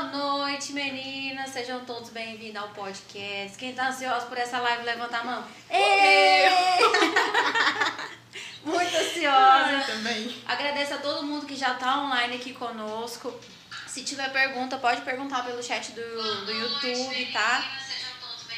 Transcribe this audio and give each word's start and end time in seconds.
Boa 0.00 0.12
noite, 0.12 0.72
meninas. 0.72 1.50
Sejam 1.50 1.84
todos 1.84 2.08
bem-vindos 2.08 2.62
ao 2.62 2.68
podcast. 2.68 3.58
Quem 3.58 3.74
tá 3.74 3.90
ansioso 3.90 4.28
por 4.28 4.38
essa 4.38 4.58
live, 4.58 4.82
levanta 4.82 5.18
a 5.18 5.24
mão. 5.24 5.44
Muito 8.64 8.96
ansiosa. 8.96 9.84
também. 9.86 10.34
Agradeço 10.46 10.94
a 10.94 10.98
todo 10.98 11.26
mundo 11.26 11.44
que 11.44 11.54
já 11.54 11.74
tá 11.74 12.00
online 12.00 12.36
aqui 12.36 12.54
conosco. 12.54 13.38
Se 13.86 14.02
tiver 14.02 14.32
pergunta, 14.32 14.78
pode 14.78 15.02
perguntar 15.02 15.44
pelo 15.44 15.62
chat 15.62 15.92
do, 15.92 16.46
do 16.46 16.50
YouTube, 16.50 17.32
tá? 17.34 17.62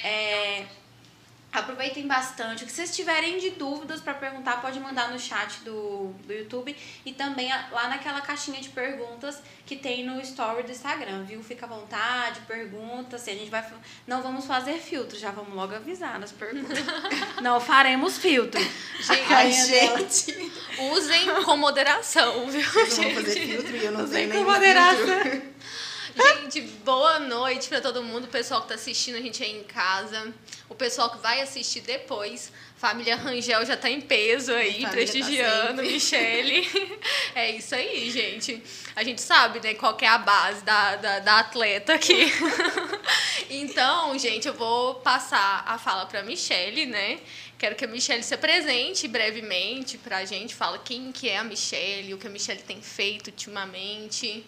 É, 0.05 0.65
Aproveitem 1.53 2.07
bastante. 2.07 2.65
O 2.65 2.67
que 2.67 2.73
vocês 2.73 2.97
tiverem 2.97 3.39
de 3.39 3.51
dúvidas 3.51 4.01
para 4.01 4.15
perguntar, 4.15 4.63
pode 4.63 4.81
mandar 4.81 5.11
no 5.11 5.19
chat 5.19 5.61
do, 5.61 6.15
do 6.27 6.33
YouTube 6.33 6.75
e 7.05 7.13
também 7.13 7.51
lá 7.71 7.89
naquela 7.89 8.23
caixinha 8.23 8.59
de 8.59 8.71
perguntas 8.71 9.39
que 9.67 9.77
tem 9.77 10.03
no 10.03 10.19
story 10.23 10.63
do 10.63 10.73
Instagram, 10.73 11.25
viu? 11.25 11.43
Fica 11.43 11.67
à 11.67 11.69
vontade, 11.69 12.41
pergunta. 12.49 13.19
Se 13.19 13.31
a 13.31 13.35
gente 13.35 13.51
vai. 13.51 13.63
Não 14.07 14.23
vamos 14.23 14.47
fazer 14.47 14.79
filtro, 14.79 15.19
já 15.19 15.31
vamos 15.31 15.55
logo 15.55 15.75
avisar 15.75 16.19
nas 16.19 16.33
perguntas. 16.33 16.79
não 17.43 17.61
faremos 17.61 18.17
filtro. 18.17 18.61
Gente, 19.01 19.33
Ai, 19.33 19.53
gente. 19.53 20.53
usem 20.93 21.45
com 21.45 21.57
moderação, 21.59 22.47
viu? 22.49 22.63
Vocês 22.63 22.97
vão 22.97 23.11
fazer 23.11 23.41
filtro 23.41 23.77
e 23.77 23.85
eu 23.85 23.93
não 23.93 24.05
usem 24.05 24.27
nem 24.27 24.39
com 24.39 24.51
moderação. 24.51 25.43
Gente, 26.15 26.61
boa 26.85 27.19
noite 27.19 27.69
para 27.69 27.81
todo 27.81 28.03
mundo. 28.03 28.25
O 28.25 28.29
pessoal 28.29 28.61
que 28.61 28.67
está 28.67 28.75
assistindo 28.75 29.17
a 29.17 29.21
gente 29.21 29.43
aí 29.43 29.59
em 29.59 29.65
casa. 29.65 30.33
O 30.69 30.75
pessoal 30.75 31.11
que 31.11 31.19
vai 31.19 31.41
assistir 31.41 31.81
depois. 31.81 32.53
Família 32.77 33.17
Rangel 33.17 33.65
já 33.65 33.75
está 33.75 33.89
em 33.89 34.01
peso 34.01 34.53
aí, 34.53 34.87
prestigiando. 34.89 35.77
Tá 35.77 35.83
Michele. 35.83 36.69
É 37.35 37.51
isso 37.51 37.75
aí, 37.75 38.11
gente. 38.11 38.63
A 38.95 39.03
gente 39.03 39.23
sabe, 39.23 39.59
né, 39.61 39.73
qual 39.73 39.97
é 40.03 40.07
a 40.07 40.19
base 40.19 40.63
da, 40.65 40.97
da, 40.97 41.19
da 41.21 41.39
atleta 41.39 41.95
aqui. 41.95 42.27
Então, 43.49 44.19
gente, 44.19 44.49
eu 44.49 44.55
vou 44.55 44.95
passar 44.97 45.65
a 45.67 45.77
fala 45.77 46.07
para 46.07 46.23
Michele, 46.23 46.87
né? 46.87 47.21
Quero 47.59 47.75
que 47.75 47.85
a 47.85 47.89
Michelle 47.89 48.23
se 48.23 48.33
apresente 48.33 49.07
brevemente 49.07 49.99
para 49.99 50.19
a 50.19 50.25
gente, 50.25 50.55
fala 50.55 50.79
quem 50.79 51.13
que 51.13 51.29
é 51.29 51.37
a 51.37 51.45
Michelle, 51.45 52.15
o 52.15 52.19
que 52.19 52.27
a 52.27 52.31
Michelle 52.31 52.63
tem 52.63 52.81
feito 52.81 53.27
ultimamente. 53.29 54.45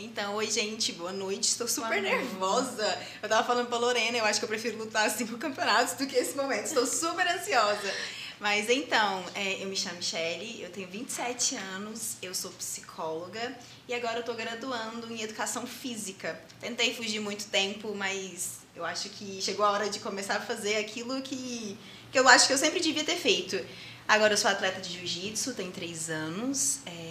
Então, 0.00 0.36
oi, 0.36 0.48
gente, 0.48 0.92
boa 0.92 1.12
noite. 1.12 1.48
Estou 1.48 1.66
super 1.66 2.00
nervosa. 2.00 2.98
Eu 3.20 3.28
tava 3.28 3.44
falando 3.44 3.66
pra 3.66 3.78
Lorena, 3.78 4.16
eu 4.16 4.24
acho 4.24 4.38
que 4.38 4.44
eu 4.44 4.48
prefiro 4.48 4.78
lutar 4.78 5.10
cinco 5.10 5.36
campeonatos 5.38 5.94
do 5.94 6.06
que 6.06 6.14
esse 6.14 6.36
momento. 6.36 6.66
Estou 6.66 6.86
super 6.86 7.26
ansiosa. 7.26 7.92
Mas 8.38 8.70
então, 8.70 9.24
é, 9.34 9.60
eu 9.60 9.66
me 9.66 9.76
chamo 9.76 9.96
Michelle, 9.96 10.62
eu 10.62 10.70
tenho 10.70 10.86
27 10.86 11.56
anos, 11.56 12.16
eu 12.22 12.32
sou 12.32 12.52
psicóloga 12.52 13.58
e 13.88 13.94
agora 13.94 14.20
eu 14.20 14.22
tô 14.22 14.34
graduando 14.34 15.12
em 15.12 15.22
educação 15.22 15.66
física. 15.66 16.40
Tentei 16.60 16.94
fugir 16.94 17.18
muito 17.18 17.46
tempo, 17.46 17.92
mas 17.96 18.60
eu 18.76 18.84
acho 18.84 19.08
que 19.08 19.42
chegou 19.42 19.66
a 19.66 19.72
hora 19.72 19.90
de 19.90 19.98
começar 19.98 20.36
a 20.36 20.40
fazer 20.40 20.76
aquilo 20.76 21.20
que, 21.22 21.76
que 22.12 22.18
eu 22.20 22.28
acho 22.28 22.46
que 22.46 22.52
eu 22.52 22.58
sempre 22.58 22.78
devia 22.78 23.02
ter 23.02 23.16
feito. 23.16 23.58
Agora 24.06 24.34
eu 24.34 24.38
sou 24.38 24.48
atleta 24.48 24.80
de 24.80 24.92
jiu-jitsu, 24.92 25.54
tenho 25.54 25.72
três 25.72 26.08
anos. 26.08 26.78
É 26.86 27.07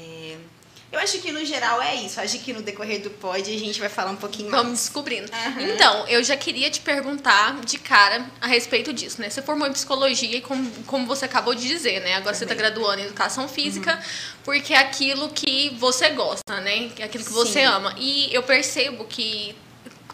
eu 0.91 0.99
acho 0.99 1.19
que 1.19 1.31
no 1.31 1.43
geral 1.43 1.81
é 1.81 1.95
isso. 1.95 2.19
Acho 2.19 2.39
que 2.39 2.53
no 2.53 2.61
decorrer 2.61 3.01
do 3.01 3.09
pod 3.09 3.41
a 3.41 3.59
gente 3.59 3.79
vai 3.79 3.89
falar 3.89 4.11
um 4.11 4.15
pouquinho 4.15 4.49
mais. 4.49 4.63
Vamos 4.63 4.79
descobrindo. 4.79 5.29
Uhum. 5.31 5.67
Então, 5.67 6.07
eu 6.07 6.23
já 6.23 6.37
queria 6.37 6.69
te 6.69 6.79
perguntar 6.79 7.59
de 7.61 7.77
cara 7.77 8.25
a 8.39 8.47
respeito 8.47 8.93
disso, 8.93 9.21
né? 9.21 9.29
Você 9.29 9.41
formou 9.41 9.67
em 9.67 9.73
psicologia 9.73 10.37
e 10.37 10.41
como, 10.41 10.71
como 10.85 11.05
você 11.05 11.25
acabou 11.25 11.53
de 11.53 11.67
dizer, 11.67 11.99
né? 11.99 12.13
Agora 12.15 12.33
Também. 12.33 12.37
você 12.37 12.43
está 12.45 12.55
graduando 12.55 13.01
em 13.01 13.05
educação 13.05 13.49
física, 13.49 13.95
uhum. 13.95 14.01
porque 14.45 14.73
é 14.73 14.77
aquilo 14.77 15.29
que 15.29 15.75
você 15.77 16.09
gosta, 16.11 16.61
né? 16.61 16.89
É 16.97 17.03
aquilo 17.03 17.23
que 17.23 17.31
Sim. 17.31 17.35
você 17.35 17.63
ama. 17.63 17.93
E 17.97 18.33
eu 18.33 18.43
percebo 18.43 19.03
que 19.05 19.55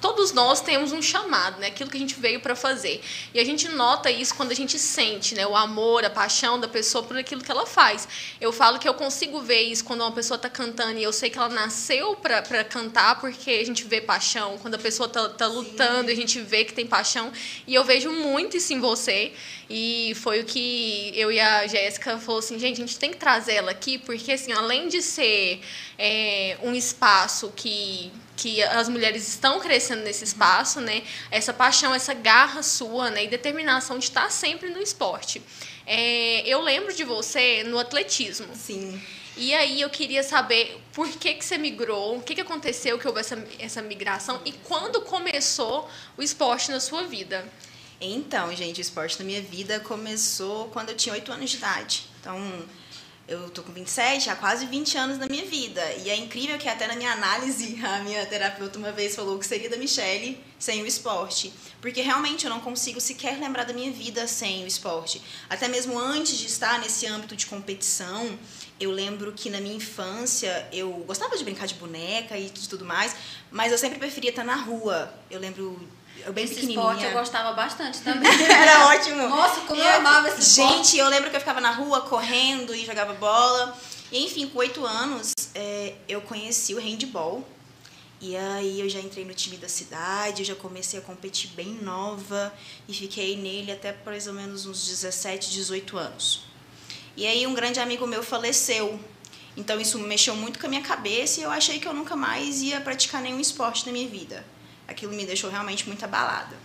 todos 0.03 0.33
nós 0.33 0.59
temos 0.59 0.91
um 0.91 1.01
chamado, 1.01 1.61
né? 1.61 1.67
Aquilo 1.67 1.89
que 1.89 1.95
a 1.95 1.99
gente 1.99 2.15
veio 2.15 2.41
para 2.41 2.57
fazer. 2.57 3.01
E 3.33 3.39
a 3.39 3.45
gente 3.45 3.69
nota 3.69 4.11
isso 4.11 4.35
quando 4.35 4.51
a 4.51 4.53
gente 4.53 4.77
sente, 4.77 5.33
né? 5.33 5.47
O 5.47 5.55
amor, 5.55 6.03
a 6.03 6.09
paixão 6.09 6.59
da 6.59 6.67
pessoa 6.67 7.05
por 7.05 7.17
aquilo 7.17 7.41
que 7.41 7.49
ela 7.49 7.65
faz. 7.65 8.05
Eu 8.41 8.51
falo 8.51 8.79
que 8.79 8.89
eu 8.89 8.93
consigo 8.93 9.39
ver 9.39 9.61
isso 9.61 9.85
quando 9.85 10.01
uma 10.01 10.11
pessoa 10.11 10.35
está 10.35 10.49
cantando 10.49 10.99
e 10.99 11.03
eu 11.03 11.13
sei 11.13 11.29
que 11.29 11.37
ela 11.37 11.47
nasceu 11.47 12.17
para 12.17 12.65
cantar 12.65 13.21
porque 13.21 13.51
a 13.51 13.65
gente 13.65 13.85
vê 13.85 14.01
paixão. 14.01 14.57
Quando 14.57 14.75
a 14.75 14.77
pessoa 14.77 15.07
está 15.07 15.29
tá 15.29 15.47
lutando, 15.47 16.11
a 16.11 16.15
gente 16.15 16.37
vê 16.41 16.65
que 16.65 16.73
tem 16.73 16.85
paixão. 16.85 17.31
E 17.65 17.73
eu 17.73 17.85
vejo 17.85 18.11
muito 18.11 18.57
isso 18.57 18.73
em 18.73 18.81
você. 18.81 19.31
E 19.69 20.11
foi 20.15 20.41
o 20.41 20.43
que 20.43 21.13
eu 21.15 21.31
e 21.31 21.39
a 21.39 21.65
Jéssica 21.65 22.17
falou 22.17 22.39
assim, 22.39 22.59
gente, 22.59 22.81
a 22.81 22.85
gente 22.85 22.99
tem 22.99 23.11
que 23.11 23.17
trazer 23.17 23.53
ela 23.53 23.71
aqui 23.71 23.97
porque 23.97 24.33
assim, 24.33 24.51
além 24.51 24.89
de 24.89 25.01
ser 25.01 25.61
é, 25.97 26.57
um 26.61 26.75
espaço 26.75 27.53
que 27.55 28.11
que 28.35 28.63
as 28.63 28.89
mulheres 28.89 29.27
estão 29.27 29.59
crescendo 29.59 30.03
nesse 30.03 30.23
espaço, 30.23 30.81
né? 30.81 31.03
Essa 31.29 31.53
paixão, 31.53 31.93
essa 31.93 32.13
garra 32.13 32.63
sua, 32.63 33.09
né? 33.09 33.25
E 33.25 33.27
determinação 33.27 33.97
de 33.97 34.05
estar 34.05 34.29
sempre 34.31 34.69
no 34.69 34.81
esporte. 34.81 35.41
É, 35.85 36.47
eu 36.47 36.61
lembro 36.61 36.93
de 36.93 37.03
você 37.03 37.63
no 37.63 37.77
atletismo. 37.77 38.47
Sim. 38.55 39.01
E 39.35 39.53
aí 39.53 39.81
eu 39.81 39.89
queria 39.89 40.21
saber 40.21 40.79
por 40.93 41.09
que, 41.09 41.33
que 41.33 41.43
você 41.43 41.57
migrou, 41.57 42.17
o 42.17 42.21
que, 42.21 42.35
que 42.35 42.41
aconteceu 42.41 42.99
que 42.99 43.07
houve 43.07 43.19
essa, 43.19 43.43
essa 43.57 43.81
migração 43.81 44.39
e 44.45 44.51
quando 44.51 45.01
começou 45.01 45.89
o 46.15 46.21
esporte 46.21 46.69
na 46.69 46.79
sua 46.79 47.03
vida. 47.03 47.43
Então, 47.99 48.55
gente, 48.55 48.79
o 48.79 48.81
esporte 48.81 49.17
na 49.17 49.25
minha 49.25 49.41
vida 49.41 49.79
começou 49.79 50.67
quando 50.69 50.89
eu 50.89 50.95
tinha 50.95 51.13
8 51.13 51.31
anos 51.31 51.49
de 51.49 51.57
idade. 51.57 52.05
Então, 52.19 52.37
eu 53.33 53.49
tô 53.49 53.63
com 53.63 53.71
27, 53.71 54.29
há 54.29 54.35
quase 54.35 54.65
20 54.65 54.97
anos 54.97 55.17
na 55.17 55.27
minha 55.27 55.45
vida. 55.45 55.81
E 56.05 56.09
é 56.09 56.15
incrível 56.15 56.57
que 56.57 56.69
até 56.69 56.87
na 56.87 56.95
minha 56.95 57.11
análise, 57.11 57.79
a 57.83 57.99
minha 57.99 58.25
terapeuta 58.25 58.77
uma 58.77 58.91
vez 58.91 59.15
falou 59.15 59.37
que 59.39 59.45
seria 59.45 59.69
da 59.69 59.77
Michelle 59.77 60.37
sem 60.59 60.81
o 60.81 60.85
esporte. 60.85 61.51
Porque 61.81 62.01
realmente 62.01 62.45
eu 62.45 62.49
não 62.49 62.59
consigo 62.59 63.01
sequer 63.01 63.39
lembrar 63.39 63.63
da 63.63 63.73
minha 63.73 63.91
vida 63.91 64.27
sem 64.27 64.63
o 64.63 64.67
esporte. 64.67 65.21
Até 65.49 65.67
mesmo 65.67 65.97
antes 65.97 66.37
de 66.37 66.45
estar 66.45 66.79
nesse 66.79 67.05
âmbito 67.07 67.35
de 67.35 67.45
competição, 67.45 68.37
eu 68.79 68.91
lembro 68.91 69.33
que 69.33 69.49
na 69.49 69.59
minha 69.59 69.75
infância 69.75 70.67
eu 70.71 70.91
gostava 71.07 71.35
de 71.37 71.43
brincar 71.43 71.65
de 71.65 71.75
boneca 71.75 72.37
e 72.37 72.49
de 72.49 72.69
tudo 72.69 72.85
mais, 72.85 73.15
mas 73.51 73.71
eu 73.71 73.77
sempre 73.77 73.99
preferia 73.99 74.29
estar 74.29 74.43
na 74.43 74.55
rua. 74.55 75.13
Eu 75.29 75.39
lembro 75.39 75.79
eu 76.25 76.31
bem 76.31 76.45
esse 76.45 76.65
esporte 76.65 77.03
eu 77.03 77.11
gostava 77.11 77.53
bastante 77.53 77.99
também. 78.03 78.31
Era 78.31 78.87
ótimo. 78.87 79.27
Nossa, 79.27 79.61
como 79.61 79.81
eu, 79.81 79.85
eu 79.85 79.95
amava 79.97 80.29
esse 80.29 80.55
Gente, 80.55 80.69
esporte. 80.69 80.97
eu 80.97 81.09
lembro 81.09 81.29
que 81.29 81.35
eu 81.35 81.39
ficava 81.39 81.59
na 81.59 81.71
rua 81.71 82.01
correndo 82.01 82.73
e 82.73 82.85
jogava 82.85 83.13
bola. 83.13 83.77
E, 84.11 84.25
enfim, 84.25 84.47
com 84.47 84.59
oito 84.59 84.85
anos, 84.85 85.33
é, 85.55 85.95
eu 86.07 86.21
conheci 86.21 86.73
o 86.75 86.79
handball. 86.79 87.47
E 88.21 88.37
aí 88.37 88.79
eu 88.79 88.87
já 88.87 88.99
entrei 88.99 89.25
no 89.25 89.33
time 89.33 89.57
da 89.57 89.67
cidade, 89.67 90.43
eu 90.43 90.45
já 90.45 90.55
comecei 90.55 90.97
a 90.97 91.01
competir 91.01 91.49
bem 91.55 91.73
nova 91.81 92.53
e 92.87 92.93
fiquei 92.93 93.35
nele 93.35 93.69
até 93.69 93.93
mais 94.05 94.27
ou 94.27 94.33
menos 94.33 94.65
uns 94.65 94.87
17, 94.87 95.51
18 95.51 95.97
anos. 95.97 96.41
E 97.17 97.27
aí 97.27 97.45
um 97.45 97.53
grande 97.53 97.81
amigo 97.81 98.07
meu 98.07 98.23
faleceu. 98.23 98.97
Então 99.57 99.79
isso 99.79 99.99
mexeu 99.99 100.37
muito 100.37 100.57
com 100.57 100.67
a 100.67 100.69
minha 100.69 100.81
cabeça 100.81 101.41
e 101.41 101.43
eu 101.43 101.51
achei 101.51 101.79
que 101.79 101.87
eu 101.87 101.93
nunca 101.93 102.15
mais 102.15 102.61
ia 102.61 102.79
praticar 102.79 103.21
nenhum 103.21 103.41
esporte 103.41 103.85
na 103.85 103.91
minha 103.91 104.07
vida 104.07 104.52
aquilo 104.87 105.13
me 105.13 105.25
deixou 105.25 105.49
realmente 105.49 105.87
muito 105.87 106.03
abalada. 106.03 106.55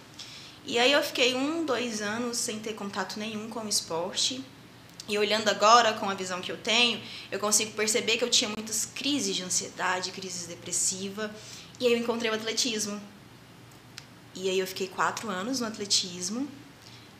E 0.65 0.79
aí 0.79 0.93
eu 0.93 1.03
fiquei 1.03 1.35
um, 1.35 1.65
dois 1.65 2.03
anos 2.03 2.37
sem 2.37 2.59
ter 2.59 2.75
contato 2.75 3.19
nenhum 3.19 3.49
com 3.49 3.61
o 3.61 3.69
esporte. 3.69 4.45
E 5.09 5.17
olhando 5.17 5.49
agora 5.49 5.95
com 5.95 6.11
a 6.11 6.15
visão 6.15 6.43
que 6.43 6.53
eu 6.53 6.59
tenho, 6.59 7.01
eu 7.33 7.39
consigo 7.39 7.73
perceber 7.73 8.19
que 8.19 8.25
eu 8.25 8.29
tinha 8.29 8.51
muitas 8.51 8.85
crises 8.85 9.35
de 9.35 9.43
ansiedade, 9.43 10.11
crises 10.11 10.47
depressiva. 10.47 11.35
E 11.81 11.87
aí 11.87 11.93
eu 11.95 11.99
encontrei 11.99 12.31
o 12.31 12.35
atletismo. 12.35 13.01
E 14.35 14.51
aí 14.51 14.59
eu 14.59 14.67
fiquei 14.67 14.89
quatro 14.89 15.31
anos 15.31 15.61
no 15.61 15.67
atletismo. 15.67 16.47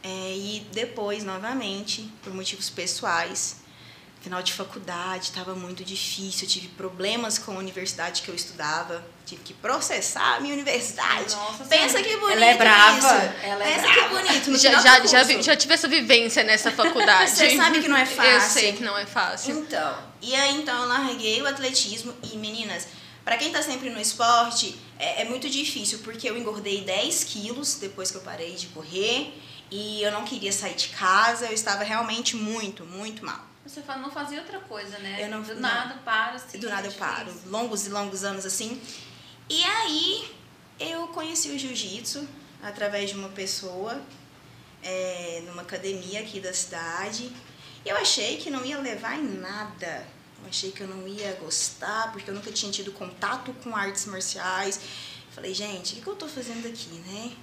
É, 0.03 0.37
e 0.37 0.67
depois, 0.73 1.25
novamente, 1.25 2.09
por 2.23 2.35
motivos 2.35 2.69
pessoais, 2.69 3.57
final 4.21 4.43
de 4.43 4.53
faculdade, 4.53 5.25
estava 5.25 5.55
muito 5.55 5.85
difícil, 5.85 6.47
eu 6.47 6.51
tive 6.51 6.69
problemas 6.69 7.39
com 7.39 7.53
a 7.53 7.59
universidade 7.59 8.23
que 8.23 8.29
eu 8.29 8.35
estudava, 8.35 9.05
tive 9.25 9.43
que 9.43 9.55
processar 9.55 10.37
a 10.37 10.41
minha 10.41 10.55
universidade. 10.55 11.35
Nossa, 11.35 11.65
Pensa 11.65 12.03
que 12.03 12.17
bonito 12.17 12.37
Ela 12.37 12.47
é 12.47 12.57
brava. 12.57 12.99
Isso. 12.99 13.47
Ela 13.47 13.65
é 13.65 13.75
Pensa 13.75 13.93
brava. 13.93 14.03
que 14.03 14.15
bonito. 14.15 14.59
Já, 14.59 14.81
já, 14.81 15.07
já, 15.07 15.43
já, 15.43 15.57
tive 15.57 15.75
essa 15.75 15.89
vivência 15.89 16.43
nessa 16.43 16.71
faculdade. 16.73 17.31
Você 17.31 17.57
sabe 17.57 17.81
que 17.81 17.89
não 17.89 17.97
é 17.97 18.07
fácil. 18.07 18.33
Eu 18.33 18.41
sei 18.41 18.73
que 18.73 18.83
não 18.83 18.99
é 18.99 19.07
fácil. 19.07 19.59
Então, 19.59 19.99
e 20.21 20.35
aí 20.35 20.57
então 20.57 20.83
eu 20.83 20.89
larguei 20.89 21.41
o 21.41 21.47
atletismo 21.47 22.13
e 22.33 22.37
meninas, 22.37 22.89
para 23.25 23.37
quem 23.37 23.53
tá 23.53 23.63
sempre 23.63 23.91
no 23.91 24.01
esporte, 24.01 24.79
é, 24.99 25.23
é 25.23 25.25
muito 25.25 25.49
difícil, 25.49 26.01
porque 26.01 26.29
eu 26.29 26.37
engordei 26.37 26.83
10 26.83 27.25
quilos 27.25 27.75
depois 27.75 28.11
que 28.11 28.17
eu 28.17 28.23
parei 28.23 28.55
de 28.55 28.67
correr 28.69 29.33
e 29.71 30.03
eu 30.03 30.11
não 30.11 30.25
queria 30.25 30.53
sair 30.53 30.75
de 30.75 30.89
casa, 30.89 31.47
eu 31.47 31.53
estava 31.53 31.85
realmente 31.85 32.35
muito, 32.37 32.85
muito 32.85 33.25
mal. 33.25 33.48
Você 33.69 33.83
não 33.99 34.11
fazia 34.11 34.41
outra 34.41 34.61
coisa, 34.61 34.99
né? 34.99 35.19
Eu 35.23 35.29
não, 35.29 35.43
Do 35.43 35.55
não. 35.55 35.61
nada 35.61 35.95
para, 36.03 36.37
assim. 36.37 36.59
Do 36.59 36.71
nada 36.71 36.89
eu 36.89 36.93
paro. 36.93 37.27
difícil. 37.27 37.51
Longos 37.51 37.87
e 37.87 37.91
longos 37.91 38.25
anos 38.25 38.47
assim. 38.47 38.81
E 39.47 39.63
aí 39.63 40.35
eu 40.81 41.09
conheci 41.09 41.51
o 41.51 41.59
jiu-jitsu 41.59 42.27
através 42.63 43.11
de 43.11 43.17
uma 43.17 43.29
pessoa 43.29 44.01
é, 44.83 45.43
numa 45.47 45.63
academia 45.63 46.21
aqui 46.21 46.41
da 46.41 46.53
cidade. 46.55 47.31
Eu 47.85 47.95
achei 47.99 48.39
que 48.39 48.49
não 48.49 48.65
ia 48.65 48.79
levar 48.79 49.19
em 49.19 49.39
nada. 49.39 50.07
Eu 50.43 50.49
achei 50.49 50.73
que 50.73 50.81
eu 50.81 50.89
não 50.89 51.07
ia 51.07 51.35
gostar, 51.35 52.11
porque 52.13 52.31
eu 52.31 52.35
nunca 52.35 52.51
tinha 52.51 52.73
tido 52.73 52.91
contato 52.93 53.53
com 53.63 53.77
artes 53.77 54.07
marciais. 54.07 54.81
Falei, 55.31 55.53
gente, 55.53 55.93
o 55.93 55.97
que, 55.97 56.03
que 56.03 56.09
eu 56.09 56.17
tô 56.17 56.27
fazendo 56.27 56.67
aqui, 56.67 56.95
né? 57.07 57.37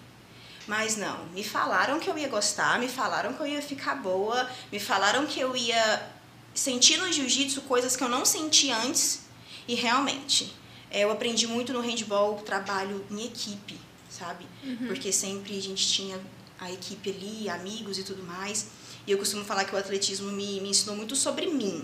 Mas 0.65 0.97
não, 0.97 1.25
me 1.27 1.43
falaram 1.43 1.99
que 1.99 2.09
eu 2.09 2.17
ia 2.17 2.27
gostar, 2.27 2.79
me 2.79 2.87
falaram 2.87 3.33
que 3.33 3.39
eu 3.41 3.45
ia 3.45 3.61
ficar 3.61 3.95
boa, 3.95 4.49
me 4.71 4.79
falaram 4.79 5.27
que 5.27 5.39
eu 5.39 5.55
ia 5.55 6.14
sentir 6.55 6.97
no 6.97 7.11
jiu-jitsu 7.11 7.61
coisas 7.63 7.95
que 7.95 8.03
eu 8.03 8.09
não 8.09 8.25
senti 8.25 8.71
antes. 8.71 9.25
E 9.67 9.75
realmente, 9.75 10.55
é, 10.89 11.03
eu 11.03 11.11
aprendi 11.11 11.45
muito 11.45 11.73
no 11.73 11.81
handball, 11.81 12.35
trabalho 12.37 13.05
em 13.11 13.25
equipe, 13.25 13.77
sabe? 14.09 14.45
Uhum. 14.63 14.87
Porque 14.87 15.11
sempre 15.11 15.57
a 15.57 15.61
gente 15.61 15.85
tinha 15.87 16.19
a 16.57 16.71
equipe 16.71 17.09
ali, 17.09 17.49
amigos 17.49 17.99
e 17.99 18.03
tudo 18.03 18.23
mais. 18.23 18.67
E 19.05 19.11
eu 19.11 19.17
costumo 19.17 19.43
falar 19.43 19.65
que 19.65 19.75
o 19.75 19.77
atletismo 19.77 20.31
me, 20.31 20.61
me 20.61 20.69
ensinou 20.69 20.95
muito 20.95 21.15
sobre 21.15 21.47
mim, 21.47 21.83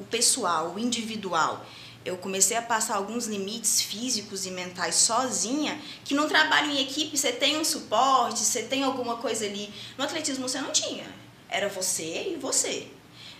o 0.00 0.04
pessoal, 0.04 0.72
o 0.74 0.78
individual. 0.78 1.64
Eu 2.04 2.16
comecei 2.16 2.56
a 2.56 2.62
passar 2.62 2.96
alguns 2.96 3.26
limites 3.26 3.80
físicos 3.80 4.44
e 4.44 4.50
mentais 4.50 4.96
sozinha, 4.96 5.80
que 6.04 6.14
no 6.14 6.26
trabalho 6.26 6.72
em 6.72 6.82
equipe 6.82 7.16
você 7.16 7.30
tem 7.30 7.56
um 7.56 7.64
suporte, 7.64 8.40
você 8.40 8.62
tem 8.62 8.82
alguma 8.82 9.18
coisa 9.18 9.44
ali. 9.44 9.72
No 9.96 10.02
atletismo 10.02 10.48
você 10.48 10.60
não 10.60 10.72
tinha. 10.72 11.06
Era 11.48 11.68
você 11.68 12.32
e 12.32 12.38
você. 12.40 12.88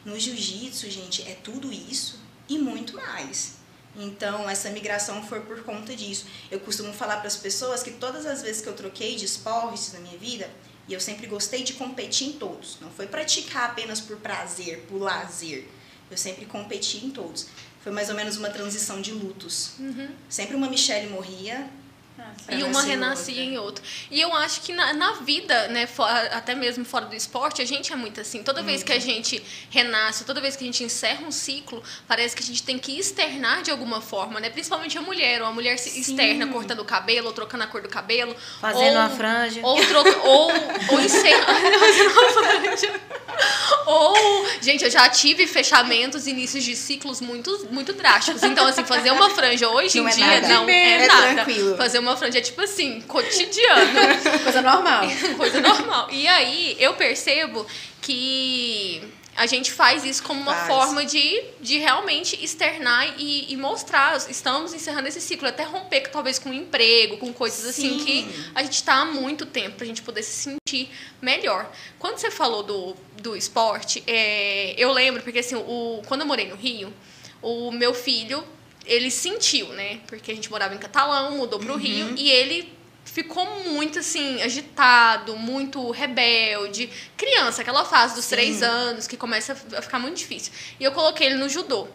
No 0.04 0.18
jiu-jitsu, 0.18 0.90
gente, 0.90 1.22
é 1.22 1.34
tudo 1.34 1.72
isso 1.72 2.18
e 2.48 2.58
muito 2.58 2.96
mais. 2.96 3.54
Então, 3.94 4.48
essa 4.48 4.70
migração 4.70 5.22
foi 5.22 5.40
por 5.40 5.62
conta 5.62 5.94
disso. 5.94 6.26
Eu 6.50 6.60
costumo 6.60 6.92
falar 6.92 7.18
para 7.18 7.28
as 7.28 7.36
pessoas 7.36 7.82
que 7.82 7.92
todas 7.92 8.24
as 8.26 8.42
vezes 8.42 8.62
que 8.62 8.68
eu 8.68 8.72
troquei 8.72 9.16
de 9.16 9.24
esportes 9.24 9.92
na 9.92 10.00
minha 10.00 10.18
vida, 10.18 10.48
e 10.88 10.92
eu 10.94 11.00
sempre 11.00 11.26
gostei 11.26 11.62
de 11.62 11.74
competir 11.74 12.28
em 12.28 12.32
todos, 12.32 12.78
não 12.80 12.90
foi 12.90 13.06
praticar 13.06 13.70
apenas 13.70 14.00
por 14.00 14.16
prazer, 14.16 14.84
por 14.88 15.00
lazer. 15.00 15.68
Eu 16.10 16.16
sempre 16.16 16.44
competi 16.44 16.98
em 16.98 17.10
todos. 17.10 17.46
Foi 17.82 17.92
mais 17.92 18.08
ou 18.08 18.14
menos 18.14 18.36
uma 18.36 18.50
transição 18.50 19.00
de 19.00 19.12
lutos. 19.12 19.72
Uhum. 19.78 20.08
Sempre 20.28 20.56
uma 20.56 20.68
Michelle 20.68 21.08
morria, 21.08 21.68
e 22.50 22.62
uma 22.62 22.82
renascia 22.82 23.42
em 23.42 23.56
outra. 23.56 23.82
E 24.10 24.20
eu 24.20 24.34
acho 24.34 24.60
que 24.62 24.72
na, 24.72 24.92
na 24.92 25.12
vida, 25.12 25.68
né, 25.68 25.88
até 26.32 26.54
mesmo 26.54 26.84
fora 26.84 27.06
do 27.06 27.14
esporte, 27.14 27.62
a 27.62 27.64
gente 27.64 27.92
é 27.92 27.96
muito 27.96 28.20
assim. 28.20 28.42
Toda 28.42 28.62
vez 28.62 28.82
que 28.82 28.92
a 28.92 28.98
gente 28.98 29.42
renasce, 29.70 30.24
toda 30.24 30.40
vez 30.40 30.56
que 30.56 30.64
a 30.64 30.66
gente 30.66 30.82
encerra 30.82 31.24
um 31.26 31.30
ciclo, 31.30 31.82
parece 32.06 32.34
que 32.34 32.42
a 32.42 32.46
gente 32.46 32.62
tem 32.62 32.78
que 32.78 32.98
externar 32.98 33.62
de 33.62 33.70
alguma 33.70 34.00
forma, 34.00 34.40
né? 34.40 34.50
Principalmente 34.50 34.98
a 34.98 35.02
mulher. 35.02 35.40
Ou 35.42 35.48
a 35.48 35.52
mulher 35.52 35.78
se 35.78 36.00
externa 36.00 36.46
cortando 36.48 36.80
o 36.80 36.84
cabelo, 36.84 37.28
ou 37.28 37.32
trocando 37.32 37.64
a 37.64 37.66
cor 37.66 37.80
do 37.80 37.88
cabelo. 37.88 38.34
Fazendo 38.60 38.96
ou, 38.96 39.00
uma 39.00 39.10
franja. 39.10 39.60
Ou, 39.62 39.86
troca, 39.86 40.18
ou, 40.18 40.52
ou 40.90 41.00
encerrando. 41.00 41.78
fazendo 41.78 42.10
uma 42.10 42.30
franja. 42.30 43.00
Ou, 43.86 44.46
gente, 44.60 44.84
eu 44.84 44.90
já 44.90 45.08
tive 45.08 45.46
fechamentos, 45.46 46.26
inícios 46.26 46.62
de 46.64 46.76
ciclos 46.76 47.20
muito, 47.20 47.68
muito 47.70 47.92
drásticos. 47.92 48.42
Então, 48.42 48.66
assim, 48.66 48.84
fazer 48.84 49.10
uma 49.10 49.30
franja 49.30 49.68
hoje 49.68 49.98
não 49.98 50.08
em 50.08 50.10
é 50.10 50.14
dia 50.14 50.26
nada. 50.26 50.48
não 50.48 50.68
é, 50.68 51.04
é 51.04 51.06
nada. 51.06 51.34
Tranquilo. 51.34 51.76
Fazer 51.76 51.98
uma 51.98 52.11
franja 52.16 52.38
é 52.38 52.40
tipo 52.40 52.60
assim, 52.60 53.00
cotidiano. 53.02 53.92
Coisa 54.42 54.62
normal. 54.62 55.04
Coisa 55.36 55.60
normal. 55.60 56.08
E 56.10 56.26
aí, 56.28 56.76
eu 56.78 56.94
percebo 56.94 57.66
que 58.00 59.02
a 59.34 59.46
gente 59.46 59.72
faz 59.72 60.04
isso 60.04 60.22
como 60.22 60.40
uma 60.40 60.54
Faz. 60.54 60.68
forma 60.68 61.04
de, 61.04 61.42
de 61.60 61.78
realmente 61.78 62.42
externar 62.44 63.14
e, 63.18 63.50
e, 63.52 63.56
mostrar. 63.56 64.16
Estamos 64.28 64.74
encerrando 64.74 65.08
esse 65.08 65.20
ciclo, 65.20 65.48
até 65.48 65.64
romper 65.64 66.08
talvez 66.08 66.38
com 66.38 66.52
emprego, 66.52 67.16
com 67.16 67.32
coisas 67.32 67.64
assim 67.66 67.98
Sim. 67.98 68.04
que 68.04 68.50
a 68.54 68.62
gente 68.62 68.74
está 68.74 68.94
há 68.96 69.04
muito 69.06 69.46
tempo 69.46 69.76
para 69.76 69.84
a 69.84 69.86
gente 69.86 70.02
poder 70.02 70.22
se 70.22 70.50
sentir 70.50 70.90
melhor. 71.20 71.70
Quando 71.98 72.18
você 72.18 72.30
falou 72.30 72.62
do, 72.62 72.96
do 73.22 73.34
esporte, 73.34 74.02
é, 74.06 74.74
eu 74.76 74.92
lembro, 74.92 75.22
porque 75.22 75.38
assim, 75.38 75.54
o, 75.54 76.02
quando 76.06 76.20
eu 76.20 76.26
morei 76.26 76.48
no 76.48 76.56
Rio, 76.56 76.92
o 77.40 77.72
meu 77.72 77.94
filho, 77.94 78.44
ele 78.86 79.10
sentiu, 79.10 79.68
né? 79.68 80.00
Porque 80.06 80.32
a 80.32 80.34
gente 80.34 80.50
morava 80.50 80.74
em 80.74 80.78
Catalão, 80.78 81.36
mudou 81.36 81.58
para 81.58 81.72
o 81.72 81.76
Rio, 81.76 82.14
e 82.16 82.30
ele 82.30 82.72
ficou 83.04 83.44
muito 83.64 83.98
assim, 83.98 84.40
agitado, 84.42 85.36
muito 85.36 85.90
rebelde. 85.90 86.88
Criança, 87.16 87.62
aquela 87.62 87.84
fase 87.84 88.14
dos 88.14 88.24
Sim. 88.24 88.30
três 88.30 88.62
anos 88.62 89.06
que 89.06 89.16
começa 89.16 89.52
a 89.76 89.82
ficar 89.82 89.98
muito 89.98 90.16
difícil. 90.16 90.52
E 90.78 90.84
eu 90.84 90.92
coloquei 90.92 91.26
ele 91.26 91.36
no 91.36 91.48
judô. 91.48 91.88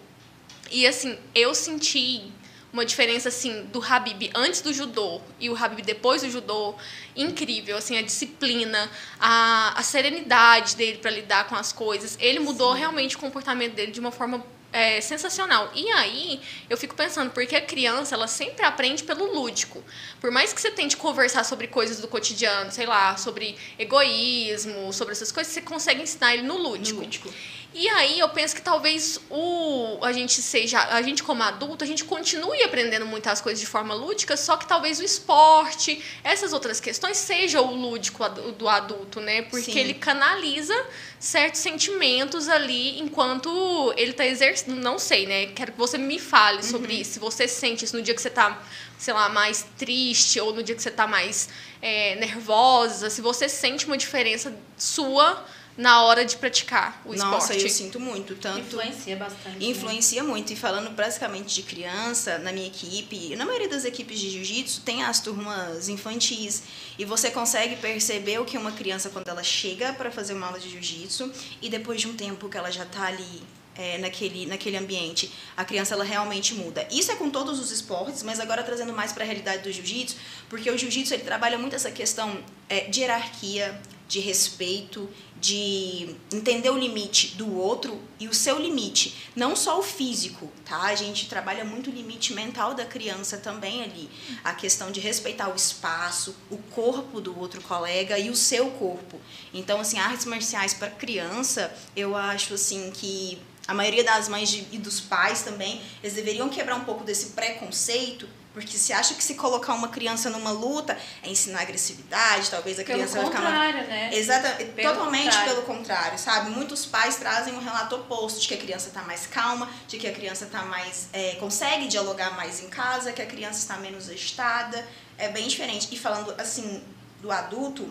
E 0.69 0.85
assim, 0.85 1.17
eu 1.33 1.55
senti 1.55 2.31
uma 2.71 2.85
diferença 2.85 3.29
assim 3.29 3.63
do 3.71 3.81
Habib 3.81 4.29
antes 4.35 4.61
do 4.61 4.73
judô 4.73 5.21
e 5.39 5.49
o 5.49 5.55
Habib 5.55 5.81
depois 5.83 6.21
do 6.21 6.29
judô 6.29 6.75
incrível 7.15 7.77
assim 7.77 7.97
a 7.97 8.01
disciplina 8.01 8.91
a, 9.19 9.79
a 9.79 9.81
serenidade 9.81 10.75
dele 10.75 10.97
para 10.97 11.09
lidar 11.09 11.47
com 11.47 11.55
as 11.55 11.71
coisas 11.71 12.17
ele 12.19 12.39
mudou 12.39 12.73
Sim. 12.73 12.79
realmente 12.79 13.15
o 13.15 13.19
comportamento 13.19 13.73
dele 13.73 13.93
de 13.93 13.99
uma 14.01 14.11
forma 14.11 14.45
é, 14.71 14.99
sensacional. 15.01 15.71
E 15.73 15.89
aí, 15.91 16.41
eu 16.69 16.77
fico 16.77 16.95
pensando, 16.95 17.31
porque 17.31 17.55
a 17.55 17.61
criança, 17.61 18.15
ela 18.15 18.27
sempre 18.27 18.65
aprende 18.65 19.03
pelo 19.03 19.33
lúdico. 19.33 19.83
Por 20.19 20.31
mais 20.31 20.53
que 20.53 20.61
você 20.61 20.71
tente 20.71 20.97
conversar 20.97 21.43
sobre 21.43 21.67
coisas 21.67 21.99
do 21.99 22.07
cotidiano, 22.07 22.71
sei 22.71 22.85
lá, 22.85 23.15
sobre 23.17 23.57
egoísmo, 23.79 24.91
sobre 24.91 25.13
essas 25.13 25.31
coisas, 25.31 25.53
você 25.53 25.61
consegue 25.61 26.01
ensinar 26.01 26.33
ele 26.33 26.43
no 26.43 26.57
lúdico. 26.57 26.99
Lúdico. 26.99 27.33
E 27.73 27.87
aí 27.89 28.19
eu 28.19 28.29
penso 28.29 28.55
que 28.55 28.61
talvez 28.61 29.19
o 29.29 29.99
a 30.01 30.11
gente 30.11 30.41
seja, 30.41 30.79
a 30.79 31.01
gente 31.01 31.21
como 31.21 31.43
adulto, 31.43 31.83
a 31.83 31.87
gente 31.87 32.03
continue 32.03 32.63
aprendendo 32.63 33.05
muitas 33.05 33.41
coisas 33.41 33.59
de 33.59 33.67
forma 33.67 33.93
lúdica, 33.93 34.35
só 34.35 34.57
que 34.57 34.67
talvez 34.67 34.99
o 34.99 35.03
esporte, 35.03 36.03
essas 36.23 36.53
outras 36.53 36.79
questões 36.79 37.17
seja 37.17 37.61
o 37.61 37.75
lúdico 37.75 38.27
do 38.57 38.67
adulto, 38.67 39.19
né? 39.19 39.43
Porque 39.43 39.71
Sim. 39.71 39.79
ele 39.79 39.93
canaliza 39.93 40.73
certos 41.19 41.61
sentimentos 41.61 42.47
ali 42.47 42.99
enquanto 42.99 43.93
ele 43.97 44.13
tá 44.13 44.25
exercendo, 44.25 44.75
não 44.75 44.97
sei, 44.97 45.25
né? 45.27 45.47
Quero 45.47 45.71
que 45.73 45.77
você 45.77 45.97
me 45.97 46.19
fale 46.19 46.63
sobre 46.63 46.93
isso. 46.93 47.13
Se 47.13 47.19
você 47.19 47.47
sente 47.47 47.85
isso 47.85 47.95
no 47.95 48.01
dia 48.01 48.13
que 48.13 48.21
você 48.21 48.29
tá, 48.29 48.61
sei 48.97 49.13
lá, 49.13 49.29
mais 49.29 49.65
triste 49.77 50.39
ou 50.39 50.53
no 50.53 50.63
dia 50.63 50.75
que 50.75 50.81
você 50.81 50.91
tá 50.91 51.05
mais 51.05 51.49
é, 51.81 52.15
nervosa, 52.15 53.09
se 53.09 53.21
você 53.21 53.47
sente 53.49 53.85
uma 53.85 53.97
diferença 53.97 54.55
sua 54.77 55.45
na 55.77 56.01
hora 56.03 56.25
de 56.25 56.35
praticar 56.37 57.01
o 57.05 57.13
Nossa, 57.13 57.53
esporte. 57.53 57.63
eu 57.63 57.69
sinto 57.69 57.99
muito. 57.99 58.35
Tanto 58.35 58.59
Influencia 58.59 59.15
bastante. 59.15 59.57
né? 59.59 59.65
Influencia 59.65 60.23
muito. 60.23 60.51
E 60.51 60.55
falando 60.55 60.89
basicamente 60.89 61.53
de 61.53 61.61
criança, 61.61 62.39
na 62.39 62.51
minha 62.51 62.67
equipe, 62.67 63.35
na 63.35 63.45
maioria 63.45 63.69
das 63.69 63.85
equipes 63.85 64.19
de 64.19 64.29
jiu-jitsu, 64.31 64.81
tem 64.81 65.03
as 65.03 65.19
turmas 65.19 65.87
infantis. 65.87 66.63
E 66.97 67.05
você 67.05 67.29
consegue 67.29 67.75
perceber 67.75 68.39
o 68.39 68.45
que 68.45 68.57
uma 68.57 68.71
criança, 68.71 69.09
quando 69.09 69.27
ela 69.27 69.43
chega 69.43 69.93
para 69.93 70.09
fazer 70.09 70.33
uma 70.33 70.47
aula 70.47 70.59
de 70.59 70.69
jiu-jitsu, 70.69 71.31
e 71.61 71.69
depois 71.69 72.01
de 72.01 72.07
um 72.07 72.15
tempo 72.15 72.49
que 72.49 72.57
ela 72.57 72.71
já 72.71 72.83
tá 72.85 73.03
ali 73.03 73.43
é, 73.75 73.99
naquele, 73.99 74.47
naquele 74.47 74.75
ambiente, 74.77 75.31
a 75.55 75.63
criança 75.63 75.93
ela 75.93 76.03
realmente 76.03 76.55
muda. 76.55 76.87
Isso 76.89 77.11
é 77.11 77.15
com 77.15 77.29
todos 77.29 77.59
os 77.59 77.69
esportes, 77.71 78.23
mas 78.23 78.39
agora 78.39 78.63
trazendo 78.63 78.91
mais 78.91 79.13
para 79.13 79.23
a 79.23 79.27
realidade 79.27 79.61
do 79.61 79.71
jiu-jitsu, 79.71 80.15
porque 80.49 80.71
o 80.71 80.75
jiu-jitsu 80.77 81.13
ele 81.13 81.23
trabalha 81.23 81.59
muito 81.59 81.75
essa 81.75 81.91
questão 81.91 82.43
é, 82.67 82.81
de 82.85 83.01
hierarquia, 83.01 83.79
de 84.07 84.19
respeito, 84.19 85.07
de 85.39 86.15
entender 86.33 86.69
o 86.69 86.77
limite 86.77 87.35
do 87.35 87.55
outro 87.55 88.01
e 88.19 88.27
o 88.27 88.33
seu 88.33 88.59
limite, 88.59 89.31
não 89.35 89.55
só 89.55 89.79
o 89.79 89.83
físico, 89.83 90.51
tá? 90.65 90.83
A 90.83 90.95
gente 90.95 91.27
trabalha 91.27 91.63
muito 91.63 91.89
o 91.89 91.93
limite 91.93 92.33
mental 92.33 92.73
da 92.73 92.85
criança 92.85 93.37
também 93.37 93.83
ali, 93.83 94.09
a 94.43 94.53
questão 94.53 94.91
de 94.91 94.99
respeitar 94.99 95.49
o 95.49 95.55
espaço, 95.55 96.35
o 96.49 96.57
corpo 96.57 97.21
do 97.21 97.37
outro 97.39 97.61
colega 97.61 98.17
e 98.17 98.29
o 98.29 98.35
seu 98.35 98.71
corpo. 98.71 99.19
Então, 99.53 99.79
assim, 99.79 99.99
artes 99.99 100.25
marciais 100.25 100.73
para 100.73 100.89
criança, 100.89 101.73
eu 101.95 102.15
acho 102.15 102.55
assim 102.55 102.91
que 102.91 103.37
a 103.67 103.73
maioria 103.73 104.03
das 104.03 104.29
mães 104.29 104.65
e 104.71 104.77
dos 104.77 105.01
pais 105.01 105.41
também, 105.41 105.81
eles 106.01 106.15
deveriam 106.15 106.47
quebrar 106.47 106.75
um 106.75 106.85
pouco 106.85 107.03
desse 107.03 107.31
preconceito, 107.31 108.27
porque 108.57 108.75
se 108.75 108.91
acha 108.91 109.13
que 109.13 109.23
se 109.23 109.35
colocar 109.35 109.75
uma 109.75 109.89
criança 109.89 110.31
numa 110.31 110.49
luta 110.49 110.97
é 111.21 111.29
ensinar 111.29 111.61
agressividade, 111.61 112.49
talvez 112.49 112.79
a 112.79 112.83
Pelo 112.83 112.97
criança 112.97 113.21
vai 113.21 113.25
ficar 113.27 113.39
uma 113.39 113.49
contrário, 113.51 113.87
né? 113.87 114.09
Exatamente, 114.11 114.71
Pelo 114.71 114.93
totalmente 114.95 115.25
contrário. 115.25 115.53
pelo 115.53 115.61
contrário, 115.61 116.17
sabe? 116.17 116.49
Muitos 116.49 116.83
pais 116.83 117.17
trazem 117.17 117.53
um 117.53 117.59
relato 117.59 117.97
oposto 117.97 118.41
de 118.41 118.47
que 118.47 118.55
a 118.55 118.57
criança 118.57 118.87
está 118.87 119.03
mais 119.03 119.27
calma, 119.27 119.69
de 119.87 119.99
que 119.99 120.07
a 120.07 120.11
criança 120.11 120.47
tá 120.47 120.63
mais 120.63 121.07
é, 121.13 121.35
consegue 121.35 121.87
dialogar 121.87 122.31
mais 122.35 122.59
em 122.59 122.67
casa, 122.67 123.13
que 123.13 123.21
a 123.21 123.27
criança 123.27 123.59
está 123.59 123.77
menos 123.77 124.09
agitada, 124.09 124.83
é 125.19 125.29
bem 125.29 125.47
diferente. 125.47 125.89
E 125.91 125.99
falando 125.99 126.33
assim 126.39 126.83
do 127.21 127.31
adulto 127.31 127.87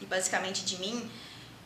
e 0.00 0.06
basicamente 0.06 0.64
de 0.64 0.78
mim, 0.78 1.10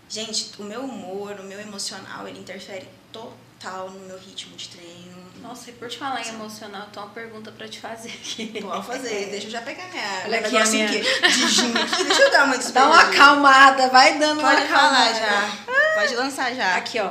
gente, 0.09 0.50
o 0.59 0.64
meu 0.64 0.80
humor, 0.80 1.38
o 1.40 1.42
meu 1.42 1.61
emocional, 1.61 2.26
ele 2.26 2.38
interfere 2.38 2.88
total 3.12 3.90
no 3.90 4.00
meu 4.06 4.18
ritmo 4.18 4.56
de 4.56 4.66
treino. 4.70 5.10
Nossa, 5.42 5.70
e 5.70 5.73
por 5.73 5.88
te 5.88 5.99
falar 5.99 6.20
em 6.23 6.28
emocional, 6.28 6.88
tenho 6.92 7.06
uma 7.06 7.12
pergunta 7.12 7.50
pra 7.52 7.66
te 7.68 7.80
fazer 7.80 8.09
aqui. 8.11 8.61
Pode 8.62 8.87
fazer, 8.87 9.26
deixa 9.30 9.47
eu 9.47 9.50
já 9.50 9.62
pegar 9.62 9.87
minha, 9.88 10.23
Olha 10.25 10.38
aqui 10.40 10.56
a 10.56 10.66
minha- 10.66 10.85
aqui 10.87 11.00
de 11.00 11.49
gin 11.49 11.73
aqui, 11.76 12.04
deixa 12.04 12.23
eu 12.23 12.30
dar 12.30 12.44
uma 12.44 12.56
Dá 12.70 12.87
uma 12.87 13.00
acalmada, 13.02 13.88
vai 13.88 14.18
dando 14.18 14.40
uma 14.40 14.50
Pode 14.54 14.66
falar 14.68 15.09
acalmada. 15.09 15.14
já, 15.18 15.94
pode 15.94 16.14
lançar 16.16 16.54
já. 16.54 16.76
Aqui, 16.76 16.99
ó. 17.00 17.11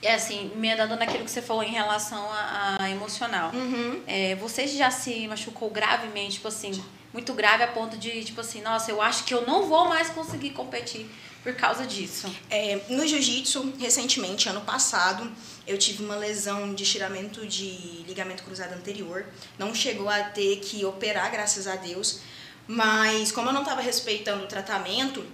É 0.00 0.14
assim, 0.14 0.50
me 0.56 0.72
andando 0.72 0.96
naquilo 0.96 1.24
que 1.24 1.30
você 1.30 1.40
falou 1.42 1.62
em 1.62 1.70
relação 1.70 2.28
a, 2.32 2.76
a 2.80 2.90
emocional. 2.90 3.50
Uhum. 3.54 4.02
É, 4.06 4.34
você 4.36 4.66
já 4.66 4.90
se 4.90 5.28
machucou 5.28 5.70
gravemente, 5.70 6.34
tipo 6.34 6.48
assim, 6.48 6.82
muito 7.12 7.32
grave 7.34 7.62
a 7.62 7.68
ponto 7.68 7.96
de, 7.96 8.24
tipo 8.24 8.40
assim, 8.40 8.60
nossa, 8.62 8.90
eu 8.90 9.00
acho 9.00 9.22
que 9.24 9.32
eu 9.32 9.46
não 9.46 9.68
vou 9.68 9.88
mais 9.88 10.08
conseguir 10.10 10.50
competir 10.50 11.06
por 11.44 11.54
causa 11.54 11.86
disso? 11.86 12.28
É, 12.50 12.80
no 12.88 13.06
jiu-jitsu, 13.06 13.74
recentemente, 13.78 14.48
ano 14.48 14.60
passado, 14.62 15.30
eu 15.66 15.78
tive 15.78 16.04
uma 16.04 16.16
lesão 16.16 16.74
de 16.74 16.82
estiramento 16.82 17.46
de 17.46 18.04
ligamento 18.06 18.42
cruzado 18.42 18.74
anterior. 18.74 19.24
Não 19.58 19.74
chegou 19.74 20.08
a 20.08 20.22
ter 20.22 20.56
que 20.60 20.84
operar, 20.84 21.30
graças 21.30 21.66
a 21.66 21.76
Deus. 21.76 22.20
Mas 22.66 23.32
como 23.32 23.48
eu 23.48 23.52
não 23.52 23.62
estava 23.62 23.80
respeitando 23.80 24.44
o 24.44 24.46
tratamento, 24.46 25.24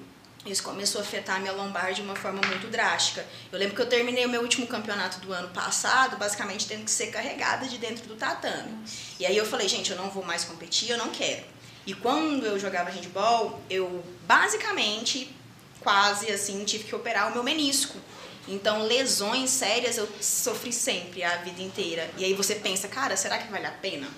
isso 0.47 0.63
começou 0.63 1.01
a 1.01 1.05
afetar 1.05 1.37
a 1.37 1.41
minha 1.41 1.53
lombar 1.53 1.93
de 1.93 2.01
uma 2.01 2.15
forma 2.15 2.41
muito 2.47 2.69
drástica. 2.69 3.25
Eu 3.53 3.59
lembro 3.59 3.75
que 3.75 3.83
eu 3.83 3.89
terminei 3.89 4.25
o 4.25 4.29
meu 4.29 4.41
último 4.41 4.67
campeonato 4.67 5.21
do 5.21 5.33
ano 5.33 5.49
passado, 5.49 6.17
basicamente 6.17 6.67
tendo 6.67 6.85
que 6.85 6.91
ser 6.91 7.09
carregada 7.09 7.67
de 7.67 7.79
dentro 7.79 8.07
do 8.07 8.15
tatame. 8.15 8.73
E 9.19 9.27
aí 9.27 9.37
eu 9.37 9.45
falei, 9.45 9.69
gente, 9.69 9.91
eu 9.91 9.97
não 9.97 10.11
vou 10.11 10.25
mais 10.25 10.45
competir, 10.45 10.91
eu 10.91 10.99
não 10.99 11.11
quero. 11.11 11.45
E 11.87 11.95
quando 11.95 12.45
eu 12.45 12.59
jogava 12.59 12.91
handball, 12.91 13.61
eu 13.69 14.05
basicamente 14.27 15.35
quase 15.81 16.31
assim 16.31 16.65
tive 16.65 16.85
que 16.85 16.95
operar 16.95 17.31
o 17.31 17.33
meu 17.33 17.43
menisco. 17.43 17.99
Então, 18.49 18.83
lesões 18.83 19.51
sérias 19.51 19.99
eu 19.99 20.09
sofri 20.21 20.73
sempre 20.73 21.23
a 21.23 21.37
vida 21.37 21.63
inteira. 21.63 22.11
E 22.17 22.25
aí 22.25 22.33
você 22.33 22.55
pensa, 22.55 22.89
cara, 22.89 23.17
será 23.17 23.39
que 23.39 23.51
vale 23.51 23.67
a 23.67 23.71
pena? 23.71 24.09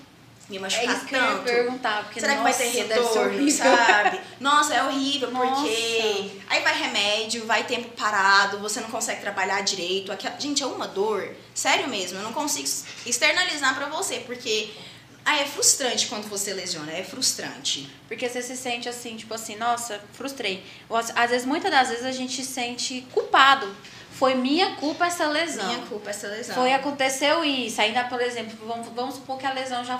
Me 0.49 0.59
machucar 0.59 0.89
é 0.89 0.97
isso 0.97 1.05
que 1.05 1.15
tanto? 1.15 1.25
eu 1.25 1.37
ia 1.37 1.63
perguntar, 1.63 2.03
porque 2.03 2.19
será 2.19 2.35
nossa, 2.35 2.51
que 2.51 2.63
vai 2.63 2.71
ter 2.71 2.93
retorno, 2.95 3.51
sabe? 3.51 4.19
Nossa, 4.37 4.73
é 4.73 4.83
horrível, 4.83 5.31
nossa. 5.31 5.61
porque 5.61 6.31
aí 6.49 6.61
vai 6.61 6.77
remédio, 6.77 7.45
vai 7.45 7.63
tempo 7.63 7.89
parado, 7.89 8.59
você 8.59 8.81
não 8.81 8.89
consegue 8.89 9.21
trabalhar 9.21 9.61
direito. 9.61 10.11
Aqui, 10.11 10.27
gente, 10.39 10.61
é 10.61 10.65
uma 10.65 10.87
dor, 10.87 11.33
sério 11.53 11.87
mesmo, 11.87 12.19
eu 12.19 12.23
não 12.23 12.33
consigo 12.33 12.67
externalizar 13.05 13.75
para 13.75 13.87
você, 13.87 14.19
porque 14.19 14.71
ah, 15.23 15.39
é 15.39 15.45
frustrante 15.45 16.07
quando 16.07 16.27
você 16.27 16.53
lesiona, 16.53 16.91
é 16.91 17.03
frustrante. 17.03 17.89
Porque 18.07 18.27
você 18.27 18.41
se 18.41 18.57
sente 18.57 18.89
assim, 18.89 19.15
tipo 19.15 19.33
assim, 19.33 19.55
nossa, 19.55 20.01
frustrei. 20.13 20.65
Às 21.15 21.29
vezes, 21.29 21.45
muitas 21.45 21.71
das 21.71 21.89
vezes 21.89 22.05
a 22.05 22.11
gente 22.11 22.43
se 22.43 22.51
sente 22.51 23.07
culpado 23.13 23.73
foi 24.21 24.35
minha 24.35 24.75
culpa 24.75 25.07
essa 25.07 25.25
lesão. 25.25 25.65
Minha 25.65 25.79
culpa 25.87 26.11
essa 26.11 26.27
lesão. 26.27 26.53
Foi, 26.53 26.71
aconteceu 26.71 27.43
isso. 27.43 27.81
Ainda, 27.81 28.03
por 28.03 28.21
exemplo, 28.21 28.55
vamos, 28.67 28.87
vamos 28.89 29.15
supor 29.15 29.39
que 29.39 29.47
a 29.47 29.51
lesão 29.51 29.83
já 29.83 29.99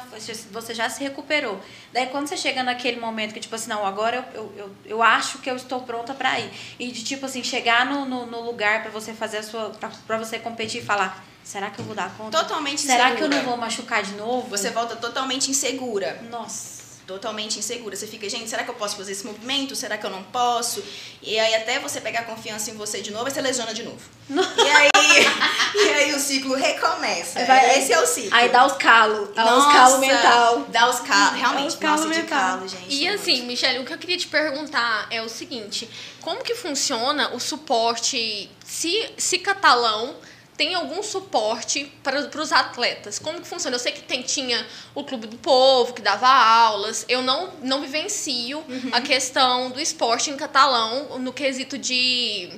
você 0.51 0.75
já 0.75 0.87
se 0.87 1.03
recuperou. 1.03 1.59
Daí 1.91 2.05
quando 2.05 2.27
você 2.27 2.37
chega 2.37 2.61
naquele 2.61 2.99
momento 2.99 3.33
que, 3.33 3.39
tipo 3.39 3.55
assim, 3.55 3.71
não, 3.71 3.83
agora 3.83 4.17
eu, 4.35 4.43
eu, 4.43 4.53
eu, 4.57 4.71
eu 4.85 5.01
acho 5.01 5.39
que 5.39 5.49
eu 5.49 5.55
estou 5.55 5.81
pronta 5.81 6.13
para 6.13 6.39
ir. 6.39 6.51
E 6.77 6.91
de 6.91 7.03
tipo 7.03 7.25
assim, 7.25 7.43
chegar 7.43 7.83
no, 7.87 8.05
no, 8.05 8.27
no 8.27 8.41
lugar 8.41 8.83
para 8.83 8.91
você 8.91 9.11
fazer 9.11 9.39
a 9.39 9.43
sua. 9.43 9.71
para 10.05 10.19
você 10.19 10.37
competir 10.37 10.83
e 10.83 10.85
falar. 10.85 11.25
Será 11.43 11.71
que 11.71 11.79
eu 11.79 11.85
vou 11.85 11.95
dar 11.95 12.15
conta? 12.15 12.37
Totalmente 12.37 12.81
Será 12.81 13.09
insegura. 13.09 13.17
que 13.17 13.23
eu 13.23 13.37
não 13.39 13.43
vou 13.43 13.57
machucar 13.57 14.03
de 14.03 14.13
novo? 14.13 14.47
Você 14.49 14.69
volta 14.69 14.95
totalmente 14.97 15.49
insegura. 15.49 16.21
Nossa 16.29 16.80
totalmente 17.11 17.59
insegura. 17.59 17.95
Você 17.95 18.07
fica, 18.07 18.29
gente, 18.29 18.49
será 18.49 18.63
que 18.63 18.69
eu 18.69 18.75
posso 18.75 18.95
fazer 18.95 19.11
esse 19.11 19.25
movimento? 19.25 19.75
Será 19.75 19.97
que 19.97 20.05
eu 20.05 20.09
não 20.09 20.23
posso? 20.23 20.83
E 21.21 21.37
aí 21.37 21.55
até 21.55 21.79
você 21.79 21.99
pegar 21.99 22.23
confiança 22.23 22.71
em 22.71 22.75
você 22.75 23.01
de 23.01 23.11
novo, 23.11 23.29
você 23.29 23.41
lesiona 23.41 23.73
de 23.73 23.83
novo. 23.83 24.01
E 24.29 24.69
aí, 24.69 24.89
e 25.75 25.89
aí 25.89 26.13
o 26.13 26.19
ciclo 26.19 26.55
recomeça. 26.55 27.45
Vai, 27.45 27.79
esse 27.79 27.91
é 27.91 27.99
o 27.99 28.05
ciclo. 28.05 28.33
Aí 28.33 28.49
dá 28.49 28.65
os 28.65 28.73
calos, 28.73 29.29
dá 29.35 29.57
os 29.57 29.65
calos 29.73 29.99
mental. 29.99 30.65
Dá 30.69 30.89
os 30.89 30.99
calos, 31.01 31.39
realmente, 31.39 31.67
os 31.67 31.75
calo 31.75 32.05
nossa, 32.05 32.21
de 32.21 32.27
calo, 32.27 32.67
gente. 32.67 32.95
E 32.95 33.07
assim, 33.07 33.45
Michelle, 33.45 33.79
o 33.79 33.85
que 33.85 33.93
eu 33.93 33.97
queria 33.97 34.17
te 34.17 34.27
perguntar 34.27 35.07
é 35.09 35.21
o 35.21 35.29
seguinte, 35.29 35.89
como 36.21 36.43
que 36.43 36.55
funciona 36.55 37.33
o 37.33 37.39
suporte 37.39 38.49
se, 38.65 39.11
se 39.17 39.39
catalão 39.39 40.15
tem 40.57 40.75
algum 40.75 41.01
suporte 41.01 41.91
para 42.03 42.19
os 42.19 42.51
atletas? 42.51 43.17
Como 43.17 43.41
que 43.41 43.47
funciona? 43.47 43.75
Eu 43.75 43.79
sei 43.79 43.91
que 43.91 44.01
tem, 44.01 44.21
tinha 44.21 44.65
o 44.93 45.03
Clube 45.03 45.27
do 45.27 45.37
Povo, 45.37 45.93
que 45.93 46.01
dava 46.01 46.27
aulas. 46.27 47.05
Eu 47.09 47.21
não, 47.21 47.51
não 47.61 47.81
vivencio 47.81 48.59
uhum. 48.59 48.89
a 48.91 49.01
questão 49.01 49.71
do 49.71 49.79
esporte 49.79 50.29
em 50.29 50.37
catalão 50.37 51.19
no 51.19 51.33
quesito 51.33 51.77
de 51.77 52.49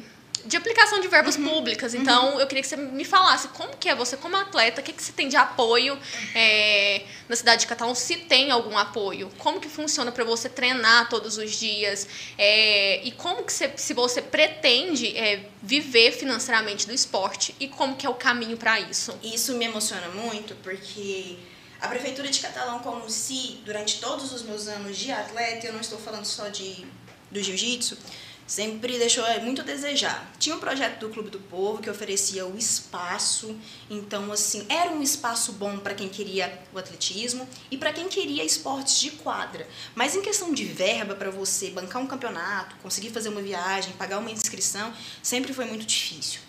de 0.45 0.58
aplicação 0.58 0.99
de 0.99 1.08
verbas 1.08 1.36
uhum. 1.36 1.47
públicas. 1.47 1.93
Então, 1.93 2.34
uhum. 2.34 2.39
eu 2.39 2.47
queria 2.47 2.62
que 2.62 2.67
você 2.67 2.75
me 2.75 3.06
falasse 3.06 3.47
como 3.49 3.75
que 3.77 3.88
é 3.89 3.95
você, 3.95 4.17
como 4.17 4.36
atleta, 4.36 4.82
o 4.82 4.84
que, 4.84 4.91
que 4.91 5.01
você 5.01 5.12
tem 5.12 5.27
de 5.27 5.36
apoio 5.36 5.97
é, 6.36 7.03
na 7.29 7.36
cidade 7.36 7.62
de 7.62 7.67
Catalão, 7.67 7.95
se 7.95 8.17
tem 8.17 8.51
algum 8.51 8.77
apoio. 8.77 9.32
Como 9.38 9.60
que 9.60 9.69
funciona 9.69 10.12
para 10.12 10.23
você 10.23 10.49
treinar 10.49 11.10
todos 11.10 11.38
os 11.38 11.51
dias 11.51 12.08
é, 12.38 13.01
e 13.03 13.12
como 13.12 13.43
que 13.43 13.53
você, 13.53 13.71
se 13.75 13.93
você 13.93 14.21
pretende 14.21 15.15
é, 15.17 15.49
viver 15.62 16.12
financeiramente 16.12 16.86
do 16.86 16.93
esporte 16.93 17.56
e 17.60 17.67
como 17.67 17.95
que 17.95 18.06
é 18.06 18.10
o 18.10 18.15
caminho 18.15 18.58
para 18.58 18.79
isso. 18.79 19.17
Isso 19.23 19.53
me 19.53 19.65
emociona 19.65 20.10
muito 20.10 20.56
porque 20.56 21.38
a 21.79 21.88
prefeitura 21.88 22.29
de 22.29 22.39
Catalão, 22.39 22.79
como 22.79 23.10
se 23.10 23.62
durante 23.65 23.99
todos 23.99 24.32
os 24.32 24.41
meus 24.43 24.67
anos 24.67 24.97
de 24.97 25.12
atleta, 25.12 25.67
eu 25.67 25.73
não 25.73 25.82
estou 25.82 25.99
falando 25.99 26.25
só 26.25 26.47
de 26.49 26.86
do 27.34 27.41
jiu-jitsu, 27.41 27.97
sempre 28.45 28.97
deixou 28.97 29.23
muito 29.41 29.62
a 29.62 29.63
desejar. 29.63 30.32
Tinha 30.38 30.56
um 30.56 30.60
projeto 30.60 30.99
do 30.99 31.10
Clube 31.10 31.29
do 31.29 31.39
Povo 31.39 31.82
que 31.82 31.89
oferecia 31.89 32.45
o 32.45 32.58
espaço, 32.58 33.56
então 33.89 34.32
assim, 34.32 34.65
era 34.69 34.91
um 34.91 35.01
espaço 35.01 35.53
bom 35.53 35.77
para 35.77 35.95
quem 35.95 36.10
queria 36.10 36.62
o 36.73 36.77
atletismo 36.77 37.47
e 37.71 37.77
para 37.77 37.93
quem 37.93 38.08
queria 38.08 38.43
esportes 38.43 38.99
de 38.99 39.12
quadra. 39.12 39.67
Mas 39.95 40.15
em 40.15 40.21
questão 40.21 40.53
de 40.53 40.65
verba 40.65 41.15
para 41.15 41.32
você 41.32 41.69
bancar 41.69 42.01
um 42.01 42.08
campeonato, 42.08 42.75
conseguir 42.77 43.10
fazer 43.10 43.29
uma 43.29 43.41
viagem, 43.41 43.93
pagar 43.93 44.19
uma 44.19 44.32
inscrição, 44.32 44.93
sempre 45.21 45.53
foi 45.53 45.65
muito 45.65 45.86
difícil. 45.86 46.41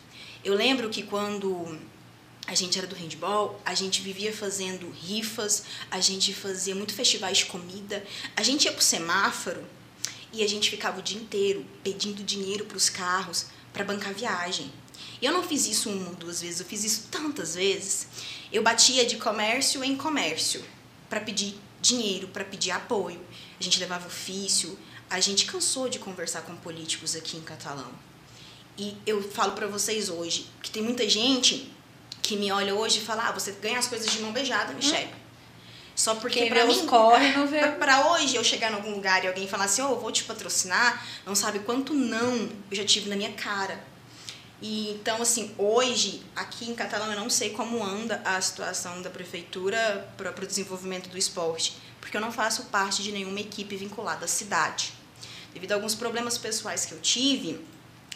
Eu 0.45 0.55
lembro 0.55 0.91
que 0.91 1.03
quando 1.03 1.79
a 2.47 2.55
gente 2.55 2.79
era 2.79 2.87
do 2.87 2.95
handball, 2.95 3.59
a 3.65 3.75
gente 3.75 4.03
vivia 4.03 4.33
fazendo 4.33 4.91
rifas, 4.91 5.65
a 5.91 5.99
gente 6.01 6.35
fazia 6.35 6.75
muito 6.75 6.93
festivais 6.93 7.39
de 7.39 7.47
comida, 7.47 8.05
a 8.37 8.43
gente 8.43 8.67
ia 8.67 8.73
pro 8.73 8.83
semáforo 8.83 9.65
e 10.35 10.43
a 10.43 10.49
gente 10.49 10.71
ficava 10.71 10.99
o 10.99 11.03
dia 11.03 11.19
inteiro 11.19 11.65
pedindo 11.83 12.23
dinheiro 12.23 12.65
para 12.65 12.77
os 12.77 12.89
carros 12.89 13.47
para 13.73 13.85
bancar 13.85 14.13
viagem. 14.13 14.73
E 15.21 15.27
eu 15.27 15.33
não 15.33 15.43
fiz 15.43 15.67
isso 15.67 15.91
uma 15.91 16.11
ou 16.11 16.15
duas 16.15 16.43
vezes, 16.43 16.61
eu 16.61 16.67
fiz 16.67 16.85
isso 16.85 17.09
tantas 17.11 17.55
vezes. 17.55 18.07
Eu 18.53 18.63
batia 18.63 19.07
de 19.07 19.17
comércio 19.17 19.83
em 19.83 19.97
comércio 19.97 20.65
para 21.09 21.21
pedir 21.21 21.59
dinheiro, 21.81 22.29
para 22.29 22.45
pedir 22.45 22.71
apoio. 22.71 23.21
A 23.59 23.63
gente 23.63 23.79
levava 23.79 24.07
ofício, 24.07 24.79
a 25.09 25.21
gente 25.21 25.47
cansou 25.47 25.89
de 25.89 25.99
conversar 25.99 26.43
com 26.43 26.57
políticos 26.57 27.15
aqui 27.15 27.37
em 27.37 27.43
Catalão. 27.43 27.93
E 28.77 28.97
eu 29.07 29.23
falo 29.23 29.53
para 29.53 29.67
vocês 29.67 30.09
hoje 30.09 30.47
que 30.63 30.71
tem 30.71 30.83
muita 30.83 31.09
gente 31.09 31.73
que 32.21 32.37
me 32.37 32.51
olha 32.51 32.75
hoje 32.75 32.99
e 32.99 33.03
fala: 33.03 33.29
ah, 33.29 33.33
você 33.33 33.53
ganha 33.53 33.79
as 33.79 33.87
coisas 33.87 34.11
de 34.11 34.19
mão 34.21 34.33
beijada, 34.33 34.73
Michelle. 34.73 35.07
Hum? 35.13 35.24
Só 35.95 36.17
porque 36.17 36.47
para 36.47 36.65
mim, 36.67 36.87
corre, 36.87 37.33
não 37.33 37.47
vê. 37.47 37.61
Para 37.73 38.13
hoje 38.13 38.35
eu 38.35 38.43
chegar 38.43 38.73
em 38.73 38.75
algum 38.75 38.91
lugar 38.91 39.23
e 39.25 39.29
alguém 39.29 39.47
falar 39.47 39.65
assim, 39.65 39.83
oh, 39.83 39.91
eu 39.91 40.01
vou 40.01 40.11
te 40.11 40.25
patrocinar, 40.25 41.07
não 41.25 41.35
sabe 41.35 41.61
quanto 41.61 41.95
não 41.95 42.49
eu 42.71 42.77
já 42.77 42.85
tive 42.85 43.09
na 43.09 43.17
minha 43.17 43.33
cara. 43.33 43.79
E 44.61 44.91
então 44.91 45.23
assim, 45.23 45.55
hoje 45.57 46.23
aqui 46.35 46.69
em 46.69 46.75
Catalão 46.75 47.13
eu 47.13 47.19
não 47.19 47.31
sei 47.31 47.51
como 47.51 47.83
anda 47.83 48.21
a 48.25 48.41
situação 48.41 49.03
da 49.03 49.11
prefeitura 49.11 50.09
para 50.17 50.31
o 50.31 50.47
desenvolvimento 50.47 51.09
do 51.09 51.19
esporte, 51.19 51.77
porque 52.01 52.17
eu 52.17 52.21
não 52.21 52.33
faço 52.33 52.65
parte 52.65 53.03
de 53.03 53.13
nenhuma 53.13 53.41
equipe 53.41 53.77
vinculada 53.77 54.25
à 54.25 54.29
cidade. 54.29 54.93
Devido 55.53 55.73
a 55.73 55.75
alguns 55.77 55.95
problemas 55.95 56.37
pessoais 56.37 56.85
que 56.85 56.93
eu 56.93 57.01
tive, 57.01 57.61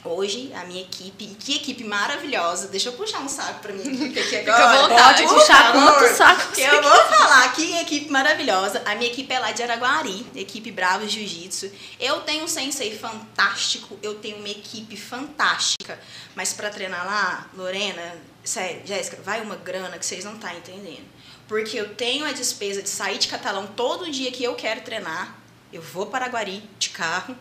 Hoje, 0.05 0.53
a 0.55 0.65
minha 0.65 0.83
equipe, 0.83 1.25
e 1.25 1.35
que 1.35 1.57
equipe 1.57 1.83
maravilhosa, 1.83 2.69
deixa 2.69 2.89
eu 2.89 2.93
puxar 2.93 3.19
um 3.19 3.29
saco 3.29 3.61
pra 3.61 3.73
minha 3.73 3.85
equipe 3.85 4.21
aqui 4.21 4.37
agora. 4.37 4.57
Fica 4.57 4.89
vontade, 4.89 5.23
Pode 5.25 5.35
puxar 5.35 5.73
quanto 5.73 6.17
saco 6.17 6.53
que 6.53 6.61
eu 6.61 6.83
vou 6.83 7.05
falar. 7.07 7.53
Que 7.53 7.77
equipe 7.81 8.11
maravilhosa. 8.11 8.81
A 8.87 8.95
minha 8.95 9.11
equipe 9.11 9.33
é 9.33 9.41
lá 9.41 9.51
de 9.51 9.61
Araguari, 9.63 10.25
equipe 10.37 10.71
Bravo 10.71 11.07
Jiu-Jitsu. 11.09 11.73
Eu 11.99 12.21
tenho 12.21 12.45
um 12.45 12.49
sensei 12.49 12.97
fantástico, 12.97 13.99
eu 14.01 14.15
tenho 14.15 14.39
uma 14.39 14.49
equipe 14.49 14.97
fantástica. 14.97 15.99
Mas 16.37 16.53
pra 16.53 16.71
treinar 16.71 17.05
lá, 17.05 17.49
Lorena, 17.55 18.15
sério, 18.45 18.83
Jéssica, 18.85 19.19
vai 19.21 19.41
uma 19.41 19.57
grana 19.57 19.99
que 19.99 20.07
vocês 20.07 20.25
não 20.25 20.35
estão 20.35 20.49
tá 20.49 20.57
entendendo. 20.57 21.07
Porque 21.49 21.77
eu 21.77 21.95
tenho 21.97 22.25
a 22.25 22.33
despesa 22.33 22.83
de 22.83 22.89
sair 22.89 23.19
de 23.19 23.27
Catalão 23.27 23.67
todo 23.67 24.09
dia 24.11 24.31
que 24.31 24.45
eu 24.45 24.55
quero 24.55 24.81
treinar. 24.83 25.37
Eu 25.73 25.83
vou 25.83 26.07
para 26.07 26.27
Araguari 26.27 26.63
de 26.79 26.91
carro 26.91 27.37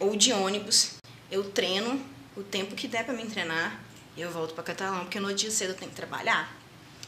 ou 0.00 0.16
de 0.16 0.32
ônibus 0.32 0.99
eu 1.30 1.50
treino 1.50 2.00
o 2.36 2.42
tempo 2.42 2.74
que 2.74 2.88
der 2.88 3.04
para 3.04 3.14
me 3.14 3.24
treinar 3.26 3.80
e 4.16 4.20
eu 4.20 4.30
volto 4.30 4.54
para 4.54 4.64
Catalão, 4.64 5.00
porque 5.00 5.20
no 5.20 5.32
dia 5.32 5.50
cedo 5.50 5.70
eu 5.70 5.76
tenho 5.76 5.90
que 5.90 5.96
trabalhar. 5.96 6.52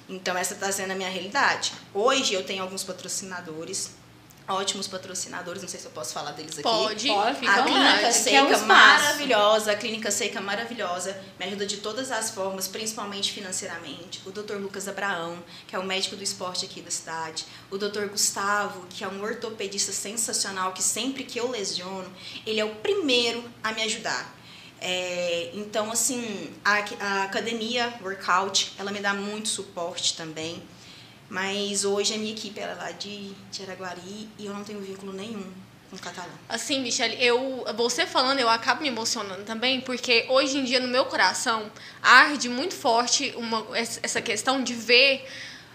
Então 0.08 0.36
essa 0.36 0.54
está 0.54 0.70
sendo 0.70 0.92
a 0.92 0.94
minha 0.94 1.08
realidade. 1.08 1.72
Hoje 1.92 2.34
eu 2.34 2.44
tenho 2.44 2.62
alguns 2.62 2.84
patrocinadores, 2.84 3.92
ótimos 4.48 4.88
patrocinadores, 4.88 5.62
não 5.62 5.68
sei 5.68 5.78
se 5.80 5.86
eu 5.86 5.92
posso 5.92 6.12
falar 6.12 6.32
deles 6.32 6.52
aqui. 6.52 6.62
Pode, 6.62 7.08
pode 7.08 7.38
fica 7.38 7.52
A 7.52 7.62
Clínica 7.62 8.12
Seca 8.12 8.36
é 8.36 8.56
um 8.56 8.66
maravilhosa, 8.66 9.72
a 9.72 9.76
Clínica 9.76 10.10
Seca 10.10 10.40
maravilhosa, 10.40 11.20
me 11.38 11.46
ajuda 11.46 11.66
de 11.66 11.78
todas 11.78 12.10
as 12.10 12.30
formas, 12.30 12.68
principalmente 12.68 13.32
financeiramente. 13.32 14.20
O 14.26 14.30
Dr. 14.30 14.54
Lucas 14.54 14.88
Abraão, 14.88 15.42
que 15.66 15.76
é 15.76 15.78
o 15.78 15.84
médico 15.84 16.16
do 16.16 16.22
esporte 16.22 16.64
aqui 16.64 16.80
da 16.80 16.90
cidade. 16.90 17.44
O 17.70 17.78
Dr. 17.78 18.06
Gustavo, 18.10 18.86
que 18.90 19.04
é 19.04 19.08
um 19.08 19.22
ortopedista 19.22 19.92
sensacional, 19.92 20.72
que 20.72 20.82
sempre 20.82 21.24
que 21.24 21.38
eu 21.38 21.50
lesiono, 21.50 22.10
ele 22.46 22.60
é 22.60 22.64
o 22.64 22.74
primeiro 22.76 23.44
a 23.62 23.72
me 23.72 23.82
ajudar. 23.82 24.42
É, 24.84 25.50
então, 25.54 25.92
assim, 25.92 26.50
a, 26.64 26.84
a 26.98 27.22
academia, 27.22 27.94
workout, 28.02 28.72
ela 28.76 28.90
me 28.90 28.98
dá 28.98 29.14
muito 29.14 29.48
suporte 29.48 30.16
também. 30.16 30.60
Mas 31.32 31.86
hoje 31.86 32.12
a 32.12 32.18
minha 32.18 32.30
equipe 32.30 32.60
é 32.60 32.66
lá 32.74 32.90
de, 32.90 33.32
de 33.50 33.62
Araguari 33.62 34.28
e 34.38 34.44
eu 34.44 34.52
não 34.52 34.62
tenho 34.62 34.78
vínculo 34.80 35.14
nenhum 35.14 35.50
com 35.90 35.96
catalão. 35.96 36.28
Assim, 36.46 36.82
Michelle, 36.82 37.16
eu, 37.24 37.64
você 37.74 38.04
falando, 38.04 38.38
eu 38.38 38.50
acabo 38.50 38.82
me 38.82 38.88
emocionando 38.88 39.42
também, 39.42 39.80
porque 39.80 40.26
hoje 40.28 40.58
em 40.58 40.64
dia 40.64 40.78
no 40.78 40.88
meu 40.88 41.06
coração 41.06 41.72
arde 42.02 42.50
muito 42.50 42.74
forte 42.74 43.32
uma, 43.34 43.66
essa 43.74 44.20
questão 44.20 44.62
de 44.62 44.74
ver 44.74 45.26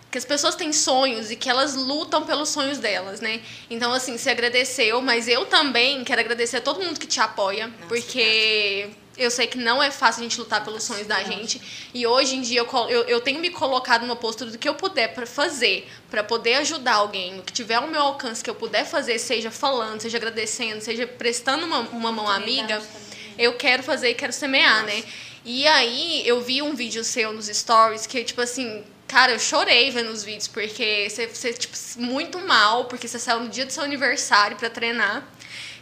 que 0.09 0.17
as 0.17 0.25
pessoas 0.25 0.55
têm 0.55 0.71
sonhos 0.71 1.31
e 1.31 1.35
que 1.35 1.49
elas 1.49 1.75
lutam 1.75 2.25
pelos 2.25 2.49
sonhos 2.49 2.77
delas, 2.77 3.19
né? 3.19 3.41
Então, 3.69 3.91
assim, 3.91 4.17
você 4.17 4.29
agradeceu, 4.29 5.01
mas 5.01 5.27
eu 5.27 5.45
também 5.45 6.03
quero 6.03 6.21
agradecer 6.21 6.57
a 6.57 6.61
todo 6.61 6.83
mundo 6.83 6.99
que 6.99 7.07
te 7.07 7.19
apoia, 7.19 7.67
Nossa, 7.67 7.87
porque 7.87 8.85
obrigada. 8.85 9.01
eu 9.17 9.29
sei 9.29 9.47
que 9.47 9.57
não 9.57 9.83
é 9.83 9.91
fácil 9.91 10.21
a 10.21 10.23
gente 10.23 10.39
lutar 10.39 10.63
pelos 10.63 10.83
sonhos 10.83 11.07
da 11.07 11.21
gente. 11.23 11.61
E 11.93 12.07
hoje 12.07 12.37
em 12.37 12.41
dia 12.41 12.61
eu, 12.61 12.89
eu, 12.89 13.03
eu 13.03 13.21
tenho 13.21 13.39
me 13.41 13.49
colocado 13.49 14.03
numa 14.03 14.15
postura 14.15 14.49
do 14.49 14.57
que 14.57 14.69
eu 14.69 14.75
puder 14.75 15.13
para 15.13 15.25
fazer, 15.25 15.89
para 16.09 16.23
poder 16.23 16.53
ajudar 16.55 16.95
alguém, 16.95 17.39
o 17.39 17.43
que 17.43 17.51
tiver 17.51 17.75
ao 17.75 17.87
meu 17.87 18.01
alcance 18.01 18.41
que 18.41 18.49
eu 18.49 18.55
puder 18.55 18.85
fazer, 18.85 19.19
seja 19.19 19.51
falando, 19.51 19.99
seja 19.99 20.17
agradecendo, 20.17 20.81
seja 20.81 21.05
prestando 21.05 21.65
uma, 21.65 21.79
uma 21.79 22.11
mão 22.13 22.29
amiga, 22.29 22.81
eu 23.37 23.53
quero 23.55 23.83
fazer 23.83 24.11
e 24.11 24.13
quero 24.15 24.31
semear, 24.31 24.85
né? 24.85 25.03
E 25.43 25.67
aí 25.67 26.27
eu 26.27 26.41
vi 26.41 26.61
um 26.61 26.73
vídeo 26.73 27.03
seu 27.03 27.31
nos 27.33 27.47
stories 27.47 28.07
que, 28.07 28.23
tipo 28.23 28.41
assim, 28.41 28.83
Cara, 29.07 29.31
eu 29.31 29.39
chorei 29.39 29.89
vendo 29.89 30.09
os 30.09 30.23
vídeos, 30.23 30.47
porque 30.47 31.07
você, 31.09 31.27
você 31.27 31.53
tipo, 31.53 31.77
muito 31.97 32.39
mal, 32.39 32.85
porque 32.85 33.07
você 33.07 33.17
saiu 33.17 33.39
no 33.39 33.49
dia 33.49 33.65
do 33.65 33.71
seu 33.71 33.83
aniversário 33.83 34.57
para 34.57 34.69
treinar. 34.69 35.25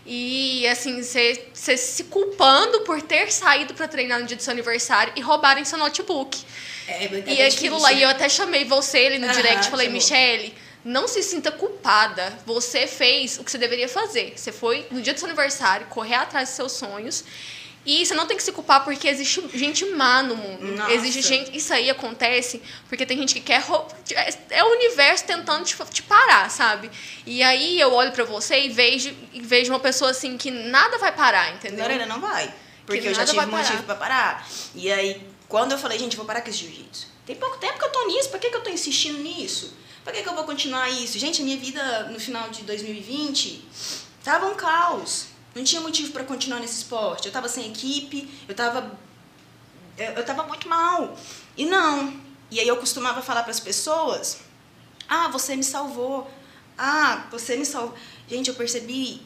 E, 0.05 0.67
assim, 0.67 1.01
você, 1.01 1.47
você 1.51 1.75
se 1.75 2.03
culpando 2.03 2.81
por 2.81 3.01
ter 3.01 3.31
saído 3.31 3.73
para 3.73 3.88
treinar 3.88 4.19
no 4.19 4.27
dia 4.27 4.38
do 4.38 4.43
seu 4.43 4.53
aniversário 4.53 5.11
e 5.15 5.21
roubarem 5.21 5.65
seu 5.65 5.79
notebook. 5.79 6.43
É, 6.88 7.05
é 7.05 7.23
e 7.25 7.41
aquilo 7.41 7.79
lá, 7.79 7.91
e 7.91 8.03
eu 8.03 8.09
até 8.09 8.29
chamei 8.29 8.63
você 8.63 8.99
ali 8.99 9.17
no 9.17 9.27
direct 9.29 9.67
e 9.67 9.71
falei, 9.71 9.89
Michele, 9.89 10.53
não 10.83 11.07
se 11.07 11.23
sinta 11.23 11.51
culpada. 11.51 12.38
Você 12.45 12.85
fez 12.85 13.39
o 13.39 13.43
que 13.43 13.49
você 13.49 13.57
deveria 13.57 13.89
fazer. 13.89 14.33
Você 14.38 14.51
foi 14.51 14.85
no 14.91 15.01
dia 15.01 15.13
do 15.13 15.19
seu 15.19 15.27
aniversário 15.27 15.88
correr 15.88 16.13
atrás 16.13 16.49
dos 16.49 16.55
seus 16.55 16.73
sonhos 16.73 17.23
e 17.85 18.03
você 18.03 18.15
não 18.15 18.25
tem 18.25 18.35
que 18.35 18.41
se 18.41 18.51
culpar 18.51 18.83
porque 18.83 19.07
existe 19.07 19.47
gente 19.53 19.85
má 19.85 20.23
no 20.23 20.35
mundo. 20.35 20.65
Nossa. 20.75 20.91
Existe 20.91 21.21
gente. 21.21 21.55
Isso 21.55 21.71
aí 21.71 21.89
acontece 21.89 22.61
porque 22.89 23.05
tem 23.05 23.17
gente 23.17 23.35
que 23.35 23.41
quer. 23.41 23.63
É 24.49 24.63
o 24.63 24.71
universo 24.71 25.25
tentando 25.25 25.63
te, 25.63 25.77
te 25.91 26.01
parar, 26.01 26.49
sabe? 26.49 26.89
E 27.25 27.43
aí 27.43 27.79
eu 27.79 27.93
olho 27.93 28.11
para 28.11 28.23
você 28.23 28.61
e 28.61 28.69
vejo, 28.69 29.15
e 29.31 29.39
vejo 29.39 29.71
uma 29.71 29.79
pessoa 29.79 30.09
assim 30.09 30.35
que 30.35 30.49
nada 30.49 30.97
vai 30.97 31.11
parar, 31.11 31.53
entendeu? 31.53 31.81
Lorena, 31.81 32.07
não 32.07 32.19
vai. 32.19 32.51
Porque 32.87 33.07
eu 33.07 33.13
já 33.13 33.23
tive 33.23 33.45
motivo 33.45 33.83
para 33.83 33.95
parar. 33.95 34.47
E 34.73 34.91
aí, 34.91 35.21
quando 35.47 35.73
eu 35.73 35.77
falei, 35.77 35.99
gente, 35.99 36.17
vou 36.17 36.25
parar 36.25 36.41
com 36.41 36.49
esse 36.49 36.59
jiu-jitsu. 36.59 37.07
Tem 37.25 37.35
pouco 37.35 37.57
tempo 37.57 37.77
que 37.77 37.85
eu 37.85 37.91
tô 37.91 38.07
nisso, 38.07 38.29
por 38.29 38.39
que, 38.39 38.49
que 38.49 38.55
eu 38.55 38.61
tô 38.61 38.69
insistindo 38.69 39.19
nisso? 39.19 39.73
Por 40.03 40.13
que, 40.13 40.21
que 40.21 40.29
eu 40.29 40.35
vou 40.35 40.43
continuar 40.43 40.89
isso? 40.89 41.17
Gente, 41.17 41.41
a 41.41 41.45
minha 41.45 41.57
vida 41.57 42.03
no 42.11 42.19
final 42.19 42.49
de 42.49 42.61
2020 42.61 43.67
tava 44.23 44.47
um 44.47 44.53
caos 44.53 45.34
não 45.55 45.63
tinha 45.63 45.81
motivo 45.81 46.11
para 46.11 46.25
continuar 46.25 46.59
nesse 46.59 46.75
esporte. 46.75 47.25
Eu 47.25 47.29
estava 47.29 47.47
sem 47.47 47.71
equipe, 47.71 48.29
eu 48.47 48.51
estava 48.51 48.99
eu 49.97 50.19
estava 50.19 50.43
muito 50.43 50.67
mal. 50.67 51.17
E 51.55 51.65
não. 51.65 52.13
E 52.51 52.59
aí 52.59 52.67
eu 52.67 52.75
costumava 52.77 53.21
falar 53.21 53.43
para 53.43 53.51
as 53.51 53.59
pessoas: 53.59 54.41
"Ah, 55.07 55.29
você 55.29 55.55
me 55.55 55.63
salvou. 55.63 56.29
Ah, 56.77 57.27
você 57.31 57.55
me 57.55 57.65
salvou". 57.65 57.97
Gente, 58.27 58.49
eu 58.49 58.55
percebi 58.55 59.21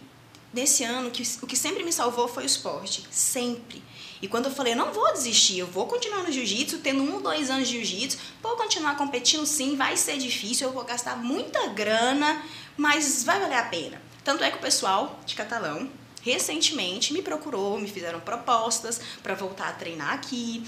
nesse 0.54 0.84
ano 0.84 1.12
que 1.12 1.24
o 1.42 1.48
que 1.48 1.56
sempre 1.56 1.84
me 1.84 1.92
salvou 1.92 2.28
foi 2.28 2.44
o 2.44 2.46
esporte, 2.46 3.08
sempre. 3.12 3.84
E 4.22 4.28
quando 4.28 4.46
eu 4.46 4.52
falei, 4.52 4.74
eu 4.74 4.78
não 4.78 4.92
vou 4.92 5.12
desistir, 5.14 5.60
eu 5.60 5.68
vou 5.68 5.88
continuar 5.88 6.24
no 6.24 6.32
jiu-jitsu, 6.32 6.80
tendo 6.80 7.02
um, 7.02 7.22
dois 7.22 7.50
anos 7.50 7.70
de 7.70 7.76
jiu-jitsu, 7.76 8.18
vou 8.42 8.58
continuar 8.58 8.98
competindo 8.98 9.46
sim, 9.46 9.78
vai 9.78 9.96
ser 9.96 10.18
difícil, 10.18 10.68
eu 10.68 10.74
vou 10.74 10.84
gastar 10.84 11.16
muita 11.16 11.68
grana, 11.68 12.44
mas 12.76 13.24
vai 13.24 13.40
valer 13.40 13.58
a 13.58 13.64
pena. 13.64 14.02
Tanto 14.24 14.44
é 14.44 14.52
que 14.52 14.58
o 14.58 14.62
pessoal 14.62 15.20
de 15.26 15.36
Catalão, 15.36 15.90
recentemente 16.22 17.14
me 17.14 17.22
procurou, 17.22 17.80
me 17.80 17.88
fizeram 17.88 18.20
propostas 18.20 19.00
para 19.24 19.36
voltar 19.36 19.70
a 19.70 19.74
treinar 19.74 20.14
aqui 20.14 20.64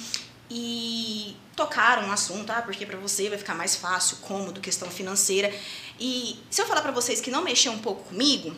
e 0.49 1.35
tocaram 1.55 2.07
um 2.07 2.11
assunto, 2.11 2.49
ah, 2.51 2.61
porque 2.61 2.85
para 2.85 2.97
você 2.97 3.29
vai 3.29 3.37
ficar 3.37 3.55
mais 3.55 3.75
fácil, 3.75 4.17
cômodo, 4.17 4.59
questão 4.59 4.89
financeira. 4.89 5.53
E 5.99 6.37
se 6.49 6.61
eu 6.61 6.65
falar 6.65 6.81
para 6.81 6.91
vocês 6.91 7.21
que 7.21 7.31
não 7.31 7.41
mexer 7.41 7.69
um 7.69 7.79
pouco 7.79 8.03
comigo, 8.03 8.55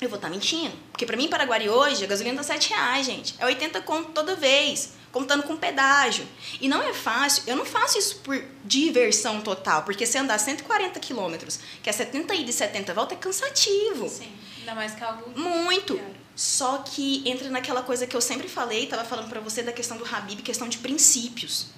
eu 0.00 0.08
vou 0.08 0.16
estar 0.16 0.28
tá 0.28 0.34
mentindo. 0.34 0.74
Porque 0.90 1.04
para 1.04 1.16
mim, 1.16 1.24
em 1.24 1.28
Paraguari 1.28 1.68
hoje, 1.68 2.04
a 2.04 2.06
gasolina 2.06 2.38
tá 2.38 2.42
7 2.42 2.70
reais, 2.70 3.06
gente. 3.06 3.34
É 3.38 3.44
80 3.44 3.82
conto 3.82 4.12
toda 4.12 4.34
vez, 4.34 4.94
contando 5.12 5.42
com 5.42 5.56
pedágio. 5.56 6.26
E 6.60 6.68
não 6.68 6.82
é 6.82 6.94
fácil, 6.94 7.42
eu 7.46 7.56
não 7.56 7.66
faço 7.66 7.98
isso 7.98 8.16
por 8.20 8.42
diversão 8.64 9.40
total, 9.42 9.82
porque 9.82 10.06
se 10.06 10.16
andar 10.16 10.38
140 10.38 10.98
quilômetros, 11.00 11.58
que 11.82 11.90
é 11.90 11.92
70 11.92 12.34
ida 12.34 12.50
e 12.50 12.52
70 12.52 12.94
volta, 12.94 13.14
é 13.14 13.16
cansativo. 13.16 14.08
Sim, 14.08 14.32
ainda 14.60 14.74
mais 14.74 14.94
que 14.94 15.02
é 15.02 15.06
algo... 15.06 15.38
Muito. 15.38 16.00
Só 16.36 16.78
que 16.78 17.26
entra 17.26 17.48
naquela 17.48 17.82
coisa 17.82 18.06
que 18.06 18.14
eu 18.14 18.20
sempre 18.20 18.46
falei, 18.46 18.84
estava 18.84 19.04
falando 19.04 19.30
para 19.30 19.40
você 19.40 19.62
da 19.62 19.72
questão 19.72 19.96
do 19.96 20.04
Habib, 20.04 20.42
questão 20.42 20.68
de 20.68 20.76
princípios. 20.76 21.68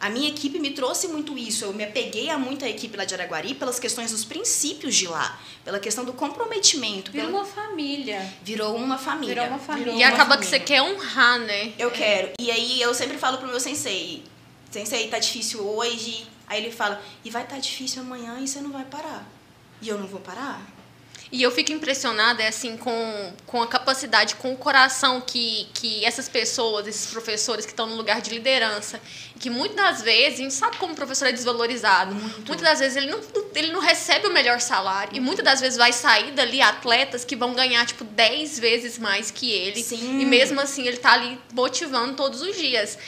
A 0.00 0.10
minha 0.10 0.28
equipe 0.28 0.58
me 0.58 0.70
trouxe 0.70 1.06
muito 1.08 1.38
isso. 1.38 1.64
Eu 1.64 1.72
me 1.72 1.84
apeguei 1.84 2.28
a 2.28 2.36
muita 2.36 2.68
equipe 2.68 2.96
lá 2.96 3.04
de 3.04 3.14
Araguari 3.14 3.54
pelas 3.54 3.78
questões 3.78 4.10
dos 4.10 4.24
princípios 4.24 4.94
de 4.94 5.06
lá, 5.06 5.38
pela 5.64 5.78
questão 5.78 6.04
do 6.04 6.12
comprometimento. 6.12 7.12
Virou 7.12 7.30
uma 7.30 7.44
família. 7.44 8.32
Virou 8.42 8.76
uma 8.76 8.98
família. 8.98 9.34
Virou 9.34 9.48
uma 9.48 9.58
família. 9.58 9.92
e 9.92 10.02
acaba 10.02 10.34
família. 10.34 10.38
que 10.38 10.46
você 10.46 10.60
quer 10.60 10.82
honrar, 10.82 11.38
né? 11.40 11.72
Eu 11.78 11.88
é. 11.88 11.92
quero. 11.92 12.30
E 12.40 12.50
aí 12.50 12.80
eu 12.80 12.94
sempre 12.94 13.18
falo 13.18 13.38
pro 13.38 13.48
meu 13.48 13.58
sensei: 13.60 14.24
Sensei, 14.70 15.08
tá 15.08 15.18
difícil 15.18 15.64
hoje. 15.64 16.26
Aí 16.46 16.62
ele 16.62 16.72
fala: 16.72 17.02
E 17.24 17.30
vai 17.30 17.42
estar 17.42 17.56
tá 17.56 17.60
difícil 17.60 18.02
amanhã 18.02 18.38
e 18.40 18.46
você 18.46 18.60
não 18.60 18.70
vai 18.70 18.84
parar. 18.84 19.26
E 19.82 19.88
eu 19.88 19.98
não 19.98 20.06
vou 20.06 20.20
parar. 20.20 20.77
E 21.30 21.42
eu 21.42 21.50
fico 21.50 21.72
impressionada 21.72 22.42
é 22.42 22.48
assim 22.48 22.76
com, 22.76 23.32
com 23.46 23.62
a 23.62 23.66
capacidade, 23.66 24.34
com 24.36 24.52
o 24.52 24.56
coração 24.56 25.20
que, 25.20 25.68
que 25.74 26.04
essas 26.04 26.28
pessoas, 26.28 26.86
esses 26.86 27.10
professores 27.10 27.66
que 27.66 27.72
estão 27.72 27.86
no 27.86 27.96
lugar 27.96 28.20
de 28.20 28.30
liderança, 28.30 29.00
que 29.38 29.50
muitas 29.50 29.76
das 29.76 30.02
vezes, 30.02 30.40
a 30.40 30.42
gente 30.42 30.54
sabe 30.54 30.76
como 30.78 30.94
o 30.94 30.96
professor 30.96 31.28
é 31.28 31.32
desvalorizado. 31.32 32.14
Muito. 32.14 32.46
Muitas 32.46 32.62
das 32.62 32.78
vezes 32.80 32.96
ele 32.96 33.10
não, 33.10 33.20
ele 33.54 33.72
não 33.72 33.80
recebe 33.80 34.26
o 34.26 34.32
melhor 34.32 34.60
salário. 34.60 35.14
E 35.14 35.20
muitas 35.20 35.44
das 35.44 35.60
vezes 35.60 35.76
vai 35.76 35.92
sair 35.92 36.32
dali 36.32 36.62
atletas 36.62 37.24
que 37.24 37.36
vão 37.36 37.52
ganhar, 37.54 37.84
tipo, 37.86 38.04
10 38.04 38.58
vezes 38.58 38.98
mais 38.98 39.30
que 39.30 39.50
ele. 39.50 39.82
Sim. 39.82 40.20
E 40.20 40.24
mesmo 40.24 40.60
assim 40.60 40.86
ele 40.86 40.96
está 40.96 41.12
ali 41.12 41.38
motivando 41.52 42.14
todos 42.14 42.40
os 42.40 42.56
dias. 42.56 42.98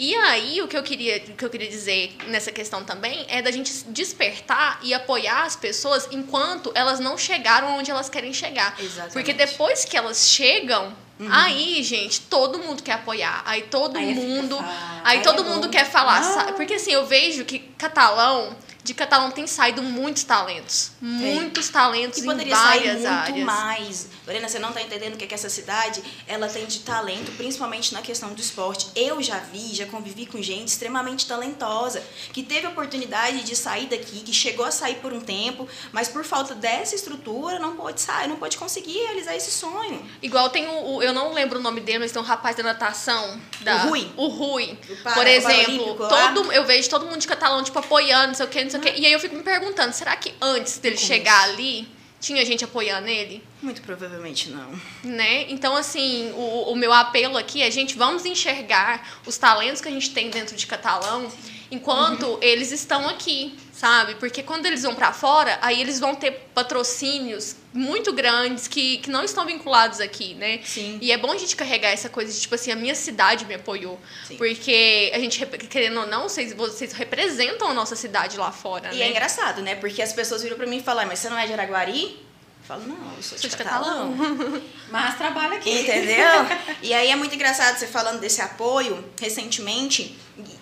E 0.00 0.14
aí, 0.14 0.62
o 0.62 0.66
que 0.66 0.74
eu 0.74 0.82
queria, 0.82 1.18
o 1.28 1.36
que 1.36 1.44
eu 1.44 1.50
queria 1.50 1.68
dizer 1.68 2.16
nessa 2.28 2.50
questão 2.50 2.82
também 2.82 3.26
é 3.28 3.42
da 3.42 3.50
gente 3.50 3.70
despertar 3.88 4.80
e 4.82 4.94
apoiar 4.94 5.44
as 5.44 5.56
pessoas 5.56 6.08
enquanto 6.10 6.72
elas 6.74 6.98
não 6.98 7.18
chegaram 7.18 7.76
onde 7.76 7.90
elas 7.90 8.08
querem 8.08 8.32
chegar. 8.32 8.74
Exatamente. 8.80 9.12
Porque 9.12 9.34
depois 9.34 9.84
que 9.84 9.96
elas 9.96 10.28
chegam, 10.28 10.96
Uhum. 11.20 11.28
Aí, 11.30 11.82
gente, 11.82 12.22
todo 12.22 12.58
mundo 12.58 12.82
quer 12.82 12.94
apoiar. 12.94 13.42
Aí 13.44 13.60
todo 13.64 13.98
aí 13.98 14.14
mundo. 14.14 14.58
Aí, 14.58 15.18
aí 15.18 15.22
todo 15.22 15.42
é 15.42 15.44
mundo 15.44 15.68
quer 15.68 15.84
falar. 15.84 16.22
Sabe? 16.22 16.54
Porque 16.54 16.72
assim, 16.72 16.92
eu 16.92 17.04
vejo 17.04 17.44
que 17.44 17.58
catalão 17.58 18.56
de 18.82 18.94
Catalão 18.94 19.30
tem 19.30 19.46
saído 19.46 19.82
muitos 19.82 20.24
talentos. 20.24 20.92
Muitos 21.00 21.68
é. 21.68 21.72
talentos 21.72 22.18
e 22.18 22.22
em 22.22 22.26
várias 22.26 22.58
sair 22.58 22.90
muito 22.90 23.06
áreas. 23.06 23.44
mais. 23.44 24.08
Lorena, 24.26 24.48
você 24.48 24.58
não 24.58 24.70
está 24.70 24.80
entendendo 24.80 25.14
o 25.14 25.16
que 25.16 25.24
é 25.24 25.26
que 25.26 25.34
essa 25.34 25.50
cidade 25.50 26.02
ela 26.26 26.48
tem 26.48 26.66
de 26.66 26.80
talento, 26.80 27.32
principalmente 27.32 27.92
na 27.92 28.00
questão 28.00 28.32
do 28.32 28.40
esporte. 28.40 28.88
Eu 28.94 29.22
já 29.22 29.38
vi, 29.38 29.74
já 29.74 29.86
convivi 29.86 30.26
com 30.26 30.40
gente 30.40 30.68
extremamente 30.68 31.26
talentosa, 31.26 32.02
que 32.32 32.42
teve 32.42 32.66
a 32.66 32.70
oportunidade 32.70 33.42
de 33.42 33.54
sair 33.54 33.86
daqui, 33.86 34.20
que 34.20 34.32
chegou 34.32 34.64
a 34.64 34.70
sair 34.70 34.96
por 34.96 35.12
um 35.12 35.20
tempo, 35.20 35.68
mas 35.92 36.08
por 36.08 36.24
falta 36.24 36.54
dessa 36.54 36.94
estrutura 36.94 37.58
não 37.58 37.76
pode 37.76 38.00
sair, 38.00 38.28
não 38.28 38.36
pode 38.36 38.56
conseguir 38.56 38.98
realizar 38.98 39.34
esse 39.36 39.50
sonho. 39.50 40.02
Igual 40.22 40.48
tem 40.48 40.66
o, 40.66 40.96
o 40.96 41.02
eu 41.02 41.12
não 41.12 41.32
lembro 41.32 41.58
o 41.58 41.62
nome 41.62 41.80
dele, 41.80 42.00
mas 42.00 42.12
tem 42.12 42.20
um 42.20 42.24
rapaz 42.24 42.56
da 42.56 42.62
natação. 42.62 43.40
Da, 43.60 43.84
o 43.84 43.88
Rui. 43.88 44.12
O 44.16 44.28
Rui. 44.28 44.78
O 44.88 44.96
para, 45.02 45.14
por 45.14 45.26
exemplo, 45.26 45.96
todo, 46.08 46.52
eu 46.52 46.64
vejo 46.64 46.88
todo 46.88 47.04
mundo 47.06 47.18
de 47.18 47.26
Catalão, 47.26 47.62
tipo, 47.62 47.78
apoiando, 47.78 48.28
não 48.28 48.34
sei 48.34 48.46
o 48.46 48.48
que, 48.48 48.69
não 48.72 48.82
sei 48.82 48.90
o 48.90 48.94
que. 48.94 49.00
E 49.00 49.06
aí 49.06 49.12
eu 49.12 49.20
fico 49.20 49.34
me 49.34 49.42
perguntando, 49.42 49.92
será 49.92 50.16
que 50.16 50.34
antes 50.40 50.78
dele 50.78 50.96
chegar 50.96 51.44
ali, 51.44 51.88
tinha 52.20 52.44
gente 52.44 52.64
apoiando 52.64 53.08
ele? 53.08 53.42
Muito 53.62 53.80
provavelmente 53.82 54.50
não. 54.50 54.78
Né? 55.02 55.50
Então, 55.50 55.74
assim, 55.74 56.30
o, 56.32 56.72
o 56.72 56.76
meu 56.76 56.92
apelo 56.92 57.36
aqui 57.36 57.62
é, 57.62 57.70
gente, 57.70 57.96
vamos 57.96 58.24
enxergar 58.24 59.20
os 59.26 59.38
talentos 59.38 59.80
que 59.80 59.88
a 59.88 59.90
gente 59.90 60.10
tem 60.10 60.30
dentro 60.30 60.56
de 60.56 60.66
Catalão 60.66 61.30
enquanto 61.70 62.26
uhum. 62.26 62.38
eles 62.42 62.72
estão 62.72 63.08
aqui, 63.08 63.54
sabe? 63.80 64.14
Porque 64.16 64.42
quando 64.42 64.66
eles 64.66 64.82
vão 64.82 64.94
para 64.94 65.10
fora, 65.10 65.58
aí 65.62 65.80
eles 65.80 65.98
vão 65.98 66.14
ter 66.14 66.32
patrocínios 66.54 67.56
muito 67.72 68.12
grandes 68.12 68.68
que, 68.68 68.98
que 68.98 69.08
não 69.08 69.24
estão 69.24 69.46
vinculados 69.46 70.00
aqui, 70.00 70.34
né? 70.34 70.60
Sim. 70.62 70.98
E 71.00 71.10
é 71.10 71.16
bom 71.16 71.32
a 71.32 71.38
gente 71.38 71.56
carregar 71.56 71.88
essa 71.88 72.10
coisa 72.10 72.30
de, 72.30 72.38
tipo 72.38 72.54
assim, 72.54 72.70
a 72.70 72.76
minha 72.76 72.94
cidade 72.94 73.46
me 73.46 73.54
apoiou. 73.54 73.98
Sim. 74.28 74.36
Porque 74.36 75.10
a 75.14 75.18
gente, 75.18 75.46
querendo 75.46 76.00
ou 76.00 76.06
não, 76.06 76.24
vocês, 76.24 76.52
vocês 76.52 76.92
representam 76.92 77.68
a 77.68 77.72
nossa 77.72 77.96
cidade 77.96 78.36
lá 78.36 78.52
fora, 78.52 78.92
e 78.92 78.98
né? 78.98 79.06
é 79.06 79.08
engraçado, 79.08 79.62
né? 79.62 79.74
Porque 79.76 80.02
as 80.02 80.12
pessoas 80.12 80.42
viram 80.42 80.58
para 80.58 80.66
mim 80.66 80.76
e 80.76 80.82
falam, 80.82 81.06
mas 81.06 81.18
você 81.18 81.30
não 81.30 81.38
é 81.38 81.46
de 81.46 81.54
Araguari? 81.54 82.28
falo, 82.68 82.86
não, 82.86 83.16
eu 83.16 83.22
sou 83.22 83.36
de, 83.36 83.40
sou 83.40 83.50
de 83.50 83.56
catalão. 83.56 84.12
catalão. 84.16 84.62
Mas 84.90 85.16
trabalho 85.16 85.54
aqui. 85.54 85.80
Entendeu? 85.80 86.46
e 86.80 86.94
aí 86.94 87.10
é 87.10 87.16
muito 87.16 87.34
engraçado 87.34 87.76
você 87.76 87.86
falando 87.88 88.20
desse 88.20 88.40
apoio. 88.40 89.04
Recentemente, 89.20 90.16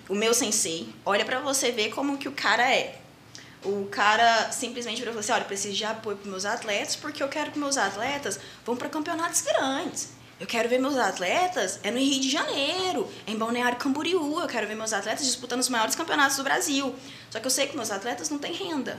o 0.08 0.14
meu 0.14 0.32
sensei, 0.32 0.88
olha 1.04 1.22
para 1.22 1.40
você 1.40 1.70
ver 1.70 1.90
como 1.90 2.16
que 2.16 2.26
o 2.26 2.32
cara 2.32 2.66
é. 2.72 2.98
O 3.64 3.86
cara 3.90 4.52
simplesmente 4.52 5.02
falou 5.02 5.18
assim: 5.18 5.32
olha, 5.32 5.44
preciso 5.44 5.74
de 5.74 5.84
apoio 5.84 6.16
para 6.16 6.30
meus 6.30 6.44
atletas, 6.44 6.94
porque 6.96 7.22
eu 7.22 7.28
quero 7.28 7.50
que 7.50 7.58
meus 7.58 7.76
atletas 7.76 8.38
vão 8.64 8.76
para 8.76 8.88
campeonatos 8.88 9.40
grandes. 9.42 10.10
Eu 10.40 10.46
quero 10.46 10.68
ver 10.68 10.78
meus 10.78 10.96
atletas 10.96 11.80
é 11.82 11.90
no 11.90 11.98
Rio 11.98 12.20
de 12.20 12.30
Janeiro, 12.30 13.10
é 13.26 13.32
em 13.32 13.36
Balneário 13.36 13.76
Camboriú. 13.76 14.38
Eu 14.38 14.46
quero 14.46 14.68
ver 14.68 14.76
meus 14.76 14.92
atletas 14.92 15.26
disputando 15.26 15.60
os 15.60 15.68
maiores 15.68 15.96
campeonatos 15.96 16.36
do 16.36 16.44
Brasil. 16.44 16.94
Só 17.28 17.40
que 17.40 17.46
eu 17.46 17.50
sei 17.50 17.66
que 17.66 17.76
meus 17.76 17.90
atletas 17.90 18.30
não 18.30 18.38
têm 18.38 18.52
renda. 18.52 18.96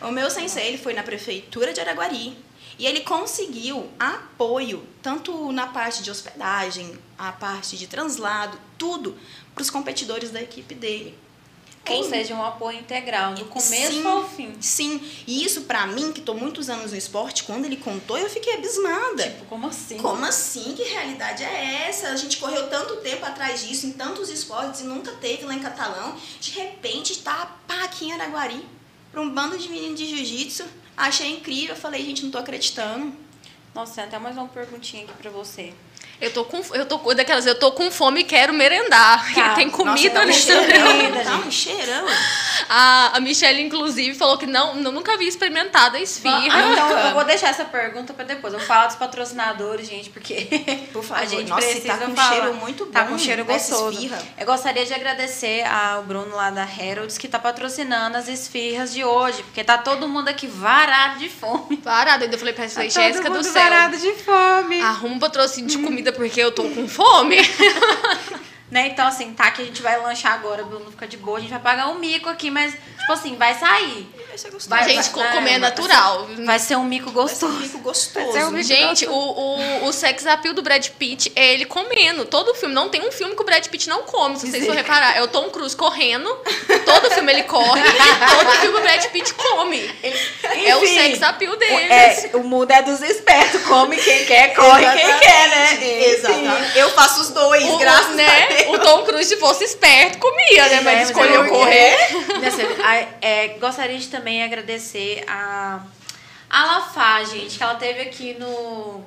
O 0.00 0.10
meu 0.10 0.28
sensei 0.30 0.66
ele 0.66 0.78
foi 0.78 0.92
na 0.92 1.02
prefeitura 1.02 1.72
de 1.72 1.80
Araguari 1.80 2.36
e 2.76 2.86
ele 2.86 3.00
conseguiu 3.00 3.88
apoio 3.98 4.84
tanto 5.00 5.52
na 5.52 5.68
parte 5.68 6.02
de 6.02 6.10
hospedagem, 6.10 6.98
a 7.16 7.30
parte 7.30 7.76
de 7.76 7.86
translado, 7.86 8.58
tudo 8.76 9.16
para 9.54 9.62
os 9.62 9.70
competidores 9.70 10.30
da 10.30 10.42
equipe 10.42 10.74
dele. 10.74 11.16
Ou 11.86 12.04
seja, 12.04 12.34
um 12.34 12.42
apoio 12.42 12.78
integral, 12.78 13.34
do 13.34 13.44
começo 13.44 13.92
sim, 13.92 14.06
ao 14.06 14.28
fim. 14.28 14.54
Sim, 14.60 15.00
e 15.26 15.44
isso 15.44 15.62
pra 15.62 15.86
mim, 15.86 16.12
que 16.12 16.20
tô 16.20 16.32
muitos 16.34 16.70
anos 16.70 16.92
no 16.92 16.96
esporte, 16.96 17.44
quando 17.44 17.66
ele 17.66 17.76
contou, 17.76 18.16
eu 18.16 18.30
fiquei 18.30 18.54
abismada. 18.54 19.24
Tipo, 19.24 19.44
como 19.46 19.66
assim? 19.66 19.98
Como 19.98 20.24
assim? 20.24 20.74
Que 20.74 20.82
realidade 20.84 21.44
é 21.44 21.86
essa? 21.88 22.08
A 22.08 22.16
gente 22.16 22.38
correu 22.38 22.68
tanto 22.68 22.96
tempo 22.96 23.24
atrás 23.24 23.66
disso, 23.66 23.86
em 23.86 23.92
tantos 23.92 24.30
esportes, 24.30 24.80
e 24.80 24.84
nunca 24.84 25.12
teve 25.12 25.44
lá 25.44 25.54
em 25.54 25.60
Catalão. 25.60 26.16
De 26.40 26.52
repente, 26.52 27.18
tá 27.18 27.56
pá, 27.66 27.84
aqui 27.84 28.06
em 28.06 28.12
Araguari, 28.12 28.64
pra 29.12 29.20
um 29.20 29.30
bando 29.30 29.58
de 29.58 29.68
meninos 29.68 29.98
de 29.98 30.06
jiu-jitsu. 30.06 30.64
Achei 30.96 31.32
incrível, 31.32 31.76
falei, 31.76 32.04
gente, 32.04 32.22
não 32.22 32.30
tô 32.30 32.38
acreditando. 32.38 33.12
Nossa, 33.74 33.94
tem 33.94 34.04
até 34.04 34.18
mais 34.18 34.36
uma 34.36 34.46
perguntinha 34.46 35.04
aqui 35.04 35.12
pra 35.14 35.30
você. 35.30 35.74
Eu 36.20 36.30
tô 36.32 36.44
com 36.44 36.62
eu 36.74 36.86
tô 36.86 36.98
daquelas, 37.14 37.44
eu 37.46 37.54
tô 37.58 37.72
com 37.72 37.90
fome 37.90 38.20
e 38.20 38.24
quero 38.24 38.52
merendar. 38.52 39.24
Tá. 39.34 39.54
Tem 39.54 39.68
comida 39.68 40.14
Nossa, 40.14 40.26
nesse 40.26 40.46
tá 40.46 40.54
um 40.60 40.66
cheirão, 40.70 41.24
tá 41.24 41.36
um 41.46 41.50
cheirão. 41.50 42.06
A, 42.68 43.16
a 43.16 43.20
Michelle, 43.20 43.60
inclusive, 43.60 44.14
falou 44.16 44.38
que 44.38 44.46
não, 44.46 44.76
não 44.76 44.92
nunca 44.92 45.14
havia 45.14 45.28
experimentado 45.28 45.96
a 45.96 46.00
esfirra. 46.00 46.38
Ah, 46.52 46.72
então 46.72 46.98
eu 47.08 47.14
vou 47.14 47.24
deixar 47.26 47.48
essa 47.48 47.64
pergunta 47.64 48.14
pra 48.14 48.24
depois. 48.24 48.52
Eu 48.52 48.58
vou 48.60 48.68
falar 48.68 48.86
dos 48.86 48.96
patrocinadores, 48.96 49.88
gente, 49.88 50.10
porque 50.10 50.46
Por 50.92 51.02
favor. 51.02 51.22
a 51.22 51.26
gente 51.26 51.48
Nossa, 51.48 51.62
e 51.66 51.70
precisa 51.72 51.96
tá 51.98 52.06
com 52.06 52.14
falar. 52.14 52.28
cheiro 52.30 52.54
muito 52.54 52.84
bom. 52.86 52.92
Tá 52.92 53.04
com 53.04 53.18
cheiro 53.18 53.44
dessa 53.44 53.72
gostoso. 53.72 53.98
esfirra. 53.98 54.22
Eu 54.38 54.46
gostaria 54.46 54.86
de 54.86 54.94
agradecer 54.94 55.64
ao 55.66 56.02
Bruno 56.04 56.34
lá 56.36 56.50
da 56.50 56.64
Heralds 56.64 57.18
que 57.18 57.26
tá 57.28 57.38
patrocinando 57.38 58.16
as 58.16 58.28
esfirras 58.28 58.92
de 58.94 59.04
hoje, 59.04 59.42
porque 59.42 59.64
tá 59.64 59.78
todo 59.78 60.08
mundo 60.08 60.28
aqui 60.28 60.46
varado 60.46 61.18
de 61.18 61.28
fome. 61.28 61.76
Parada, 61.78 62.24
ainda 62.24 62.38
falei 62.38 62.54
pra 62.54 62.64
essa 62.64 62.80
Tá 62.82 62.88
Jéssica 62.88 63.24
todo 63.24 63.32
do 63.40 63.44
mundo 63.44 63.52
céu. 63.52 63.62
varado 63.62 63.96
de 63.96 64.12
fome. 64.14 64.80
Arruma 64.80 65.16
um 65.16 65.18
patrocínio 65.18 65.68
de 65.68 65.78
comida 65.78 66.03
porque 66.12 66.40
eu 66.40 66.52
tô 66.52 66.64
com 66.64 66.88
fome. 66.88 67.36
Né? 68.74 68.88
Então, 68.88 69.06
assim, 69.06 69.32
tá 69.32 69.52
que 69.52 69.62
a 69.62 69.64
gente 69.64 69.80
vai 69.80 70.00
lanchar 70.00 70.32
agora, 70.32 70.64
Bruno 70.64 70.90
fica 70.90 71.06
de 71.06 71.16
boa, 71.16 71.38
a 71.38 71.40
gente 71.40 71.50
vai 71.50 71.60
pagar 71.60 71.90
um 71.90 71.94
mico 72.00 72.28
aqui, 72.28 72.50
mas, 72.50 72.72
tipo 72.72 73.12
assim, 73.12 73.36
vai 73.36 73.54
sair. 73.54 74.12
Vai 74.26 74.36
ser 74.36 74.50
gostoso. 74.50 74.68
Vai, 74.68 74.88
gente, 74.88 75.10
vai, 75.10 75.32
comer 75.32 75.50
é 75.50 75.60
vai, 75.60 75.70
natural. 75.70 76.28
Vai 76.44 76.58
ser 76.58 76.74
um 76.74 76.82
mico 76.82 77.08
Vai 77.12 77.28
ser 77.28 77.44
um 77.44 77.50
gostoso. 77.50 77.62
bico 77.62 77.78
gostoso. 77.78 78.36
Um 78.36 78.50
bico 78.50 78.64
Gente, 78.64 79.06
o, 79.06 79.12
o, 79.12 79.84
o 79.86 79.92
sex 79.92 80.26
appeal 80.26 80.52
do 80.54 80.60
Brad 80.60 80.88
Pitt 80.88 81.30
é 81.36 81.54
ele 81.54 81.66
comendo. 81.66 82.24
Todo 82.24 82.52
filme. 82.56 82.74
Não 82.74 82.88
tem 82.88 83.00
um 83.06 83.12
filme 83.12 83.36
que 83.36 83.42
o 83.42 83.44
Brad 83.44 83.64
Pitt 83.64 83.88
não 83.88 84.02
come, 84.02 84.36
se 84.40 84.50
vocês 84.50 84.66
for 84.66 84.74
reparar. 84.74 85.16
É 85.16 85.22
o 85.22 85.28
Tom 85.28 85.50
Cruise 85.50 85.76
correndo. 85.76 86.28
Todo 86.84 87.12
filme 87.12 87.32
ele 87.32 87.44
corre. 87.44 87.80
todo 87.80 88.50
filme 88.60 88.76
o 88.76 88.82
Brad 88.82 89.04
Pitt 89.06 89.34
come. 89.34 89.88
é 90.66 90.74
o 90.74 90.82
Enfim, 90.82 90.94
sex 90.94 91.22
appeal 91.22 91.56
dele. 91.56 91.92
É, 91.92 92.30
o 92.34 92.42
mundo 92.42 92.72
é 92.72 92.82
dos 92.82 93.00
espertos, 93.02 93.62
come 93.62 93.96
quem 93.98 94.24
quer, 94.24 94.52
corre 94.52 94.84
quem 94.84 95.18
quer, 95.20 95.48
né? 95.48 96.06
Exatamente. 96.08 96.76
Eu 96.76 96.90
faço 96.90 97.20
os 97.20 97.28
dois, 97.28 97.64
O, 97.66 97.78
graças 97.78 98.14
o, 98.14 98.16
né, 98.16 98.26
a 98.26 98.46
Deus. 98.48 98.63
o 98.72 98.78
Tom 98.78 99.04
Cruise, 99.04 99.28
se 99.28 99.36
fosse 99.36 99.64
esperto, 99.64 100.18
comia, 100.18 100.68
né? 100.68 100.76
É, 100.76 100.80
Mas 100.80 100.94
mas 100.98 101.10
escolheu 101.10 101.44
é 101.44 101.48
correr. 101.48 101.96
É, 103.20 103.48
gostaria 103.58 103.98
de 103.98 104.08
também 104.08 104.42
agradecer 104.42 105.24
a, 105.26 105.80
a 106.48 106.64
Lafá, 106.64 107.24
gente, 107.24 107.56
que 107.56 107.62
ela 107.62 107.74
teve 107.74 108.02
aqui 108.02 108.36
no, 108.38 109.02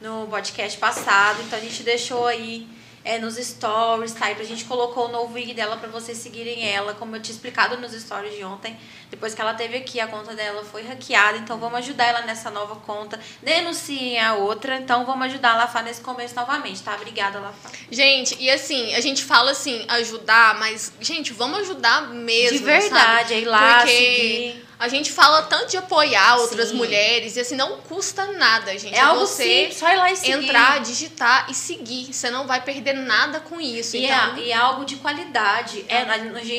no 0.00 0.26
podcast 0.28 0.78
passado. 0.78 1.42
Então 1.46 1.58
a 1.58 1.62
gente 1.62 1.82
deixou 1.82 2.26
aí 2.26 2.66
é, 3.04 3.18
nos 3.18 3.36
stories, 3.36 4.12
tá? 4.14 4.30
E 4.30 4.40
a 4.40 4.44
gente 4.44 4.64
colocou 4.64 5.08
o 5.08 5.12
novo 5.12 5.38
IG 5.38 5.52
dela 5.52 5.76
pra 5.76 5.88
vocês 5.88 6.16
seguirem 6.16 6.66
ela, 6.66 6.94
como 6.94 7.14
eu 7.14 7.20
tinha 7.20 7.34
explicado 7.34 7.76
nos 7.76 7.92
stories 7.92 8.34
de 8.34 8.42
ontem. 8.42 8.76
Depois 9.10 9.34
que 9.34 9.40
ela 9.40 9.52
teve 9.52 9.76
aqui, 9.76 10.00
a 10.00 10.06
conta 10.06 10.34
dela 10.34 10.64
foi 10.64 10.82
hackeada. 10.82 11.36
Então 11.36 11.58
vamos 11.58 11.78
ajudar 11.80 12.06
ela 12.06 12.22
nessa 12.22 12.50
nova 12.50 12.76
conta. 12.76 13.20
Denunciem 13.42 14.18
a 14.18 14.34
outra. 14.34 14.76
Então 14.76 15.04
vamos 15.04 15.26
ajudar 15.26 15.52
a 15.52 15.56
Lafá 15.58 15.82
nesse 15.82 16.00
começo 16.00 16.34
novamente, 16.34 16.82
tá? 16.82 16.94
Obrigada, 16.94 17.38
Lafá. 17.38 17.70
Gente, 17.90 18.36
e 18.40 18.50
assim, 18.50 18.94
a 18.94 19.00
gente 19.00 19.22
fala 19.22 19.50
assim, 19.50 19.84
ajudar, 19.88 20.58
mas, 20.58 20.92
gente, 21.00 21.32
vamos 21.32 21.60
ajudar 21.60 22.08
mesmo. 22.08 22.58
De 22.58 22.64
verdade, 22.64 23.28
sabe? 23.28 23.34
é 23.34 23.40
ir 23.40 23.44
lá, 23.44 23.76
Porque 23.78 23.92
seguir. 23.92 24.64
A 24.78 24.88
gente 24.88 25.12
fala 25.12 25.42
tanto 25.42 25.70
de 25.70 25.76
apoiar 25.76 26.36
outras 26.36 26.70
Sim. 26.70 26.76
mulheres, 26.76 27.36
e 27.36 27.40
assim, 27.40 27.54
não 27.54 27.78
custa 27.82 28.26
nada, 28.32 28.76
gente. 28.78 28.94
É 28.94 29.00
algo 29.00 29.26
você 29.26 29.42
simples, 29.42 29.78
só 29.78 29.88
ir 29.92 29.96
lá 29.96 30.10
e 30.10 30.16
seguir. 30.16 30.32
entrar, 30.32 30.80
digitar 30.80 31.46
e 31.50 31.54
seguir. 31.54 32.12
Você 32.12 32.30
não 32.30 32.46
vai 32.46 32.60
perder 32.60 32.94
nada 32.94 33.40
com 33.40 33.60
isso. 33.60 33.96
E, 33.96 34.04
então, 34.04 34.36
é, 34.36 34.40
e 34.40 34.50
é 34.50 34.56
algo 34.56 34.84
de 34.84 34.96
qualidade. 34.96 35.84
É, 35.88 36.04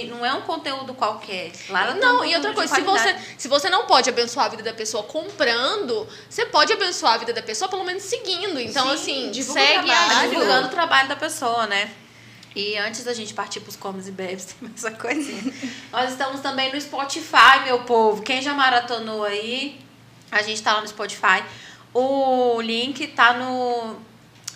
não 0.05 0.25
é 0.25 0.33
um 0.33 0.41
conteúdo 0.41 0.93
qualquer. 0.93 1.51
Lá 1.69 1.87
tem 1.87 1.95
um 1.95 1.99
Não, 1.99 2.25
e 2.25 2.35
outra 2.35 2.53
coisa, 2.53 2.73
se 2.73 2.81
você, 2.81 3.15
se 3.37 3.47
você 3.47 3.69
não 3.69 3.85
pode 3.85 4.09
abençoar 4.09 4.45
a 4.45 4.49
vida 4.49 4.63
da 4.63 4.73
pessoa 4.73 5.03
comprando, 5.03 6.07
você 6.29 6.45
pode 6.45 6.71
abençoar 6.71 7.13
a 7.13 7.17
vida 7.17 7.33
da 7.33 7.41
pessoa 7.41 7.69
pelo 7.69 7.83
menos 7.83 8.03
seguindo. 8.03 8.59
Então, 8.59 8.87
Sim, 8.89 8.93
assim, 8.93 9.31
divulga 9.31 9.61
o 9.61 9.63
segue 9.63 9.85
trabalho. 9.85 10.17
a 10.17 10.27
divulgando 10.27 10.67
o 10.67 10.71
trabalho 10.71 11.09
da 11.09 11.15
pessoa, 11.15 11.67
né? 11.67 11.91
E 12.55 12.77
antes 12.77 13.03
da 13.03 13.13
gente 13.13 13.33
partir 13.33 13.59
pros 13.59 13.75
comes 13.75 14.07
e 14.07 14.11
bebes, 14.11 14.45
tem 14.59 14.69
mais 14.69 14.83
uma 14.83 14.91
coisinha. 14.91 15.53
Nós 15.91 16.11
estamos 16.11 16.39
também 16.39 16.71
no 16.71 16.79
Spotify, 16.79 17.63
meu 17.65 17.83
povo. 17.83 18.21
Quem 18.21 18.41
já 18.41 18.53
maratonou 18.53 19.25
aí, 19.25 19.79
a 20.31 20.41
gente 20.41 20.63
tá 20.63 20.73
lá 20.73 20.81
no 20.81 20.87
Spotify. 20.87 21.43
O 21.93 22.61
link 22.61 23.07
tá 23.07 23.33
no. 23.33 23.97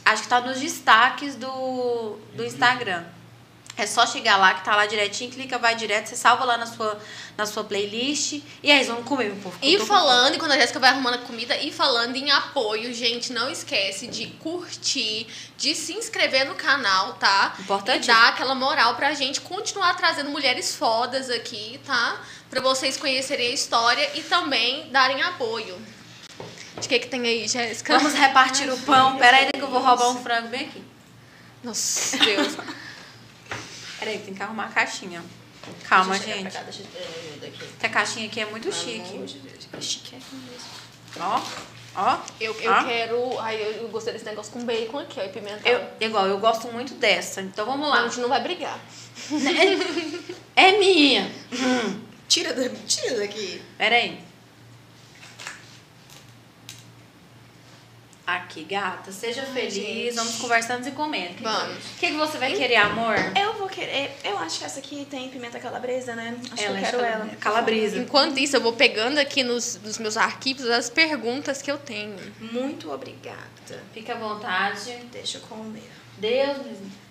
Acho 0.06 0.24
que 0.24 0.30
tá 0.30 0.40
nos 0.42 0.60
destaques 0.60 1.36
do, 1.36 2.18
do 2.34 2.44
Instagram. 2.44 3.04
É 3.82 3.88
só 3.88 4.06
chegar 4.06 4.36
lá 4.38 4.54
que 4.54 4.66
tá 4.66 4.76
lá 4.76 4.86
direitinho, 4.86 5.32
clica, 5.32 5.58
vai 5.58 5.74
direto, 5.74 6.08
você 6.08 6.16
salva 6.16 6.44
lá 6.44 6.58
na 6.58 6.66
sua, 6.66 7.00
na 7.38 7.46
sua 7.46 7.64
playlist. 7.64 8.42
E 8.62 8.70
aí, 8.70 8.84
vamos 8.84 9.06
comer, 9.06 9.26
meu 9.26 9.38
povo. 9.38 9.58
que 9.58 9.66
eu 9.74 9.84
E 9.84 9.86
falando, 9.86 10.36
e 10.36 10.38
quando 10.38 10.52
a 10.52 10.58
Jéssica 10.58 10.80
vai 10.80 10.90
arrumando 10.90 11.16
a 11.16 11.20
comida, 11.20 11.56
e 11.56 11.72
falando 11.72 12.16
em 12.16 12.30
apoio, 12.30 12.94
gente, 12.94 13.32
não 13.32 13.50
esquece 13.50 14.08
de 14.08 14.28
curtir, 14.28 15.28
de 15.58 15.74
se 15.74 15.94
inscrever 15.94 16.46
no 16.46 16.56
canal, 16.56 17.14
tá? 17.14 17.56
Importante. 17.60 18.04
E 18.04 18.08
dar 18.08 18.30
aquela 18.30 18.54
moral 18.54 18.96
pra 18.96 19.14
gente 19.14 19.40
continuar 19.40 19.94
trazendo 19.96 20.30
mulheres 20.30 20.76
fodas 20.76 21.30
aqui, 21.30 21.80
tá? 21.86 22.22
Pra 22.50 22.60
vocês 22.60 22.98
conhecerem 22.98 23.48
a 23.48 23.54
história 23.54 24.10
e 24.16 24.24
também 24.24 24.90
darem 24.92 25.22
apoio. 25.22 25.82
De 26.80 26.88
que 26.88 27.00
que 27.00 27.08
tem 27.08 27.22
aí, 27.22 27.48
Jéssica? 27.48 27.98
Vamos 27.98 28.14
repartir 28.14 28.72
o 28.72 28.78
pão. 28.80 29.18
Pera 29.18 29.38
aí 29.38 29.52
que 29.52 29.62
eu 29.62 29.68
vou 29.70 29.82
roubar 29.82 30.10
um 30.10 30.22
frango 30.22 30.48
bem 30.50 30.62
aqui. 30.62 30.84
Nossa, 31.64 32.18
Deus. 32.18 32.58
Pera 34.00 34.12
aí, 34.12 34.20
tem 34.20 34.34
que 34.34 34.42
arrumar 34.44 34.66
a 34.66 34.70
caixinha. 34.70 35.22
Calma, 35.88 36.18
Deixa 36.18 36.34
gente. 36.38 36.52
cá, 36.54 36.62
deixa 36.64 36.82
é, 36.96 37.38
daqui. 37.42 37.60
Que 37.80 37.86
a 37.86 37.90
caixinha 37.90 38.26
aqui 38.28 38.40
é 38.40 38.46
muito 38.46 38.70
Pelo 38.70 38.74
chique. 38.82 39.14
amor 39.16 39.26
de 39.26 39.40
Deus, 39.40 39.68
é 39.78 39.82
chiquérrimo 39.82 40.42
mesmo. 40.50 40.68
Ó, 41.20 41.42
ó. 41.96 42.18
Eu, 42.40 42.56
eu 42.62 42.74
Ah. 42.74 42.84
quero. 42.86 43.40
Ai, 43.40 43.62
eu, 43.62 43.72
eu 43.84 43.88
gostei 43.90 44.14
desse 44.14 44.26
negócio 44.26 44.52
com 44.54 44.64
bacon 44.64 45.00
aqui, 45.00 45.20
ó, 45.20 45.24
e 45.24 45.30
pimentão. 45.30 45.70
Eu, 45.72 45.82
igual, 46.00 46.26
eu 46.28 46.38
gosto 46.40 46.68
muito 46.72 46.94
dessa. 46.96 47.42
Então 47.42 47.66
vamos 47.66 47.88
A 47.88 47.96
lá. 48.02 48.08
gente 48.08 48.20
não 48.22 48.30
vai 48.30 48.42
brigar. 48.42 48.80
É 50.56 50.78
minha. 50.78 51.30
Tira, 52.28 52.54
da- 52.54 52.70
tira 52.88 53.18
daqui. 53.18 53.62
Pera 53.78 53.96
Aqui, 58.36 58.64
gata. 58.64 59.12
Seja 59.12 59.44
feliz. 59.44 59.74
gente. 59.74 60.16
Vamos 60.16 60.36
conversando 60.38 60.88
e 60.88 60.92
comendo. 60.92 61.42
Vamos. 61.42 61.78
O 61.78 62.00
que, 62.00 62.08
que 62.08 62.14
você 62.18 62.38
vai 62.38 62.54
querer, 62.54 62.76
amor? 62.76 63.16
Eu 63.36 63.54
vou 63.54 63.68
querer. 63.68 64.12
Eu 64.24 64.38
acho 64.38 64.60
que 64.60 64.66
essa 64.66 64.80
aqui 64.80 65.06
tem 65.10 65.30
pimenta 65.30 65.60
calabresa, 65.60 66.16
né? 66.16 66.38
Acho 66.52 66.64
Ela 66.64 66.78
que 66.78 66.86
é 66.86 66.88
eu 66.88 66.92
quero 66.92 66.98
calabresa. 67.00 67.26
ela. 67.28 67.36
Calabresa. 67.38 67.98
Enquanto 68.00 68.38
isso, 68.38 68.56
eu 68.56 68.62
vou 68.62 68.74
pegando 68.74 69.18
aqui 69.18 69.44
nos, 69.44 69.80
nos 69.84 69.98
meus 69.98 70.16
arquivos 70.18 70.66
as 70.70 70.90
perguntas 70.90 71.62
que 71.62 71.72
eu 71.72 71.78
tenho. 71.78 72.16
Muito 72.40 72.92
obrigada. 72.92 73.40
Fique 73.94 74.12
à 74.12 74.16
vontade. 74.16 74.92
Deixa 75.12 75.38
eu 75.38 75.42
comer. 75.42 75.90
Deus, 76.18 76.58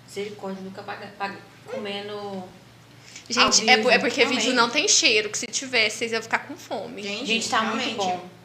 misericórdia, 0.07 0.63
nunca 0.63 0.83
paga, 0.83 1.07
paga 1.19 1.37
comendo. 1.67 2.45
Gente, 3.31 3.69
é, 3.69 3.73
é 3.75 3.99
porque 3.99 4.21
realmente. 4.21 4.41
vídeo 4.41 4.55
não 4.55 4.71
tem 4.71 4.89
cheiro, 4.89 5.29
que 5.29 5.37
se 5.37 5.47
tivesse, 5.47 5.99
vocês 5.99 6.13
iam 6.13 6.23
ficar 6.23 6.41
com 6.41 6.57
fome. 6.57 7.03
Gente, 7.03 7.27
Gente, 7.27 7.49
tá 7.49 7.63
muito 7.63 7.79
realmente. 7.85 7.97
bom. 7.97 8.38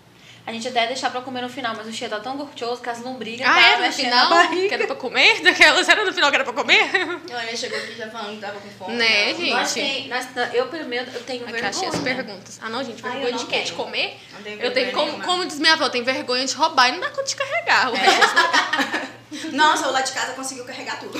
A 0.46 0.52
gente 0.52 0.68
até 0.68 0.82
ia 0.82 0.88
deixar 0.88 1.10
pra 1.10 1.22
comer 1.22 1.42
no 1.42 1.48
final, 1.48 1.74
mas 1.74 1.88
o 1.88 1.94
cheiro 1.94 2.14
tá 2.14 2.20
tão 2.20 2.36
gostoso 2.36 2.82
que 2.82 2.90
as 2.90 3.00
lombrigas 3.00 3.48
Ah, 3.48 3.54
tá 3.54 3.62
era 3.62 3.88
no 3.88 3.94
final? 3.94 4.28
barriga. 4.30 4.68
Que 4.68 4.74
era 4.74 4.88
pra 4.88 4.96
comer? 4.98 5.40
Daquelas 5.44 5.88
era 5.88 6.04
no 6.04 6.12
final 6.14 6.30
que 6.30 6.36
era 6.36 6.44
pra 6.44 6.54
comer? 6.54 6.90
Ela 7.30 7.56
chegou 7.56 7.78
aqui 7.78 7.96
já 7.96 8.10
falando 8.10 8.36
que 8.36 8.42
tava 8.42 8.60
com 8.60 8.70
fome. 8.72 8.96
Né, 8.96 9.32
Não. 9.32 9.38
gente? 9.40 9.50
Nós 9.52 9.74
tem, 9.74 10.08
nós, 10.10 10.28
eu, 10.54 10.68
pelo 10.68 10.86
menos, 10.90 11.14
eu 11.16 11.24
tenho 11.24 11.44
Aqui, 11.44 11.52
vergonha. 11.54 11.70
achei 11.70 11.88
as 11.88 12.00
perguntas. 12.00 12.60
Ah, 12.62 12.70
não, 12.70 12.84
gente, 12.84 13.02
eu 13.02 13.10
vergonha 13.10 13.32
não 13.32 13.38
de 13.38 13.46
quê? 13.46 13.60
De 13.62 13.72
comer? 13.72 14.20
Não 14.34 14.42
tenho 14.44 14.62
Eu 14.62 14.74
tenho, 14.74 14.86
vergonha 14.88 15.12
como, 15.14 15.24
como 15.24 15.46
diz 15.46 15.60
minha 15.60 15.74
avó, 15.74 15.86
eu 15.86 15.90
tenho 15.90 16.04
vergonha 16.04 16.46
de 16.46 16.54
roubar 16.56 16.90
e 16.90 16.92
não 16.92 17.00
dá 17.00 17.10
conta 17.10 17.24
de 17.24 17.36
carregar. 17.38 17.90
O 17.90 17.94
resto. 17.96 19.14
Nossa, 19.54 19.88
o 19.88 19.92
lá 19.92 20.02
de 20.02 20.12
casa 20.12 20.34
conseguiu 20.34 20.66
carregar 20.66 21.00
tudo. 21.00 21.18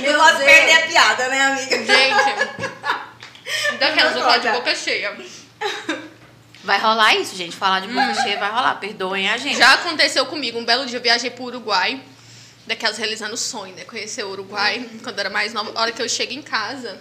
Meu 0.00 0.12
não 0.14 0.24
posso 0.24 0.38
perder 0.38 0.72
a 0.72 0.86
piada, 0.86 1.28
né, 1.28 1.40
amiga? 1.42 1.76
Gente, 1.76 2.70
Daquelas, 3.78 4.16
eu 4.16 4.40
de 4.40 4.48
boca 4.48 4.74
cheia. 4.74 5.16
Vai 6.62 6.78
rolar 6.78 7.14
isso, 7.14 7.34
gente. 7.36 7.56
Falar 7.56 7.80
de 7.80 7.88
boca 7.88 8.14
cheia 8.22 8.38
vai 8.38 8.50
rolar. 8.50 8.74
Perdoem 8.76 9.28
a 9.30 9.36
gente. 9.36 9.56
Já 9.56 9.74
aconteceu 9.74 10.26
comigo. 10.26 10.58
Um 10.58 10.64
belo 10.64 10.84
dia 10.86 10.98
eu 10.98 11.02
viajei 11.02 11.30
pro 11.30 11.44
Uruguai. 11.44 12.02
Daquelas 12.66 12.98
realizando 12.98 13.34
o 13.34 13.38
sonho, 13.38 13.74
né? 13.74 13.84
Conhecer 13.84 14.22
o 14.24 14.30
Uruguai 14.30 14.88
quando 15.02 15.16
eu 15.16 15.20
era 15.20 15.30
mais 15.30 15.52
nova. 15.52 15.72
A 15.74 15.80
hora 15.82 15.92
que 15.92 16.00
eu 16.02 16.08
chego 16.08 16.32
em 16.32 16.42
casa, 16.42 16.98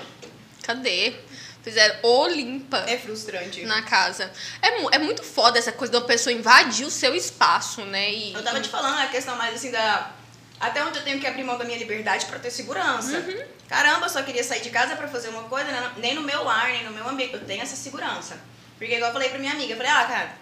cadê? 0.64 1.14
Fizeram 1.62 1.96
o 2.04 2.28
limpa 2.28 2.78
É 2.88 2.98
frustrante. 2.98 3.66
na 3.66 3.82
casa. 3.82 4.32
É, 4.62 4.96
é 4.96 4.98
muito 5.00 5.22
foda 5.24 5.60
essa 5.60 5.72
coisa 5.74 5.92
de 5.92 5.98
uma 5.98 6.06
pessoa 6.06 6.34
invadir 6.34 6.86
o 6.88 6.90
seu 6.90 7.14
espaço, 7.14 7.82
né? 7.82 8.12
E, 8.12 8.34
Eu 8.34 8.42
tava 8.42 8.62
te 8.62 8.70
falando 8.70 8.98
a 9.00 9.08
questão 9.08 9.36
mais 9.36 9.54
assim 9.56 9.70
da. 9.70 10.12
Até 10.60 10.84
onde 10.84 10.98
eu 10.98 11.04
tenho 11.04 11.20
que 11.20 11.28
abrir 11.28 11.44
mão 11.44 11.58
da 11.58 11.66
minha 11.66 11.78
liberdade 11.78 12.26
pra 12.26 12.40
ter 12.40 12.50
segurança. 12.50 13.18
Uhum. 13.18 13.44
Caramba, 13.68 14.06
eu 14.06 14.10
só 14.10 14.24
queria 14.24 14.44
sair 14.44 14.62
de 14.62 14.70
casa 14.70 14.96
pra 14.96 15.08
fazer 15.08 15.30
uma 15.30 15.44
coisa, 15.44 15.70
né? 15.72 15.92
nem 15.98 16.16
no 16.16 16.22
meu 16.22 16.44
lar, 16.44 16.70
nem 16.70 16.84
no 16.86 16.92
meu 16.92 17.08
ambiente. 17.08 17.34
Eu 17.34 17.46
tenho 17.46 17.62
essa 17.62 17.76
segurança. 17.76 18.40
Porque, 18.80 18.96
igual 18.96 19.10
eu 19.10 19.14
falei 19.14 19.30
pra 19.30 19.38
minha 19.38 19.52
amiga, 19.52 19.74
eu 19.74 19.78
falei, 19.78 19.92
ah, 19.92 20.06
cara, 20.06 20.40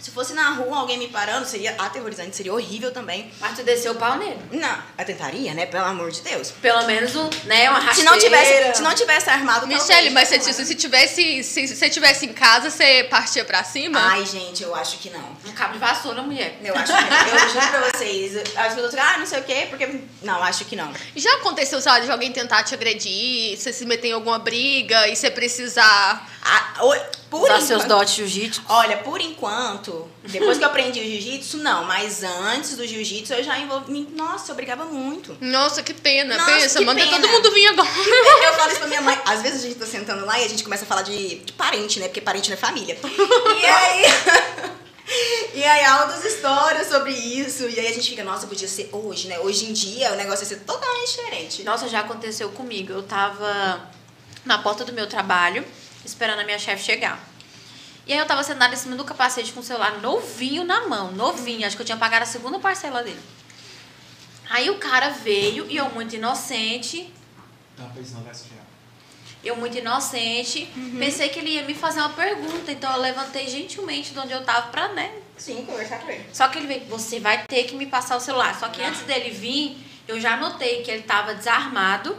se 0.00 0.10
fosse 0.10 0.34
na 0.34 0.50
rua 0.50 0.78
alguém 0.78 0.98
me 0.98 1.08
parando, 1.08 1.46
seria 1.46 1.74
aterrorizante, 1.78 2.36
seria 2.36 2.52
horrível 2.52 2.92
também. 2.92 3.30
Mas 3.40 3.56
tu 3.56 3.64
desceu 3.64 3.92
o 3.92 3.94
pau 3.94 4.16
nele. 4.18 4.38
Não, 4.52 4.78
eu 4.98 5.04
tentaria, 5.04 5.54
né? 5.54 5.66
Pelo 5.66 5.84
amor 5.84 6.10
de 6.10 6.20
Deus. 6.20 6.52
Pelo 6.62 6.84
menos, 6.86 7.14
né, 7.44 7.70
uma 7.70 7.80
Se 7.80 7.86
rasteira. 7.86 8.10
não 8.10 8.18
tivesse, 8.18 8.76
se 8.76 8.82
não 8.82 8.94
tivesse 8.94 9.30
armado, 9.30 9.66
Michelle, 9.66 9.86
talvez, 9.88 10.12
mas 10.12 10.28
se, 10.28 10.52
se, 10.52 10.64
se 10.66 10.74
tivesse 10.74 11.42
se, 11.42 11.66
se 11.66 11.74
você 11.74 11.88
tivesse 11.88 12.26
em 12.26 12.32
casa, 12.32 12.70
você 12.70 13.04
partia 13.10 13.44
pra 13.44 13.64
cima? 13.64 13.98
Ai, 14.00 14.24
gente, 14.26 14.62
eu 14.62 14.74
acho 14.74 14.98
que 14.98 15.10
não. 15.10 15.36
Um 15.46 15.52
cabo 15.52 15.72
de 15.72 15.78
vassoura, 15.78 16.22
mulher. 16.22 16.58
Eu 16.62 16.74
acho 16.76 16.92
que 16.92 17.02
não. 17.10 17.40
Eu 17.40 17.48
juro 17.48 17.66
pra 17.68 17.90
vocês. 17.90 18.36
As 18.56 18.74
pessoas 18.74 18.90
ficam, 18.90 19.06
ah, 19.06 19.18
não 19.18 19.26
sei 19.26 19.40
o 19.40 19.44
quê, 19.44 19.66
porque. 19.68 20.00
Não, 20.22 20.42
acho 20.42 20.64
que 20.66 20.76
não. 20.76 20.92
Já 21.16 21.34
aconteceu, 21.36 21.80
lá, 21.84 22.00
de 22.00 22.10
alguém 22.10 22.30
tentar 22.32 22.62
te 22.62 22.74
agredir, 22.74 23.56
você 23.56 23.72
se 23.72 23.84
meter 23.86 24.08
em 24.08 24.12
alguma 24.12 24.38
briga 24.38 25.08
e 25.08 25.16
você 25.16 25.30
precisar. 25.30 26.35
Ah, 26.48 26.84
o- 26.84 27.16
por 27.28 27.40
Usar 27.40 27.54
enquanto- 27.54 27.66
seus 27.66 27.84
dotes 27.86 28.14
de 28.14 28.20
jiu-jitsu. 28.28 28.62
Olha, 28.68 28.98
por 28.98 29.20
enquanto, 29.20 30.08
depois 30.22 30.58
que 30.58 30.62
eu 30.64 30.68
aprendi 30.68 31.00
o 31.00 31.04
jiu-jitsu, 31.04 31.56
não. 31.58 31.84
Mas 31.84 32.22
antes 32.22 32.76
do 32.76 32.86
jiu-jitsu, 32.86 33.34
eu 33.34 33.42
já 33.42 33.58
envolvi. 33.58 34.06
Nossa, 34.14 34.52
eu 34.52 34.54
brigava 34.54 34.84
muito. 34.84 35.36
Nossa, 35.40 35.82
que 35.82 35.92
pena. 35.92 36.36
Nossa, 36.36 36.52
Pensa, 36.52 36.78
que 36.78 36.84
manda 36.84 37.00
pena. 37.02 37.16
todo 37.18 37.28
mundo 37.28 37.50
vir 37.50 37.66
agora. 37.66 37.88
Eu 38.44 38.52
falo 38.54 38.70
isso 38.70 38.78
pra 38.78 38.86
minha 38.88 39.00
mãe. 39.02 39.20
Às 39.24 39.42
vezes 39.42 39.64
a 39.64 39.66
gente 39.66 39.74
tá 39.78 39.86
sentando 39.86 40.24
lá 40.24 40.38
e 40.38 40.44
a 40.44 40.48
gente 40.48 40.62
começa 40.62 40.84
a 40.84 40.86
falar 40.86 41.02
de, 41.02 41.36
de 41.40 41.52
parente, 41.52 41.98
né? 41.98 42.06
Porque 42.06 42.20
parente 42.20 42.48
não 42.48 42.56
é 42.56 42.60
família. 42.60 42.96
E 43.60 43.66
aí. 43.66 44.04
E 45.54 45.64
aí, 45.64 45.84
altas 45.84 46.24
histórias 46.24 46.88
sobre 46.88 47.12
isso. 47.12 47.62
E 47.68 47.78
aí 47.80 47.86
a 47.86 47.92
gente 47.92 48.10
fica, 48.10 48.22
nossa, 48.24 48.46
podia 48.46 48.68
ser 48.68 48.90
hoje, 48.92 49.28
né? 49.28 49.38
Hoje 49.38 49.64
em 49.66 49.72
dia 49.72 50.12
o 50.12 50.16
negócio 50.16 50.42
ia 50.42 50.48
ser 50.48 50.56
totalmente 50.60 51.08
diferente. 51.16 51.62
Nossa, 51.62 51.88
já 51.88 52.00
aconteceu 52.00 52.48
comigo. 52.50 52.92
Eu 52.92 53.02
tava 53.04 53.80
na 54.44 54.58
porta 54.58 54.84
do 54.84 54.92
meu 54.92 55.06
trabalho, 55.08 55.64
esperando 56.06 56.40
a 56.40 56.44
minha 56.44 56.58
chefe 56.58 56.84
chegar. 56.84 57.22
E 58.06 58.12
aí 58.12 58.18
eu 58.18 58.26
tava 58.26 58.42
sentada 58.44 58.72
em 58.72 58.76
cima 58.76 58.94
do 58.96 59.04
capacete 59.04 59.52
com 59.52 59.60
o 59.60 59.62
celular 59.62 60.00
novinho 60.00 60.64
na 60.64 60.86
mão, 60.86 61.12
novinho. 61.12 61.66
Acho 61.66 61.76
que 61.76 61.82
eu 61.82 61.86
tinha 61.86 61.98
pagado 61.98 62.22
a 62.22 62.26
segunda 62.26 62.58
parcela 62.58 63.02
dele. 63.02 63.20
Aí 64.48 64.70
o 64.70 64.78
cara 64.78 65.10
veio 65.10 65.66
e 65.68 65.76
eu 65.76 65.90
muito 65.90 66.14
inocente, 66.14 67.12
Não, 67.76 67.90
pois 67.90 68.12
não, 68.12 68.24
eu 69.44 69.56
muito 69.56 69.78
inocente, 69.78 70.68
pensei 70.98 71.28
que 71.28 71.38
ele 71.38 71.50
ia 71.50 71.62
me 71.62 71.74
fazer 71.74 72.00
uma 72.00 72.10
pergunta, 72.10 72.72
então 72.72 72.92
eu 72.92 73.00
levantei 73.00 73.48
gentilmente 73.48 74.12
de 74.12 74.18
onde 74.18 74.32
eu 74.32 74.44
tava 74.44 74.68
pra, 74.68 74.88
né, 74.88 75.12
Sim, 75.36 75.64
conversar 75.66 76.00
com 76.00 76.10
ele. 76.10 76.24
Só 76.32 76.48
que 76.48 76.58
ele 76.58 76.66
veio, 76.66 76.84
você 76.86 77.20
vai 77.20 77.44
ter 77.46 77.64
que 77.64 77.76
me 77.76 77.86
passar 77.86 78.16
o 78.16 78.20
celular. 78.20 78.58
Só 78.58 78.68
que 78.68 78.82
antes 78.82 79.02
dele 79.02 79.30
vir, 79.30 79.76
eu 80.08 80.18
já 80.18 80.36
notei 80.36 80.82
que 80.82 80.90
ele 80.90 81.02
tava 81.02 81.34
desarmado. 81.34 82.16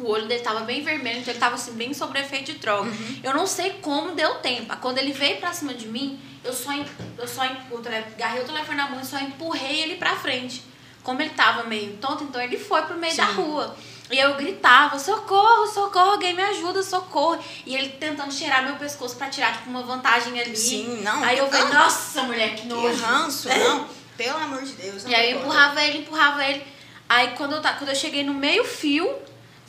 O 0.00 0.08
olho 0.10 0.26
dele 0.26 0.42
tava 0.42 0.60
bem 0.60 0.82
vermelho, 0.82 1.20
então 1.20 1.32
ele 1.32 1.40
tava 1.40 1.54
assim, 1.56 1.72
bem 1.72 1.92
sobre 1.92 2.20
efeito 2.20 2.52
de 2.52 2.58
droga. 2.58 2.90
Eu 3.22 3.34
não 3.34 3.46
sei 3.46 3.70
como 3.82 4.12
deu 4.14 4.36
tempo. 4.36 4.74
Quando 4.78 4.98
ele 4.98 5.12
veio 5.12 5.36
pra 5.38 5.52
cima 5.52 5.74
de 5.74 5.86
mim, 5.88 6.18
eu 6.42 6.52
só, 6.52 6.70
eu 7.18 7.28
só 7.28 7.42
o 7.70 7.78
tele- 7.78 7.96
agarrei 8.14 8.42
o 8.42 8.46
telefone 8.46 8.76
na 8.78 8.88
mão 8.88 9.00
e 9.00 9.04
só 9.06 9.18
empurrei 9.18 9.80
ele 9.82 9.96
pra 9.96 10.16
frente. 10.16 10.62
Como 11.02 11.20
ele 11.20 11.30
tava 11.30 11.64
meio 11.64 11.96
tonto, 11.98 12.24
então 12.24 12.40
ele 12.40 12.58
foi 12.58 12.82
pro 12.82 12.96
meio 12.96 13.16
da 13.16 13.24
rua. 13.24 13.76
E 14.10 14.18
eu 14.18 14.34
gritava, 14.34 14.98
socorro, 14.98 15.66
socorro, 15.68 16.10
alguém 16.12 16.34
me 16.34 16.42
ajuda, 16.42 16.82
socorro. 16.82 17.38
E 17.64 17.74
ele 17.76 17.90
tentando 17.90 18.32
cheirar 18.32 18.64
meu 18.64 18.74
pescoço 18.76 19.14
pra 19.16 19.28
tirar, 19.28 19.52
tipo, 19.52 19.70
uma 19.70 19.82
vantagem 19.82 20.38
ali. 20.40 20.56
Sim, 20.56 21.00
não. 21.02 21.22
Aí 21.22 21.38
eu 21.38 21.46
falei, 21.48 21.66
Ah. 21.72 21.78
nossa, 21.84 22.22
mulher, 22.24 22.54
que 22.56 22.62
Que 22.62 22.68
nojo. 22.68 23.02
ranço, 23.04 23.48
não. 23.56 23.86
Pelo 24.16 24.36
amor 24.38 24.62
de 24.62 24.72
Deus. 24.72 25.04
não 25.04 25.10
E 25.10 25.14
aí 25.14 25.30
eu 25.30 25.38
empurrava 25.40 25.82
ele, 25.84 25.98
empurrava 25.98 26.44
ele. 26.44 26.66
Aí 27.08 27.28
quando 27.36 27.54
eu, 27.54 27.62
quando 27.62 27.88
eu 27.88 27.94
cheguei 27.94 28.22
no 28.24 28.34
meio 28.34 28.64
fio, 28.64 29.08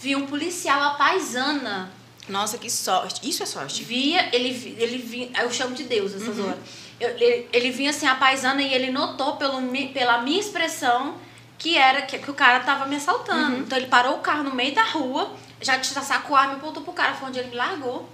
vi 0.02 0.16
um 0.16 0.26
policial, 0.26 0.82
a 0.82 0.90
paisana. 0.92 1.92
Nossa, 2.28 2.58
que 2.58 2.70
sorte. 2.70 3.28
Isso 3.28 3.44
é 3.44 3.46
sorte. 3.46 3.84
Via, 3.84 4.30
ele, 4.36 4.76
ele 4.80 4.98
vinha, 4.98 5.30
eu 5.42 5.52
chamo 5.52 5.76
de 5.76 5.84
Deus 5.84 6.14
essas 6.14 6.38
Uhum. 6.38 6.46
horas. 6.48 6.60
Eu- 7.00 7.10
ele, 7.18 7.50
ele 7.52 7.72
vinha 7.72 7.90
assim, 7.90 8.06
a 8.08 8.16
paisana, 8.16 8.62
e 8.62 8.74
ele 8.74 8.92
notou 8.92 9.36
pelo, 9.38 9.60
pela 9.94 10.22
minha 10.22 10.40
expressão 10.40 11.16
que 11.58 11.78
era 11.78 12.02
que, 12.04 12.18
que 12.18 12.32
o 12.32 12.34
cara 12.34 12.60
tava 12.62 12.86
me 12.86 12.96
assaltando. 12.96 13.56
Uhum. 13.56 13.62
Então 13.62 13.78
ele 13.78 13.88
parou 13.88 14.16
o 14.16 14.20
carro 14.20 14.44
no 14.44 14.54
meio 14.56 14.74
da 14.74 14.84
rua, 14.84 15.32
já 15.62 15.82
sacou 15.84 16.36
a 16.36 16.42
arma 16.42 16.54
e 16.54 16.58
apontou 16.58 16.82
pro 16.84 16.94
cara, 16.94 17.14
foi 17.14 17.28
onde 17.30 17.40
ele 17.40 17.50
me 17.50 17.56
largou. 17.56 18.10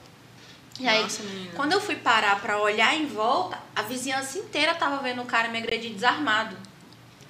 E 0.79 0.87
aí, 0.87 1.01
Nossa, 1.01 1.23
menina. 1.23 1.51
quando 1.55 1.71
eu 1.71 1.81
fui 1.81 1.95
parar 1.95 2.39
pra 2.39 2.59
olhar 2.61 2.93
em 2.95 3.07
volta, 3.07 3.57
a 3.75 3.81
vizinhança 3.81 4.37
inteira 4.37 4.75
tava 4.75 4.97
vendo 4.97 5.21
o 5.21 5.25
cara 5.25 5.47
me 5.47 5.57
agredir 5.57 5.91
desarmado. 5.93 6.55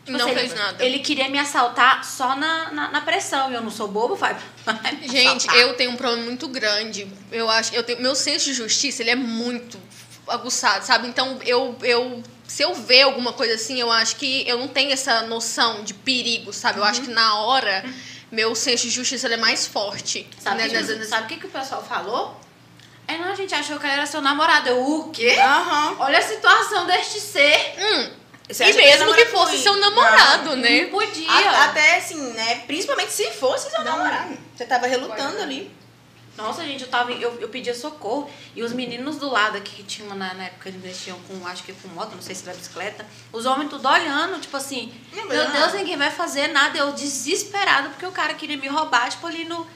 Tipo 0.07 0.17
Não 0.19 0.25
assim, 0.25 0.35
fez 0.35 0.51
ele- 0.51 0.59
nada. 0.61 0.85
Ele 0.85 0.99
queria 0.99 1.27
me 1.29 1.37
assaltar 1.37 2.03
só 2.05 2.33
na, 2.35 2.71
na, 2.71 2.91
na 2.91 3.01
pressão. 3.01 3.51
E 3.51 3.55
eu 3.55 3.61
não 3.61 3.69
sou 3.69 3.89
bobo, 3.89 4.15
vai. 4.15 4.35
vai 4.65 4.97
Gente, 5.03 5.47
assaltar. 5.47 5.55
eu 5.57 5.73
tenho 5.75 5.91
um 5.91 5.97
problema 5.97 6.23
muito 6.23 6.47
grande. 6.47 7.05
Eu 7.29 7.49
acho, 7.49 7.75
eu 7.75 7.83
tenho, 7.83 8.01
meu 8.01 8.15
senso 8.15 8.45
de 8.45 8.53
justiça, 8.53 9.01
ele 9.03 9.09
é 9.11 9.15
muito 9.15 9.77
aguçado, 10.27 10.85
sabe? 10.85 11.07
Então, 11.09 11.39
eu, 11.45 11.77
eu 11.81 12.23
se 12.47 12.63
eu 12.63 12.73
ver 12.73 13.01
alguma 13.01 13.33
coisa 13.33 13.55
assim, 13.55 13.79
eu 13.79 13.91
acho 13.91 14.15
que 14.15 14.47
eu 14.47 14.57
não 14.57 14.69
tenho 14.69 14.91
essa 14.93 15.23
noção 15.23 15.83
de 15.83 15.93
perigo, 15.93 16.53
sabe? 16.53 16.79
Eu 16.79 16.85
acho 16.85 17.01
que 17.01 17.09
na 17.11 17.39
hora 17.41 17.83
meu 18.31 18.55
senso 18.55 18.83
de 18.83 18.89
justiça 18.89 19.27
ele 19.27 19.33
é 19.35 19.37
mais 19.37 19.67
forte. 19.67 20.25
Sabe 20.39 20.57
né? 20.57 20.67
o 20.67 20.69
que, 20.69 20.75
Nessa- 20.77 21.05
sabe 21.05 21.25
o 21.25 21.27
que, 21.27 21.37
que 21.37 21.45
o 21.47 21.49
pessoal 21.49 21.83
falou? 21.83 22.39
É, 23.07 23.17
não, 23.17 23.29
a 23.31 23.35
gente 23.35 23.53
achou 23.55 23.77
que 23.79 23.85
ele 23.85 23.93
era 23.93 24.05
seu 24.05 24.21
namorado. 24.21 24.67
Eu, 24.69 24.81
o 24.81 25.09
quê? 25.11 25.37
Aham. 25.39 25.95
Olha 25.99 26.19
a 26.19 26.21
situação 26.21 26.85
deste 26.85 27.19
ser. 27.21 27.75
Hum, 27.79 28.09
Você 28.49 28.63
e 28.63 28.73
mesmo 28.73 29.13
que 29.13 29.23
namora 29.23 29.25
fosse 29.27 29.57
com- 29.57 29.63
seu 29.63 29.75
namorado, 29.77 30.55
né? 30.55 30.83
Não 30.83 30.89
podia. 30.89 31.29
A- 31.31 31.65
até 31.65 31.97
assim, 31.97 32.31
né? 32.33 32.63
Principalmente 32.67 33.11
se 33.11 33.29
fosse 33.31 33.69
seu 33.69 33.83
namorado. 33.83 34.37
Você 34.55 34.65
tava 34.65 34.87
relutando 34.87 35.41
ali. 35.41 35.75
Nossa, 36.37 36.63
gente, 36.63 36.83
eu 36.83 36.87
tava. 36.87 37.11
Eu, 37.11 37.35
eu 37.41 37.49
pedia 37.49 37.73
socorro. 37.73 38.29
E 38.55 38.61
os 38.61 38.71
meninos 38.71 39.17
do 39.17 39.27
lado 39.29 39.57
aqui 39.57 39.77
que 39.77 39.83
tinham 39.83 40.15
na, 40.15 40.33
na 40.35 40.43
época, 40.45 40.69
eles 40.69 40.81
mexiam 40.81 41.17
com, 41.27 41.45
acho 41.47 41.63
que 41.63 41.73
com 41.73 41.87
moto, 41.89 42.13
não 42.13 42.21
sei 42.21 42.35
se 42.35 42.47
era 42.47 42.55
bicicleta. 42.55 43.03
Os 43.33 43.45
homens 43.47 43.69
tudo 43.71 43.87
olhando, 43.89 44.39
tipo 44.39 44.55
assim, 44.55 44.93
Não, 45.13 45.25
meu 45.25 45.43
não. 45.45 45.51
Deus, 45.51 45.73
ninguém 45.73 45.97
vai 45.97 46.11
fazer 46.11 46.47
nada. 46.49 46.77
Eu 46.77 46.91
desesperado, 46.93 47.89
porque 47.89 48.05
o 48.05 48.11
cara 48.11 48.35
queria 48.35 48.55
me 48.55 48.67
roubar, 48.67 49.09
tipo, 49.09 49.25
ali 49.25 49.45
no. 49.45 49.67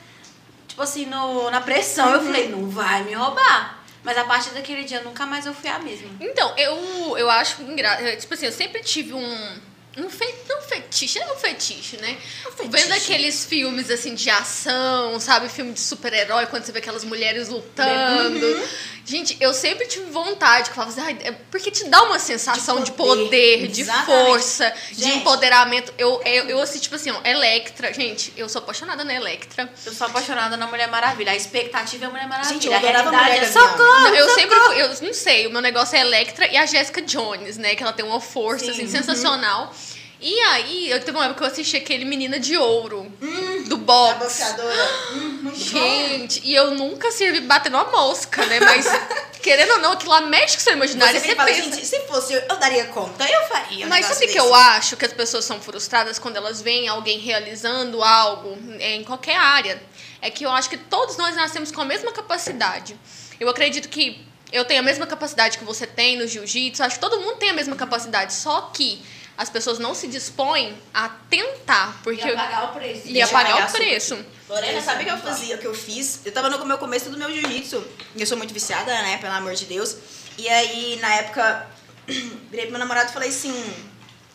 Tipo 0.67 0.83
assim, 0.83 1.05
no, 1.07 1.49
na 1.49 1.59
pressão. 1.61 2.09
Eu 2.13 2.21
falei, 2.23 2.47
não 2.49 2.69
vai 2.69 3.03
me 3.03 3.13
roubar. 3.13 3.80
Mas 4.03 4.17
a 4.17 4.23
partir 4.23 4.49
daquele 4.51 4.83
dia 4.83 5.01
nunca 5.01 5.25
mais 5.25 5.45
eu 5.45 5.53
fui 5.53 5.69
a 5.69 5.79
mesma. 5.79 6.09
Então, 6.19 6.53
eu, 6.57 7.17
eu 7.17 7.29
acho 7.29 7.61
engraçado. 7.61 8.17
Tipo 8.17 8.33
assim, 8.33 8.45
eu 8.45 8.51
sempre 8.51 8.81
tive 8.81 9.13
um. 9.13 9.71
Um, 9.97 10.09
fe, 10.09 10.25
não 10.47 10.61
fetiche, 10.61 11.19
é 11.19 11.33
um 11.33 11.35
fetiche, 11.35 11.97
né? 11.97 12.17
fetiche. 12.55 12.69
Vendo 12.69 12.93
aqueles 12.93 13.43
filmes 13.43 13.91
assim 13.91 14.15
de 14.15 14.29
ação, 14.29 15.19
sabe? 15.19 15.49
Filme 15.49 15.73
de 15.73 15.81
super-herói, 15.81 16.45
quando 16.45 16.63
você 16.63 16.71
vê 16.71 16.79
aquelas 16.79 17.03
mulheres 17.03 17.49
lutando. 17.49 18.45
Uhum. 18.45 18.67
Gente, 19.11 19.35
eu 19.41 19.53
sempre 19.53 19.87
tive 19.87 20.09
vontade, 20.09 20.69
que 20.69 20.71
eu 20.71 20.75
falava 20.75 20.91
assim, 20.91 21.01
"Ai, 21.01 21.17
é 21.21 21.31
porque 21.51 21.69
te 21.69 21.83
dá 21.89 22.01
uma 22.03 22.17
sensação 22.17 22.77
de 22.79 22.85
De 22.85 22.91
poder, 22.93 23.57
poder, 23.59 23.67
de 23.67 23.83
força, 23.83 24.73
de 24.91 25.03
Gente. 25.03 25.17
empoderamento. 25.17 25.93
Eu, 25.97 26.21
eu, 26.23 26.47
eu 26.49 26.61
assim, 26.61 26.79
tipo 26.79 26.95
assim, 26.95 27.11
ó, 27.11 27.19
Electra, 27.25 27.93
gente, 27.93 28.31
eu 28.37 28.47
sou 28.47 28.59
apaixonada 28.61 29.03
na 29.03 29.13
Electra. 29.13 29.69
Eu 29.85 29.93
sou 29.93 30.07
apaixonada 30.07 30.55
na 30.55 30.65
Mulher 30.65 30.87
Maravilha. 30.87 31.33
A 31.33 31.35
expectativa 31.35 32.05
é 32.05 32.07
a 32.07 32.09
Mulher 32.09 32.27
Maravilha. 32.29 32.53
Gente, 32.53 32.67
eu 32.67 32.73
a 32.73 32.77
adorava 32.77 33.09
a 33.09 33.11
realidade 33.11 33.31
Mulher 33.31 33.49
é 33.49 33.53
Gavião. 33.53 33.69
socorro! 33.77 33.99
Não, 34.03 34.15
eu 34.15 34.29
socorro. 34.29 34.39
sempre 34.39 34.59
fui, 34.61 34.81
eu 34.81 35.07
não 35.07 35.13
sei, 35.13 35.47
o 35.47 35.51
meu 35.51 35.61
negócio 35.61 35.97
é 35.97 35.99
Electra 35.99 36.47
e 36.47 36.55
a 36.55 36.65
Jessica 36.65 37.01
Jones, 37.01 37.57
né? 37.57 37.75
Que 37.75 37.83
ela 37.83 37.91
tem 37.91 38.05
uma 38.05 38.21
força, 38.21 38.65
Sim. 38.65 38.71
assim, 38.71 38.87
sensacional. 38.87 39.75
E 40.23 40.39
aí, 40.41 40.87
eu 40.91 40.99
teve 40.99 41.17
uma 41.17 41.25
época 41.25 41.39
que 41.39 41.43
eu 41.45 41.51
assisti 41.51 41.75
aquele 41.77 42.05
Menina 42.05 42.39
de 42.39 42.55
Ouro, 42.55 43.11
do 43.19 43.50
A 43.81 43.85
Box. 43.85 44.19
boxeadora. 44.19 44.89
Hum, 45.13 45.39
muito 45.43 45.59
bom. 45.59 45.79
Gente, 45.79 46.41
e 46.43 46.53
eu 46.55 46.71
nunca 46.71 47.11
servi 47.11 47.41
batendo 47.41 47.75
uma 47.77 47.85
mosca, 47.85 48.45
né? 48.45 48.59
Mas, 48.59 48.85
querendo 49.41 49.71
ou 49.73 49.79
não, 49.79 49.91
aquilo 49.93 50.11
lá 50.11 50.21
mexe 50.21 50.55
com 50.55 50.61
o 50.61 50.63
seu 50.63 50.73
imaginário. 50.73 51.19
Você 51.19 51.27
Você, 51.27 51.35
fala, 51.35 51.49
pensa. 51.49 51.61
gente, 51.63 51.85
se 51.85 51.99
fosse 52.01 52.33
eu, 52.33 52.41
eu 52.49 52.57
daria 52.57 52.85
conta, 52.85 53.23
eu 53.29 53.43
faria. 53.47 53.85
um 53.85 53.89
Mas 53.89 54.05
sabe 54.05 54.21
que 54.21 54.25
desse. 54.27 54.37
eu 54.37 54.53
acho 54.55 54.95
que 54.97 55.05
as 55.05 55.13
pessoas 55.13 55.45
são 55.45 55.59
frustradas 55.61 56.17
quando 56.19 56.37
elas 56.37 56.61
veem 56.61 56.87
alguém 56.87 57.19
realizando 57.19 58.01
algo 58.03 58.57
é, 58.79 58.95
em 58.95 59.03
qualquer 59.03 59.35
área? 59.37 59.81
É 60.21 60.29
que 60.29 60.45
eu 60.45 60.51
acho 60.51 60.69
que 60.69 60.77
todos 60.77 61.17
nós 61.17 61.35
nascemos 61.35 61.71
com 61.71 61.81
a 61.81 61.85
mesma 61.85 62.11
capacidade. 62.11 62.95
Eu 63.39 63.49
acredito 63.49 63.89
que 63.89 64.23
eu 64.51 64.65
tenho 64.65 64.81
a 64.81 64.83
mesma 64.83 65.07
capacidade 65.07 65.57
que 65.57 65.63
você 65.63 65.87
tem 65.87 66.17
no 66.17 66.27
jiu-jitsu, 66.27 66.83
acho 66.83 66.95
que 66.95 67.01
todo 67.01 67.19
mundo 67.21 67.37
tem 67.37 67.49
a 67.49 67.53
mesma 67.53 67.75
capacidade, 67.75 68.33
só 68.33 68.69
que 68.73 69.01
as 69.41 69.49
pessoas 69.49 69.79
não 69.79 69.95
se 69.95 70.07
dispõem 70.07 70.77
a 70.93 71.09
tentar, 71.09 71.99
porque 72.03 72.21
Ia 72.23 72.35
pagar 72.35 72.65
o 72.65 72.73
preço. 72.75 73.07
ia 73.07 73.27
pagar 73.27 73.67
o 73.67 73.71
preço. 73.71 74.25
Lorena, 74.47 74.79
sabe 74.83 75.01
o 75.01 75.05
que 75.07 75.11
eu 75.11 75.17
fazia, 75.17 75.55
o 75.55 75.57
que 75.57 75.65
eu 75.65 75.73
fiz? 75.73 76.19
Eu 76.23 76.31
tava 76.31 76.47
no 76.47 76.63
meu 76.63 76.77
começo 76.77 77.09
do 77.09 77.17
meu 77.17 77.31
jiu-jitsu. 77.33 77.83
Eu 78.15 78.27
sou 78.27 78.37
muito 78.37 78.53
viciada, 78.53 78.93
né? 79.01 79.17
Pelo 79.17 79.33
amor 79.33 79.55
de 79.55 79.65
Deus. 79.65 79.97
E 80.37 80.47
aí, 80.47 80.99
na 81.01 81.15
época, 81.15 81.65
virei 82.51 82.65
pro 82.65 82.71
meu 82.73 82.79
namorado 82.79 83.09
e 83.09 83.13
falei 83.13 83.29
assim, 83.29 83.73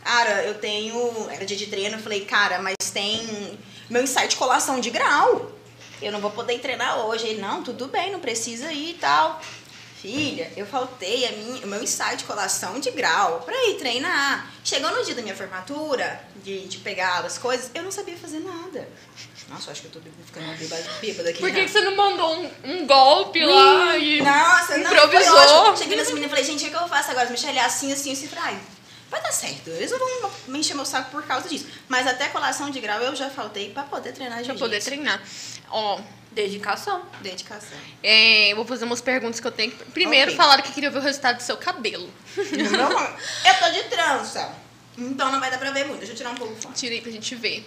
cara, 0.03 0.43
eu 0.43 0.55
tenho. 0.55 1.29
Era 1.31 1.47
dia 1.47 1.57
de 1.57 1.69
treino, 1.69 1.99
eu 1.99 2.03
falei, 2.03 2.25
cara, 2.25 2.59
mas 2.59 2.75
tem 2.93 3.57
meu 3.89 4.03
insight 4.03 4.31
de 4.31 4.37
colação 4.37 4.81
de 4.81 4.91
grau. 4.91 5.53
Eu 6.03 6.11
não 6.11 6.21
vou 6.21 6.33
poder 6.33 6.59
treinar 6.59 6.99
hoje. 7.07 7.29
Ele, 7.29 7.41
não, 7.41 7.63
tudo 7.63 7.87
bem, 7.87 8.11
não 8.11 8.19
precisa 8.19 8.73
ir 8.73 8.91
e 8.91 8.95
tal. 8.95 9.41
Filha, 10.01 10.53
eu 10.57 10.67
faltei 10.67 11.27
a 11.27 11.33
minha, 11.33 11.65
o 11.65 11.69
meu 11.69 11.83
ensaio 11.83 12.17
de 12.17 12.25
colação 12.25 12.79
de 12.79 12.91
grau 12.91 13.41
pra 13.41 13.55
ir 13.71 13.77
treinar. 13.79 14.53
Chegou 14.63 14.91
no 14.91 15.05
dia 15.05 15.15
da 15.15 15.23
minha 15.23 15.35
formatura, 15.35 16.21
de, 16.43 16.69
de 16.69 16.79
pegar 16.79 17.25
as 17.25 17.39
coisas, 17.39 17.71
eu 17.75 17.83
não 17.83 17.91
sabia 17.91 18.17
fazer 18.17 18.41
nada. 18.41 18.89
Nossa, 19.49 19.69
eu 19.69 19.73
acho 19.73 19.81
que 19.83 19.87
eu 19.87 19.93
tô 19.93 20.01
ficando 20.27 20.45
uma 20.47 20.55
bêbada, 21.01 21.31
aqui. 21.31 21.39
Por 21.41 21.53
que, 21.53 21.65
que 21.65 21.71
você 21.71 21.81
não 21.81 21.95
mandou 21.97 22.37
um, 22.41 22.51
um 22.65 22.87
golpe 22.87 23.45
lá 23.45 23.97
e. 23.97 24.21
Nossa, 24.21 24.77
não, 24.79 24.93
Improvisou. 24.93 25.77
Cheguei 25.77 25.97
nessa 25.97 26.11
menina 26.11 26.27
e 26.27 26.31
falei, 26.31 26.45
gente, 26.45 26.67
o 26.67 26.69
que 26.71 26.75
eu 26.75 26.89
faço 26.89 27.13
agora? 27.13 27.31
Michelle, 27.31 27.57
é 27.59 27.65
assim, 27.65 27.93
assim, 27.93 28.13
assim. 28.13 28.29
Vai 29.09 29.23
dar 29.23 29.33
certo. 29.33 29.71
Eles 29.71 29.93
não 29.93 29.99
vão 29.99 30.31
me 30.49 30.59
encher 30.59 30.75
meu 30.75 30.85
saco 30.85 31.13
por 31.13 31.23
causa 31.23 31.49
disso. 31.49 31.67
Mas 31.89 32.07
até 32.09 32.29
colação 32.29 32.71
de 32.71 32.81
grau 32.81 33.01
eu 33.01 33.15
já 33.15 33.31
faltei 33.31 33.71
pra 33.71 33.85
poder 33.85 34.13
treinar 34.13 34.39
Pra 34.39 34.45
jiu-jitsu. 34.45 34.65
poder 34.65 34.83
treinar. 34.83 35.23
Ó, 35.71 36.01
Dedicação. 36.37 37.03
Dedicação. 37.23 37.77
é, 38.03 38.53
eu 38.53 38.57
vou 38.57 38.67
fazer 38.67 38.85
umas 38.85 39.01
perguntas 39.01 39.41
que 39.41 39.47
eu 39.47 39.51
tenho. 39.51 39.73
Primeiro, 39.95 40.33
Ok. 40.33 40.37
falaram 40.37 40.63
que 40.63 40.71
queria 40.73 40.91
ver 40.91 40.99
o 40.99 41.03
resultado 41.03 41.39
do 41.39 41.43
seu 41.43 41.57
cabelo. 41.57 42.13
Não, 42.37 42.93
eu 43.51 43.55
tô 43.59 43.71
de 43.73 43.85
trança. 43.85 44.53
Então 44.99 45.33
não 45.33 45.41
vai 45.41 45.51
dar 45.51 45.59
pra 45.59 45.71
ver 45.71 45.85
muito. 45.87 45.99
Deixa 46.01 46.13
eu 46.13 46.17
tirar 46.17 46.31
um 46.31 46.35
pouco 46.35 46.55
fone. 46.57 46.75
Tirei 46.75 47.01
pra 47.01 47.11
gente 47.11 47.35
ver. 47.35 47.65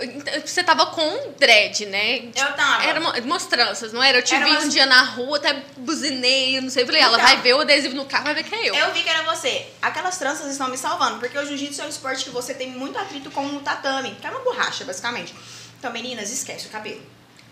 Então, 0.00 0.40
Você 0.46 0.62
tava 0.62 0.86
com 0.86 1.32
dread, 1.38 1.86
né? 1.86 2.18
Eu 2.36 2.52
tava. 2.54 2.84
Era 2.84 3.00
mo- 3.00 3.12
umas 3.24 3.46
tranças, 3.46 3.92
não 3.92 4.00
era? 4.02 4.18
Eu 4.18 4.22
te 4.22 4.34
Era 4.34 4.44
vi 4.44 4.50
umas- 4.52 4.64
um 4.64 4.68
dia 4.68 4.86
na 4.86 5.02
rua, 5.02 5.36
até 5.38 5.52
buzinei, 5.78 6.58
eu 6.58 6.62
não 6.62 6.70
sei. 6.70 6.84
Falei, 6.86 7.00
ela 7.00 7.14
Então. 7.16 7.26
vai 7.26 7.36
ver 7.38 7.54
o 7.54 7.60
adesivo 7.60 7.94
no 7.96 8.06
carro, 8.06 8.24
vai 8.24 8.34
ver 8.34 8.44
que 8.44 8.54
é 8.54 8.68
eu. 8.70 8.74
Eu 8.74 8.92
vi 8.92 9.02
que 9.02 9.08
era 9.08 9.22
você. 9.24 9.66
Aquelas 9.82 10.16
tranças 10.16 10.50
estão 10.50 10.68
me 10.68 10.76
salvando, 10.78 11.18
porque 11.18 11.36
o 11.36 11.44
jiu-jitsu 11.44 11.82
é 11.82 11.86
um 11.86 11.88
esporte 11.88 12.22
que 12.24 12.30
você 12.30 12.54
tem 12.54 12.70
muito 12.70 12.96
atrito 12.98 13.30
com 13.32 13.44
o 13.46 13.60
tatame, 13.60 14.14
que 14.20 14.26
é 14.26 14.30
uma 14.30 14.40
borracha, 14.40 14.84
basicamente. 14.84 15.34
Então, 15.78 15.92
meninas, 15.92 16.30
esquece 16.30 16.66
o 16.66 16.70
cabelo. 16.70 17.02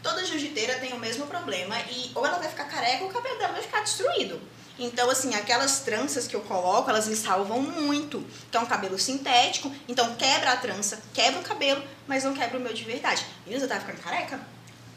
Toda 0.08 0.24
jiu-jiteira 0.24 0.78
tem 0.78 0.94
o 0.94 0.98
mesmo 0.98 1.26
problema 1.26 1.78
e 1.90 2.10
ou 2.14 2.24
ela 2.24 2.38
vai 2.38 2.48
ficar 2.48 2.64
careca 2.64 3.04
ou 3.04 3.10
o 3.10 3.12
cabelo 3.12 3.38
dela 3.38 3.52
vai 3.52 3.60
ficar 3.60 3.82
destruído. 3.82 4.40
Então, 4.78 5.10
assim, 5.10 5.34
aquelas 5.34 5.80
tranças 5.80 6.26
que 6.26 6.34
eu 6.34 6.40
coloco, 6.40 6.88
elas 6.88 7.06
me 7.06 7.14
salvam 7.14 7.60
muito. 7.60 8.24
Então, 8.48 8.64
cabelo 8.64 8.98
sintético, 8.98 9.70
então 9.86 10.14
quebra 10.14 10.52
a 10.52 10.56
trança, 10.56 11.02
quebra 11.12 11.40
o 11.40 11.42
cabelo, 11.42 11.84
mas 12.06 12.24
não 12.24 12.32
quebra 12.32 12.58
o 12.58 12.60
meu 12.60 12.72
de 12.72 12.84
verdade. 12.84 13.26
Meninas, 13.44 13.62
eu 13.62 13.68
tava 13.68 13.82
ficando 13.82 14.02
careca. 14.02 14.40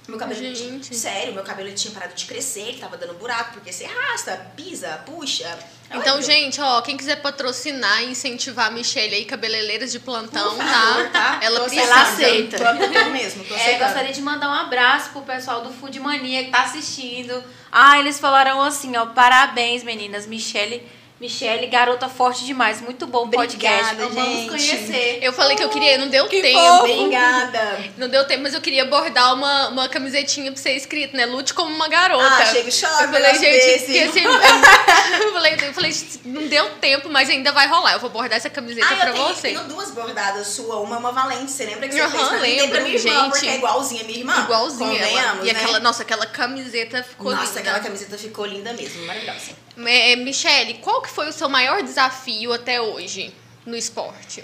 Meu 0.08 0.18
cabelo, 0.18 0.56
Gente. 0.56 0.96
sério, 0.96 1.34
meu 1.34 1.44
cabelo 1.44 1.72
tinha 1.74 1.94
parado 1.94 2.14
de 2.16 2.26
crescer, 2.26 2.62
ele 2.70 2.80
tava 2.80 2.98
dando 2.98 3.14
buraco, 3.14 3.54
porque 3.54 3.72
você 3.72 3.86
arrasta, 3.86 4.52
pisa, 4.58 5.02
puxa. 5.06 5.46
É 5.90 5.98
Então, 5.98 6.16
horrível. 6.16 6.22
gente, 6.36 6.60
ó, 6.60 6.82
quem 6.82 6.98
quiser 6.98 7.22
patrocinar 7.22 8.02
e 8.04 8.12
incentivar 8.12 8.68
a 8.68 8.72
Michelle 8.72 9.14
aí, 9.14 9.26
cabeleireiras 9.26 9.92
de 9.92 10.00
plantão, 10.00 10.56
Por 10.56 10.66
favor, 10.66 11.10
tá? 11.12 11.40
Ela 11.42 11.60
Tô 11.60 11.66
precisa. 11.66 11.82
Ela 11.92 12.02
aceita. 12.02 12.58
Tô 12.58 13.10
mesmo, 13.12 13.44
tô 13.46 13.54
É, 13.56 13.78
gostaria 13.78 14.12
de 14.12 14.22
mandar 14.22 14.50
um 14.50 14.54
abraço 14.54 15.12
pro 15.12 15.22
pessoal 15.22 15.62
do 15.62 15.72
Food 15.72 16.00
Mania 16.00 16.46
que 16.46 16.52
tá 16.52 16.64
assistindo. 16.64 17.44
Ah, 17.72 18.00
eles 18.00 18.20
falaram 18.20 18.62
assim, 18.62 18.98
ó, 18.98 19.06
parabéns, 19.08 19.84
meninas. 19.84 20.26
Michele, 20.26 20.86
Michele, 21.22 21.68
garota 21.68 22.10
forte 22.10 22.44
demais. 22.44 22.82
Muito 22.82 23.06
bom 23.06 23.26
o 23.26 23.30
podcast. 23.30 23.94
Obrigada, 23.94 24.08
Vamos 24.16 24.36
gente. 24.40 24.50
conhecer. 24.50 25.20
Eu 25.22 25.32
falei 25.32 25.56
que 25.56 25.64
eu 25.64 25.70
queria, 25.70 25.96
não 26.00 26.08
deu 26.08 26.28
Que 26.28 26.42
tempo. 26.42 26.58
fofo. 26.60 26.92
Obrigada. 26.94 27.80
Não 27.96 28.10
deu 28.10 28.26
tempo, 28.26 28.42
mas 28.42 28.56
eu 28.56 28.60
queria 28.60 28.86
bordar 28.86 29.36
uma, 29.36 29.68
uma 29.68 29.88
camisetinha 29.88 30.52
pra 30.52 30.60
ser 30.60 30.72
escrito, 30.72 31.16
né? 31.16 31.28
Lute 31.28 31.54
como 31.54 31.70
uma 31.76 31.88
garota. 31.88 32.26
Ah, 32.26 32.46
chega 32.48 32.68
e 32.68 32.74
chora, 32.74 33.04
Eu 33.04 33.10
falei, 33.10 33.36
gente, 33.36 33.86
que 33.86 34.00
assim, 34.00 34.22
eu, 34.26 35.32
falei, 35.34 35.54
eu 35.62 35.74
falei, 35.76 35.96
não 36.26 36.48
deu 36.48 36.70
tempo, 36.82 37.08
mas 37.08 37.30
ainda 37.30 37.52
vai 37.52 37.68
rolar. 37.68 37.94
Eu 37.94 38.00
vou 38.00 38.10
bordar 38.10 38.38
essa 38.38 38.50
camiseta 38.50 38.88
Ah, 38.92 38.96
pra 38.96 39.10
eu 39.10 39.14
tenho, 39.14 39.28
você. 39.28 39.42
tenho 39.50 39.64
duas 39.66 39.92
bordadas 39.92 40.48
sua, 40.48 40.78
uma 40.80 40.96
é 40.96 41.00
uma 41.00 41.12
valente. 41.12 41.52
Você 41.52 41.66
lembra 41.66 41.88
que 41.88 41.94
você 41.94 42.02
Aham, 42.02 42.10
fez 42.10 42.28
pra 42.30 42.38
mim? 42.40 42.42
Lembro, 42.42 42.82
minha 42.82 42.96
irmã, 42.96 43.12
gente. 43.22 43.30
porque 43.30 43.48
é 43.48 43.56
igualzinha 43.58 44.02
a 44.02 44.06
minha 44.06 44.18
irmã. 44.18 44.40
Igualzinha 44.44 45.06
ela. 45.06 45.40
E 45.44 45.54
né? 45.54 45.60
aquela, 45.62 45.80
nossa, 45.80 46.02
aquela 46.02 46.26
camiseta 46.26 47.04
ficou 47.04 47.32
Nossa, 47.32 47.46
linda. 47.46 47.60
aquela 47.60 47.80
camiseta 47.80 48.18
ficou 48.18 48.44
linda 48.48 48.74
mesmo, 48.74 49.06
maravilhosa. 49.06 49.52
É, 49.88 50.16
Michele, 50.16 50.76
qual 50.76 51.02
que 51.02 51.10
foi 51.10 51.28
o 51.30 51.34
seu 51.34 51.50
maior 51.50 51.82
desafio 51.84 52.54
até 52.54 52.82
hoje 52.82 53.34
no 53.66 53.76
esporte? 53.76 54.44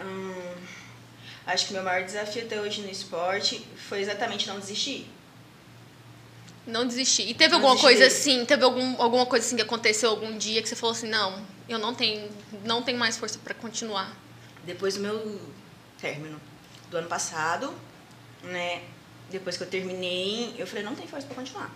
Hum, 0.00 0.54
acho 1.46 1.66
que 1.66 1.72
meu 1.72 1.82
maior 1.82 2.04
desafio 2.04 2.42
até 2.42 2.60
hoje 2.60 2.82
no 2.82 2.90
esporte 2.90 3.64
foi 3.88 4.00
exatamente 4.00 4.46
não 4.48 4.58
desistir. 4.58 5.08
Não 6.66 6.86
desistir. 6.86 7.28
E 7.28 7.34
teve 7.34 7.50
Não 7.50 7.58
alguma 7.58 7.80
coisa 7.80 8.04
desistir. 8.04 8.30
assim, 8.30 8.44
teve 8.44 8.64
algum, 8.64 9.00
alguma 9.02 9.26
coisa 9.26 9.44
assim 9.44 9.56
que 9.56 9.62
aconteceu 9.62 10.10
algum 10.10 10.36
dia 10.38 10.62
que 10.62 10.68
você 10.68 10.76
falou 10.76 10.94
assim, 10.94 11.08
não, 11.08 11.44
eu 11.68 11.78
não 11.78 11.94
tenho, 11.94 12.30
não 12.64 12.82
tenho 12.82 12.98
mais 12.98 13.16
força 13.16 13.38
pra 13.42 13.52
continuar. 13.54 14.16
Depois 14.64 14.94
do 14.94 15.00
meu 15.00 15.40
término 16.00 16.40
do 16.88 16.96
ano 16.98 17.08
passado, 17.08 17.74
né? 18.44 18.82
Depois 19.28 19.56
que 19.56 19.64
eu 19.64 19.66
terminei, 19.68 20.54
eu 20.56 20.66
falei, 20.66 20.84
não 20.84 20.94
tem 20.94 21.06
força 21.06 21.26
pra 21.26 21.34
continuar. 21.34 21.70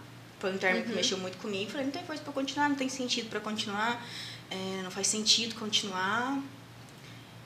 Foi 0.47 0.55
um 0.55 0.59
término 0.59 0.87
que 0.87 0.93
mexeu 0.93 1.19
muito 1.19 1.39
comigo. 1.39 1.73
Falei, 1.73 1.87
não 1.87 1.93
tem 1.93 2.05
força 2.05 2.23
pra 2.23 2.33
continuar, 2.33 2.69
não 2.69 2.77
tem 2.77 2.89
sentido 2.89 3.29
pra 3.29 3.41
continuar, 3.41 4.01
é, 4.49 4.81
não 4.85 4.93
faz 4.93 5.09
sentido 5.09 5.57
continuar. 5.57 6.41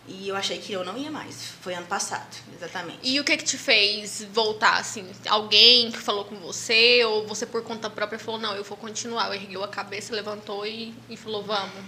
E 0.06 0.28
eu 0.28 0.36
achei 0.36 0.58
que 0.58 0.70
eu 0.70 0.84
não 0.84 0.98
ia 0.98 1.10
mais. 1.10 1.46
Foi 1.62 1.72
ano 1.72 1.86
passado, 1.86 2.28
exatamente. 2.54 2.98
E 3.02 3.18
o 3.18 3.24
que 3.24 3.38
que 3.38 3.44
te 3.44 3.56
fez 3.56 4.22
voltar, 4.34 4.76
assim? 4.76 5.10
Alguém 5.26 5.90
que 5.90 5.96
falou 5.96 6.26
com 6.26 6.36
você 6.36 7.02
ou 7.06 7.26
você 7.26 7.46
por 7.46 7.62
conta 7.62 7.88
própria 7.88 8.18
falou, 8.18 8.38
não, 8.38 8.54
eu 8.54 8.64
vou 8.64 8.76
continuar. 8.76 9.34
Ergueu 9.34 9.64
a 9.64 9.68
cabeça, 9.68 10.14
levantou 10.14 10.66
e, 10.66 10.94
e 11.08 11.16
falou, 11.16 11.42
vamos. 11.42 11.82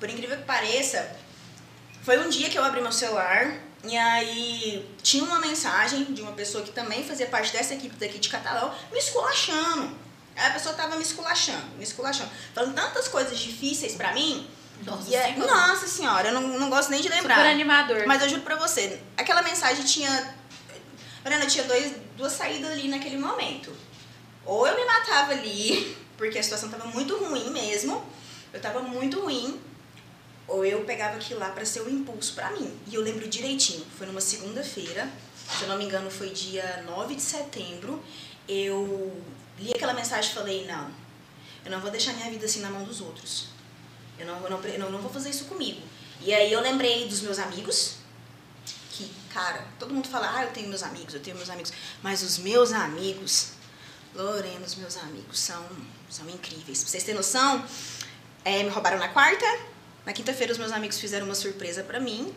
Por 0.00 0.08
incrível 0.08 0.38
que 0.38 0.44
pareça, 0.44 1.14
foi 2.02 2.18
um 2.24 2.30
dia 2.30 2.48
que 2.48 2.56
eu 2.56 2.64
abri 2.64 2.80
meu 2.80 2.92
celular 2.92 3.60
e 3.84 3.94
aí 3.98 4.88
tinha 5.02 5.24
uma 5.24 5.40
mensagem 5.40 6.04
de 6.04 6.22
uma 6.22 6.32
pessoa 6.32 6.64
que 6.64 6.72
também 6.72 7.04
fazia 7.04 7.26
parte 7.26 7.52
dessa 7.52 7.74
equipe 7.74 7.96
daqui 7.96 8.18
de 8.18 8.30
Catalão 8.30 8.74
me 8.90 8.98
esculachando. 8.98 10.04
Aí 10.36 10.46
a 10.48 10.50
pessoa 10.50 10.74
tava 10.74 10.96
me 10.96 11.02
esculachando, 11.02 11.66
me 11.76 11.84
esculachando. 11.84 12.30
Falando 12.54 12.74
tantas 12.74 13.08
coisas 13.08 13.38
difíceis 13.38 13.94
pra 13.94 14.12
mim. 14.12 14.48
Nossa 14.84 15.08
E 15.08 15.14
é- 15.14 15.32
Senhora. 15.34 15.54
nossa 15.68 15.86
senhora, 15.86 16.28
eu 16.28 16.34
não, 16.34 16.58
não 16.58 16.68
gosto 16.68 16.90
nem 16.90 17.00
de 17.00 17.08
lembrar. 17.08 17.36
Super 17.36 17.50
animador. 17.50 18.04
Mas 18.06 18.22
eu 18.22 18.28
juro 18.28 18.42
pra 18.42 18.56
você, 18.56 19.00
aquela 19.16 19.42
mensagem 19.42 19.84
tinha. 19.84 20.34
Mariana, 21.22 21.46
tinha 21.46 21.64
dois, 21.64 21.92
duas 22.16 22.32
saídas 22.32 22.70
ali 22.72 22.88
naquele 22.88 23.16
momento. 23.16 23.72
Ou 24.44 24.66
eu 24.66 24.76
me 24.76 24.84
matava 24.84 25.32
ali, 25.32 25.96
porque 26.18 26.38
a 26.38 26.42
situação 26.42 26.68
tava 26.68 26.86
muito 26.86 27.16
ruim 27.16 27.50
mesmo. 27.50 28.04
Eu 28.52 28.60
tava 28.60 28.80
muito 28.80 29.20
ruim. 29.20 29.60
Ou 30.46 30.64
eu 30.66 30.84
pegava 30.84 31.16
aquilo 31.16 31.40
lá 31.40 31.48
pra 31.50 31.64
ser 31.64 31.80
um 31.82 31.88
impulso 31.88 32.34
pra 32.34 32.50
mim. 32.50 32.76
E 32.88 32.94
eu 32.94 33.00
lembro 33.00 33.26
direitinho, 33.26 33.86
foi 33.96 34.06
numa 34.06 34.20
segunda-feira, 34.20 35.08
se 35.56 35.62
eu 35.62 35.68
não 35.68 35.78
me 35.78 35.84
engano 35.86 36.10
foi 36.10 36.28
dia 36.30 36.82
9 36.86 37.14
de 37.14 37.22
setembro. 37.22 38.04
Eu 38.46 39.16
li 39.58 39.72
aquela 39.72 39.94
mensagem 39.94 40.30
e 40.30 40.34
falei: 40.34 40.66
não, 40.66 40.90
eu 41.64 41.70
não 41.70 41.80
vou 41.80 41.90
deixar 41.90 42.12
minha 42.12 42.30
vida 42.30 42.44
assim 42.44 42.60
na 42.60 42.70
mão 42.70 42.84
dos 42.84 43.00
outros. 43.00 43.48
Eu 44.18 44.26
não, 44.26 44.42
eu 44.44 44.50
não, 44.50 44.62
eu 44.62 44.90
não, 44.90 45.00
vou 45.00 45.10
fazer 45.10 45.30
isso 45.30 45.46
comigo. 45.46 45.80
E 46.20 46.32
aí 46.32 46.52
eu 46.52 46.60
lembrei 46.60 47.08
dos 47.08 47.20
meus 47.20 47.38
amigos, 47.38 47.96
que, 48.92 49.10
cara, 49.32 49.66
todo 49.78 49.92
mundo 49.92 50.08
fala, 50.08 50.32
ah, 50.36 50.44
eu 50.44 50.52
tenho 50.52 50.68
meus 50.68 50.82
amigos, 50.82 51.14
eu 51.14 51.20
tenho 51.20 51.36
meus 51.36 51.50
amigos. 51.50 51.72
Mas 52.02 52.22
os 52.22 52.38
meus 52.38 52.72
amigos, 52.72 53.52
Lorena, 54.14 54.64
os 54.64 54.76
meus 54.76 54.96
amigos 54.98 55.38
são, 55.38 55.66
são 56.08 56.28
incríveis. 56.30 56.82
Pra 56.82 56.90
vocês 56.90 57.02
terem 57.02 57.16
noção, 57.16 57.64
é, 58.44 58.62
me 58.62 58.70
roubaram 58.70 58.98
na 58.98 59.08
quarta. 59.08 59.46
Na 60.06 60.12
quinta-feira 60.12 60.52
os 60.52 60.58
meus 60.58 60.70
amigos 60.70 61.00
fizeram 61.00 61.26
uma 61.26 61.34
surpresa 61.34 61.82
pra 61.82 61.98
mim. 61.98 62.32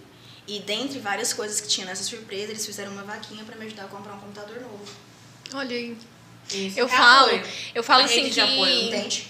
E 0.48 0.60
dentre 0.62 1.00
várias 1.00 1.34
coisas 1.34 1.60
que 1.60 1.68
tinha 1.68 1.86
nessa 1.86 2.04
surpresa, 2.04 2.52
eles 2.52 2.66
fizeram 2.66 2.92
uma 2.94 3.04
vaquinha 3.04 3.44
pra 3.44 3.56
me 3.56 3.66
ajudar 3.66 3.84
a 3.84 3.88
comprar 3.88 4.14
um 4.14 4.20
computador 4.20 4.62
novo. 4.62 4.86
Olha 5.54 5.76
aí. 5.76 5.98
Isso. 6.52 6.80
Eu 6.80 6.86
É 6.86 6.90
falo, 6.90 7.28
apoio. 7.28 7.44
eu 7.76 7.84
falo 7.84 8.02
A 8.02 8.06
assim 8.06 8.16
rede 8.16 8.28
que 8.30 8.34
de 8.34 8.42
apoio, 8.42 8.82
Entende? 8.88 9.28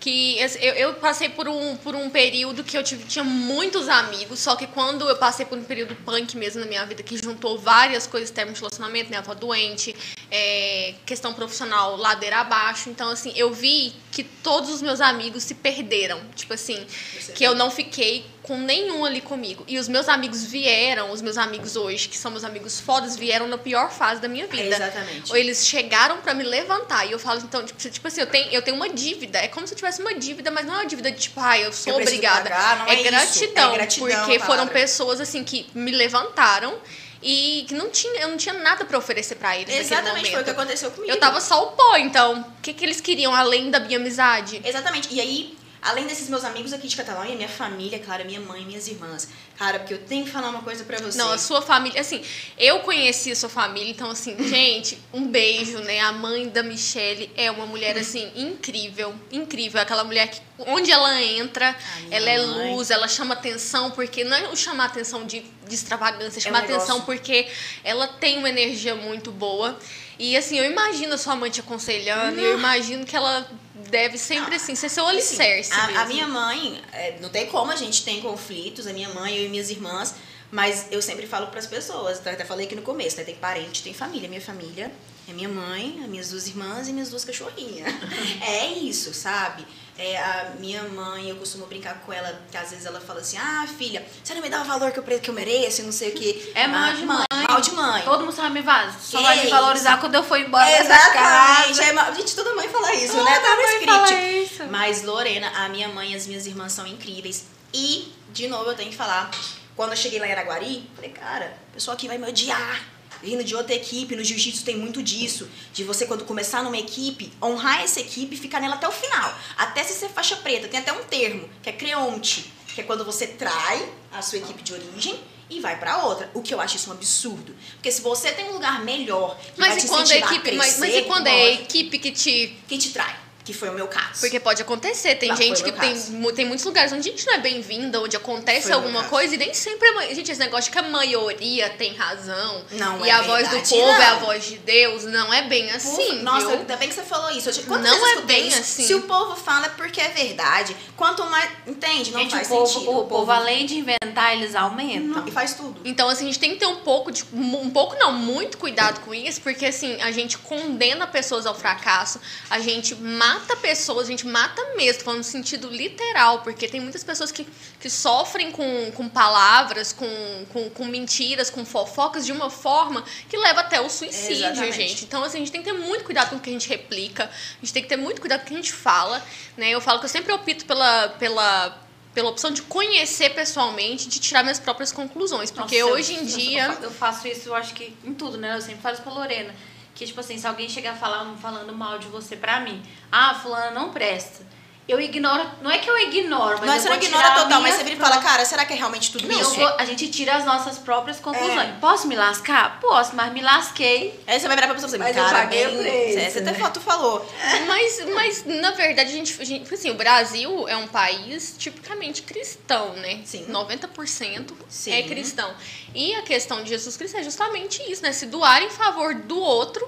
que 0.00 0.38
eu, 0.38 0.74
eu 0.74 0.94
passei 0.94 1.28
por 1.28 1.48
um, 1.48 1.76
por 1.76 1.94
um 1.96 2.08
período 2.08 2.62
que 2.62 2.78
eu 2.78 2.84
tive, 2.84 3.02
tinha 3.04 3.24
muitos 3.24 3.88
amigos, 3.88 4.38
só 4.38 4.54
que 4.54 4.66
quando 4.68 5.08
eu 5.08 5.16
passei 5.16 5.44
por 5.44 5.58
um 5.58 5.64
período 5.64 5.96
punk 5.96 6.36
mesmo 6.36 6.60
na 6.60 6.66
minha 6.66 6.86
vida, 6.86 7.02
que 7.02 7.16
juntou 7.20 7.58
várias 7.58 8.06
coisas, 8.06 8.30
termos 8.30 8.54
de 8.54 8.60
relacionamento, 8.60 9.08
minha 9.08 9.18
avó 9.20 9.34
doente, 9.34 9.94
é, 10.30 10.94
questão 11.04 11.34
profissional 11.34 11.96
ladeira 11.96 12.38
abaixo, 12.38 12.88
então 12.88 13.08
assim, 13.10 13.32
eu 13.34 13.52
vi 13.52 13.92
que 14.12 14.22
todos 14.22 14.70
os 14.70 14.80
meus 14.80 15.00
amigos 15.00 15.42
se 15.42 15.56
perderam, 15.56 16.20
tipo 16.36 16.54
assim, 16.54 16.86
Você 17.20 17.32
que 17.32 17.42
eu 17.42 17.56
não 17.56 17.68
fiquei 17.70 18.24
com 18.48 18.56
nenhum 18.56 19.04
ali 19.04 19.20
comigo. 19.20 19.62
E 19.68 19.78
os 19.78 19.88
meus 19.88 20.08
amigos 20.08 20.42
vieram, 20.42 21.10
os 21.12 21.20
meus 21.20 21.36
amigos 21.36 21.76
hoje, 21.76 22.08
que 22.08 22.16
são 22.16 22.30
meus 22.30 22.44
amigos 22.44 22.80
fodas, 22.80 23.14
vieram 23.14 23.46
na 23.46 23.58
pior 23.58 23.90
fase 23.90 24.22
da 24.22 24.26
minha 24.26 24.46
vida. 24.46 24.74
Exatamente. 24.74 25.30
Ou 25.30 25.36
eles 25.36 25.66
chegaram 25.66 26.16
pra 26.22 26.32
me 26.32 26.42
levantar. 26.42 27.06
E 27.06 27.12
eu 27.12 27.18
falo, 27.18 27.40
então, 27.40 27.62
tipo, 27.62 27.78
tipo 27.78 28.08
assim, 28.08 28.22
eu 28.22 28.26
tenho, 28.26 28.50
eu 28.50 28.62
tenho 28.62 28.74
uma 28.74 28.88
dívida. 28.88 29.38
É 29.38 29.48
como 29.48 29.66
se 29.66 29.74
eu 29.74 29.76
tivesse 29.76 30.00
uma 30.00 30.14
dívida, 30.14 30.50
mas 30.50 30.64
não 30.64 30.72
é 30.74 30.78
uma 30.78 30.86
dívida 30.86 31.10
de 31.10 31.18
tipo, 31.18 31.38
ah, 31.38 31.58
eu 31.58 31.70
sou 31.74 31.92
Eu 31.92 32.00
obrigada. 32.00 32.48
pagar, 32.48 32.78
não 32.78 32.86
é 32.86 32.94
isso. 32.94 33.04
gratidão. 33.04 33.72
É 33.72 33.74
gratidão 33.74 34.24
porque 34.24 34.38
foram 34.38 34.66
pessoas 34.66 35.20
assim 35.20 35.44
que 35.44 35.66
me 35.74 35.90
levantaram 35.90 36.78
e 37.22 37.64
que 37.68 37.74
não 37.74 37.90
tinha, 37.90 38.22
eu 38.22 38.28
não 38.28 38.36
tinha 38.36 38.54
nada 38.54 38.84
pra 38.84 38.96
oferecer 38.96 39.34
pra 39.34 39.58
eles 39.58 39.74
Exatamente, 39.74 40.30
foi 40.30 40.40
o 40.40 40.44
que 40.44 40.50
aconteceu 40.50 40.90
comigo. 40.90 41.12
Eu 41.12 41.18
tava 41.18 41.40
só 41.40 41.64
o 41.64 41.72
pó, 41.72 41.96
então. 41.96 42.40
O 42.40 42.62
que, 42.62 42.72
que 42.72 42.84
eles 42.84 43.00
queriam 43.00 43.34
além 43.34 43.70
da 43.70 43.80
minha 43.80 43.98
amizade? 43.98 44.60
Exatamente. 44.64 45.12
E 45.12 45.20
aí, 45.20 45.57
além 45.82 46.06
desses 46.06 46.28
meus 46.28 46.44
amigos 46.44 46.72
aqui 46.72 46.88
de 46.88 46.96
Catalão 46.96 47.24
e 47.24 47.32
a 47.32 47.36
minha 47.36 47.48
família, 47.48 47.98
claro, 47.98 48.24
minha 48.24 48.40
mãe 48.40 48.62
e 48.62 48.66
minhas 48.66 48.86
irmãs. 48.88 49.28
Cara, 49.58 49.80
porque 49.80 49.94
eu 49.94 49.98
tenho 49.98 50.24
que 50.24 50.30
falar 50.30 50.50
uma 50.50 50.62
coisa 50.62 50.84
pra 50.84 50.98
você. 50.98 51.18
Não, 51.18 51.32
a 51.32 51.38
sua 51.38 51.60
família, 51.60 52.00
assim, 52.00 52.22
eu 52.56 52.78
conheci 52.80 53.32
a 53.32 53.36
sua 53.36 53.48
família, 53.48 53.90
então, 53.90 54.08
assim, 54.08 54.36
gente, 54.48 54.96
um 55.12 55.26
beijo, 55.26 55.78
né? 55.80 55.98
A 55.98 56.12
mãe 56.12 56.48
da 56.48 56.62
Michelle 56.62 57.28
é 57.36 57.50
uma 57.50 57.66
mulher, 57.66 57.98
assim, 57.98 58.30
incrível, 58.36 59.12
incrível. 59.32 59.80
Aquela 59.80 60.04
mulher 60.04 60.28
que, 60.28 60.40
onde 60.60 60.92
ela 60.92 61.20
entra, 61.20 61.70
A 61.70 62.00
minha 62.00 62.16
ela 62.16 62.30
é 62.30 62.38
mãe. 62.46 62.74
luz, 62.76 62.90
ela 62.90 63.08
chama 63.08 63.34
atenção, 63.34 63.90
porque 63.90 64.22
não 64.22 64.36
é 64.36 64.48
o 64.48 64.56
chamar 64.56 64.84
atenção 64.84 65.26
de, 65.26 65.40
de 65.66 65.74
extravagância, 65.74 66.38
é 66.38 66.40
chamar 66.40 66.62
negócio. 66.62 66.76
atenção 66.76 67.00
porque 67.04 67.48
ela 67.82 68.06
tem 68.06 68.38
uma 68.38 68.48
energia 68.48 68.94
muito 68.94 69.32
boa. 69.32 69.76
E, 70.20 70.36
assim, 70.36 70.56
eu 70.56 70.64
imagino 70.70 71.14
a 71.14 71.18
sua 71.18 71.34
mãe 71.34 71.50
te 71.50 71.60
aconselhando, 71.60 72.40
e 72.40 72.44
eu 72.44 72.56
imagino 72.58 73.04
que 73.04 73.16
ela 73.16 73.48
deve 73.88 74.18
sempre, 74.18 74.56
assim, 74.56 74.74
ser 74.74 74.88
seu 74.88 75.06
alicerce. 75.06 75.72
Assim, 75.72 75.96
a, 75.96 76.02
a 76.02 76.04
minha 76.06 76.26
mãe, 76.26 76.82
é, 76.92 77.16
não 77.20 77.28
tem 77.28 77.46
como 77.46 77.70
a 77.70 77.76
gente 77.76 78.04
tem 78.04 78.20
conflitos, 78.20 78.86
a 78.86 78.92
minha 78.92 79.08
mãe, 79.10 79.36
eu 79.36 79.44
e 79.48 79.50
minhas 79.50 79.70
irmãs, 79.70 80.14
mas 80.50 80.86
eu 80.90 81.02
sempre 81.02 81.26
falo 81.26 81.48
pras 81.48 81.66
pessoas, 81.66 82.18
até 82.26 82.44
falei 82.44 82.66
aqui 82.66 82.74
no 82.76 82.82
começo, 82.82 83.16
né? 83.16 83.24
Tem 83.24 83.34
parente, 83.34 83.82
tem 83.82 83.92
família. 83.92 84.28
Minha 84.28 84.40
família 84.40 84.92
é 85.28 85.32
minha 85.32 85.48
mãe, 85.48 86.00
as 86.02 86.08
minhas 86.08 86.30
duas 86.30 86.46
irmãs 86.46 86.88
e 86.88 86.92
minhas 86.92 87.10
duas 87.10 87.24
cachorrinhas. 87.24 87.92
é 88.46 88.66
isso, 88.68 89.12
sabe? 89.12 89.66
É, 89.98 90.16
a 90.16 90.52
minha 90.60 90.84
mãe, 90.84 91.28
eu 91.28 91.36
costumo 91.36 91.66
brincar 91.66 92.00
com 92.06 92.12
ela, 92.12 92.40
que 92.50 92.56
às 92.56 92.70
vezes 92.70 92.86
ela 92.86 93.00
fala 93.00 93.18
assim, 93.20 93.36
ah, 93.36 93.66
filha, 93.76 94.06
você 94.22 94.32
não 94.32 94.40
me 94.40 94.48
dá 94.48 94.62
o 94.62 94.64
valor 94.64 94.92
que 94.92 94.98
eu, 95.00 95.02
que 95.02 95.28
eu 95.28 95.34
mereço, 95.34 95.82
não 95.82 95.90
sei 95.90 96.10
o 96.10 96.12
quê. 96.12 96.52
É 96.54 96.68
mal 96.68 96.84
Ah, 96.84 96.92
de 96.92 97.04
mãe. 97.04 97.26
Mal 97.48 97.60
de 97.60 97.72
mãe. 97.72 98.02
Todo 98.04 98.20
mundo 98.24 98.32
sabe 98.32 98.50
me 98.54 98.62
vaz. 98.62 98.94
Só 99.02 99.20
vai 99.20 99.36
me 99.36 99.42
isso? 99.42 99.50
valorizar 99.50 99.98
quando 99.98 100.14
eu 100.14 100.22
for 100.22 100.38
embora 100.38 100.70
Exatamente. 100.80 101.80
É, 101.80 102.14
gente, 102.14 102.34
toda 102.36 102.54
mãe 102.54 102.68
fala 102.68 102.94
isso, 102.94 103.12
Toda 103.12 103.24
né? 103.24 103.38
Tá 103.40 103.50
no 103.50 103.56
mãe 103.56 103.64
script. 103.72 103.86
fala 103.86 104.22
isso. 104.22 104.64
Mas 104.70 105.02
Lorena, 105.02 105.50
a 105.56 105.68
minha 105.68 105.88
mãe 105.88 106.12
e 106.12 106.16
as 106.16 106.26
minhas 106.28 106.46
irmãs 106.46 106.72
são 106.72 106.86
incríveis. 106.86 107.44
E, 107.72 108.12
de 108.32 108.48
novo, 108.48 108.70
eu 108.70 108.74
tenho 108.76 108.90
que 108.90 108.96
falar, 108.96 109.30
quando 109.76 109.90
eu 109.90 109.96
cheguei 109.96 110.18
lá 110.18 110.26
em 110.26 110.32
Araguari, 110.32 110.90
falei, 110.94 111.10
cara, 111.10 111.56
o 111.70 111.74
pessoal 111.74 111.96
aqui 111.96 112.08
vai 112.08 112.18
me 112.18 112.28
odiar. 112.28 112.84
Vindo 113.20 113.42
de 113.42 113.56
outra 113.56 113.74
equipe, 113.74 114.14
no 114.14 114.22
jiu-jitsu 114.22 114.64
tem 114.64 114.76
muito 114.76 115.02
disso. 115.02 115.48
De 115.72 115.82
você, 115.82 116.06
quando 116.06 116.24
começar 116.24 116.62
numa 116.62 116.78
equipe, 116.78 117.32
honrar 117.42 117.82
essa 117.82 117.98
equipe 117.98 118.36
e 118.36 118.38
ficar 118.38 118.60
nela 118.60 118.76
até 118.76 118.86
o 118.86 118.92
final. 118.92 119.36
Até 119.56 119.82
se 119.82 119.92
ser 119.94 120.08
faixa 120.08 120.36
preta. 120.36 120.68
Tem 120.68 120.78
até 120.78 120.92
um 120.92 121.02
termo, 121.02 121.48
que 121.60 121.68
é 121.68 121.72
creonte. 121.72 122.52
Que 122.74 122.80
é 122.82 122.84
quando 122.84 123.04
você 123.04 123.26
trai 123.26 123.92
a 124.12 124.22
sua 124.22 124.38
equipe 124.38 124.62
de 124.62 124.72
origem 124.72 125.18
e 125.50 125.58
vai 125.58 125.76
pra 125.80 126.04
outra. 126.04 126.30
O 126.32 126.42
que 126.42 126.54
eu 126.54 126.60
acho 126.60 126.76
isso 126.76 126.90
um 126.90 126.92
absurdo. 126.92 127.56
Porque 127.74 127.90
se 127.90 128.00
você 128.00 128.30
tem 128.30 128.50
um 128.50 128.52
lugar 128.52 128.84
melhor 128.84 129.36
que 129.36 129.60
vai 129.60 129.70
Mas 129.70 129.82
te 129.82 129.86
e 129.86 129.88
quando 129.88 130.10
a 130.12 130.16
equipe. 130.16 130.50
a 130.50 130.54
Mas, 130.54 130.78
mas 130.78 130.90
crescer, 130.90 130.98
e 131.00 131.04
quando 131.04 131.26
é 131.26 131.30
a 131.30 131.34
lógico, 131.34 131.62
equipe 131.62 131.98
que 131.98 132.12
te 132.12 132.56
quem 132.68 132.78
te 132.78 132.90
trai? 132.90 133.16
Que 133.48 133.54
foi 133.54 133.70
o 133.70 133.72
meu 133.72 133.88
caso. 133.88 134.20
Porque 134.20 134.38
pode 134.38 134.60
acontecer, 134.60 135.14
tem 135.14 135.30
Ah, 135.30 135.34
gente 135.34 135.62
o 135.62 135.64
que 135.64 135.72
tem, 135.72 135.98
tem 136.34 136.44
muitos 136.44 136.66
lugares 136.66 136.92
onde 136.92 137.08
a 137.08 137.10
gente 137.12 137.26
não 137.26 137.32
é 137.32 137.38
bem-vinda, 137.38 137.98
onde 137.98 138.14
acontece 138.14 138.64
Foi 138.66 138.72
o 138.72 138.74
alguma 138.74 139.04
coisa 139.04 139.34
e 139.34 139.38
nem 139.38 139.54
sempre 139.54 139.88
a 139.88 139.92
ma- 139.94 140.02
Gente, 140.08 140.30
esse 140.30 140.38
negócio 140.38 140.64
de 140.64 140.70
que 140.70 140.78
a 140.78 140.82
maioria 140.82 141.70
tem 141.70 141.94
razão 141.94 142.62
Não 142.72 143.06
e 143.06 143.08
é 143.08 143.12
a 143.12 143.22
voz 143.22 143.48
do 143.48 143.52
verdade, 143.54 143.70
povo 143.70 143.88
é 143.90 144.04
a 144.04 144.12
não. 144.16 144.20
voz 144.20 144.44
de 144.44 144.58
Deus, 144.58 145.04
não 145.04 145.32
é 145.32 145.42
bem 145.48 145.70
assim. 145.70 146.20
Nossa, 146.20 146.46
viu? 146.48 146.58
ainda 146.58 146.76
bem 146.76 146.90
que 146.90 146.94
você 146.94 147.02
falou 147.04 147.30
isso. 147.30 147.48
Eu, 147.48 147.54
te- 147.54 147.66
Não 147.70 148.06
é 148.18 148.20
bem 148.20 148.48
isso? 148.48 148.60
assim. 148.60 148.84
Se 148.86 148.94
o 148.94 149.00
povo 149.04 149.34
fala 149.34 149.64
é 149.64 149.70
porque 149.70 149.98
é 149.98 150.08
verdade. 150.08 150.76
Quanto 150.94 151.24
mais. 151.24 151.50
Entende? 151.66 152.10
Não 152.10 152.20
Gente, 152.20 152.32
faz 152.32 152.46
o 152.48 152.50
povo, 152.50 152.66
sentido. 152.66 152.98
o 152.98 153.06
povo, 153.06 153.32
além 153.32 153.64
de 153.64 153.76
inventar, 153.78 154.34
eles 154.36 154.54
aumentam. 154.54 155.22
Não, 155.22 155.26
e 155.26 155.30
faz 155.30 155.54
tudo. 155.54 155.80
Então, 155.86 156.06
assim, 156.10 156.24
a 156.24 156.26
gente 156.26 156.38
tem 156.38 156.50
que 156.50 156.56
ter 156.58 156.66
um 156.66 156.76
pouco 156.80 157.10
de. 157.10 157.24
Um 157.32 157.70
pouco 157.70 157.96
não, 157.96 158.12
muito 158.12 158.58
cuidado 158.58 159.00
com 159.00 159.14
isso, 159.14 159.40
porque 159.40 159.64
assim, 159.64 159.98
a 160.02 160.10
gente 160.12 160.36
condena 160.36 161.06
pessoas 161.06 161.46
ao 161.46 161.54
fracasso, 161.54 162.20
a 162.50 162.58
gente 162.60 162.94
mata 162.94 163.37
pessoas, 163.56 164.06
a 164.06 164.10
gente 164.10 164.26
mata 164.26 164.62
mesmo, 164.76 164.98
tô 164.98 165.04
falando 165.06 165.18
no 165.18 165.24
sentido 165.24 165.68
literal, 165.68 166.40
porque 166.42 166.66
tem 166.68 166.80
muitas 166.80 167.04
pessoas 167.04 167.30
que, 167.32 167.46
que 167.80 167.88
sofrem 167.90 168.50
com, 168.50 168.90
com 168.92 169.08
palavras, 169.08 169.92
com, 169.92 170.46
com, 170.52 170.70
com 170.70 170.84
mentiras, 170.86 171.50
com 171.50 171.64
fofocas 171.64 172.24
de 172.26 172.32
uma 172.32 172.50
forma 172.50 173.04
que 173.28 173.36
leva 173.36 173.60
até 173.60 173.80
o 173.80 173.88
suicídio, 173.88 174.46
Exatamente. 174.46 174.76
gente. 174.76 175.04
Então, 175.04 175.22
assim, 175.24 175.36
a 175.36 175.40
gente 175.40 175.52
tem 175.52 175.62
que 175.62 175.70
ter 175.70 175.76
muito 175.76 176.04
cuidado 176.04 176.30
com 176.30 176.36
o 176.36 176.40
que 176.40 176.50
a 176.50 176.52
gente 176.52 176.68
replica, 176.68 177.24
a 177.24 177.60
gente 177.64 177.72
tem 177.72 177.82
que 177.82 177.88
ter 177.88 177.96
muito 177.96 178.20
cuidado 178.20 178.40
com 178.40 178.46
o 178.46 178.48
que 178.48 178.54
a 178.54 178.56
gente 178.56 178.72
fala, 178.72 179.24
né? 179.56 179.70
Eu 179.70 179.80
falo 179.80 179.98
que 179.98 180.04
eu 180.06 180.10
sempre 180.10 180.32
opto 180.32 180.64
pela. 180.64 181.08
pela 181.10 181.88
pela 182.14 182.30
opção 182.30 182.50
de 182.50 182.62
conhecer 182.62 183.30
pessoalmente, 183.34 184.08
de 184.08 184.18
tirar 184.18 184.42
minhas 184.42 184.58
próprias 184.58 184.90
conclusões. 184.90 185.52
Porque 185.52 185.80
Nossa, 185.80 185.92
hoje 185.94 186.14
em 186.14 186.18
eu- 186.18 186.24
dia. 186.24 186.78
Eu 186.82 186.90
faço 186.90 187.28
isso, 187.28 187.50
eu 187.50 187.54
acho 187.54 187.72
que 187.74 187.94
em 188.02 188.12
tudo, 188.12 188.36
né? 188.36 188.56
Eu 188.56 188.60
sempre 188.60 188.80
falo 188.80 188.94
isso 188.94 189.02
pra 189.04 189.12
Lorena. 189.12 189.54
Que, 189.98 190.06
tipo 190.06 190.20
assim, 190.20 190.38
se 190.38 190.46
alguém 190.46 190.68
chegar 190.68 190.94
falando, 190.94 191.36
mal 191.76 191.98
de 191.98 192.06
você 192.06 192.36
pra 192.36 192.60
mim, 192.60 192.80
ah, 193.10 193.34
fulana 193.34 193.72
não 193.72 193.90
presta. 193.90 194.46
Eu 194.88 194.98
ignoro, 194.98 195.46
não 195.60 195.70
é 195.70 195.76
que 195.76 195.88
eu 195.90 195.98
ignoro, 195.98 196.56
mas 196.60 196.66
não 196.66 196.72
é 196.72 196.76
eu 196.78 196.80
você 196.80 196.88
não 196.88 196.96
ignora 196.96 197.30
total, 197.32 197.60
mas 197.60 197.74
você 197.74 197.84
vira 197.84 197.96
e 197.96 197.98
fala, 197.98 198.22
cara, 198.22 198.42
será 198.46 198.64
que 198.64 198.72
é 198.72 198.76
realmente 198.76 199.12
tudo 199.12 199.28
Não, 199.28 199.38
isso? 199.38 199.50
eu 199.60 199.68
vou- 199.68 199.76
a 199.78 199.84
gente 199.84 200.08
tira 200.08 200.34
as 200.34 200.46
nossas 200.46 200.78
próprias 200.78 201.20
conclusões. 201.20 201.68
É. 201.68 201.72
Posso 201.78 202.08
me 202.08 202.16
lascar? 202.16 202.80
Posso, 202.80 203.14
mas 203.14 203.30
me 203.30 203.42
lasquei. 203.42 204.18
Aí 204.26 204.40
você 204.40 204.46
vai 204.48 204.56
virar 204.56 204.66
pra 204.68 204.74
pessoa 204.76 204.88
e 204.88 204.98
falar, 204.98 205.10
eu 205.10 205.14
cara, 205.14 205.38
paguei 205.40 205.66
bem, 205.66 205.76
o 205.76 205.78
preço, 205.80 206.12
você, 206.14 206.30
você 206.30 206.40
né? 206.40 206.50
até 206.52 206.70
tu 206.70 206.80
falou. 206.80 207.30
Mas, 207.66 208.04
mas, 208.14 208.44
na 208.46 208.70
verdade, 208.70 209.10
a 209.10 209.12
gente, 209.12 209.40
a 209.40 209.44
gente. 209.44 209.74
Assim, 209.74 209.90
o 209.90 209.94
Brasil 209.94 210.66
é 210.66 210.76
um 210.76 210.86
país 210.86 211.54
tipicamente 211.58 212.22
cristão, 212.22 212.94
né? 212.94 213.20
Sim. 213.26 213.44
90% 213.46 214.54
Sim. 214.70 214.92
é 214.92 215.02
cristão. 215.02 215.54
E 215.94 216.14
a 216.14 216.22
questão 216.22 216.62
de 216.62 216.70
Jesus 216.70 216.96
Cristo 216.96 217.18
é 217.18 217.22
justamente 217.22 217.82
isso, 217.90 218.02
né? 218.02 218.12
Se 218.12 218.24
doar 218.24 218.62
em 218.62 218.70
favor 218.70 219.14
do 219.14 219.38
outro. 219.38 219.86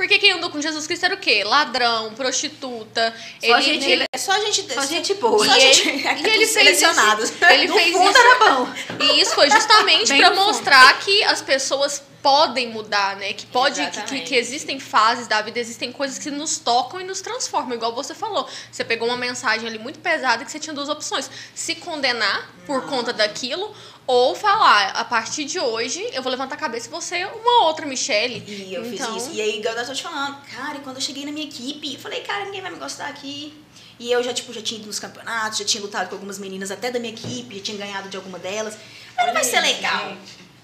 Porque 0.00 0.18
quem 0.18 0.32
andou 0.32 0.48
com 0.48 0.62
Jesus 0.62 0.86
Cristo 0.86 1.04
era 1.04 1.14
o 1.14 1.18
quê? 1.18 1.44
Ladrão, 1.44 2.14
prostituta. 2.14 3.14
Só 3.44 3.60
gente- 3.60 3.84
ele, 3.90 4.04
É 4.10 4.16
só 4.16 4.32
gente... 4.40 4.72
Só 4.72 4.86
gente 4.86 5.12
boa. 5.12 5.44
Só 5.44 5.54
E 5.54 5.60
gente, 5.60 5.88
ele- 5.90 6.08
é 6.08 6.18
e 6.18 6.26
ele 6.26 6.46
selecionados. 6.46 7.24
isso- 7.30 7.44
ele 7.44 7.68
No 7.68 7.74
fez 7.74 7.92
fundo 7.92 8.08
isso- 8.10 8.18
era 8.18 8.38
bom. 8.38 8.68
E 8.98 9.20
isso 9.20 9.34
foi 9.34 9.50
justamente 9.50 10.16
para 10.16 10.30
mostrar 10.34 10.98
que 11.00 11.22
as 11.24 11.42
pessoas 11.42 12.02
podem 12.22 12.70
mudar, 12.70 13.16
né? 13.16 13.34
Que 13.34 13.44
pode 13.44 13.86
que, 13.90 14.02
que, 14.04 14.20
que 14.20 14.34
existem 14.36 14.80
fases 14.80 15.26
da 15.26 15.42
vida, 15.42 15.58
existem 15.58 15.92
coisas 15.92 16.18
que 16.18 16.30
nos 16.30 16.56
tocam 16.58 16.98
e 16.98 17.04
nos 17.04 17.20
transformam, 17.20 17.74
igual 17.74 17.94
você 17.94 18.14
falou. 18.14 18.48
Você 18.72 18.82
pegou 18.82 19.06
uma 19.06 19.16
mensagem 19.18 19.68
ali 19.68 19.78
muito 19.78 19.98
pesada 19.98 20.44
que 20.46 20.50
você 20.50 20.58
tinha 20.58 20.72
duas 20.74 20.88
opções: 20.88 21.30
se 21.54 21.74
condenar 21.74 22.50
por 22.66 22.86
conta 22.86 23.12
daquilo 23.12 23.74
ou 24.10 24.34
falar, 24.34 24.88
a 24.96 25.04
partir 25.04 25.44
de 25.44 25.60
hoje 25.60 26.04
eu 26.12 26.20
vou 26.20 26.32
levantar 26.32 26.56
a 26.56 26.58
cabeça 26.58 26.88
e 26.88 26.90
você 26.90 27.18
é 27.18 27.26
uma 27.28 27.66
outra 27.66 27.86
Michelle. 27.86 28.42
E 28.44 28.74
eu 28.74 28.84
então, 28.84 29.14
fiz 29.14 29.22
isso. 29.22 29.32
E 29.32 29.40
aí, 29.40 29.58
igual 29.60 29.72
eu 29.76 29.86
tô 29.86 29.92
te 29.92 30.02
falando, 30.02 30.36
cara, 30.52 30.78
e 30.78 30.80
quando 30.80 30.96
eu 30.96 31.02
cheguei 31.02 31.24
na 31.24 31.30
minha 31.30 31.46
equipe, 31.46 31.94
eu 31.94 32.00
falei, 32.00 32.20
cara, 32.22 32.44
ninguém 32.46 32.60
vai 32.60 32.72
me 32.72 32.78
gostar 32.78 33.06
aqui. 33.06 33.54
E 34.00 34.10
eu 34.10 34.20
já, 34.20 34.32
tipo, 34.34 34.52
já 34.52 34.60
tinha 34.60 34.80
ido 34.80 34.88
nos 34.88 34.98
campeonatos, 34.98 35.58
já 35.58 35.64
tinha 35.64 35.80
lutado 35.80 36.08
com 36.08 36.16
algumas 36.16 36.38
meninas 36.40 36.72
até 36.72 36.90
da 36.90 36.98
minha 36.98 37.12
equipe, 37.12 37.58
já 37.58 37.62
tinha 37.62 37.78
ganhado 37.78 38.08
de 38.08 38.16
alguma 38.16 38.38
delas. 38.38 38.76
Mas 39.16 39.26
não 39.26 39.32
vai 39.34 39.44
ser 39.44 39.60
legal. 39.60 40.12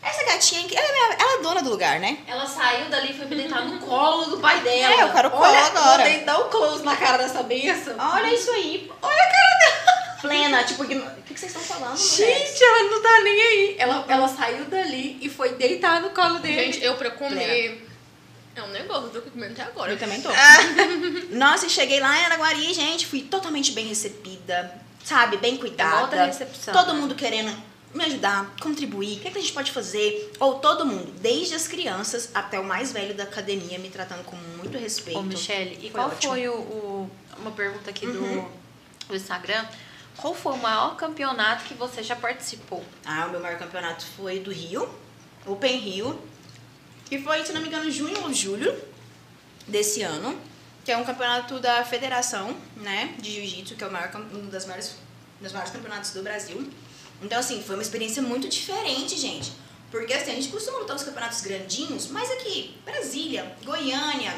Essa 0.02 0.24
gatinha, 0.24 0.62
aqui, 0.62 0.76
ela, 0.76 0.86
é- 0.88 1.16
ela 1.20 1.38
é 1.38 1.42
dona 1.42 1.62
do 1.62 1.70
lugar, 1.70 2.00
né? 2.00 2.18
Ela 2.26 2.46
saiu 2.46 2.88
dali 2.88 3.10
e 3.10 3.14
foi 3.16 3.26
me 3.26 3.36
deitar 3.36 3.64
no 3.64 3.78
colo 3.78 4.24
do 4.26 4.38
pai 4.38 4.60
dela. 4.60 4.94
É, 4.94 5.02
eu 5.02 5.12
quero 5.12 5.30
colo 5.30 5.44
Olha, 5.44 5.66
agora. 5.66 6.10
Vou 6.10 6.24
dar 6.24 6.38
um 6.40 6.48
close 6.50 6.82
na 6.84 6.96
cara 6.96 7.18
dessa 7.18 7.42
benção. 7.44 7.94
Olha 7.98 8.34
isso 8.34 8.50
aí. 8.50 8.90
Olha 9.02 9.22
a 9.22 9.30
cara 9.30 9.58
dela. 9.58 9.85
Plena, 10.20 10.64
tipo, 10.64 10.82
o 10.82 10.86
que, 10.86 10.94
que 11.34 11.38
vocês 11.40 11.54
estão 11.54 11.62
falando, 11.62 11.98
mulher? 11.98 12.46
Gente, 12.48 12.64
ela 12.64 12.82
não 12.90 13.02
tá 13.02 13.20
nem 13.22 13.40
aí. 13.42 13.76
Ela, 13.78 14.04
ela 14.08 14.28
saiu 14.28 14.64
dali 14.66 15.18
e 15.20 15.28
foi 15.28 15.50
deitar 15.54 16.00
no 16.00 16.10
colo 16.10 16.38
dele. 16.38 16.72
gente, 16.72 16.84
eu 16.84 16.94
pra 16.96 17.10
comer. 17.10 17.86
É 18.54 18.62
um 18.62 18.68
negócio, 18.68 19.10
eu 19.12 19.20
tô 19.22 19.30
comendo 19.30 19.52
até 19.52 19.62
agora. 19.64 19.92
Eu 19.92 19.98
também 19.98 20.20
tô. 20.22 20.30
Nossa, 21.30 21.66
e 21.66 21.70
cheguei 21.70 22.00
lá 22.00 22.18
em 22.18 22.24
Araguari, 22.24 22.72
gente, 22.72 23.06
fui 23.06 23.20
totalmente 23.22 23.72
bem 23.72 23.86
recebida, 23.86 24.72
sabe? 25.04 25.36
Bem 25.36 25.56
cuidada. 25.58 26.02
outra 26.02 26.24
recepção, 26.24 26.72
Todo 26.72 26.94
né? 26.94 27.00
mundo 27.00 27.14
querendo 27.14 27.54
me 27.94 28.04
ajudar, 28.04 28.54
contribuir. 28.60 29.18
O 29.18 29.20
que, 29.20 29.28
é 29.28 29.30
que 29.30 29.38
a 29.38 29.40
gente 29.40 29.52
pode 29.52 29.72
fazer? 29.72 30.32
Ou 30.40 30.54
todo 30.58 30.84
mundo, 30.86 31.12
desde 31.20 31.54
as 31.54 31.68
crianças 31.68 32.30
até 32.34 32.58
o 32.58 32.64
mais 32.64 32.92
velho 32.92 33.14
da 33.14 33.24
academia, 33.24 33.78
me 33.78 33.88
tratando 33.90 34.24
com 34.24 34.36
muito 34.36 34.76
respeito. 34.78 35.18
Ô, 35.18 35.22
Michelle, 35.22 35.74
e 35.78 35.82
Foi 35.82 35.90
qual 35.90 36.08
ótimo. 36.08 36.32
foi 36.32 36.48
o, 36.48 36.54
o- 36.54 37.10
uma 37.38 37.50
pergunta 37.50 37.90
aqui 37.90 38.06
Uhum. 38.06 38.12
do, 38.42 39.08
do 39.08 39.16
Instagram? 39.16 39.64
Qual 40.16 40.34
foi 40.34 40.52
o 40.54 40.56
maior 40.56 40.96
campeonato 40.96 41.64
que 41.64 41.74
você 41.74 42.02
já 42.02 42.16
participou? 42.16 42.82
Ah, 43.04 43.26
o 43.26 43.30
meu 43.30 43.40
maior 43.40 43.58
campeonato 43.58 44.04
foi 44.16 44.40
do 44.40 44.50
Rio, 44.50 44.88
Open 45.44 45.78
Rio, 45.78 46.18
que 47.04 47.20
foi, 47.20 47.44
se 47.44 47.52
não 47.52 47.60
me 47.60 47.68
engano, 47.68 47.90
junho 47.90 48.22
ou 48.24 48.32
julho 48.32 48.74
desse 49.68 50.02
ano, 50.02 50.38
que 50.84 50.90
é 50.90 50.96
um 50.96 51.04
campeonato 51.04 51.60
da 51.60 51.84
federação, 51.84 52.56
né, 52.76 53.14
de 53.18 53.32
jiu-jitsu, 53.32 53.76
que 53.76 53.84
é 53.84 53.86
o 53.86 53.92
maior, 53.92 54.10
um 54.32 54.48
das 54.48 54.66
maiores, 54.66 54.96
dos 55.40 55.52
maiores 55.52 55.72
campeonatos 55.72 56.10
do 56.12 56.22
Brasil. 56.22 56.66
Então, 57.22 57.38
assim, 57.38 57.62
foi 57.62 57.76
uma 57.76 57.82
experiência 57.82 58.22
muito 58.22 58.48
diferente, 58.48 59.18
gente. 59.18 59.52
Porque, 59.90 60.12
assim, 60.12 60.32
a 60.32 60.34
gente 60.34 60.48
costuma 60.48 60.78
lutar 60.78 60.96
os 60.96 61.02
campeonatos 61.02 61.40
grandinhos, 61.42 62.08
mas 62.08 62.30
aqui, 62.30 62.76
Brasília, 62.84 63.56
Goiânia, 63.64 64.34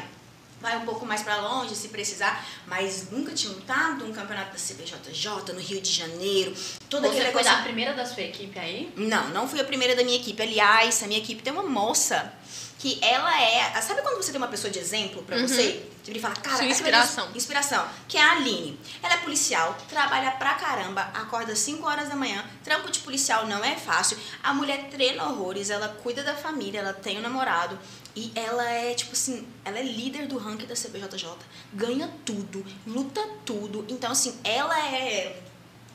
vai 0.61 0.77
um 0.77 0.85
pouco 0.85 1.05
mais 1.05 1.21
pra 1.23 1.37
longe 1.37 1.75
se 1.75 1.87
precisar, 1.89 2.45
mas 2.67 3.09
nunca 3.11 3.33
tinha 3.33 3.51
lutado 3.53 4.05
um 4.05 4.11
campeonato 4.11 4.51
da 4.51 4.57
CBJJ 4.59 5.53
no 5.53 5.59
Rio 5.59 5.81
de 5.81 5.91
Janeiro, 5.91 6.53
toda 6.89 7.07
Você 7.07 7.15
foi 7.15 7.23
negócio. 7.25 7.51
da 7.51 7.63
primeira 7.63 7.93
da 7.93 8.05
sua 8.05 8.23
equipe 8.23 8.57
aí? 8.59 8.91
Não, 8.95 9.29
não 9.29 9.47
fui 9.47 9.59
a 9.59 9.63
primeira 9.63 9.95
da 9.95 10.03
minha 10.03 10.17
equipe. 10.17 10.41
Aliás, 10.41 11.01
a 11.03 11.07
minha 11.07 11.19
equipe 11.19 11.41
tem 11.41 11.53
uma 11.53 11.63
moça 11.63 12.33
que 12.77 12.97
ela 13.01 13.41
é. 13.41 13.81
Sabe 13.81 14.01
quando 14.01 14.17
você 14.17 14.31
tem 14.31 14.37
uma 14.39 14.47
pessoa 14.47 14.71
de 14.71 14.79
exemplo 14.79 15.21
pra 15.23 15.37
você? 15.37 15.83
Tipo, 16.01 16.11
ele 16.11 16.19
fala, 16.19 16.33
cara, 16.35 16.55
Sua 16.55 16.65
essa 16.65 16.73
inspiração. 16.73 17.23
pessoa- 17.25 17.37
inspiração. 17.37 17.87
Que 18.07 18.17
é 18.17 18.21
a 18.23 18.31
Aline. 18.31 18.79
Ela 19.03 19.15
é 19.15 19.17
policial, 19.17 19.77
trabalha 19.89 20.31
pra 20.31 20.53
caramba, 20.53 21.01
acorda 21.13 21.53
5 21.57 21.85
horas 21.85 22.07
da 22.07 22.15
manhã. 22.15 22.43
Trampo 22.63 22.89
de 22.89 22.99
policial 22.99 23.45
não 23.47 23.63
é 23.65 23.75
fácil. 23.75 24.17
A 24.41 24.53
mulher 24.53 24.87
treina 24.89 25.25
horrores, 25.25 25.69
ela 25.69 25.89
cuida 26.01 26.23
da 26.23 26.33
família, 26.35 26.79
ela 26.79 26.93
tem 26.93 27.17
um 27.17 27.21
namorado. 27.21 27.77
E 28.15 28.31
ela 28.35 28.69
é, 28.69 28.93
tipo 28.93 29.13
assim, 29.13 29.47
ela 29.63 29.79
é 29.79 29.83
líder 29.83 30.27
do 30.27 30.37
ranking 30.37 30.65
da 30.65 30.75
CBJJ. 30.75 31.29
Ganha 31.73 32.09
tudo, 32.25 32.65
luta 32.85 33.21
tudo. 33.45 33.85
Então, 33.87 34.11
assim, 34.11 34.37
ela 34.43 34.77
é. 34.93 35.41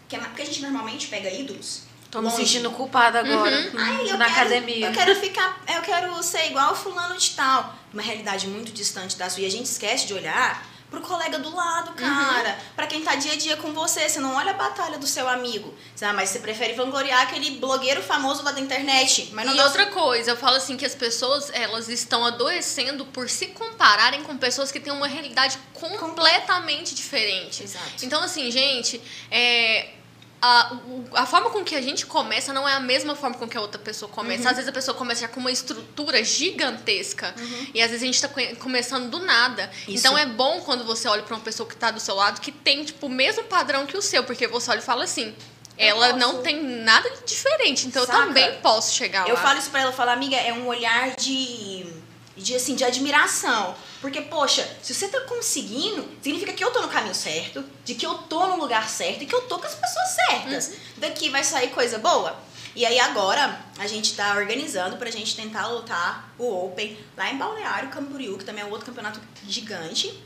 que 0.08 0.16
é- 0.16 0.18
Porque 0.20 0.42
a 0.42 0.46
gente 0.46 0.62
normalmente 0.62 1.08
pega 1.08 1.30
ídolos. 1.30 1.82
Tô 2.10 2.20
me 2.22 2.28
longe. 2.28 2.36
sentindo 2.46 2.70
culpada 2.70 3.18
agora. 3.20 3.72
Ai, 3.76 4.08
eu 4.08 4.16
na 4.16 4.26
quero, 4.26 4.40
academia. 4.40 4.86
Eu 4.86 4.92
quero 4.92 5.16
ficar, 5.16 5.60
eu 5.74 5.82
quero 5.82 6.22
ser 6.22 6.46
igual 6.46 6.72
o 6.72 6.76
fulano 6.76 7.18
de 7.18 7.30
tal. 7.30 7.74
Uma 7.92 8.02
realidade 8.02 8.46
muito 8.46 8.70
distante 8.70 9.16
da 9.16 9.28
sua. 9.28 9.42
E 9.42 9.46
a 9.46 9.50
gente 9.50 9.66
esquece 9.66 10.06
de 10.06 10.14
olhar 10.14 10.64
pro 10.94 11.02
colega 11.02 11.38
do 11.38 11.54
lado, 11.54 11.90
Uhum. 11.90 11.96
cara. 11.96 12.58
Pra 12.74 12.86
quem 12.86 13.02
tá 13.02 13.14
dia 13.14 13.32
a 13.32 13.36
dia 13.36 13.56
com 13.56 13.72
você. 13.72 14.08
Você 14.08 14.20
não 14.20 14.34
olha 14.36 14.50
a 14.50 14.54
batalha 14.54 14.98
do 14.98 15.06
seu 15.06 15.28
amigo. 15.28 15.74
Ah, 16.00 16.12
mas 16.12 16.28
você 16.30 16.38
prefere 16.38 16.74
vangloriar 16.74 17.22
aquele 17.22 17.52
blogueiro 17.52 18.02
famoso 18.02 18.42
lá 18.42 18.52
da 18.52 18.60
internet. 18.60 19.30
Mas 19.32 19.46
não 19.46 19.54
E 19.54 19.60
outra 19.60 19.86
coisa, 19.86 20.30
eu 20.32 20.36
falo 20.36 20.56
assim 20.56 20.76
que 20.76 20.84
as 20.84 20.94
pessoas, 20.94 21.50
elas 21.54 21.88
estão 21.88 22.24
adoecendo 22.24 23.04
por 23.06 23.28
se 23.30 23.46
compararem 23.48 24.22
com 24.22 24.36
pessoas 24.36 24.70
que 24.70 24.78
têm 24.80 24.92
uma 24.92 25.06
realidade 25.06 25.58
completamente 25.72 26.94
diferente. 26.94 27.62
Exato. 27.62 28.04
Então, 28.04 28.22
assim, 28.22 28.50
gente, 28.50 29.00
é, 29.30 29.90
a, 30.46 30.76
a 31.22 31.26
forma 31.26 31.48
com 31.50 31.64
que 31.64 31.74
a 31.74 31.80
gente 31.80 32.04
começa 32.04 32.52
não 32.52 32.68
é 32.68 32.74
a 32.74 32.80
mesma 32.80 33.14
forma 33.14 33.36
com 33.36 33.48
que 33.48 33.56
a 33.56 33.60
outra 33.60 33.80
pessoa 33.80 34.10
começa. 34.10 34.42
Uhum. 34.42 34.48
Às 34.50 34.56
vezes 34.56 34.68
a 34.68 34.72
pessoa 34.72 34.94
começa 34.96 35.22
já 35.22 35.28
com 35.28 35.40
uma 35.40 35.50
estrutura 35.50 36.22
gigantesca 36.22 37.34
e 37.72 37.80
às 37.80 37.88
vezes 37.90 38.02
a 38.02 38.06
gente 38.06 38.20
tá 38.20 38.28
conhe- 38.28 38.54
começando 38.56 39.08
do 39.10 39.20
nada. 39.20 39.70
Isso. 39.88 39.90
Então 39.98 40.18
é 40.18 40.26
bom 40.26 40.60
quando 40.60 40.84
você 40.84 41.08
olha 41.08 41.22
pra 41.22 41.34
uma 41.36 41.42
pessoa 41.42 41.68
que 41.68 41.76
tá 41.76 41.90
do 41.90 42.00
seu 42.00 42.14
lado 42.14 42.40
que 42.40 42.52
tem, 42.52 42.84
tipo, 42.84 43.06
o 43.06 43.10
mesmo 43.10 43.44
padrão 43.44 43.86
que 43.86 43.96
o 43.96 44.02
seu, 44.02 44.22
porque 44.24 44.46
você 44.46 44.70
olha 44.70 44.78
e 44.80 44.82
fala 44.82 45.04
assim. 45.04 45.34
Eu 45.76 45.88
Ela 45.88 46.06
posso. 46.08 46.18
não 46.20 46.42
tem 46.42 46.62
nada 46.62 47.10
de 47.10 47.24
diferente, 47.26 47.86
então 47.88 48.04
Saca? 48.06 48.18
eu 48.18 48.26
também 48.26 48.54
posso 48.60 48.94
chegar 48.94 49.26
Eu 49.28 49.34
lá. 49.34 49.40
falo 49.40 49.58
isso 49.58 49.70
pra 49.70 49.80
ela, 49.80 49.90
eu 49.90 49.94
falo, 49.96 50.10
amiga, 50.10 50.36
é 50.36 50.52
um 50.52 50.68
olhar 50.68 51.16
de, 51.16 51.84
de 52.36 52.54
assim, 52.54 52.76
de 52.76 52.84
admiração. 52.84 53.74
Porque, 54.04 54.20
poxa, 54.20 54.68
se 54.82 54.92
você 54.92 55.08
tá 55.08 55.18
conseguindo, 55.22 56.06
significa 56.20 56.52
que 56.52 56.62
eu 56.62 56.70
tô 56.70 56.82
no 56.82 56.88
caminho 56.88 57.14
certo, 57.14 57.64
de 57.86 57.94
que 57.94 58.04
eu 58.04 58.12
tô 58.12 58.46
no 58.48 58.56
lugar 58.56 58.86
certo 58.86 59.22
e 59.22 59.26
que 59.26 59.34
eu 59.34 59.40
tô 59.48 59.58
com 59.58 59.66
as 59.66 59.74
pessoas 59.74 60.08
certas. 60.28 60.72
Daqui 60.98 61.30
vai 61.30 61.42
sair 61.42 61.70
coisa 61.70 61.96
boa. 61.96 62.38
E 62.76 62.84
aí 62.84 63.00
agora 63.00 63.58
a 63.78 63.86
gente 63.86 64.14
tá 64.14 64.36
organizando 64.36 64.98
pra 64.98 65.10
gente 65.10 65.34
tentar 65.34 65.68
lutar 65.68 66.34
o 66.38 66.66
Open 66.66 66.98
lá 67.16 67.32
em 67.32 67.38
Balneário 67.38 67.88
Camboriú, 67.88 68.36
que 68.36 68.44
também 68.44 68.62
é 68.62 68.66
um 68.66 68.70
outro 68.70 68.84
campeonato 68.84 69.18
gigante. 69.48 70.22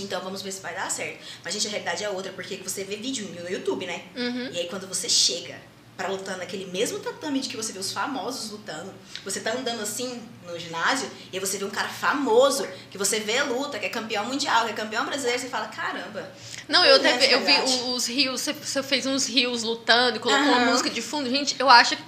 Então 0.00 0.20
vamos 0.22 0.42
ver 0.42 0.50
se 0.50 0.60
vai 0.60 0.74
dar 0.74 0.90
certo. 0.90 1.24
Mas, 1.44 1.54
gente, 1.54 1.68
a 1.68 1.70
realidade 1.70 2.02
é 2.02 2.10
outra, 2.10 2.32
porque 2.32 2.56
você 2.56 2.82
vê 2.82 2.96
vídeo 2.96 3.28
no 3.28 3.48
YouTube, 3.48 3.86
né? 3.86 4.06
Uhum. 4.16 4.50
E 4.52 4.58
aí 4.58 4.68
quando 4.68 4.88
você 4.88 5.08
chega 5.08 5.56
pra 6.00 6.08
lutar 6.08 6.38
naquele 6.38 6.64
mesmo 6.64 6.98
tatame 6.98 7.40
de 7.40 7.48
que 7.50 7.56
você 7.58 7.74
vê 7.74 7.78
os 7.78 7.92
famosos 7.92 8.50
lutando, 8.50 8.90
você 9.22 9.38
tá 9.38 9.52
andando 9.52 9.82
assim 9.82 10.22
no 10.46 10.58
ginásio 10.58 11.10
e 11.30 11.36
aí 11.36 11.40
você 11.40 11.58
vê 11.58 11.64
um 11.66 11.70
cara 11.70 11.90
famoso, 11.90 12.66
que 12.90 12.96
você 12.96 13.20
vê 13.20 13.42
luta, 13.42 13.78
que 13.78 13.84
é 13.84 13.90
campeão 13.90 14.24
mundial, 14.24 14.64
que 14.64 14.70
é 14.70 14.74
campeão 14.74 15.04
brasileiro, 15.04 15.38
você 15.38 15.48
fala, 15.50 15.68
caramba. 15.68 16.26
Não, 16.66 16.82
eu 16.86 16.98
Não 16.98 17.04
é 17.04 17.14
até 17.14 17.26
vi, 17.26 17.32
eu 17.32 17.44
vi 17.44 17.92
os 17.92 18.06
rios, 18.08 18.40
você, 18.40 18.82
fez 18.82 19.04
uns 19.04 19.26
rios 19.28 19.62
lutando 19.62 20.16
e 20.16 20.20
colocou 20.20 20.46
uma 20.46 20.56
Aham. 20.56 20.70
música 20.70 20.88
de 20.88 21.02
fundo. 21.02 21.28
Gente, 21.28 21.54
eu 21.58 21.68
acho 21.68 21.98
que. 21.98 22.02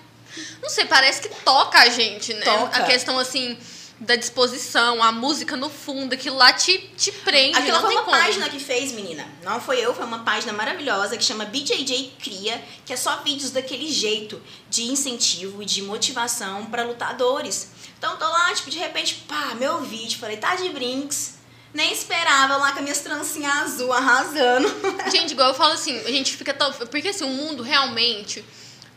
Não 0.63 0.71
sei, 0.71 0.87
parece 0.87 1.21
que 1.21 1.29
toca 1.45 1.79
a 1.79 1.91
gente, 1.91 2.33
né? 2.33 2.41
Toca. 2.41 2.79
A 2.79 2.85
questão 2.85 3.19
assim 3.19 3.59
da 4.01 4.17
disposição, 4.17 5.03
a 5.03 5.13
música 5.13 5.57
no 5.57 5.71
fundo, 5.71 6.15
aquilo 6.15 6.37
lá 6.37 6.53
te, 6.53 6.79
te 6.97 7.13
prende. 7.13 7.57
Aquilo 7.57 7.81
foi 7.81 7.95
uma 7.95 8.03
como. 8.03 8.17
página 8.17 8.49
que 8.49 8.59
fez, 8.59 8.93
menina. 8.93 9.27
Não 9.43 9.61
foi 9.61 9.81
eu, 9.81 9.95
foi 9.95 10.05
uma 10.05 10.21
página 10.21 10.53
maravilhosa 10.53 11.17
que 11.17 11.25
chama 11.25 11.45
BJJ 11.45 12.17
Cria, 12.21 12.63
que 12.85 12.93
é 12.93 12.97
só 12.97 13.19
vídeos 13.23 13.51
daquele 13.51 13.91
jeito 13.91 14.43
de 14.69 14.85
incentivo 14.85 15.63
e 15.63 15.67
de 15.67 15.83
motivação 15.83 16.67
pra 16.67 16.85
lutadores. 16.85 17.71
Então 17.99 18.17
tô 18.17 18.29
lá, 18.29 18.53
tipo, 18.53 18.71
de 18.71 18.79
repente, 18.79 19.25
pá, 19.29 19.55
meu 19.55 19.81
vídeo, 19.83 20.19
falei, 20.19 20.37
tá 20.37 20.57
de 20.57 20.69
brinks. 20.71 21.35
Nem 21.73 21.91
esperava 21.91 22.57
lá 22.59 22.73
com 22.73 22.79
as 22.79 22.83
minhas 22.83 23.01
trancinhas 23.01 23.57
azul 23.63 23.93
arrasando. 23.93 24.69
Gente, 25.11 25.31
igual 25.31 25.49
eu 25.49 25.55
falo 25.55 25.73
assim, 25.73 25.97
a 26.01 26.11
gente 26.11 26.37
fica 26.37 26.53
tão. 26.53 26.71
Porque 26.73 27.09
assim, 27.09 27.25
o 27.25 27.29
mundo 27.29 27.63
realmente. 27.63 28.45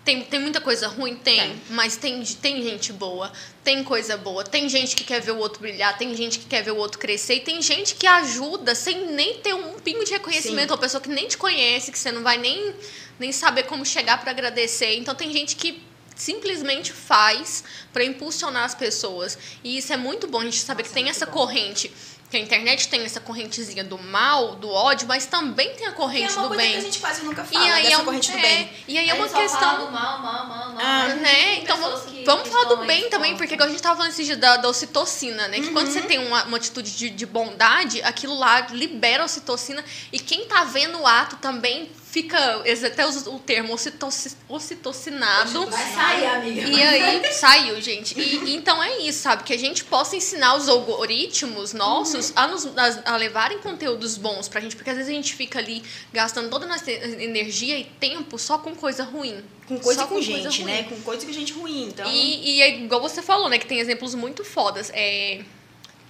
Tem, 0.06 0.22
tem 0.22 0.40
muita 0.40 0.62
coisa 0.62 0.88
ruim? 0.88 1.16
Tem. 1.16 1.40
Tem. 1.40 1.62
Mas 1.72 1.98
tem, 1.98 2.24
tem 2.24 2.62
gente 2.62 2.94
boa, 2.94 3.34
tem 3.64 3.84
coisa 3.84 4.16
boa. 4.16 4.44
Tem 4.44 4.70
gente 4.70 4.96
que 4.96 5.04
quer 5.04 5.20
ver 5.20 5.32
o 5.32 5.38
outro 5.38 5.60
brilhar, 5.60 5.98
tem 5.98 6.16
gente 6.16 6.38
que 6.38 6.46
quer 6.46 6.62
ver 6.62 6.72
o 6.72 6.78
outro 6.78 7.00
crescer. 7.00 7.38
E 7.38 7.40
tem 7.40 7.60
gente 7.60 7.96
que 7.96 8.06
ajuda 8.06 8.76
sem 8.76 9.08
nem 9.12 9.40
ter 9.40 9.56
um 9.56 9.80
pingo 9.80 10.06
de 10.06 10.12
reconhecimento. 10.12 10.68
Sim. 10.68 10.74
Uma 10.74 10.78
pessoa 10.78 11.02
que 11.02 11.10
nem 11.10 11.28
te 11.28 11.38
conhece, 11.38 11.92
que 11.92 11.98
você 11.98 12.12
não 12.12 12.22
vai 12.22 12.38
nem, 12.38 12.76
nem 13.20 13.32
saber 13.32 13.64
como 13.64 13.84
chegar 13.84 14.22
pra 14.22 14.30
agradecer. 14.30 14.96
Então 14.96 15.16
tem 15.16 15.34
gente 15.34 15.56
que 15.56 15.82
simplesmente 16.16 16.94
faz 16.94 17.64
pra 17.92 18.04
impulsionar 18.04 18.64
as 18.64 18.76
pessoas. 18.76 19.38
E 19.64 19.78
isso 19.78 19.92
é 19.92 19.98
muito 19.98 20.28
bom 20.28 20.40
a 20.40 20.46
gente 20.46 20.60
saber 20.60 20.84
Nossa, 20.84 20.94
que 20.94 21.00
tem 21.00 21.08
é 21.08 21.10
essa 21.10 21.26
bom. 21.26 21.32
corrente. 21.32 21.92
Que 22.30 22.38
a 22.38 22.40
internet 22.40 22.88
tem 22.88 23.02
essa 23.06 23.20
correntezinha 23.20 23.84
do 23.84 24.00
mal, 24.00 24.56
do 24.56 24.68
ódio, 24.70 25.08
mas 25.08 25.28
também 25.28 25.70
tem 25.76 25.86
a 25.86 25.92
é 25.92 25.94
corrente 25.94 26.34
uma 26.34 26.42
do 26.44 26.48
coisa 26.50 26.64
bem. 26.64 26.72
que 26.72 26.78
a 26.78 26.82
gente 26.82 27.00
quase 27.00 27.24
nunca 27.24 27.44
E 27.44 27.54
fala, 27.54 27.66
aí, 27.76 27.84
dessa 27.84 27.96
é, 27.96 27.98
um- 28.00 28.06
corrente 28.06 28.32
do 28.32 28.38
é, 28.38 28.42
bem. 28.42 28.70
e 28.88 28.98
aí 28.98 29.10
é 29.10 29.14
uma 29.14 29.26
só 29.28 29.34
fala 29.34 29.44
questão. 29.48 29.86
do 29.86 29.92
mal, 29.92 30.20
mal, 30.20 30.46
mal, 30.48 30.70
mal. 30.74 30.78
Ah, 30.80 31.08
Né? 31.10 31.60
Então 31.60 31.78
que- 31.78 32.24
vamos 32.26 32.44
que 32.44 32.50
falar 32.50 32.66
do 32.66 32.78
bem 32.78 33.04
aí 33.04 33.10
também, 33.12 33.32
contra. 33.32 33.38
porque 33.46 33.54
igual 33.54 33.70
a 33.70 33.72
gente 33.72 33.82
tava 33.82 33.96
falando 33.98 34.12
esses 34.12 34.26
dias 34.26 34.40
da, 34.40 34.58
da 34.58 34.68
ocitocina, 34.68 35.48
né? 35.48 35.60
Que 35.62 35.70
quando 35.72 35.88
você 35.92 36.02
tem 36.02 36.18
uma, 36.18 36.44
uma 36.46 36.58
atitude 36.58 36.92
de, 36.98 37.10
de 37.12 37.26
bondade, 37.28 38.02
aquilo 38.02 38.34
lá 38.38 38.62
libera 38.72 39.22
a 39.22 39.26
ocitocina 39.28 39.86
e 40.12 40.20
quem 40.20 40.46
tá 40.46 40.64
vendo 40.64 41.00
o 41.00 41.06
ato 41.08 41.36
também 41.38 41.90
fica, 42.16 42.64
até 42.88 43.06
o 43.06 43.40
termo 43.40 43.74
ocitoci- 43.74 44.38
ocitocinado. 44.48 45.66
Vai 45.68 45.94
sair, 45.94 46.26
amiga. 46.28 46.62
E 46.70 46.82
aí 46.82 47.34
saiu, 47.34 47.82
gente. 47.82 48.18
E, 48.18 48.52
e 48.52 48.56
então 48.56 48.82
é 48.82 49.00
isso, 49.00 49.20
sabe? 49.20 49.44
Que 49.44 49.52
a 49.52 49.58
gente 49.60 49.84
possa 49.84 50.16
ensinar 50.16 50.56
os 50.56 50.70
algoritmos 50.70 51.74
nossos 51.74 52.32
a, 52.34 52.48
nos, 52.48 52.66
a, 52.78 53.14
a 53.14 53.18
levarem 53.18 53.60
conteúdos 53.60 54.18
bons 54.18 54.48
pra 54.48 54.62
gente, 54.62 54.78
porque 54.78 54.90
às 54.90 54.96
vezes 54.96 55.12
a 55.12 55.14
gente 55.14 55.34
fica 55.34 55.60
ali 55.60 55.84
gastando 56.14 56.50
toda 56.50 56.64
a 56.64 56.70
nossa 56.70 56.90
energia 56.90 57.78
e 57.78 57.84
tempo 57.84 58.40
só 58.40 58.58
com 58.60 58.74
coisa 58.74 59.04
ruim. 59.04 59.44
Com 59.68 59.78
coisa 59.78 60.02
Só 60.02 60.08
com, 60.08 60.16
com 60.16 60.22
gente, 60.22 60.44
coisa 60.44 60.64
né? 60.64 60.84
Com 60.84 61.02
coisa 61.02 61.26
com 61.26 61.34
gente 61.34 61.52
ruim. 61.52 61.88
Então, 61.90 62.10
E, 62.10 62.56
e 62.56 62.62
é 62.62 62.78
igual 62.78 63.02
você 63.02 63.22
falou, 63.22 63.50
né? 63.50 63.58
Que 63.58 63.66
tem 63.66 63.80
exemplos 63.80 64.16
muito 64.16 64.46
fodas. 64.46 64.90
É, 64.94 65.42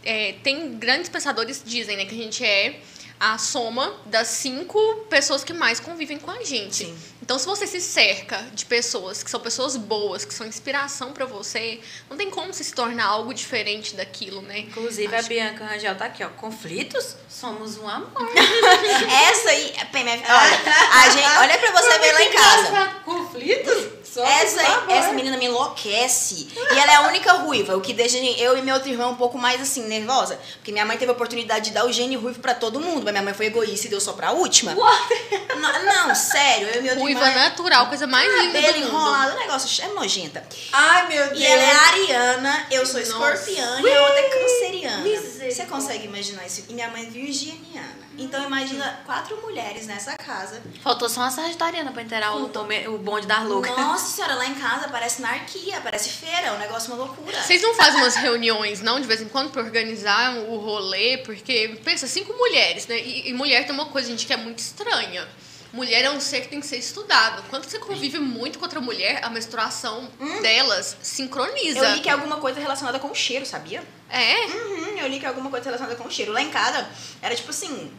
é, 0.03 0.35
tem 0.43 0.77
grandes 0.77 1.09
pensadores 1.09 1.63
que 1.63 1.69
dizem, 1.69 1.97
né? 1.97 2.05
Que 2.05 2.13
a 2.13 2.23
gente 2.23 2.45
é 2.45 2.79
a 3.19 3.37
soma 3.37 3.93
das 4.05 4.27
cinco 4.27 4.79
pessoas 5.09 5.43
que 5.43 5.53
mais 5.53 5.79
convivem 5.79 6.19
com 6.19 6.31
a 6.31 6.43
gente. 6.43 6.85
Sim. 6.85 6.97
Então, 7.25 7.39
se 7.39 7.47
você 7.47 7.65
se 7.65 7.81
cerca 7.81 8.37
de 8.53 8.67
pessoas 8.67 9.23
que 9.23 9.31
são 9.31 9.39
pessoas 9.39 9.75
boas, 9.75 10.23
que 10.23 10.31
são 10.31 10.45
inspiração 10.45 11.11
pra 11.11 11.25
você, 11.25 11.79
não 12.07 12.15
tem 12.15 12.29
como 12.29 12.53
você 12.53 12.63
se 12.63 12.71
tornar 12.71 13.07
algo 13.07 13.33
diferente 13.33 13.95
daquilo, 13.95 14.43
né? 14.43 14.59
Inclusive, 14.59 15.15
a 15.15 15.23
Bianca 15.23 15.65
Rangel 15.65 15.95
tá 15.95 16.05
aqui, 16.05 16.23
ó. 16.23 16.29
Conflitos? 16.29 17.15
Somos 17.27 17.79
um 17.79 17.89
amor. 17.89 18.11
essa 19.27 19.49
aí, 19.49 19.73
PMF, 19.91 20.23
olha, 20.23 20.59
a 20.93 21.09
gente, 21.09 21.37
olha 21.39 21.57
pra 21.57 21.71
você 21.71 21.97
ver 21.97 22.11
lá 22.11 22.21
em 22.21 22.31
casa. 22.31 22.95
Conflitos? 23.03 23.95
Somos 24.15 24.29
Essa, 24.29 24.61
um 24.63 24.73
amor. 24.75 24.91
essa 24.91 25.11
menina 25.11 25.35
me 25.35 25.45
enlouquece. 25.45 26.47
E 26.55 26.79
ela 26.79 26.91
é 26.91 26.95
a 26.95 27.01
única 27.07 27.33
ruiva, 27.33 27.75
o 27.75 27.81
que 27.81 27.91
deixa 27.91 28.17
eu 28.17 28.57
e 28.57 28.61
meu 28.61 28.75
outro 28.75 28.89
irmão 28.89 29.11
um 29.11 29.15
pouco 29.15 29.37
mais 29.37 29.59
assim, 29.59 29.85
nervosa. 29.87 30.39
Porque 30.55 30.71
minha 30.71 30.85
mãe 30.85 30.95
teve 30.97 31.11
a 31.11 31.13
oportunidade 31.13 31.65
de 31.65 31.71
dar 31.71 31.85
o 31.85 31.91
gene 31.91 32.15
ruivo 32.15 32.39
pra 32.39 32.55
todo 32.55 32.79
mundo, 32.79 33.03
mas 33.03 33.11
minha 33.11 33.23
mãe 33.23 33.33
foi 33.33 33.47
egoísta 33.47 33.87
e 33.87 33.89
deu 33.89 33.99
só 33.99 34.13
pra 34.13 34.31
última. 34.31 34.73
Não, 34.73 36.07
não, 36.07 36.15
sério, 36.15 36.67
eu 36.69 36.79
e 36.79 36.83
meu 36.83 36.91
outro 36.93 37.14
Ruiva 37.19 37.29
irmão. 37.29 37.43
natural, 37.49 37.87
coisa 37.87 38.07
mais 38.07 38.31
linda 38.31 38.61
Cabelo 38.61 38.73
do 38.73 38.79
mundo. 38.79 38.89
enrolado, 38.89 39.35
o 39.35 39.39
negócio 39.39 39.83
é 39.83 39.87
nojenta. 39.93 40.45
Ai, 40.71 41.07
meu 41.07 41.27
Deus. 41.27 41.39
E 41.39 41.45
ela 41.45 41.63
é 41.63 41.71
ariana, 41.73 42.67
eu 42.71 42.85
sou 42.85 42.99
escorpiana 42.99 43.87
e 43.87 43.93
a 43.93 44.01
outra 44.03 44.19
é 44.19 44.29
canceriana. 44.29 44.97
Misericórdia. 45.03 45.51
Você 45.51 45.65
consegue 45.65 46.05
imaginar 46.05 46.45
isso? 46.45 46.63
E 46.67 46.73
minha 46.73 46.89
mãe 46.89 47.03
é 47.03 47.09
virginiana. 47.09 48.05
Então 48.17 48.41
imagina 48.45 49.01
quatro 49.05 49.35
mulheres 49.41 49.87
nessa 49.87 50.15
casa. 50.17 50.61
Faltou 50.81 51.09
só 51.09 51.21
uma 51.21 51.31
sagitariana 51.31 51.91
pra 51.91 52.01
inteirar 52.01 52.35
o, 52.35 52.45
o 52.45 52.97
bonde 52.97 53.27
das 53.27 53.43
loucas. 53.43 53.75
Nossa 53.75 54.07
senhora, 54.15 54.35
lá 54.35 54.45
em 54.45 54.55
casa 54.55 54.87
parece 54.87 55.21
anarquia, 55.23 55.81
parece 55.81 56.09
feira, 56.09 56.47
é 56.47 56.51
um 56.53 56.57
negócio 56.57 56.93
uma 56.93 57.03
loucura. 57.05 57.41
Vocês 57.41 57.61
não 57.61 57.73
fazem 57.75 58.01
umas 58.01 58.15
reuniões, 58.15 58.81
não, 58.81 58.99
de 58.99 59.07
vez 59.07 59.21
em 59.21 59.27
quando, 59.27 59.51
pra 59.51 59.61
organizar 59.61 60.37
o 60.37 60.57
rolê? 60.57 61.17
Porque, 61.19 61.79
pensa, 61.83 62.07
cinco 62.07 62.33
mulheres, 62.33 62.87
né? 62.87 62.97
E, 62.97 63.29
e 63.29 63.33
mulher 63.33 63.65
tem 63.65 63.73
uma 63.73 63.87
coisa, 63.87 64.07
gente, 64.09 64.25
que 64.25 64.33
é 64.33 64.37
muito 64.37 64.59
estranha. 64.59 65.27
Mulher 65.73 66.05
é 66.05 66.11
um 66.11 66.19
ser 66.19 66.41
que 66.41 66.47
tem 66.49 66.59
que 66.59 66.67
ser 66.67 66.77
estudado. 66.77 67.43
Quando 67.49 67.65
você 67.65 67.77
convive 67.79 68.19
muito 68.19 68.57
com 68.59 68.65
outra 68.65 68.79
mulher, 68.81 69.23
a 69.23 69.29
menstruação 69.29 70.09
delas 70.41 70.97
sincroniza. 71.01 71.79
Hum. 71.81 71.83
Eu 71.83 71.93
li 71.95 71.99
que 72.01 72.09
é 72.09 72.11
alguma 72.13 72.37
coisa 72.37 72.59
relacionada 72.59 72.99
com 72.99 73.09
o 73.09 73.15
cheiro, 73.15 73.45
sabia? 73.45 73.83
É? 74.09 74.45
Uhum, 74.45 74.97
eu 74.97 75.07
li 75.07 75.19
que 75.19 75.25
é 75.25 75.29
alguma 75.29 75.49
coisa 75.49 75.65
relacionada 75.65 75.95
com 75.97 76.07
o 76.07 76.11
cheiro. 76.11 76.31
Lá 76.31 76.41
em 76.41 76.49
casa 76.49 76.87
era 77.21 77.35
tipo 77.35 77.49
assim, 77.49 77.91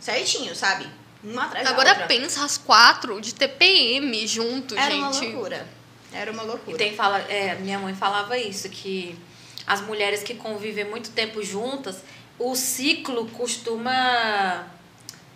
certinho, 0.00 0.54
sabe? 0.54 0.86
Uma 1.22 1.46
atrás 1.46 1.64
da 1.64 1.70
Agora 1.70 1.90
outra. 1.90 2.06
pensa 2.06 2.44
as 2.44 2.58
quatro 2.58 3.20
de 3.20 3.34
TPM 3.34 4.26
junto, 4.26 4.76
Era 4.76 4.94
uma 4.94 5.12
gente. 5.12 5.32
loucura. 5.32 5.66
Era 6.12 6.30
uma 6.30 6.42
E 6.44 6.46
loucura. 6.46 6.76
tem 6.78 6.94
fala, 6.94 7.18
é, 7.22 7.54
minha 7.56 7.78
mãe 7.78 7.94
falava 7.94 8.36
isso, 8.38 8.68
que 8.68 9.18
as 9.66 9.80
mulheres 9.80 10.22
que 10.22 10.34
convivem 10.34 10.84
muito 10.84 11.10
tempo 11.10 11.42
juntas, 11.42 11.96
o 12.38 12.54
ciclo 12.54 13.26
costuma 13.30 14.66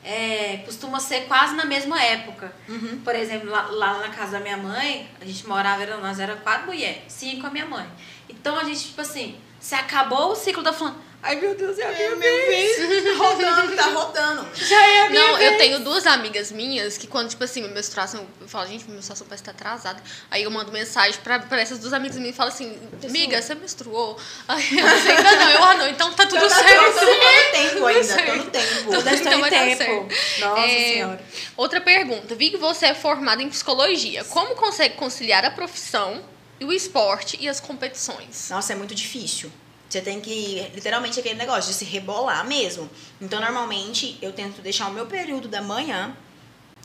é, 0.04 0.58
costuma 0.64 1.00
ser 1.00 1.22
quase 1.22 1.54
na 1.54 1.64
mesma 1.64 2.02
época. 2.02 2.52
Uhum. 2.68 3.00
Por 3.04 3.14
exemplo, 3.14 3.50
lá, 3.50 3.62
lá 3.70 3.98
na 3.98 4.08
casa 4.08 4.32
da 4.32 4.40
minha 4.40 4.56
mãe, 4.56 5.08
a 5.20 5.24
gente 5.24 5.46
morava, 5.46 5.84
nós 5.98 6.18
era 6.18 6.36
quatro 6.36 6.66
mulheres, 6.66 7.02
cinco 7.08 7.46
a 7.46 7.50
minha 7.50 7.66
mãe. 7.66 7.86
Então 8.28 8.58
a 8.58 8.64
gente, 8.64 8.86
tipo 8.86 9.00
assim, 9.00 9.38
se 9.58 9.74
acabou 9.74 10.32
o 10.32 10.36
ciclo 10.36 10.62
da 10.62 10.72
fulana, 10.72 10.96
ai 11.22 11.36
meu 11.36 11.54
Deus, 11.54 11.78
é 11.78 11.84
a 11.84 11.92
minha 11.92 12.02
É 12.10 12.14
meu 12.14 12.36
vez. 12.46 12.76
Tá 12.76 13.14
rodando, 13.24 13.76
tá 13.76 13.86
rodando. 13.86 14.48
Já 14.54 14.86
é 14.86 15.06
a 15.06 15.10
minha 15.10 15.28
Não, 15.28 15.36
vez. 15.36 15.52
eu 15.52 15.58
tenho 15.58 15.80
duas 15.80 16.06
amigas 16.06 16.52
minhas 16.52 16.96
que 16.96 17.06
quando, 17.06 17.28
tipo 17.28 17.42
assim, 17.44 17.60
minha 17.62 17.72
menstruação, 17.74 18.26
eu 18.40 18.48
falo, 18.48 18.66
gente, 18.68 18.84
minha 18.84 18.94
menstruação 18.96 19.26
parece 19.26 19.42
estar 19.42 19.52
atrasada. 19.52 20.02
Aí 20.30 20.42
eu 20.44 20.50
mando 20.50 20.70
mensagem 20.72 21.20
pra, 21.22 21.38
pra 21.40 21.60
essas 21.60 21.78
duas 21.78 21.92
amigas 21.92 22.16
minhas 22.16 22.34
e 22.34 22.36
falo 22.36 22.48
assim, 22.50 22.78
amiga, 23.04 23.40
você 23.42 23.54
menstruou? 23.54 24.18
Aí 24.46 24.78
eu 24.78 24.88
disse, 24.88 25.10
ainda 25.10 25.36
não, 25.36 25.50
eu, 25.50 25.64
ah 25.64 25.74
não, 25.74 25.88
então 25.88 26.12
tá 26.12 26.26
tudo 26.26 26.36
Então 26.36 26.48
tá 26.48 26.54
certo. 26.68 26.94
Tô 26.98 27.04
no 27.06 27.52
tempo 27.52 27.86
ainda, 27.86 28.00
tô 28.00 28.06
certo. 28.14 28.36
no 28.36 28.50
tempo. 28.50 28.94
Estou 28.94 29.12
Então 29.12 29.40
vai 29.40 29.50
tempo. 29.50 30.08
Nossa 30.40 30.60
É, 30.60 30.92
senhora. 30.92 31.24
Outra 31.56 31.80
pergunta, 31.80 32.34
vi 32.34 32.50
que 32.50 32.56
você 32.56 32.86
é 32.86 32.94
formada 32.94 33.42
em 33.42 33.48
psicologia. 33.48 34.24
Como 34.24 34.54
consegue 34.54 34.94
conciliar 34.94 35.44
a 35.44 35.50
profissão, 35.50 36.22
e 36.60 36.64
o 36.64 36.72
esporte 36.72 37.36
e 37.40 37.48
as 37.48 37.60
competições? 37.60 38.48
Nossa, 38.50 38.72
é 38.72 38.76
muito 38.76 38.94
difícil. 38.94 39.50
Você 39.88 40.00
tem 40.02 40.20
que, 40.20 40.70
literalmente, 40.74 41.18
aquele 41.18 41.36
negócio 41.36 41.70
de 41.72 41.78
se 41.78 41.84
rebolar 41.84 42.46
mesmo. 42.46 42.88
Então, 43.20 43.40
normalmente, 43.40 44.18
eu 44.20 44.32
tento 44.32 44.60
deixar 44.60 44.88
o 44.88 44.92
meu 44.92 45.06
período 45.06 45.48
da 45.48 45.62
manhã, 45.62 46.14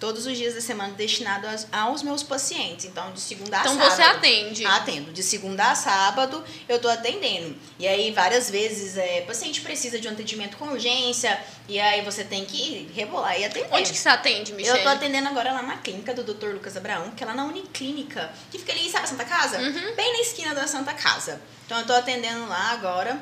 todos 0.03 0.25
os 0.25 0.37
dias 0.37 0.53
da 0.53 0.59
semana, 0.59 0.91
destinado 0.95 1.47
aos, 1.47 1.65
aos 1.71 2.03
meus 2.03 2.21
pacientes. 2.21 2.83
Então, 2.83 3.13
de 3.13 3.21
segunda 3.21 3.55
a 3.55 3.61
Então 3.61 3.77
sábado. 3.77 3.95
você 3.95 4.01
atende. 4.01 4.65
Atendo. 4.65 5.13
De 5.13 5.23
segunda 5.23 5.71
a 5.71 5.75
sábado, 5.75 6.43
eu 6.67 6.77
tô 6.77 6.89
atendendo. 6.89 7.55
E 7.79 7.87
aí, 7.87 8.11
várias 8.11 8.49
vezes, 8.49 8.97
é, 8.97 9.21
o 9.23 9.27
paciente 9.27 9.61
precisa 9.61 9.97
de 9.97 10.09
um 10.09 10.11
atendimento 10.11 10.57
com 10.57 10.65
urgência, 10.65 11.41
e 11.69 11.79
aí 11.79 12.01
você 12.01 12.25
tem 12.25 12.43
que 12.43 12.91
rebolar 12.93 13.39
e 13.39 13.45
atender. 13.45 13.69
Onde 13.71 13.93
que 13.93 13.97
você 13.97 14.09
atende, 14.09 14.51
Michelle? 14.51 14.79
Eu 14.79 14.83
tô 14.83 14.89
atendendo 14.89 15.29
agora 15.29 15.53
lá 15.53 15.63
na 15.63 15.77
clínica 15.77 16.13
do 16.13 16.21
Dr. 16.21 16.47
Lucas 16.47 16.75
Abraão, 16.75 17.11
que 17.11 17.23
é 17.23 17.25
lá 17.25 17.33
na 17.33 17.45
Uniclínica, 17.45 18.29
que 18.51 18.59
fica 18.59 18.73
ali, 18.73 18.89
sabe, 18.89 19.05
a 19.05 19.07
Santa 19.07 19.23
Casa? 19.23 19.57
Uhum. 19.57 19.95
Bem 19.95 20.11
na 20.11 20.19
esquina 20.19 20.53
da 20.53 20.67
Santa 20.67 20.93
Casa. 20.93 21.41
Então 21.65 21.79
eu 21.79 21.85
tô 21.85 21.93
atendendo 21.93 22.45
lá 22.49 22.71
agora 22.71 23.17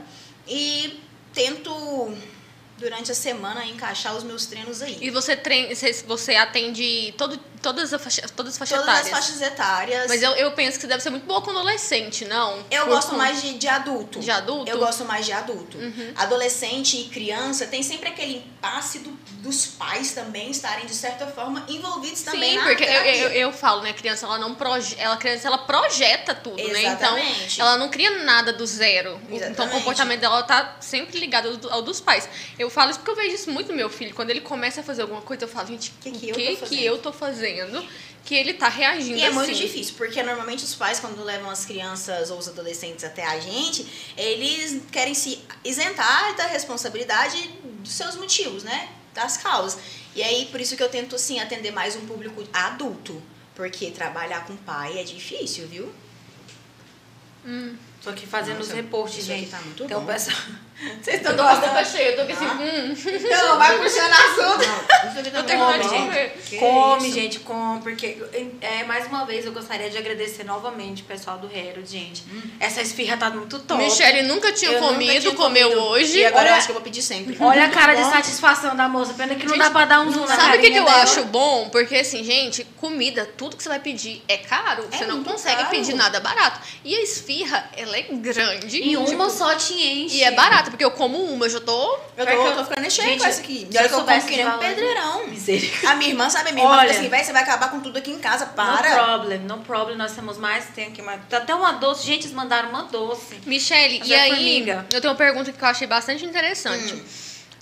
e 0.48 1.00
tento, 1.32 2.18
durante 2.82 3.12
a 3.12 3.16
semana, 3.16 3.66
encaixar 3.66 4.16
os 4.16 4.24
meus 4.24 4.46
treinos 4.48 4.82
aí. 4.82 4.98
E 5.00 5.10
você 5.12 5.38
treina, 5.38 5.74
você- 5.76 6.04
atende 6.36 7.14
todo, 7.18 7.40
todas, 7.62 7.94
as 7.94 8.02
faixas, 8.02 8.32
todas 8.32 8.54
as 8.54 8.58
faixas 8.58 8.80
Todas 8.80 8.94
as 8.96 9.08
etárias. 9.08 9.26
faixas 9.26 9.42
etárias. 9.42 10.08
Mas 10.08 10.22
eu, 10.24 10.32
eu 10.32 10.52
penso 10.54 10.78
que 10.78 10.82
você 10.82 10.88
deve 10.88 11.02
ser 11.04 11.10
muito 11.10 11.26
boa 11.26 11.42
com 11.42 11.52
adolescente, 11.52 12.26
não? 12.26 12.64
Eu 12.72 12.86
Por- 12.86 12.90
gosto 12.96 13.16
mais 13.16 13.42
de, 13.42 13.58
de 13.58 13.68
adulto. 13.68 14.20
De 14.20 14.32
adulto? 14.32 14.70
Eu 14.70 14.78
gosto 14.80 15.06
mais 15.06 15.26
de 15.26 15.32
adulto. 15.32 15.78
Uhum. 15.78 16.14
Adolescente 16.16 16.98
e 16.98 17.06
criança 17.06 17.68
tem 17.68 17.84
sempre 17.84 18.10
aquele 18.10 18.38
impasse 18.38 19.00
do- 19.00 19.12
dos 19.42 19.66
pais 19.66 20.12
também 20.12 20.50
estarem, 20.52 20.86
de 20.86 20.94
certa 20.94 21.28
forma, 21.28 21.64
envolvidos 21.68 22.22
também 22.22 22.52
Sim, 22.52 22.58
na 22.58 22.64
porque 22.64 22.84
eu, 22.84 22.90
eu, 22.90 23.30
eu 23.32 23.52
falo, 23.54 23.82
né? 23.82 23.90
A 23.90 23.94
criança, 23.94 24.26
ela 24.26 24.38
não 24.38 24.54
proje 24.56 24.96
ela, 25.00 25.18
criança, 25.18 25.48
ela 25.48 25.58
projeta 25.58 26.34
tudo, 26.36 26.56
né? 26.58 26.64
Então, 26.84 27.18
Exatamente. 27.18 27.62
ela 27.62 27.78
não 27.78 27.90
cria 27.90 28.24
nada 28.24 28.54
do 28.54 28.66
zero. 28.66 29.20
Então, 29.24 29.34
o 29.34 29.36
Exatamente. 29.36 29.74
comportamento 29.78 30.20
dela 30.20 30.44
tá 30.44 30.78
sempre 30.80 31.20
ligado 31.20 31.60
ao, 31.68 31.74
ao 31.74 31.82
dos 31.82 32.00
pais. 32.00 32.28
Eu 32.58 32.70
falo 32.70 32.92
isso 32.92 33.00
porque 33.00 33.12
eu 33.12 33.16
vejo 33.16 33.36
isso 33.36 33.50
muito 33.52 33.70
no 33.72 33.76
meu 33.76 33.90
filho. 33.90 34.14
Quando 34.16 34.30
ele 34.30 34.42
começa 34.42 34.82
a 34.82 34.84
fazer 34.84 35.02
alguma 35.02 35.22
coisa, 35.22 35.44
eu 35.44 35.48
falo, 35.48 35.68
gente, 35.68 35.92
Que 36.02 36.10
o 36.10 36.12
que 36.14 36.30
eu 36.30 36.36
que 36.36 36.56
tô 36.58 36.66
que 36.68 36.86
eu 36.86 36.98
tô 37.00 37.12
fazendo 37.12 37.51
que 38.24 38.36
ele 38.36 38.54
tá 38.54 38.70
reagindo 38.70 39.18
E 39.18 39.22
é 39.22 39.28
assim? 39.28 39.36
muito 39.36 39.54
difícil, 39.54 39.96
porque 39.98 40.22
normalmente 40.22 40.64
os 40.64 40.76
pais, 40.76 41.00
quando 41.00 41.24
levam 41.24 41.50
as 41.50 41.66
crianças 41.66 42.30
ou 42.30 42.38
os 42.38 42.48
adolescentes 42.48 43.04
até 43.04 43.26
a 43.26 43.40
gente, 43.40 43.86
eles 44.16 44.82
querem 44.92 45.14
se 45.14 45.40
isentar 45.66 46.36
da 46.36 46.46
responsabilidade 46.46 47.50
dos 47.80 47.92
seus 47.94 48.16
motivos, 48.16 48.64
né? 48.64 48.90
Das 49.14 49.38
causas. 49.38 49.80
E 50.16 50.22
aí, 50.22 50.46
por 50.52 50.62
isso 50.62 50.76
que 50.78 50.84
eu 50.84 50.90
tento, 50.90 51.16
assim, 51.16 51.40
atender 51.40 51.72
mais 51.72 51.96
um 51.96 52.06
público 52.06 52.44
adulto. 52.54 53.22
Porque 53.56 53.92
trabalhar 53.92 54.46
com 54.46 54.56
pai 54.56 55.00
é 55.00 55.04
difícil, 55.04 55.68
viu? 55.68 55.92
Tô 58.04 58.10
aqui 58.10 58.26
fazendo 58.26 58.58
Nossa, 58.58 58.70
os 58.70 58.76
reportes, 58.76 59.26
gente. 59.26 59.50
tá 59.50 59.60
muito 59.62 59.84
então, 59.84 60.02
bom. 60.02 60.08
pessoal. 60.08 60.38
Vocês 61.02 61.18
estão 61.18 61.32
Eu 61.34 61.38
tô 61.38 61.44
com 61.44 61.50
a 61.50 61.56
boca 61.56 61.68
gostando? 61.68 61.90
cheia, 61.98 62.10
eu 62.10 62.16
tô 62.16 62.22
aqui 62.24 62.32
assim, 62.34 62.46
Ah. 62.46 62.58
hum, 62.60 62.96
Então, 63.26 63.58
vai 63.60 63.78
puxando 63.78 64.12
assunto. 64.12 64.68
Não, 64.68 65.10
isso 65.10 65.20
aqui 65.20 65.32
tá. 65.32 65.44
Que 66.50 66.58
Come, 66.58 67.08
isso. 67.08 67.16
gente, 67.20 67.40
come, 67.40 67.82
porque 67.82 68.18
é, 68.62 68.84
mais 68.84 69.06
uma 69.08 69.26
vez 69.26 69.46
eu 69.46 69.52
gostaria 69.52 69.90
de 69.90 69.98
agradecer 69.98 70.44
novamente 70.44 71.02
o 71.04 71.06
pessoal 71.06 71.38
do 71.38 71.48
Herod, 71.56 71.86
gente. 71.90 72.24
Essa 72.60 72.82
esfirra 72.82 73.16
tá 73.18 73.30
muito 73.30 73.60
top. 73.60 73.82
Michelle 73.84 74.24
nunca 74.24 74.52
tinha 74.52 74.72
Eu 74.72 74.82
nunca 74.82 74.94
comido, 74.94 75.22
tinha 75.22 75.36
comeu 75.36 75.70
comido. 75.70 75.88
hoje. 75.90 76.18
E 76.20 76.26
agora 76.26 76.46
eu 76.46 76.48
Olha- 76.52 76.58
acho 76.58 76.66
que 76.68 76.72
eu 76.72 76.76
vou 76.76 76.84
pedir 76.84 77.02
sempre. 77.02 77.38
Olha 77.40 77.66
a 77.66 77.70
cara 77.70 77.94
de 77.94 78.04
satisfação 78.10 78.76
da 78.76 78.88
moça. 78.88 79.14
Pena 79.14 79.36
que 79.36 79.44
não 79.46 79.54
Gente, 79.54 79.64
dá 79.64 79.70
pra 79.72 79.86
dar 79.86 80.02
um 80.02 80.12
zoom 80.12 80.26
na 80.26 80.36
Sabe 80.36 80.58
o 80.58 80.62
que, 80.62 80.72
que 80.72 80.78
eu 80.78 80.84
dela. 80.86 81.04
acho 81.04 81.24
bom? 81.26 81.70
Porque 81.70 81.96
assim, 81.96 82.24
gente, 82.24 82.64
comida, 82.78 83.26
tudo 83.38 83.56
que 83.56 83.64
você 83.64 83.70
vai 83.70 83.80
pedir 83.80 84.24
é 84.28 84.38
caro. 84.38 84.88
É 84.92 84.98
você 84.98 85.06
não 85.06 85.24
consegue 85.24 85.58
caro. 85.58 85.70
pedir 85.70 85.94
nada 85.94 86.20
barato. 86.20 86.60
E 86.84 86.96
a 86.96 87.02
esfirra, 87.02 87.70
ela 87.78 87.96
é 87.98 88.02
grande. 88.04 88.78
E 88.82 88.98
uma 88.98 89.06
tipo, 89.06 89.30
só 89.30 89.54
te 89.56 89.74
enche. 89.74 90.18
E 90.18 90.24
é 90.24 90.32
barata, 90.32 90.71
porque 90.72 90.84
eu 90.84 90.90
como 90.92 91.18
uma, 91.24 91.46
eu 91.46 91.50
já 91.50 91.60
tô. 91.62 92.00
Eu 92.18 92.26
tô, 92.26 92.32
eu 92.32 92.56
tô 92.56 92.64
ficando 92.66 92.90
cheia 92.90 93.18
com 93.20 93.26
essa 93.26 93.40
aqui. 93.42 93.68
E 93.72 93.78
olha 93.78 93.88
que 93.88 93.94
eu 93.94 94.04
como 94.04 94.26
que 94.26 94.36
nem 94.38 94.48
um 94.48 94.58
pedreirão. 94.58 95.28
Misericórdia. 95.28 95.90
A 95.90 95.96
minha 95.96 96.10
irmã, 96.10 96.30
sabe? 96.30 96.50
A 96.50 96.54
minha 96.54 96.66
irmã 96.66 96.78
Olha. 96.78 96.90
assim, 96.92 97.08
você 97.10 97.32
vai 97.32 97.44
acabar 97.44 97.70
com 97.70 97.80
tudo 97.80 97.98
aqui 98.00 98.10
em 98.10 98.18
casa, 98.20 98.46
No 98.48 98.54
para. 98.54 98.92
problem, 99.04 99.40
no 99.42 99.58
problem. 99.60 99.98
Nós 99.98 100.14
temos 100.14 100.38
mais, 100.40 100.66
tem 100.74 100.88
aqui 100.88 101.02
mais. 101.04 101.22
Tá 101.30 101.38
até 101.38 101.54
uma 101.54 101.74
doce. 101.74 102.06
Gente, 102.08 102.24
eles 102.24 102.34
mandaram 102.36 102.70
uma 102.70 102.84
doce. 102.84 103.36
Michelle, 103.46 104.02
e 104.04 104.14
é 104.14 104.22
aí, 104.22 104.30
formiga. 104.32 104.86
eu 104.92 105.00
tenho 105.02 105.12
uma 105.14 105.18
pergunta 105.18 105.52
que 105.52 105.64
eu 105.64 105.68
achei 105.68 105.86
bastante 105.86 106.26
interessante. 106.26 106.94
Hum. 106.96 107.04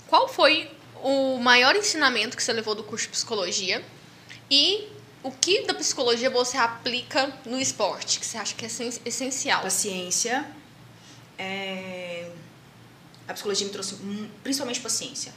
Qual 0.06 0.26
foi 0.28 0.70
o 1.02 1.38
maior 1.38 1.76
ensinamento 1.76 2.36
que 2.36 2.42
você 2.42 2.52
levou 2.52 2.74
do 2.74 2.82
curso 2.84 3.04
de 3.06 3.10
psicologia? 3.12 3.84
E 4.50 4.88
o 5.22 5.30
que 5.30 5.62
da 5.66 5.74
psicologia 5.74 6.30
você 6.30 6.56
aplica 6.56 7.30
no 7.44 7.60
esporte, 7.60 8.18
que 8.18 8.24
você 8.26 8.38
acha 8.38 8.54
que 8.54 8.64
é 8.64 8.68
essen- 8.68 9.00
essencial? 9.04 9.62
Paciência. 9.62 10.44
é, 11.38 12.29
A 13.30 13.34
psicologia 13.34 13.64
me 13.64 13.72
trouxe 13.72 13.96
principalmente 14.42 14.80
paciência. 14.80 15.32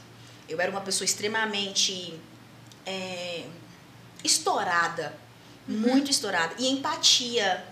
Eu 0.48 0.60
era 0.60 0.68
uma 0.68 0.80
pessoa 0.80 1.04
extremamente 1.04 2.18
é, 2.84 3.44
estourada. 4.24 5.16
Muito 5.66 6.10
estourada. 6.10 6.56
E 6.58 6.68
empatia. 6.68 7.64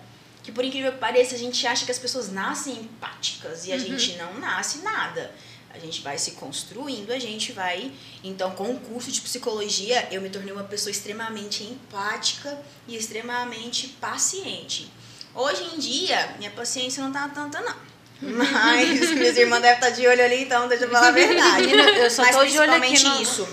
Que 0.44 0.52
por 0.52 0.64
incrível 0.64 0.92
que 0.92 0.98
pareça, 0.98 1.34
a 1.34 1.38
gente 1.38 1.66
acha 1.66 1.84
que 1.84 1.90
as 1.90 1.98
pessoas 1.98 2.30
nascem 2.30 2.74
empáticas. 2.74 3.66
E 3.66 3.72
a 3.72 3.78
gente 3.78 4.16
não 4.16 4.38
nasce 4.38 4.78
nada. 4.78 5.34
A 5.70 5.78
gente 5.78 6.02
vai 6.02 6.16
se 6.16 6.32
construindo, 6.32 7.10
a 7.10 7.18
gente 7.18 7.52
vai. 7.52 7.92
Então, 8.22 8.52
com 8.52 8.70
o 8.70 8.78
curso 8.78 9.10
de 9.10 9.20
psicologia, 9.20 10.06
eu 10.12 10.20
me 10.20 10.30
tornei 10.30 10.52
uma 10.52 10.64
pessoa 10.64 10.92
extremamente 10.92 11.64
empática 11.64 12.62
e 12.86 12.94
extremamente 12.94 13.88
paciente. 13.88 14.88
Hoje 15.34 15.64
em 15.74 15.78
dia, 15.78 16.36
minha 16.38 16.50
paciência 16.50 17.02
não 17.02 17.10
tá 17.10 17.28
tanta, 17.28 17.60
não. 17.60 17.91
Mas 18.22 19.10
minhas 19.10 19.36
irmãs 19.36 19.60
devem 19.60 19.74
estar 19.76 19.90
de 19.90 20.06
olho 20.06 20.24
ali, 20.24 20.42
então 20.44 20.68
deixa 20.68 20.84
eu 20.84 20.90
falar 20.90 21.08
a 21.08 21.10
verdade. 21.10 21.66
Menina, 21.66 21.82
eu 21.90 22.10
só 22.10 22.22
Mas 22.22 22.36
tô 22.36 22.44
de 22.44 22.58
olho 22.58 22.72
aqui 22.72 23.02
no- 23.02 23.20
isso. 23.22 23.48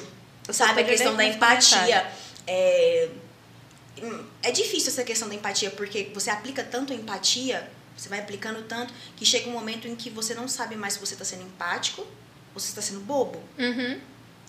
Sabe, 0.51 0.81
a 0.81 0.83
questão 0.83 1.15
da 1.15 1.23
empatia. 1.25 2.07
É, 2.47 3.09
é 4.43 4.51
difícil 4.51 4.89
essa 4.91 5.03
questão 5.03 5.27
da 5.27 5.35
empatia, 5.35 5.69
porque 5.71 6.09
você 6.13 6.29
aplica 6.29 6.63
tanto 6.63 6.93
a 6.93 6.95
empatia, 6.95 7.69
você 7.97 8.07
vai 8.09 8.19
aplicando 8.19 8.61
tanto, 8.63 8.93
que 9.15 9.25
chega 9.25 9.49
um 9.49 9.53
momento 9.53 9.87
em 9.87 9.95
que 9.95 10.09
você 10.09 10.33
não 10.33 10.47
sabe 10.47 10.75
mais 10.75 10.93
se 10.93 10.99
você 10.99 11.13
está 11.13 11.25
sendo 11.25 11.43
empático 11.43 12.05
ou 12.53 12.59
se 12.59 12.69
está 12.69 12.81
sendo 12.81 13.01
bobo. 13.01 13.41
Uhum. 13.57 13.99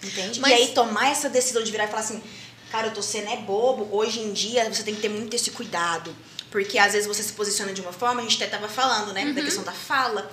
Entende? 0.02 0.40
Mas- 0.40 0.50
E 0.52 0.54
aí 0.54 0.68
tomar 0.68 1.10
essa 1.10 1.28
decisão 1.28 1.62
de 1.62 1.70
virar 1.70 1.84
e 1.84 1.88
falar 1.88 2.00
assim, 2.00 2.22
cara, 2.70 2.86
eu 2.86 2.94
tô 2.94 3.02
sendo 3.02 3.28
é 3.28 3.36
bobo. 3.38 3.88
Hoje 3.94 4.20
em 4.20 4.32
dia 4.32 4.72
você 4.72 4.82
tem 4.82 4.94
que 4.94 5.00
ter 5.02 5.08
muito 5.10 5.34
esse 5.34 5.50
cuidado. 5.50 6.14
Porque 6.50 6.78
às 6.78 6.92
vezes 6.92 7.06
você 7.06 7.22
se 7.22 7.32
posiciona 7.32 7.72
de 7.72 7.80
uma 7.80 7.92
forma, 7.92 8.20
a 8.20 8.22
gente 8.22 8.42
até 8.42 8.50
tava 8.50 8.68
falando, 8.68 9.12
né? 9.12 9.32
Da 9.32 9.42
questão 9.42 9.62
da 9.64 9.72
fala. 9.72 10.30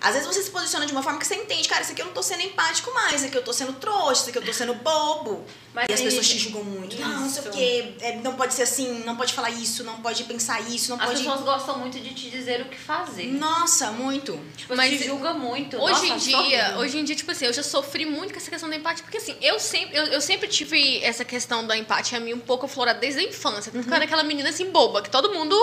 Às 0.00 0.14
vezes 0.14 0.28
você 0.28 0.42
se 0.42 0.50
posiciona 0.50 0.86
de 0.86 0.92
uma 0.92 1.02
forma 1.02 1.18
que 1.18 1.26
você 1.26 1.34
entende, 1.34 1.68
cara, 1.68 1.82
isso 1.82 1.92
aqui 1.92 2.00
eu 2.02 2.06
não 2.06 2.12
tô 2.12 2.22
sendo 2.22 2.42
empático 2.42 2.92
mais, 2.94 3.16
isso 3.16 3.26
aqui 3.26 3.36
eu 3.36 3.42
tô 3.44 3.52
sendo 3.52 3.72
trouxa, 3.74 4.20
isso 4.22 4.28
aqui 4.30 4.38
eu 4.38 4.44
tô 4.44 4.52
sendo 4.52 4.74
bobo. 4.74 5.44
Mas 5.74 5.86
e 5.88 5.92
as 5.92 6.00
pessoas 6.00 6.28
te 6.28 6.38
julgam 6.38 6.62
muito. 6.64 6.98
Não, 7.00 7.20
não 7.20 7.28
sei 7.28 7.42
o 7.42 7.48
Isso. 7.48 7.52
quê, 7.52 7.94
é, 8.00 8.16
não 8.16 8.34
pode 8.34 8.54
ser 8.54 8.62
assim, 8.62 9.02
não 9.04 9.16
pode 9.16 9.32
falar 9.32 9.50
isso, 9.50 9.84
não 9.84 10.00
pode 10.00 10.24
pensar 10.24 10.60
isso, 10.70 10.90
não 10.90 10.98
As 11.00 11.06
pode. 11.06 11.18
pessoas 11.18 11.40
gostam 11.42 11.78
muito 11.78 11.98
de 12.00 12.14
te 12.14 12.30
dizer 12.30 12.62
o 12.62 12.64
que 12.66 12.78
fazer. 12.78 13.26
Nossa, 13.26 13.90
muito. 13.92 14.38
Tipo, 14.56 14.74
Mas 14.76 14.98
te 14.98 15.06
julga 15.06 15.32
muito. 15.34 15.76
Hoje 15.76 16.08
Nossa, 16.08 16.30
em 16.30 16.42
dia, 16.46 16.76
hoje 16.78 16.98
em 16.98 17.04
dia, 17.04 17.14
tipo 17.16 17.30
assim, 17.30 17.46
eu 17.46 17.52
já 17.52 17.62
sofri 17.62 18.06
muito 18.06 18.32
com 18.32 18.38
essa 18.38 18.50
questão 18.50 18.68
da 18.68 18.76
empatia, 18.76 19.02
porque 19.04 19.18
assim, 19.18 19.36
eu 19.40 19.58
sempre, 19.60 19.96
eu, 19.96 20.06
eu 20.06 20.20
sempre 20.20 20.48
tive 20.48 21.02
essa 21.02 21.24
questão 21.24 21.66
da 21.66 21.76
empatia 21.76 22.18
a 22.18 22.20
mim 22.20 22.34
um 22.34 22.40
pouco 22.40 22.66
aflorada 22.66 22.98
desde 22.98 23.20
a 23.20 23.22
infância. 23.24 23.70
Tanto 23.70 23.84
que 23.84 23.90
eu 23.90 23.94
era 23.94 24.04
aquela 24.04 24.22
menina 24.24 24.48
assim 24.48 24.70
boba, 24.70 25.02
que 25.02 25.10
todo 25.10 25.32
mundo 25.32 25.56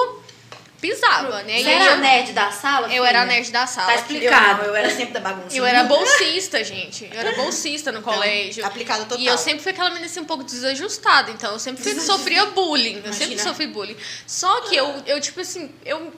pisava, 0.80 1.42
né? 1.44 1.58
Você 1.60 1.68
E 1.68 1.72
era 1.72 1.84
a 1.86 1.96
eu, 1.96 1.98
nerd 1.98 2.32
da 2.34 2.52
sala? 2.52 2.94
eu 2.94 3.04
era 3.06 3.26
nerd 3.26 3.52
da 3.52 3.66
sala. 3.68 3.88
Tá 3.88 3.94
Eu, 3.94 4.00
explicado. 4.00 4.60
não, 4.62 4.66
eu 4.70 4.76
era 4.76 4.90
sempre 4.90 5.14
da 5.14 5.20
bagunça. 5.20 5.56
Eu 5.56 5.66
era 5.66 5.84
bolsista, 5.84 6.64
gente. 6.64 7.10
Eu 7.14 7.20
era 7.20 7.34
bolsista 7.34 7.92
no 7.92 8.02
colégio. 8.02 8.66
Aplicado 8.66 9.04
total. 9.06 9.20
E 9.20 9.26
eu 9.28 9.38
sempre 9.38 9.62
fui 9.64 9.72
aquela 9.72 9.90
menina 9.90 10.06
assim, 10.06 10.20
um 10.20 10.26
pouco 10.26 10.44
desajustada. 10.44 11.32
Então, 11.32 11.54
eu 11.54 11.60
sempre 11.60 11.82
fui, 11.84 12.00
sofria 12.00 12.46
bullying. 12.48 13.02
Eu 13.06 13.14
sempre 13.14 13.40
sofri 13.40 13.68
bullying. 13.68 13.98
Só 14.28 14.62
que 14.62 14.76
eu, 14.76 15.04
eu 15.06 15.20
tipo 15.22 15.40
assim, 15.42 15.72
eu. 15.86 16.14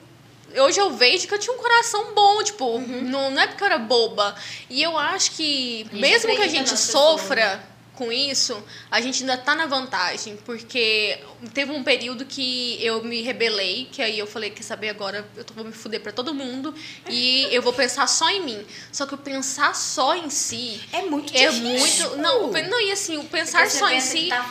Hoje 0.56 0.80
eu 0.80 0.90
vejo 0.90 1.28
que 1.28 1.34
eu 1.34 1.38
tinha 1.38 1.54
um 1.54 1.58
coração 1.58 2.14
bom, 2.14 2.42
tipo, 2.42 2.64
Uhum. 2.64 3.02
não, 3.02 3.30
não 3.30 3.42
é 3.42 3.46
porque 3.46 3.62
eu 3.62 3.66
era 3.66 3.78
boba. 3.78 4.34
E 4.70 4.82
eu 4.82 4.98
acho 4.98 5.32
que, 5.32 5.86
mesmo 5.92 6.34
que 6.34 6.40
a 6.42 6.48
gente 6.48 6.70
pessoas, 6.70 6.80
sofra 7.20 7.62
com 7.98 8.12
isso, 8.12 8.62
a 8.88 9.00
gente 9.00 9.22
ainda 9.24 9.36
tá 9.36 9.56
na 9.56 9.66
vantagem. 9.66 10.36
Porque 10.46 11.18
teve 11.52 11.72
um 11.72 11.82
período 11.82 12.24
que 12.24 12.78
eu 12.80 13.02
me 13.02 13.22
rebelei, 13.22 13.88
que 13.90 14.00
aí 14.00 14.16
eu 14.16 14.26
falei, 14.26 14.50
quer 14.50 14.62
saber, 14.62 14.88
agora 14.88 15.28
eu 15.36 15.44
vou 15.56 15.64
me 15.64 15.72
fuder 15.72 16.00
pra 16.00 16.12
todo 16.12 16.32
mundo 16.32 16.72
e 17.08 17.48
eu 17.50 17.60
vou 17.60 17.72
pensar 17.72 18.06
só 18.06 18.30
em 18.30 18.40
mim. 18.40 18.64
Só 18.92 19.04
que 19.04 19.14
o 19.14 19.18
pensar 19.18 19.74
só 19.74 20.14
em 20.14 20.30
si 20.30 20.80
É 20.92 21.02
muito 21.02 21.36
é 21.36 21.48
difícil. 21.48 22.10
muito. 22.10 22.16
Não, 22.18 22.52
não, 22.52 22.80
e 22.80 22.92
assim, 22.92 23.18
o 23.18 23.24
pensar 23.24 23.68
só 23.68 23.90
em 23.90 24.00
si, 24.00 24.28
tá 24.28 24.48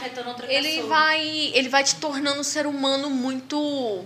ele 0.49 0.81
vai. 0.81 1.51
Ele 1.53 1.69
vai 1.69 1.83
te 1.85 1.95
tornando 1.95 2.41
um 2.41 2.43
ser 2.43 2.67
humano 2.67 3.09
muito. 3.09 4.05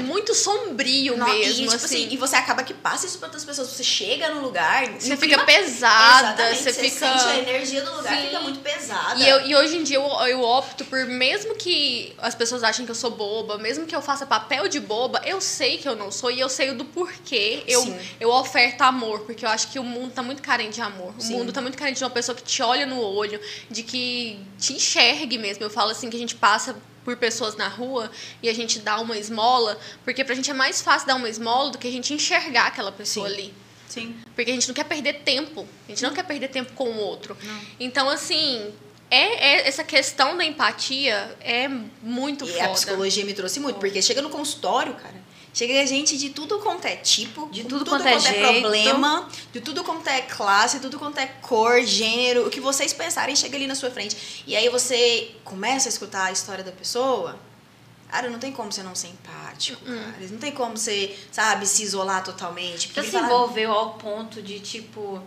Muito 0.00 0.34
sombrio 0.34 1.16
Não, 1.16 1.26
mesmo, 1.26 1.52
e, 1.52 1.54
tipo 1.68 1.74
assim. 1.76 1.84
assim, 2.04 2.08
e 2.10 2.16
você 2.16 2.36
acaba 2.36 2.62
que 2.62 2.74
passa 2.74 3.06
isso 3.06 3.18
pra 3.18 3.26
outras 3.28 3.44
pessoas. 3.44 3.68
Você 3.68 3.84
chega 3.84 4.28
no 4.34 4.40
lugar. 4.40 4.86
Você 4.98 5.10
no 5.10 5.16
fica 5.16 5.36
clima- 5.38 5.44
pesada, 5.44 6.54
você 6.54 6.72
você 6.72 6.82
fica. 6.90 7.06
sente 7.18 7.24
a 7.24 7.38
energia 7.38 7.82
do 7.82 7.96
lugar, 7.96 8.16
Sim. 8.16 8.24
fica 8.26 8.40
muito 8.40 8.60
pesada. 8.60 9.20
E, 9.20 9.28
eu, 9.28 9.46
e 9.46 9.54
hoje 9.56 9.76
em 9.76 9.82
dia 9.82 9.96
eu, 9.96 10.02
eu 10.26 10.42
opto 10.42 10.84
por, 10.84 11.04
mesmo 11.06 11.54
que 11.54 12.14
as 12.18 12.34
pessoas 12.34 12.62
achem 12.64 12.84
que 12.84 12.90
eu 12.90 12.94
sou 12.94 13.10
boba, 13.10 13.58
mesmo 13.58 13.86
que 13.86 13.94
eu 13.94 14.02
faça 14.02 14.26
papel 14.26 14.68
de 14.68 14.80
boba, 14.80 15.20
eu 15.24 15.40
sei 15.40 15.78
que 15.78 15.88
eu 15.88 15.94
não 15.96 16.10
sou 16.10 16.30
e 16.30 16.40
eu 16.40 16.48
sei 16.48 16.72
do 16.72 16.84
porquê 16.84 17.62
eu, 17.66 17.82
Sim. 17.82 17.98
eu 18.20 18.30
oferto 18.30 18.82
amor, 18.82 19.20
porque 19.20 19.44
eu 19.44 19.48
acho 19.48 19.68
que 19.70 19.78
o 19.78 19.84
mundo 19.84 20.12
tá 20.12 20.22
muito 20.22 20.42
carente 20.42 20.74
de 20.76 20.80
amor. 20.80 21.14
O 21.18 21.22
Sim. 21.22 21.34
mundo 21.34 21.52
tá 21.52 21.60
muito 21.60 21.78
carente 21.78 21.98
de 21.98 22.04
uma 22.04 22.10
pessoa 22.10 22.34
que 22.34 22.42
te 22.42 22.62
olha 22.62 22.86
no 22.86 23.00
olho, 23.00 23.40
de 23.70 23.82
que 23.82 24.38
te 24.58 24.72
enxergue 24.72 25.38
mesmo. 25.38 25.62
Eu 25.62 25.70
falo 25.70 25.90
assim 25.90 26.10
que 26.10 26.16
a 26.16 26.18
gente 26.18 26.34
passa 26.34 26.74
por 27.04 27.16
pessoas 27.16 27.54
na 27.56 27.68
rua 27.68 28.10
e 28.42 28.48
a 28.48 28.54
gente 28.54 28.78
dá 28.78 28.98
uma 28.98 29.16
esmola, 29.16 29.78
porque 30.04 30.24
pra 30.24 30.34
gente 30.34 30.50
é 30.50 30.54
mais 30.54 30.80
fácil 30.80 31.06
dar 31.06 31.14
uma 31.16 31.28
esmola 31.28 31.70
do 31.70 31.78
que 31.78 31.86
a 31.86 31.90
gente 31.92 32.12
enxergar 32.14 32.66
aquela 32.66 32.90
pessoa 32.90 33.28
Sim. 33.28 33.34
ali. 33.34 33.54
Sim. 33.88 34.16
Porque 34.34 34.50
a 34.50 34.54
gente 34.54 34.66
não 34.66 34.74
quer 34.74 34.84
perder 34.84 35.20
tempo. 35.20 35.68
A 35.86 35.90
gente 35.92 36.02
não 36.02 36.12
quer 36.12 36.24
perder 36.24 36.48
tempo 36.48 36.72
com 36.72 36.88
o 36.88 36.96
outro. 36.96 37.36
Então, 37.78 38.08
assim, 38.08 38.72
é, 39.10 39.52
é- 39.58 39.68
essa 39.68 39.84
questão 39.84 40.36
da 40.36 40.44
empatia 40.44 41.36
é 41.40 41.68
muito 42.02 42.44
E 42.44 42.48
foda. 42.54 42.64
a 42.64 42.68
psicologia 42.70 43.24
me 43.24 43.34
trouxe 43.34 43.60
muito, 43.60 43.78
porque 43.78 44.00
chega 44.02 44.20
no 44.22 44.30
consultório, 44.30 44.94
cara, 44.94 45.14
chega 45.54 45.86
gente 45.86 46.18
de 46.18 46.30
tudo 46.30 46.58
quanto 46.58 46.84
é 46.84 46.96
tipo, 46.96 47.48
De 47.50 47.62
tudo 47.62 47.78
tudo 47.78 47.90
quanto 47.90 48.06
é 48.06 48.18
jeito. 48.18 48.60
problema, 48.60 49.28
de 49.52 49.60
tudo 49.60 49.82
quanto 49.84 50.06
é 50.08 50.20
classe, 50.20 50.80
tudo 50.80 50.98
quanto 50.98 51.18
é 51.18 51.26
cor, 51.26 51.80
gênero, 51.82 52.46
o 52.46 52.50
que 52.50 52.60
vocês 52.60 52.92
pensarem 52.92 53.34
chega 53.36 53.56
ali 53.56 53.66
na 53.66 53.74
sua 53.76 53.90
frente. 53.90 54.42
E 54.46 54.54
aí 54.56 54.68
você 54.68 55.30
começa 55.44 55.88
a 55.88 55.90
escutar 55.90 56.24
a 56.26 56.32
história 56.32 56.62
da 56.64 56.72
pessoa. 56.72 57.38
Cara, 58.10 58.28
não 58.30 58.38
tem 58.38 58.52
como 58.52 58.70
você 58.70 58.82
não 58.82 58.94
ser 58.94 59.08
empático, 59.08 59.80
Hum. 59.84 59.96
cara. 60.12 60.26
Não 60.30 60.38
tem 60.38 60.52
como 60.52 60.76
você, 60.76 61.16
sabe, 61.32 61.66
se 61.66 61.82
isolar 61.82 62.22
totalmente. 62.22 62.88
Porque 62.88 63.02
Você 63.02 63.10
se 63.10 63.24
envolveu 63.24 63.72
ao 63.72 63.94
ponto 63.94 64.40
de, 64.42 64.60
tipo, 64.60 65.20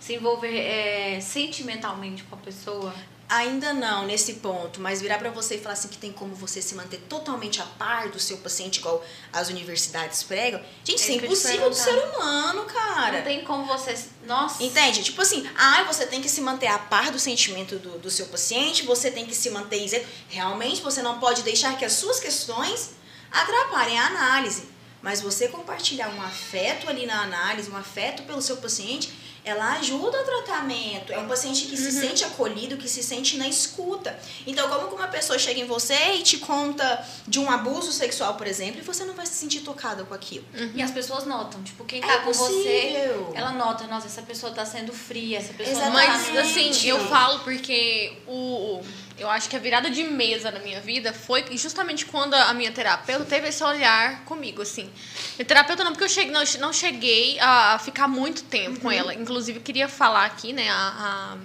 se 0.00 0.14
envolver 0.14 0.56
é, 0.56 1.20
sentimentalmente 1.20 2.24
com 2.24 2.34
a 2.34 2.38
pessoa? 2.38 2.92
Ainda 3.26 3.72
não 3.72 4.04
nesse 4.04 4.34
ponto, 4.34 4.80
mas 4.80 5.00
virar 5.00 5.18
pra 5.18 5.30
você 5.30 5.54
e 5.54 5.58
falar 5.58 5.72
assim 5.72 5.88
que 5.88 5.96
tem 5.96 6.12
como 6.12 6.34
você 6.34 6.60
se 6.60 6.74
manter 6.74 6.98
totalmente 7.08 7.60
a 7.60 7.64
par 7.64 8.10
do 8.10 8.20
seu 8.20 8.36
paciente, 8.36 8.80
igual 8.80 9.02
as 9.32 9.48
universidades 9.48 10.22
pregam. 10.22 10.60
Gente, 10.84 10.98
isso 10.98 11.10
é 11.10 11.14
impossível 11.14 11.70
do 11.70 11.74
ser 11.74 11.96
humano, 11.96 12.64
cara. 12.66 13.18
Não 13.18 13.24
tem 13.24 13.42
como 13.42 13.64
você... 13.64 13.98
Nossa. 14.26 14.62
Entende? 14.62 15.02
Tipo 15.02 15.22
assim, 15.22 15.48
ah, 15.56 15.84
você 15.84 16.06
tem 16.06 16.20
que 16.20 16.28
se 16.28 16.42
manter 16.42 16.66
a 16.66 16.78
par 16.78 17.10
do 17.10 17.18
sentimento 17.18 17.78
do, 17.78 17.98
do 17.98 18.10
seu 18.10 18.26
paciente, 18.26 18.84
você 18.84 19.10
tem 19.10 19.24
que 19.24 19.34
se 19.34 19.48
manter 19.48 19.82
isento. 19.82 20.06
Realmente, 20.28 20.82
você 20.82 21.00
não 21.00 21.18
pode 21.18 21.42
deixar 21.42 21.78
que 21.78 21.84
as 21.84 21.94
suas 21.94 22.20
questões 22.20 22.90
atrapalhem 23.32 23.98
a 23.98 24.06
análise. 24.06 24.68
Mas 25.00 25.20
você 25.20 25.48
compartilhar 25.48 26.08
um 26.08 26.22
afeto 26.22 26.88
ali 26.88 27.04
na 27.04 27.22
análise, 27.22 27.70
um 27.70 27.76
afeto 27.76 28.22
pelo 28.22 28.40
seu 28.40 28.56
paciente, 28.56 29.12
ela 29.44 29.74
ajuda 29.74 30.20
o 30.20 30.24
tratamento. 30.24 31.12
É 31.12 31.18
um 31.18 31.28
paciente 31.28 31.66
que 31.66 31.76
se 31.76 31.92
sente 31.92 32.24
acolhido, 32.24 32.76
que 32.78 32.88
se 32.88 33.02
sente 33.02 33.36
na 33.36 33.46
escuta. 33.46 34.18
Então, 34.46 34.68
como 34.68 34.88
que 34.88 34.94
uma 34.94 35.08
pessoa 35.08 35.38
chega 35.38 35.60
em 35.60 35.66
você 35.66 36.14
e 36.14 36.22
te 36.22 36.38
conta 36.38 37.06
de 37.28 37.38
um 37.38 37.50
abuso 37.50 37.92
sexual, 37.92 38.34
por 38.34 38.46
exemplo, 38.46 38.80
e 38.80 38.82
você 38.82 39.04
não 39.04 39.14
vai 39.14 39.26
se 39.26 39.34
sentir 39.34 39.60
tocada 39.60 40.02
com 40.04 40.14
aquilo? 40.14 40.46
E 40.74 40.82
as 40.82 40.90
pessoas 40.90 41.26
notam. 41.26 41.62
Tipo, 41.62 41.84
quem 41.84 42.02
É 42.02 42.06
tá 42.06 42.18
com 42.20 42.32
você, 42.32 43.10
ela 43.34 43.52
nota. 43.52 43.86
Nossa, 43.86 44.06
essa 44.06 44.22
pessoa 44.22 44.52
tá 44.52 44.64
sendo 44.64 44.92
fria. 44.92 45.38
Essa 45.38 45.52
pessoa 45.52 45.90
Mas, 45.90 46.06
tá... 46.06 46.30
Exatamente. 46.30 46.70
assim, 46.70 46.88
eu 46.88 47.06
falo 47.08 47.40
porque 47.40 48.16
o. 48.26 48.82
Eu 49.16 49.30
acho 49.30 49.48
que 49.48 49.54
a 49.54 49.60
virada 49.60 49.88
de 49.88 50.02
mesa 50.02 50.50
na 50.50 50.58
minha 50.58 50.80
vida 50.80 51.12
foi 51.12 51.44
justamente 51.56 52.04
quando 52.04 52.34
a 52.34 52.52
minha 52.52 52.72
terapeuta 52.72 53.24
teve 53.24 53.48
esse 53.48 53.62
olhar 53.62 54.24
comigo, 54.24 54.62
assim. 54.62 54.90
Minha 55.36 55.46
terapeuta 55.46 55.84
não, 55.84 55.92
porque 55.92 56.04
eu 56.04 56.08
cheguei, 56.08 56.32
não, 56.32 56.42
não 56.58 56.72
cheguei 56.72 57.38
a 57.38 57.78
ficar 57.78 58.08
muito 58.08 58.42
tempo 58.42 58.80
com 58.80 58.90
ela. 58.90 59.14
Inclusive, 59.14 59.58
eu 59.58 59.62
queria 59.62 59.88
falar 59.88 60.24
aqui, 60.24 60.52
né, 60.52 60.68
a. 60.68 61.36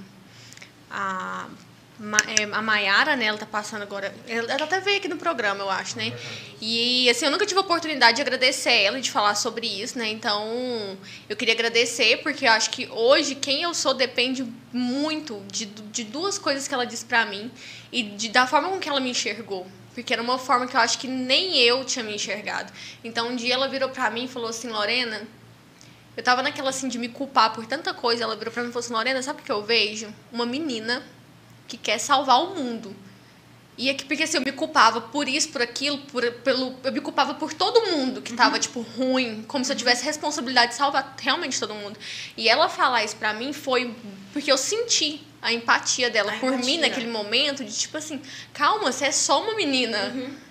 a, 0.89 1.45
a 1.45 1.68
a 2.53 2.61
Maiara, 2.61 3.15
né, 3.17 3.25
ela 3.25 3.37
tá 3.37 3.45
passando 3.45 3.81
agora. 3.81 4.13
Ela 4.25 4.63
até 4.63 4.79
veio 4.79 4.97
aqui 4.97 5.07
no 5.09 5.17
programa, 5.17 5.63
eu 5.63 5.69
acho, 5.69 5.97
né? 5.97 6.13
E 6.61 7.09
assim, 7.09 7.25
eu 7.25 7.31
nunca 7.31 7.45
tive 7.45 7.59
a 7.59 7.61
oportunidade 7.61 8.15
de 8.15 8.21
agradecer 8.21 8.71
ela 8.71 9.01
de 9.01 9.11
falar 9.11 9.35
sobre 9.35 9.67
isso, 9.67 9.97
né? 9.97 10.09
Então, 10.09 10.97
eu 11.27 11.35
queria 11.35 11.53
agradecer, 11.53 12.17
porque 12.23 12.47
eu 12.47 12.51
acho 12.51 12.69
que 12.69 12.87
hoje 12.87 13.35
quem 13.35 13.63
eu 13.63 13.73
sou 13.73 13.93
depende 13.93 14.45
muito 14.71 15.43
de, 15.51 15.65
de 15.65 16.05
duas 16.05 16.39
coisas 16.39 16.67
que 16.67 16.73
ela 16.73 16.85
disse 16.85 17.03
pra 17.03 17.25
mim 17.25 17.51
e 17.91 18.03
de, 18.03 18.29
da 18.29 18.47
forma 18.47 18.69
com 18.69 18.79
que 18.79 18.87
ela 18.87 19.01
me 19.01 19.09
enxergou. 19.09 19.67
Porque 19.93 20.13
era 20.13 20.21
uma 20.21 20.37
forma 20.37 20.67
que 20.67 20.77
eu 20.77 20.79
acho 20.79 20.97
que 20.99 21.07
nem 21.07 21.57
eu 21.57 21.83
tinha 21.83 22.05
me 22.05 22.15
enxergado. 22.15 22.71
Então, 23.03 23.27
um 23.27 23.35
dia 23.35 23.55
ela 23.55 23.67
virou 23.67 23.89
pra 23.89 24.09
mim 24.09 24.23
e 24.23 24.27
falou 24.29 24.49
assim: 24.49 24.69
Lorena, 24.69 25.27
eu 26.15 26.23
tava 26.23 26.41
naquela 26.41 26.69
assim 26.69 26.87
de 26.87 26.97
me 26.97 27.09
culpar 27.09 27.51
por 27.53 27.65
tanta 27.65 27.93
coisa. 27.93 28.23
Ela 28.23 28.37
virou 28.37 28.53
pra 28.53 28.63
mim 28.63 28.69
e 28.69 28.71
falou 28.71 28.85
assim: 28.85 28.93
Lorena, 28.93 29.21
sabe 29.21 29.41
o 29.41 29.43
que 29.43 29.51
eu 29.51 29.61
vejo? 29.61 30.07
Uma 30.31 30.45
menina 30.45 31.03
que 31.69 31.77
quer 31.77 31.97
salvar 31.99 32.41
o 32.43 32.55
mundo. 32.55 32.93
E 33.77 33.89
é 33.89 33.93
que, 33.93 34.03
porque 34.03 34.23
assim, 34.23 34.35
eu 34.35 34.41
me 34.43 34.51
culpava 34.51 34.99
por 34.99 35.25
isso, 35.29 35.47
por 35.49 35.61
aquilo, 35.61 35.99
por, 35.99 36.29
pelo, 36.43 36.75
eu 36.83 36.91
me 36.91 36.99
culpava 36.99 37.35
por 37.35 37.53
todo 37.53 37.79
mundo 37.95 38.21
que 38.21 38.33
tava, 38.33 38.59
tipo, 38.59 38.81
ruim, 38.81 39.45
como 39.47 39.63
se 39.63 39.71
eu 39.71 39.75
tivesse 39.77 40.03
responsabilidade 40.03 40.71
de 40.71 40.77
salvar 40.77 41.15
realmente 41.17 41.57
todo 41.57 41.73
mundo. 41.73 41.97
E 42.35 42.49
ela 42.49 42.67
falar 42.67 43.05
isso 43.05 43.15
pra 43.15 43.31
mim 43.33 43.53
foi 43.53 43.95
porque 44.33 44.51
eu 44.51 44.57
senti 44.57 45.21
a 45.41 45.53
empatia 45.53 46.09
dela 46.09 46.33
A 46.33 46.39
por 46.39 46.49
empatia. 46.51 46.65
mim 46.65 46.77
naquele 46.79 47.07
momento, 47.07 47.63
de 47.63 47.71
tipo 47.71 47.95
assim, 47.97 48.21
calma, 48.51 48.91
você 48.91 49.05
é 49.05 49.11
só 49.13 49.41
uma 49.41 49.55
menina. 49.55 49.97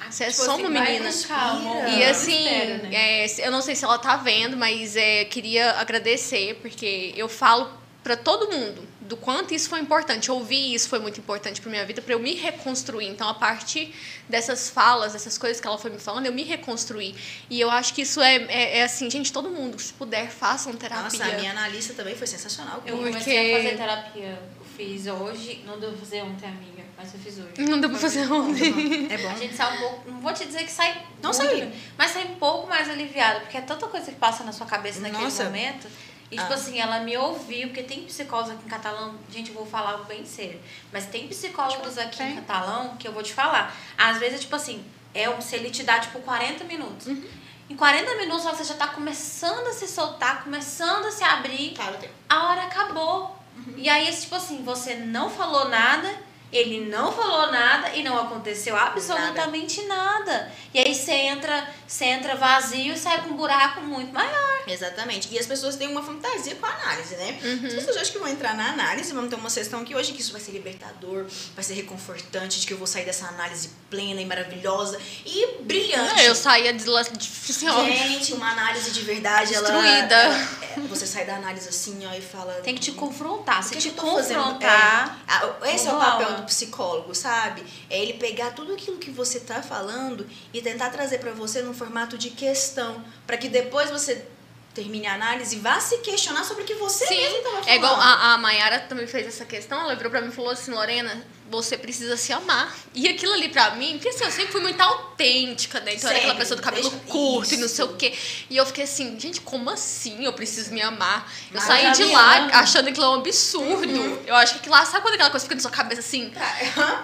Você 0.09 0.25
é 0.25 0.31
Tipo 0.31 0.45
só 0.45 0.53
assim, 0.55 0.62
uma 0.64 0.71
menina. 0.71 1.11
calma. 1.29 1.87
E 1.91 2.05
assim, 2.05 2.45
Espera, 2.47 2.79
né? 2.85 3.25
é, 3.27 3.47
eu 3.47 3.51
não 3.51 3.61
sei 3.61 3.75
se 3.77 3.85
ela 3.85 3.99
tá 3.99 4.16
vendo, 4.16 4.57
mas 4.57 4.97
é, 4.97 5.27
queria 5.27 5.73
agradecer, 5.73 6.55
porque 6.62 7.12
eu 7.14 7.29
falo 7.29 7.71
pra 8.03 8.16
todo 8.16 8.51
mundo 8.51 8.83
do 9.09 9.17
quanto 9.17 9.55
isso 9.55 9.69
foi 9.71 9.81
importante. 9.81 10.31
Ouvir 10.31 10.75
isso 10.75 10.89
foi 10.89 10.99
muito 10.99 11.19
importante 11.19 11.61
pra 11.61 11.71
minha 11.71 11.85
vida, 11.87 12.03
pra 12.03 12.13
eu 12.15 12.19
me 12.21 12.35
reconstruir. 12.35 13.07
Então, 13.09 13.29
a 13.29 13.35
partir 13.35 13.95
dessas 14.29 14.69
falas, 14.69 15.15
dessas 15.15 15.39
coisas 15.39 15.61
que 15.61 15.67
ela 15.67 15.79
foi 15.79 15.91
me 15.91 15.99
falando, 15.99 16.27
eu 16.27 16.33
me 16.33 16.43
reconstruí. 16.45 17.15
E 17.49 17.59
eu 17.59 17.71
acho 17.71 17.95
que 17.95 18.03
isso 18.03 18.21
é, 18.21 18.37
é, 18.49 18.79
é 18.79 18.83
assim, 18.85 19.11
gente, 19.11 19.33
todo 19.33 19.49
mundo, 19.49 19.79
se 19.81 19.93
puder, 19.95 20.29
façam 20.31 20.73
terapia. 20.75 21.03
Nossa, 21.05 21.25
a 21.25 21.39
minha 21.39 21.51
analista 21.53 21.95
também 21.95 22.15
foi 22.15 22.27
sensacional. 22.27 22.83
Eu 22.87 22.97
Porque- 22.99 23.11
comecei 23.13 23.55
a 23.55 23.57
fazer 23.57 23.77
terapia. 23.77 24.39
Eu 24.61 24.67
fiz 24.77 25.07
hoje. 25.07 25.63
Não 25.67 25.81
deu 25.81 25.91
pra 25.91 25.99
fazer 25.99 26.23
ontem, 26.23 26.47
amiga. 26.47 26.79
Mas 26.97 27.15
eu 27.15 27.21
fiz 27.21 27.39
hoje. 27.39 27.69
Não 27.71 27.81
deu 27.81 27.89
pra 27.91 27.99
fazer 27.99 28.31
ontem. 28.33 29.07
É 29.11 29.19
bom. 29.19 29.31
A 29.31 29.35
gente 29.37 29.55
sai 29.55 29.75
um 29.77 29.81
pouco. 29.81 30.11
Não 30.11 30.21
vou 30.21 30.33
te 30.33 30.45
dizer 30.45 30.65
que 30.65 30.71
sai. 30.71 30.93
Não 31.23 31.31
muito, 31.31 31.35
sai. 31.47 31.73
Mas 31.97 32.11
sai 32.11 32.25
um 32.25 32.35
pouco 32.35 32.69
mais 32.69 32.89
aliviado. 32.91 33.41
Porque 33.41 33.57
é 33.57 33.61
tanta 33.61 33.87
coisa 33.87 34.07
que 34.11 34.17
passa 34.19 34.43
na 34.45 34.53
sua 34.53 34.67
cabeça 34.67 35.01
naquele 35.01 35.23
Nossa. 35.23 35.45
momento. 35.45 35.87
E, 36.31 36.37
tipo 36.37 36.53
Ah. 36.53 36.57
assim, 36.57 36.79
ela 36.79 37.01
me 37.01 37.16
ouviu, 37.16 37.68
porque 37.68 37.83
tem 37.83 38.05
psicólogos 38.05 38.53
aqui 38.53 38.64
em 38.66 38.68
catalão, 38.68 39.14
gente, 39.31 39.49
eu 39.49 39.55
vou 39.55 39.64
falar 39.66 39.97
bem 40.05 40.24
sério. 40.26 40.61
Mas 40.93 41.07
tem 41.07 41.26
psicólogos 41.29 41.97
aqui 41.97 42.22
em 42.22 42.26
tem. 42.26 42.37
catalão 42.37 42.97
que 42.97 43.09
eu 43.09 43.12
vou 43.12 43.22
te 43.22 43.33
falar. 43.33 43.74
Às 43.97 44.18
vezes, 44.18 44.37
é 44.37 44.43
tipo 44.43 44.55
assim, 44.57 44.85
é 45.14 45.29
um, 45.31 45.41
se 45.41 45.57
ele 45.57 45.70
te 45.70 45.83
dá, 45.85 45.99
tipo, 45.99 46.20
40 46.20 46.64
minutos. 46.64 47.07
Uhum. 47.07 47.24
Em 47.70 47.76
40 47.76 48.14
minutos 48.16 48.45
você 48.45 48.64
já 48.64 48.74
tá 48.74 48.89
começando 48.89 49.66
a 49.68 49.72
se 49.72 49.87
soltar, 49.89 50.43
começando 50.45 51.07
a 51.07 51.11
se 51.11 51.22
abrir. 51.24 51.72
Para 51.74 51.93
o 51.95 51.97
tempo. 51.99 52.14
A 52.29 52.49
hora 52.51 52.62
acabou. 52.64 53.37
E 53.76 53.89
aí, 53.89 54.11
tipo 54.14 54.35
assim, 54.35 54.62
você 54.62 54.95
não 54.95 55.29
falou 55.29 55.68
nada, 55.68 56.09
ele 56.53 56.86
não 56.86 57.12
falou 57.12 57.51
nada 57.53 57.90
e 57.94 58.03
não 58.03 58.18
aconteceu 58.18 58.74
absolutamente 58.76 59.82
nada. 59.82 60.51
E 60.72 60.78
aí 60.78 60.94
você 60.94 61.12
entra, 61.12 61.68
você 61.86 62.05
entra 62.07 62.34
vazio 62.36 62.94
e 62.94 62.99
sai 62.99 63.22
com 63.22 63.30
um 63.30 63.36
buraco 63.36 63.80
muito 63.80 64.12
maior. 64.12 64.59
Exatamente. 64.66 65.28
E 65.32 65.38
as 65.38 65.46
pessoas 65.46 65.76
têm 65.76 65.88
uma 65.88 66.03
fantasia 66.03 66.55
com 66.57 66.66
a 66.66 66.68
análise, 66.70 67.16
né? 67.16 67.38
Uhum. 67.42 67.66
As 67.66 67.74
pessoas 67.74 67.96
acham 67.96 68.12
que 68.12 68.18
vão 68.18 68.28
entrar 68.28 68.55
na 68.55 68.70
análise, 68.72 69.12
vão 69.12 69.26
ter 69.28 69.36
uma 69.36 69.49
sessão 69.49 69.82
que 69.84 69.94
hoje 69.94 70.12
que 70.12 70.20
isso 70.20 70.32
vai 70.32 70.40
ser 70.40 70.53
libertador, 70.53 71.26
vai 71.55 71.64
ser 71.64 71.74
reconfortante, 71.74 72.61
de 72.61 72.66
que 72.66 72.72
eu 72.74 72.78
vou 72.78 72.86
sair 72.86 73.05
dessa 73.07 73.26
análise 73.28 73.70
plena 73.90 74.20
e 74.20 74.26
maravilhosa 74.26 74.99
e 75.24 75.62
brilhante. 75.62 76.14
Não, 76.16 76.22
eu 76.22 76.34
saía 76.34 76.72
de 76.74 76.84
lá, 76.84 77.03
Gente, 77.03 78.34
uma 78.34 78.51
análise 78.53 78.90
de 78.90 79.03
verdade, 79.03 79.55
ela, 79.55 79.70
Destruída. 79.70 80.14
ela- 80.14 80.49
é, 80.76 80.80
você 80.88 81.07
sai 81.07 81.24
da 81.24 81.36
análise 81.36 81.68
assim, 81.68 82.07
ó, 82.07 82.12
e 82.12 82.20
fala. 82.20 82.53
Tem 82.62 82.74
que 82.74 82.80
te 82.80 82.92
confrontar. 82.92 83.62
Se 83.62 83.70
que 83.74 83.78
te 83.80 83.90
que 83.90 83.96
confrontar. 83.96 85.18
É, 85.26 85.32
ah, 85.32 85.55
esse 85.72 85.88
é 85.88 85.92
o 85.92 85.99
papel. 85.99 86.38
Do 86.39 86.47
psicólogo, 86.47 87.14
sabe? 87.14 87.62
É 87.91 88.01
ele 88.01 88.14
pegar 88.14 88.51
tudo 88.53 88.72
aquilo 88.72 88.97
que 88.99 89.11
você 89.11 89.41
tá 89.41 89.62
falando 89.62 90.26
e 90.53 90.61
tentar 90.62 90.91
trazer 90.91 91.18
pra 91.18 91.32
você 91.32 91.62
num 91.62 91.74
formato 91.74 92.16
de 92.18 92.30
questão, 92.30 93.05
Pra 93.26 93.36
que 93.36 93.49
depois 93.49 93.91
você 93.91 94.26
termine 94.74 95.07
a 95.07 95.14
análise 95.14 95.57
e 95.57 95.59
vá 95.59 95.80
se 95.80 95.99
questionar 95.99 96.45
sobre 96.45 96.62
o 96.62 96.66
que 96.66 96.74
você 96.74 97.07
Sim, 97.07 97.16
mesmo 97.16 97.39
tava 97.43 97.51
falando. 97.57 97.68
é 97.68 97.76
igual 97.76 97.95
a, 97.97 98.34
a 98.34 98.39
Mayara 98.39 98.80
também 98.80 99.07
fez 99.07 99.26
essa 99.26 99.45
questão, 99.45 99.80
ela 99.80 99.95
virou 99.97 100.11
pra 100.11 100.20
mim 100.20 100.28
e 100.28 100.32
falou 100.32 100.53
assim, 100.53 100.70
Lorena, 100.70 101.26
você 101.51 101.76
precisa 101.78 102.16
se 102.16 102.32
amar. 102.32 102.76
E 102.94 103.09
aquilo 103.09 103.32
ali 103.32 103.49
pra 103.49 103.70
mim, 103.72 103.92
porque 103.94 104.09
assim, 104.09 104.24
eu 104.24 104.30
sempre 104.30 104.53
fui 104.53 104.61
muito 104.61 104.80
autêntica, 104.80 105.80
né? 105.80 105.94
Então 105.94 106.09
era 106.11 106.18
aquela 106.18 106.34
pessoa 106.34 106.57
do 106.57 106.62
cabelo 106.62 106.90
deixa- 106.90 107.05
curto 107.07 107.55
e 107.55 107.57
não 107.57 107.68
sei 107.68 107.84
isso. 107.84 107.94
o 107.94 107.96
quê. 107.96 108.14
E 108.51 108.57
eu 108.57 108.66
fiquei 108.66 108.84
assim, 108.84 109.18
gente, 109.18 109.40
como 109.40 109.70
assim 109.70 110.24
eu 110.24 110.32
preciso 110.32 110.72
me 110.72 110.82
amar? 110.82 111.30
Eu 111.51 111.55
Mas 111.57 111.64
saí 111.64 111.90
de 111.92 112.05
lá 112.05 112.49
achando 112.59 112.92
que 112.92 112.99
lá 113.01 113.07
é 113.07 113.11
um 113.11 113.14
absurdo. 113.14 114.01
Uhum. 114.01 114.22
Eu 114.26 114.34
acho 114.36 114.55
que 114.55 114.59
aquilo 114.61 114.74
lá, 114.74 114.84
sabe 114.84 115.03
quando 115.03 115.14
aquela 115.14 115.30
coisa 115.30 115.44
fica 115.44 115.55
na 115.55 115.61
sua 115.61 115.70
cabeça 115.70 116.01
assim? 116.01 116.32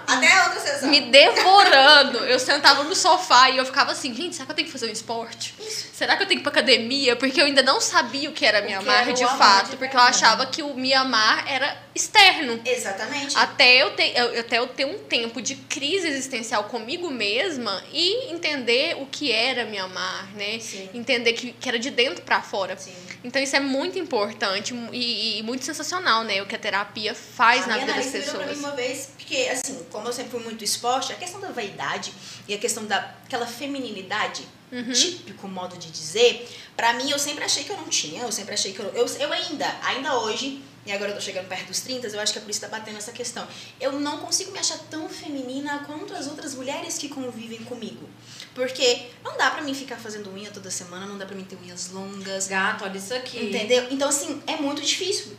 Até 0.06 0.32
a 0.32 0.44
outra 0.44 0.60
sessão. 0.60 0.88
me 0.88 1.00
devorando. 1.00 2.18
Eu 2.24 2.38
sentava 2.38 2.82
no 2.84 2.94
sofá 2.94 3.50
e 3.50 3.56
eu 3.58 3.64
ficava 3.64 3.92
assim, 3.92 4.14
gente, 4.14 4.34
será 4.34 4.46
que 4.46 4.52
eu 4.52 4.56
tenho 4.56 4.66
que 4.66 4.72
fazer 4.72 4.88
um 4.88 4.92
esporte? 4.92 5.54
Será 5.92 6.16
que 6.16 6.22
eu 6.22 6.26
tenho 6.26 6.40
que 6.40 6.42
ir 6.48 6.50
pra 6.50 6.60
academia? 6.60 7.16
Porque 7.16 7.40
eu 7.40 7.46
ainda 7.46 7.62
não 7.62 7.80
sabia 7.80 8.28
o 8.28 8.32
que 8.32 8.44
era 8.44 8.60
me 8.62 8.74
O 8.74 8.78
amar 8.80 9.12
de 9.12 9.24
fato. 9.24 9.70
de 9.70 9.76
porque 9.76 9.96
eu 9.96 10.00
achava 10.00 10.44
que 10.46 10.62
o 10.62 10.74
me 10.74 10.92
amar 10.92 11.44
era 11.48 11.83
externo. 11.94 12.60
Exatamente. 12.64 13.36
Até 13.36 13.76
eu, 13.82 13.90
ter, 13.92 14.16
eu- 14.16 14.40
até 14.40 14.58
eu 14.58 14.66
ter 14.66 14.84
um 14.84 14.98
tempo 14.98 15.40
de 15.40 15.54
crise 15.56 16.08
existencial 16.08 16.64
comigo 16.64 17.10
mesma 17.10 17.82
e 17.92 18.32
entender 18.32 18.96
o 19.00 19.06
que 19.06 19.30
era 19.30 19.64
me 19.64 19.78
amar, 19.78 20.32
né? 20.34 20.58
Sim. 20.58 20.88
Entender 20.92 21.32
que, 21.34 21.52
que 21.52 21.68
era 21.68 21.78
de 21.78 21.90
dentro 21.90 22.22
pra 22.22 22.42
fora. 22.42 22.76
Sim. 22.76 22.92
Então 23.22 23.40
isso 23.42 23.56
é 23.56 23.60
muito 23.60 23.98
importante 23.98 24.74
e, 24.92 25.38
e 25.38 25.42
muito 25.42 25.64
sensacional, 25.64 26.24
né? 26.24 26.42
O 26.42 26.46
que 26.46 26.54
a 26.54 26.58
terapia 26.58 27.14
faz 27.14 27.64
a 27.64 27.68
na 27.68 27.78
vida 27.78 27.92
das 27.94 28.06
pra 28.06 28.18
mim 28.20 28.24
pessoas. 28.24 28.58
uma 28.58 28.70
vez, 28.72 29.08
porque 29.16 29.36
assim, 29.50 29.82
como 29.90 30.08
eu 30.08 30.12
sempre 30.12 30.32
fui 30.32 30.40
muito 30.40 30.62
esporte, 30.64 31.12
a 31.12 31.16
questão 31.16 31.40
da 31.40 31.48
vaidade 31.50 32.12
e 32.48 32.54
a 32.54 32.58
questão 32.58 32.84
daquela 32.84 33.46
feminilidade, 33.46 34.42
Uhum. 34.72 34.90
típico 34.92 35.46
modo 35.46 35.76
de 35.78 35.88
dizer, 35.88 36.48
pra 36.76 36.94
mim 36.94 37.08
eu 37.08 37.18
sempre 37.18 37.44
achei 37.44 37.62
que 37.62 37.70
eu 37.70 37.76
não 37.76 37.88
tinha, 37.88 38.22
eu 38.22 38.32
sempre 38.32 38.54
achei 38.54 38.72
que 38.72 38.80
eu, 38.80 38.86
eu, 38.92 39.06
eu 39.06 39.32
ainda, 39.32 39.72
ainda 39.84 40.18
hoje, 40.18 40.60
e 40.86 40.92
agora 40.92 41.10
eu 41.10 41.14
tô 41.14 41.20
chegando 41.20 41.48
perto 41.48 41.68
dos 41.68 41.80
30, 41.80 42.08
eu 42.08 42.20
acho 42.20 42.32
que 42.32 42.38
é 42.38 42.42
por 42.42 42.50
isso 42.50 42.60
que 42.60 42.66
tá 42.66 42.76
batendo 42.76 42.98
essa 42.98 43.12
questão. 43.12 43.46
Eu 43.80 43.92
não 43.92 44.18
consigo 44.18 44.52
me 44.52 44.58
achar 44.58 44.78
tão 44.90 45.08
feminina 45.08 45.82
quanto 45.86 46.14
as 46.14 46.26
outras 46.26 46.54
mulheres 46.54 46.98
que 46.98 47.08
convivem 47.08 47.64
comigo. 47.64 48.08
Porque 48.54 49.06
não 49.22 49.36
dá 49.36 49.50
pra 49.50 49.62
mim 49.62 49.74
ficar 49.74 49.96
fazendo 49.96 50.30
unha 50.32 50.50
toda 50.50 50.70
semana, 50.70 51.06
não 51.06 51.16
dá 51.16 51.24
pra 51.24 51.34
mim 51.34 51.44
ter 51.44 51.56
unhas 51.56 51.90
longas, 51.90 52.46
Gato, 52.46 52.84
olha 52.84 52.98
isso 52.98 53.14
aqui. 53.14 53.46
Entendeu? 53.46 53.86
Então, 53.90 54.08
assim, 54.08 54.42
é 54.46 54.56
muito 54.56 54.82
difícil. 54.82 55.36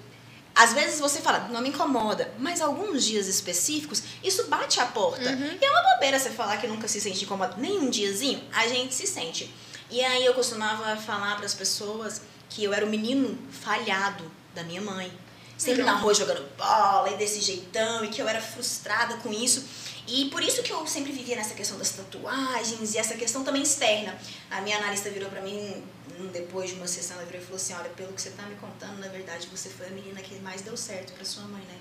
Às 0.56 0.74
vezes 0.74 1.00
você 1.02 1.20
fala, 1.20 1.50
não 1.50 1.62
me 1.62 1.70
incomoda, 1.70 2.34
mas 2.40 2.62
alguns 2.62 3.04
dias 3.04 3.28
específicos, 3.28 4.02
isso 4.24 4.46
bate 4.48 4.80
a 4.80 4.86
porta. 4.86 5.30
Uhum. 5.30 5.58
E 5.62 5.66
é 5.66 5.70
uma 5.70 5.94
bobeira 5.94 6.18
você 6.18 6.30
falar 6.30 6.58
que 6.58 6.66
nunca 6.66 6.88
se 6.88 7.00
sente 7.02 7.26
incomodado. 7.26 7.62
Nem 7.62 7.78
um 7.78 7.90
diazinho, 7.90 8.42
a 8.54 8.66
gente 8.66 8.96
se 8.96 9.06
sente. 9.06 9.54
E 9.92 10.02
aí 10.02 10.26
eu 10.26 10.34
costumava 10.34 10.96
falar 10.96 11.36
para 11.36 11.46
as 11.46 11.54
pessoas 11.54 12.22
que 12.50 12.64
eu 12.64 12.74
era 12.74 12.86
o 12.86 12.90
menino 12.90 13.38
falhado 13.52 14.32
da 14.56 14.64
minha 14.64 14.82
mãe. 14.82 15.12
Sempre 15.58 15.84
na 15.84 15.94
rua 15.94 16.14
jogando 16.14 16.46
bola 16.58 17.10
e 17.12 17.18
desse 17.18 17.40
jeitão, 17.40 18.04
e 18.04 18.10
que 18.10 18.22
eu 18.22 18.28
era 18.28 18.42
frustrada 18.42 19.18
com 19.18 19.32
isso. 19.32 19.64
E 20.08 20.26
por 20.26 20.44
isso 20.44 20.62
que 20.62 20.72
eu 20.72 20.86
sempre 20.86 21.12
vivia 21.12 21.36
nessa 21.36 21.56
questão 21.56 21.78
das 21.78 21.90
tatuagens 21.90 22.94
e 22.94 22.98
essa 22.98 23.16
questão 23.16 23.44
também 23.44 23.64
externa. 23.64 24.16
A 24.52 24.62
minha 24.62 24.78
analista 24.78 25.10
virou 25.10 25.30
pra 25.30 25.42
mim, 25.42 25.84
depois 26.32 26.70
de 26.70 26.76
uma 26.76 26.88
sessão, 26.88 27.18
ela 27.18 27.26
virou 27.26 27.42
e 27.42 27.44
falou 27.44 27.56
assim, 27.56 27.74
olha, 27.74 27.90
pelo 27.90 28.14
que 28.14 28.22
você 28.22 28.30
tá 28.32 28.44
me 28.44 28.56
contando, 28.56 29.00
na 29.00 29.08
verdade, 29.08 29.48
você 29.48 29.70
foi 29.70 29.88
a 29.88 29.90
menina 29.90 30.22
que 30.22 30.36
mais 30.40 30.62
deu 30.62 30.78
certo 30.78 31.14
pra 31.14 31.26
sua 31.26 31.44
mãe, 31.44 31.62
né? 31.62 31.80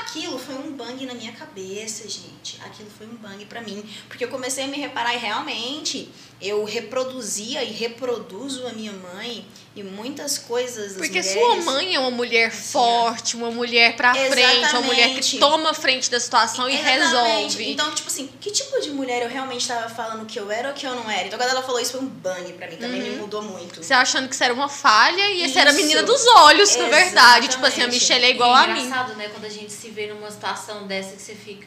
Aquilo 0.00 0.38
foi 0.38 0.54
um 0.54 0.72
bang 0.72 1.04
na 1.04 1.14
minha 1.14 1.32
cabeça, 1.32 2.08
gente. 2.08 2.60
Aquilo 2.62 2.90
foi 2.90 3.06
um 3.06 3.16
bang 3.16 3.44
pra 3.44 3.60
mim. 3.60 3.88
Porque 4.08 4.24
eu 4.24 4.28
comecei 4.28 4.64
a 4.64 4.66
me 4.66 4.78
reparar 4.78 5.14
e 5.14 5.18
realmente 5.18 6.10
eu 6.40 6.64
reproduzia 6.64 7.62
e 7.64 7.72
reproduzo 7.72 8.66
a 8.66 8.72
minha 8.72 8.92
mãe 8.92 9.46
e 9.74 9.82
muitas 9.82 10.38
coisas 10.38 10.94
das 10.94 10.96
Porque 10.96 11.20
mulheres. 11.20 11.32
sua 11.32 11.56
mãe 11.72 11.94
é 11.94 11.98
uma 11.98 12.10
mulher 12.10 12.50
forte, 12.50 13.36
uma 13.36 13.50
mulher 13.50 13.94
pra 13.96 14.14
frente, 14.14 14.70
uma 14.72 14.80
mulher 14.82 15.08
que 15.10 15.18
Exatamente. 15.18 15.38
toma 15.38 15.70
a 15.70 15.74
frente 15.74 16.10
da 16.10 16.18
situação 16.20 16.68
e 16.68 16.74
Exatamente. 16.74 17.02
resolve. 17.04 17.70
Então, 17.72 17.90
tipo 17.94 18.08
assim, 18.08 18.28
que 18.40 18.50
tipo 18.50 18.80
de 18.80 18.90
mulher 18.90 19.22
eu 19.22 19.28
realmente 19.28 19.60
estava 19.62 19.88
falando 19.88 20.24
que 20.26 20.38
eu 20.38 20.50
era 20.50 20.68
ou 20.68 20.74
que 20.74 20.86
eu 20.86 20.94
não 20.94 21.10
era? 21.10 21.26
Então, 21.26 21.38
quando 21.38 21.50
ela 21.50 21.62
falou 21.62 21.80
isso, 21.80 21.92
foi 21.92 22.00
um 22.00 22.06
bang 22.06 22.52
pra 22.54 22.66
mim. 22.68 22.76
Também 22.76 23.02
Uhum. 23.02 23.08
me 23.10 23.16
mudou 23.16 23.42
muito. 23.42 23.82
Você 23.82 23.92
achando 23.94 24.28
que 24.28 24.36
você 24.36 24.44
era 24.44 24.54
uma 24.54 24.68
falha 24.68 25.30
e 25.30 25.46
você 25.48 25.58
era 25.58 25.70
a 25.70 25.72
Isso. 25.72 25.82
menina 25.82 26.02
dos 26.02 26.26
olhos, 26.26 26.74
na 26.76 26.88
verdade. 26.88 27.48
Tipo 27.48 27.64
assim, 27.66 27.82
a 27.82 27.84
Exatamente. 27.84 28.00
Michelle 28.02 28.24
é 28.24 28.30
igual 28.30 28.54
E 28.54 28.58
a 28.58 28.62
é 28.64 28.72
mim. 28.72 28.80
engraçado, 28.84 29.14
né? 29.16 29.28
Quando 29.28 29.44
a 29.44 29.50
gente 29.50 29.72
se 29.72 29.90
vê 29.90 30.06
numa 30.06 30.30
situação 30.30 30.86
dessa 30.86 31.16
que 31.16 31.22
você 31.22 31.34
fica. 31.34 31.66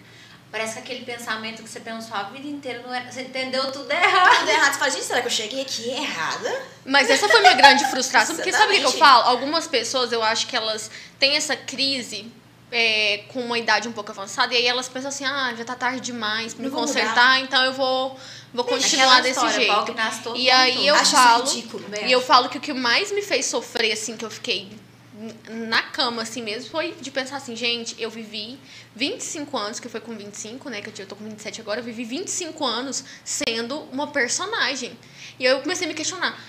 Parece 0.51 0.73
que 0.73 0.79
aquele 0.79 1.05
pensamento 1.05 1.61
que 1.61 1.69
você 1.69 1.79
pensou 1.79 2.15
a 2.15 2.23
vida 2.23 2.47
inteira 2.47 2.81
não 2.81 2.91
era. 2.93 3.11
Você 3.11 3.21
entendeu 3.21 3.71
tudo 3.71 3.91
errado. 3.91 4.39
Tudo 4.39 4.49
errado. 4.49 4.73
Você 4.73 4.79
fala, 4.79 4.91
gente, 4.91 5.03
será 5.03 5.21
que 5.21 5.27
eu 5.27 5.31
cheguei 5.31 5.61
aqui 5.61 5.89
errada? 5.89 6.61
Mas 6.83 7.09
essa 7.09 7.29
foi 7.29 7.39
minha 7.39 7.53
grande 7.53 7.85
frustração, 7.85 8.35
porque 8.35 8.51
sabe 8.51 8.77
o 8.77 8.79
que 8.79 8.85
eu 8.85 8.91
falo? 8.91 9.25
Algumas 9.25 9.67
pessoas, 9.67 10.11
eu 10.11 10.23
acho 10.23 10.47
que 10.47 10.55
elas 10.55 10.89
têm 11.19 11.35
essa 11.37 11.55
crise 11.55 12.31
é, 12.71 13.25
com 13.27 13.41
uma 13.41 13.59
idade 13.59 13.87
um 13.87 13.91
pouco 13.91 14.11
avançada, 14.11 14.53
e 14.53 14.57
aí 14.57 14.67
elas 14.67 14.89
pensam 14.89 15.09
assim, 15.09 15.25
ah, 15.25 15.53
já 15.55 15.63
tá 15.63 15.75
tarde 15.75 16.01
demais 16.01 16.53
pra 16.53 16.63
me 16.63 16.69
Não 16.69 16.75
vou 16.75 16.85
consertar, 16.85 17.39
então 17.41 17.63
eu 17.65 17.73
vou, 17.73 18.17
vou 18.51 18.65
continuar 18.65 19.21
desse 19.21 19.45
história, 19.45 19.53
jeito. 19.53 20.35
E 20.35 20.49
aí 20.49 20.87
eu 20.87 20.95
Acho 20.95 21.11
falo. 21.11 21.43
Bem, 21.89 22.07
e 22.07 22.11
eu 22.11 22.21
falo 22.21 22.49
que 22.49 22.57
o 22.57 22.61
que 22.61 22.73
mais 22.73 23.11
me 23.11 23.21
fez 23.21 23.45
sofrer, 23.45 23.91
assim, 23.91 24.17
que 24.17 24.25
eu 24.25 24.31
fiquei 24.31 24.69
na 25.49 25.81
cama, 25.83 26.21
assim 26.21 26.41
mesmo, 26.41 26.69
foi 26.69 26.93
de 26.93 27.11
pensar 27.11 27.37
assim, 27.37 27.55
gente, 27.55 27.95
eu 28.01 28.09
vivi 28.09 28.57
25 28.95 29.57
anos, 29.57 29.79
que 29.79 29.89
foi 29.89 29.99
com 29.99 30.15
25, 30.15 30.69
né, 30.69 30.81
que 30.81 31.01
eu 31.01 31.05
tô 31.05 31.15
com 31.15 31.25
27 31.25 31.59
agora, 31.59 31.81
eu 31.81 31.83
vivi 31.83 32.05
25 32.05 32.65
anos 32.65 33.03
sendo 33.23 33.79
uma 33.91 34.07
personagem. 34.07 34.97
E 35.37 35.45
aí 35.45 35.53
eu 35.53 35.61
comecei 35.61 35.85
a 35.85 35.89
me 35.89 35.93
questionar, 35.93 36.39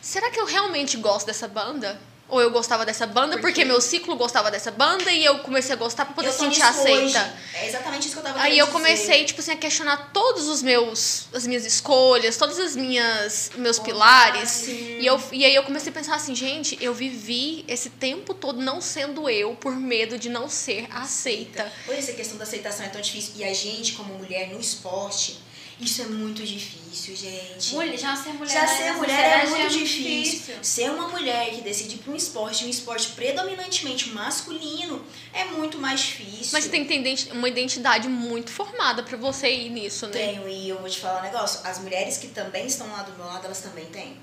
será 0.00 0.30
que 0.30 0.40
eu 0.40 0.46
realmente 0.46 0.96
gosto 0.96 1.26
dessa 1.26 1.46
banda? 1.46 2.00
Ou 2.30 2.40
eu 2.40 2.50
gostava 2.50 2.86
dessa 2.86 3.06
banda 3.06 3.32
Por 3.34 3.42
porque 3.42 3.62
quê? 3.62 3.64
meu 3.64 3.80
ciclo 3.80 4.16
gostava 4.16 4.50
dessa 4.50 4.70
banda 4.70 5.10
e 5.12 5.24
eu 5.24 5.40
comecei 5.40 5.72
a 5.74 5.76
gostar 5.76 6.04
pra 6.04 6.14
poder 6.14 6.32
sentir 6.32 6.62
aceita. 6.62 6.92
hoje. 7.20 7.32
É 7.54 7.66
exatamente 7.68 8.06
isso 8.06 8.14
que 8.14 8.18
eu 8.20 8.22
tava 8.24 8.40
Aí 8.40 8.58
eu 8.58 8.66
dizer. 8.66 8.72
comecei, 8.78 9.24
tipo 9.24 9.40
assim, 9.40 9.52
a 9.52 9.56
questionar 9.56 10.10
todos 10.12 10.48
os 10.48 10.62
meus, 10.62 11.26
as 11.34 11.46
minhas 11.46 11.64
escolhas, 11.66 12.36
todas 12.36 12.58
as 12.58 12.76
minhas, 12.76 13.50
meus 13.56 13.78
pilares. 13.78 14.48
sim. 14.48 14.98
E, 15.00 15.06
eu, 15.06 15.20
e 15.32 15.44
aí 15.44 15.54
eu 15.54 15.62
comecei 15.64 15.90
a 15.90 15.94
pensar 15.94 16.14
assim, 16.14 16.34
gente, 16.34 16.78
eu 16.80 16.94
vivi 16.94 17.64
esse 17.68 17.90
tempo 17.90 18.32
todo 18.34 18.60
não 18.60 18.80
sendo 18.80 19.28
eu 19.28 19.54
por 19.56 19.74
medo 19.76 20.18
de 20.18 20.28
não 20.28 20.48
ser 20.48 20.86
aceita. 20.90 21.70
Por 21.84 21.94
isso 21.98 22.10
a 22.10 22.14
questão 22.14 22.36
da 22.38 22.44
aceitação 22.44 22.86
é 22.86 22.88
tão 22.88 23.00
difícil. 23.00 23.32
E 23.36 23.44
a 23.44 23.52
gente, 23.52 23.92
como 23.94 24.14
mulher 24.14 24.48
no 24.48 24.60
esporte, 24.60 25.38
isso 25.80 26.02
é 26.02 26.06
muito 26.06 26.42
difícil, 26.44 27.16
gente. 27.16 27.74
Mulher, 27.74 27.98
já 27.98 28.14
ser 28.14 28.34
mulher, 28.34 28.52
Já 28.52 28.66
ser 28.66 28.92
mulher 28.92 29.38
é 29.38 29.46
sociedade 29.46 29.76
muito 29.76 29.84
difícil. 29.84 30.54
Ser 30.62 30.90
uma 30.90 31.08
mulher 31.08 31.50
que 31.54 31.62
decide 31.62 31.96
para 31.96 32.12
um 32.12 32.16
esporte, 32.16 32.64
um 32.64 32.68
esporte 32.68 33.08
predominantemente 33.12 34.10
masculino, 34.10 35.04
é 35.32 35.44
muito 35.44 35.78
mais 35.78 36.00
difícil. 36.00 36.50
Mas 36.52 36.68
tem 36.68 36.84
que 36.84 37.02
ter 37.02 37.32
uma 37.32 37.48
identidade 37.48 38.08
muito 38.08 38.50
formada 38.50 39.02
pra 39.02 39.16
você 39.16 39.50
ir 39.50 39.70
nisso, 39.70 40.06
né? 40.06 40.12
Tenho, 40.12 40.48
e 40.48 40.68
eu 40.68 40.78
vou 40.78 40.88
te 40.88 40.98
falar 41.00 41.20
um 41.20 41.22
negócio. 41.22 41.60
As 41.64 41.78
mulheres 41.78 42.18
que 42.18 42.28
também 42.28 42.66
estão 42.66 42.90
lá 42.92 43.02
do 43.02 43.12
meu 43.12 43.26
lado, 43.26 43.46
elas 43.46 43.60
também 43.60 43.86
têm. 43.86 44.16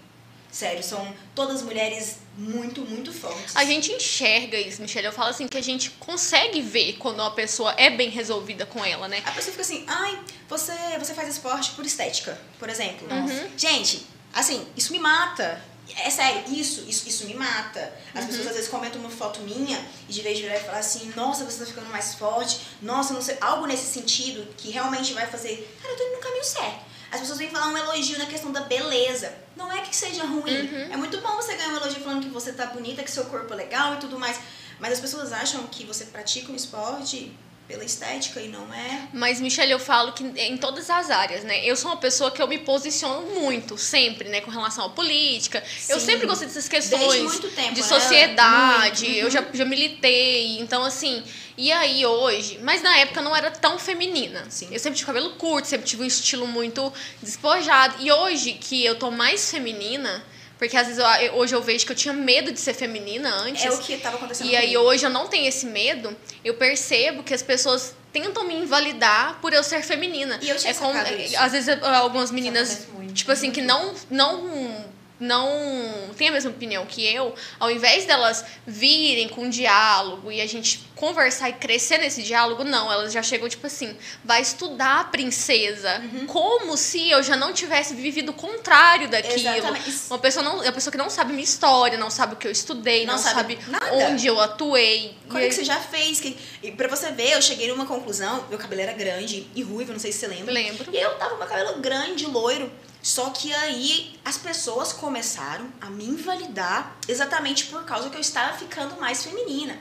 Sério, 0.52 0.82
são 0.84 1.14
todas 1.36 1.62
mulheres 1.62 2.18
muito, 2.38 2.82
muito 2.82 3.12
fortes. 3.14 3.56
A 3.56 3.66
gente 3.66 3.92
enxerga 3.92 4.58
isso, 4.58 4.82
Michelle. 4.82 5.06
Eu 5.08 5.12
falo 5.12 5.30
assim 5.30 5.48
que 5.48 5.58
a 5.58 5.62
gente 5.62 5.90
consegue 5.92 6.62
ver 6.62 6.94
quando 6.94 7.20
uma 7.20 7.32
pessoa 7.32 7.74
é 7.78 7.90
bem 7.90 8.10
resolvida 8.10 8.66
com 8.66 8.84
ela, 8.84 9.08
né? 9.08 9.22
A 9.26 9.32
pessoa 9.32 9.52
fica 9.52 9.62
assim, 9.62 9.84
ai, 9.88 10.20
você, 10.50 10.74
você 10.98 11.14
faz 11.14 11.28
esporte 11.30 11.72
por 11.72 11.86
estética, 11.86 12.40
por 12.60 12.70
exemplo. 12.70 13.08
Uhum. 13.12 13.50
Gente, 13.58 14.06
assim, 14.34 14.66
isso 14.76 14.92
me 14.92 15.00
mata. 15.00 15.62
É 16.04 16.10
sério, 16.10 16.44
isso, 16.54 16.84
isso, 16.88 17.08
isso 17.08 17.26
me 17.26 17.34
mata. 17.34 17.94
As 18.14 18.22
Uhum. 18.22 18.28
pessoas 18.28 18.48
às 18.48 18.54
vezes 18.56 18.70
comentam 18.70 19.00
uma 19.00 19.10
foto 19.10 19.40
minha 19.42 19.80
e 20.10 20.12
de 20.14 20.22
vez 20.22 20.38
de 20.38 20.44
virar 20.44 20.58
e 20.58 20.60
falar 20.62 20.80
assim, 20.80 21.12
nossa, 21.16 21.46
você 21.46 21.60
tá 21.60 21.66
ficando 21.66 21.90
mais 21.90 22.16
forte, 22.16 22.60
nossa, 22.82 23.14
não 23.14 23.22
sei, 23.22 23.38
algo 23.40 23.66
nesse 23.66 23.86
sentido 23.94 24.48
que 24.58 24.70
realmente 24.70 25.14
vai 25.14 25.28
fazer, 25.28 25.76
cara, 25.82 25.94
eu 25.94 25.98
tô 25.98 26.04
indo 26.04 26.16
no 26.16 26.22
caminho 26.22 26.44
certo. 26.44 26.86
As 27.12 27.22
pessoas 27.22 27.38
vêm 27.40 27.50
falar 27.50 27.68
um 27.70 27.78
elogio 27.78 28.18
na 28.18 28.26
questão 28.26 28.52
da 28.52 28.62
beleza. 28.62 29.34
Não 29.58 29.72
é 29.72 29.82
que 29.82 29.96
seja 29.96 30.24
ruim. 30.24 30.62
Uhum. 30.62 30.94
É 30.94 30.98
muito 30.98 31.20
bom 31.22 31.36
você 31.36 31.56
ganhar 31.56 31.74
um 31.74 31.78
elogio 31.78 32.02
falando 32.02 32.24
que 32.24 32.30
você 32.30 32.54
tá 32.54 32.68
bonita, 32.68 33.04
que 33.04 33.12
seu 33.12 33.26
corpo 33.26 33.52
é 33.54 33.58
legal 33.58 33.96
e 33.96 33.98
tudo 33.98 34.20
mais. 34.20 34.40
Mas 34.80 34.94
as 34.94 35.00
pessoas 35.00 35.34
acham 35.34 35.66
que 35.68 35.84
você 35.84 36.06
pratica 36.06 36.52
um 36.52 36.56
esporte 36.56 37.36
pela 37.68 37.84
estética 37.84 38.40
e 38.40 38.48
não 38.48 38.74
é. 38.74 39.10
Mas, 39.12 39.42
Michelle, 39.42 39.72
eu 39.72 39.80
falo 39.80 40.14
que 40.14 40.24
em 40.24 40.58
todas 40.58 40.90
as 40.90 41.10
áreas, 41.10 41.44
né? 41.44 41.66
Eu 41.66 41.76
sou 41.76 41.92
uma 41.92 41.98
pessoa 41.98 42.32
que 42.32 42.42
eu 42.42 42.48
me 42.48 42.58
posiciono 42.60 43.28
muito, 43.40 43.78
sempre, 43.78 44.30
né? 44.30 44.40
Com 44.40 44.50
relação 44.50 44.86
à 44.86 44.90
política. 44.90 45.62
Eu 45.90 46.00
Sim. 46.00 46.06
sempre 46.06 46.28
gostei 46.28 46.48
dessas 46.48 46.70
questões 46.70 47.22
muito 47.24 47.50
tempo, 47.50 47.74
de 47.74 47.82
né? 47.82 47.88
sociedade. 47.88 49.18
Eu 49.18 49.26
uhum. 49.26 49.32
já, 49.32 49.46
já 49.54 49.66
militei. 49.66 50.60
Então, 50.60 50.84
assim, 50.84 51.22
e 51.58 51.72
aí 51.72 52.06
hoje? 52.06 52.60
Mas 52.64 52.82
na 52.82 52.98
época 53.00 53.20
eu 53.20 53.24
não 53.24 53.36
era 53.36 53.52
tão 53.52 53.78
feminina. 53.78 54.46
Sim. 54.50 54.70
Eu 54.72 54.80
sempre 54.80 54.98
tive 54.98 55.08
cabelo 55.08 55.32
curto, 55.32 55.68
sempre 55.68 55.86
tive 55.86 56.04
um 56.04 56.06
estilo 56.06 56.48
muito 56.48 56.92
despojado. 57.22 57.96
E 58.00 58.10
hoje 58.12 58.54
que 58.54 58.86
eu 58.86 58.98
tô 58.98 59.12
mais 59.12 59.52
feminina. 59.52 60.24
Porque 60.58 60.76
às 60.76 60.88
vezes 60.88 61.04
eu- 61.22 61.36
hoje 61.36 61.54
eu 61.56 61.62
vejo 61.62 61.86
que 61.86 61.92
eu 61.92 61.96
tinha 61.96 62.14
medo 62.14 62.52
de 62.52 62.60
ser 62.60 62.74
feminina 62.74 63.30
antes. 63.42 63.64
É 63.64 63.70
o 63.70 63.78
que 63.78 63.98
tava 63.98 64.18
acontecendo 64.18 64.50
E 64.50 64.56
aí 64.56 64.68
comigo. 64.74 64.84
hoje 64.90 65.06
eu 65.06 65.10
não 65.10 65.28
tenho 65.28 65.48
esse 65.48 65.66
medo, 65.66 66.16
eu 66.44 66.56
percebo 66.56 67.22
que 67.24 67.34
as 67.34 67.42
pessoas 67.44 67.94
tentam 68.12 68.44
me 68.44 68.56
invalidar 68.56 69.38
por 69.42 69.54
eu 69.54 69.64
ser 69.64 69.84
feminina. 69.84 70.40
E 70.42 70.50
eu 70.50 70.56
tinha 70.58 70.72
é 70.72 70.74
como, 70.74 70.94
sacado 70.94 71.16
isso. 71.22 71.38
às 71.38 71.52
vezes 71.52 71.78
algumas 71.84 72.32
meninas, 72.32 72.88
tipo 73.14 73.32
assim, 73.32 73.52
que 73.52 73.62
não 73.62 73.94
não 74.10 74.86
não 75.20 76.10
têm 76.16 76.30
a 76.30 76.32
mesma 76.32 76.52
opinião 76.52 76.86
que 76.86 77.06
eu, 77.06 77.34
ao 77.60 77.70
invés 77.72 78.06
delas 78.06 78.46
virem 78.66 79.28
com 79.30 79.44
um 79.44 79.50
diálogo 79.50 80.32
e 80.32 80.42
a 80.42 80.46
gente 80.48 80.86
conversar 80.96 81.50
e 81.50 81.54
crescer 81.54 81.98
nesse 82.00 82.24
diálogo, 82.24 82.64
não, 82.64 82.92
elas 82.92 83.14
já 83.14 83.22
chegam 83.22 83.48
tipo 83.48 83.68
assim, 83.68 83.96
vai 84.24 84.42
estudar 84.42 85.12
princesa, 85.12 86.02
Uhum. 86.14 86.26
como 86.26 86.76
se 86.78 87.10
eu 87.10 87.22
já 87.22 87.36
não 87.36 87.54
tivesse 87.54 87.94
vivido 87.94 88.30
o 88.30 88.34
contrário 88.34 89.08
daquilo. 89.10 89.36
Exatamente. 89.56 89.94
Uma 90.10 90.20
pessoa 90.20 90.44
não, 90.44 90.62
uma 90.62 90.72
pessoa 90.72 90.92
que 90.92 90.98
não 90.98 91.10
sabe 91.10 91.32
minha 91.34 91.44
história, 91.44 91.98
não 91.98 92.10
sabe 92.10 92.34
o 92.34 92.38
que 92.38 92.48
eu 92.48 92.52
estudei, 92.52 93.06
Não 93.06 93.14
não, 93.16 93.22
sabe 93.22 93.60
nada. 93.68 93.94
onde 93.94 94.26
eu 94.28 94.40
atuei. 94.40 95.16
Quando 95.30 95.44
é 95.44 95.48
que 95.50 95.56
você 95.56 95.64
já 95.64 95.80
fez? 95.80 96.20
Que... 96.20 96.38
E 96.64 96.72
pra 96.72 96.88
você 96.88 97.12
ver, 97.12 97.34
eu 97.34 97.42
cheguei 97.42 97.68
numa 97.68 97.86
conclusão, 97.86 98.46
meu 98.50 98.58
cabelo 98.58 98.82
era 98.82 98.94
grande 98.94 99.48
e 99.56 99.62
ruivo, 99.64 99.92
não 99.92 100.00
sei 100.00 100.12
se 100.12 100.20
você 100.20 100.28
lembra. 100.28 100.54
Lembro. 100.54 100.90
E 100.92 100.98
eu 100.98 101.12
tava 101.16 101.32
com 101.32 101.38
meu 101.38 101.48
cabelo 101.48 101.80
grande, 101.80 102.26
loiro. 102.26 102.72
Só 103.08 103.30
que 103.30 103.54
aí 103.54 104.20
as 104.26 104.38
pessoas 104.38 104.92
começaram 104.92 105.66
a 105.80 105.86
me 105.86 106.04
invalidar 106.04 106.94
exatamente 107.08 107.68
por 107.68 107.86
causa 107.86 108.10
que 108.10 108.18
eu 108.18 108.20
estava 108.22 108.58
ficando 108.58 109.00
mais 109.00 109.24
feminina. 109.24 109.80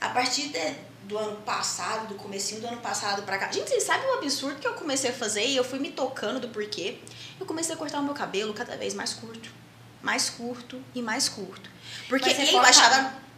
A 0.00 0.08
partir 0.08 0.48
de- 0.48 0.74
do 1.04 1.16
ano 1.16 1.36
passado, 1.42 2.08
do 2.08 2.16
comecinho 2.16 2.60
do 2.62 2.66
ano 2.66 2.78
passado 2.78 3.22
pra 3.22 3.38
cá. 3.38 3.52
Gente, 3.52 3.68
vocês 3.68 3.84
sabem 3.84 4.04
o 4.10 4.14
absurdo 4.14 4.58
que 4.58 4.66
eu 4.66 4.74
comecei 4.74 5.10
a 5.10 5.12
fazer 5.12 5.46
e 5.46 5.54
eu 5.54 5.62
fui 5.62 5.78
me 5.78 5.92
tocando 5.92 6.40
do 6.40 6.48
porquê? 6.48 6.98
Eu 7.38 7.46
comecei 7.46 7.72
a 7.72 7.78
cortar 7.78 8.00
o 8.00 8.02
meu 8.02 8.14
cabelo 8.14 8.52
cada 8.52 8.76
vez 8.76 8.94
mais 8.94 9.12
curto. 9.14 9.48
Mais 10.02 10.28
curto 10.28 10.82
e 10.92 11.00
mais 11.00 11.28
curto. 11.28 11.70
Porque 12.08 12.28
você 12.34 12.50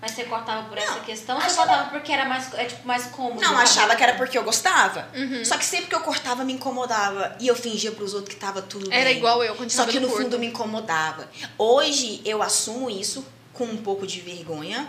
eu 0.01 0.03
Mas 0.03 0.13
você 0.13 0.25
cortava 0.25 0.69
por 0.69 0.79
essa 0.79 0.93
Não, 0.93 1.01
questão 1.01 1.35
ou 1.37 1.41
você 1.43 1.49
achava- 1.49 1.67
cortava 1.69 1.91
porque 1.91 2.13
era 2.13 2.25
mais, 2.25 2.55
é, 2.55 2.65
tipo, 2.67 2.87
mais 2.87 3.07
cômodo? 3.07 3.41
Não, 3.41 3.59
achava 3.59 3.97
que 3.97 4.03
era 4.03 4.15
porque 4.15 4.39
eu 4.39 4.45
gostava. 4.45 5.09
Uhum. 5.15 5.45
Só 5.45 5.57
que 5.59 5.65
sempre 5.65 5.87
que 5.87 5.95
eu 5.95 6.01
cortava 6.01 6.45
me 6.45 6.53
incomodava. 6.53 7.37
E 7.41 7.49
eu 7.49 7.57
fingia 7.57 7.91
pros 7.93 8.15
outros 8.15 8.35
que 8.35 8.41
tava 8.41 8.63
tudo 8.63 8.93
Era 8.93 9.07
bem. 9.11 9.17
igual 9.19 9.43
eu, 9.43 9.57
Só 9.69 9.87
que 9.87 9.99
no 9.99 10.09
curto. 10.09 10.23
fundo 10.23 10.39
me 10.39 10.47
incomodava. 10.47 11.29
Hoje 11.59 12.21
eu 12.25 12.43
assumo 12.43 12.89
isso 12.89 13.27
com 13.53 13.65
um 13.65 13.77
pouco 13.77 14.07
de 14.07 14.21
vergonha, 14.21 14.87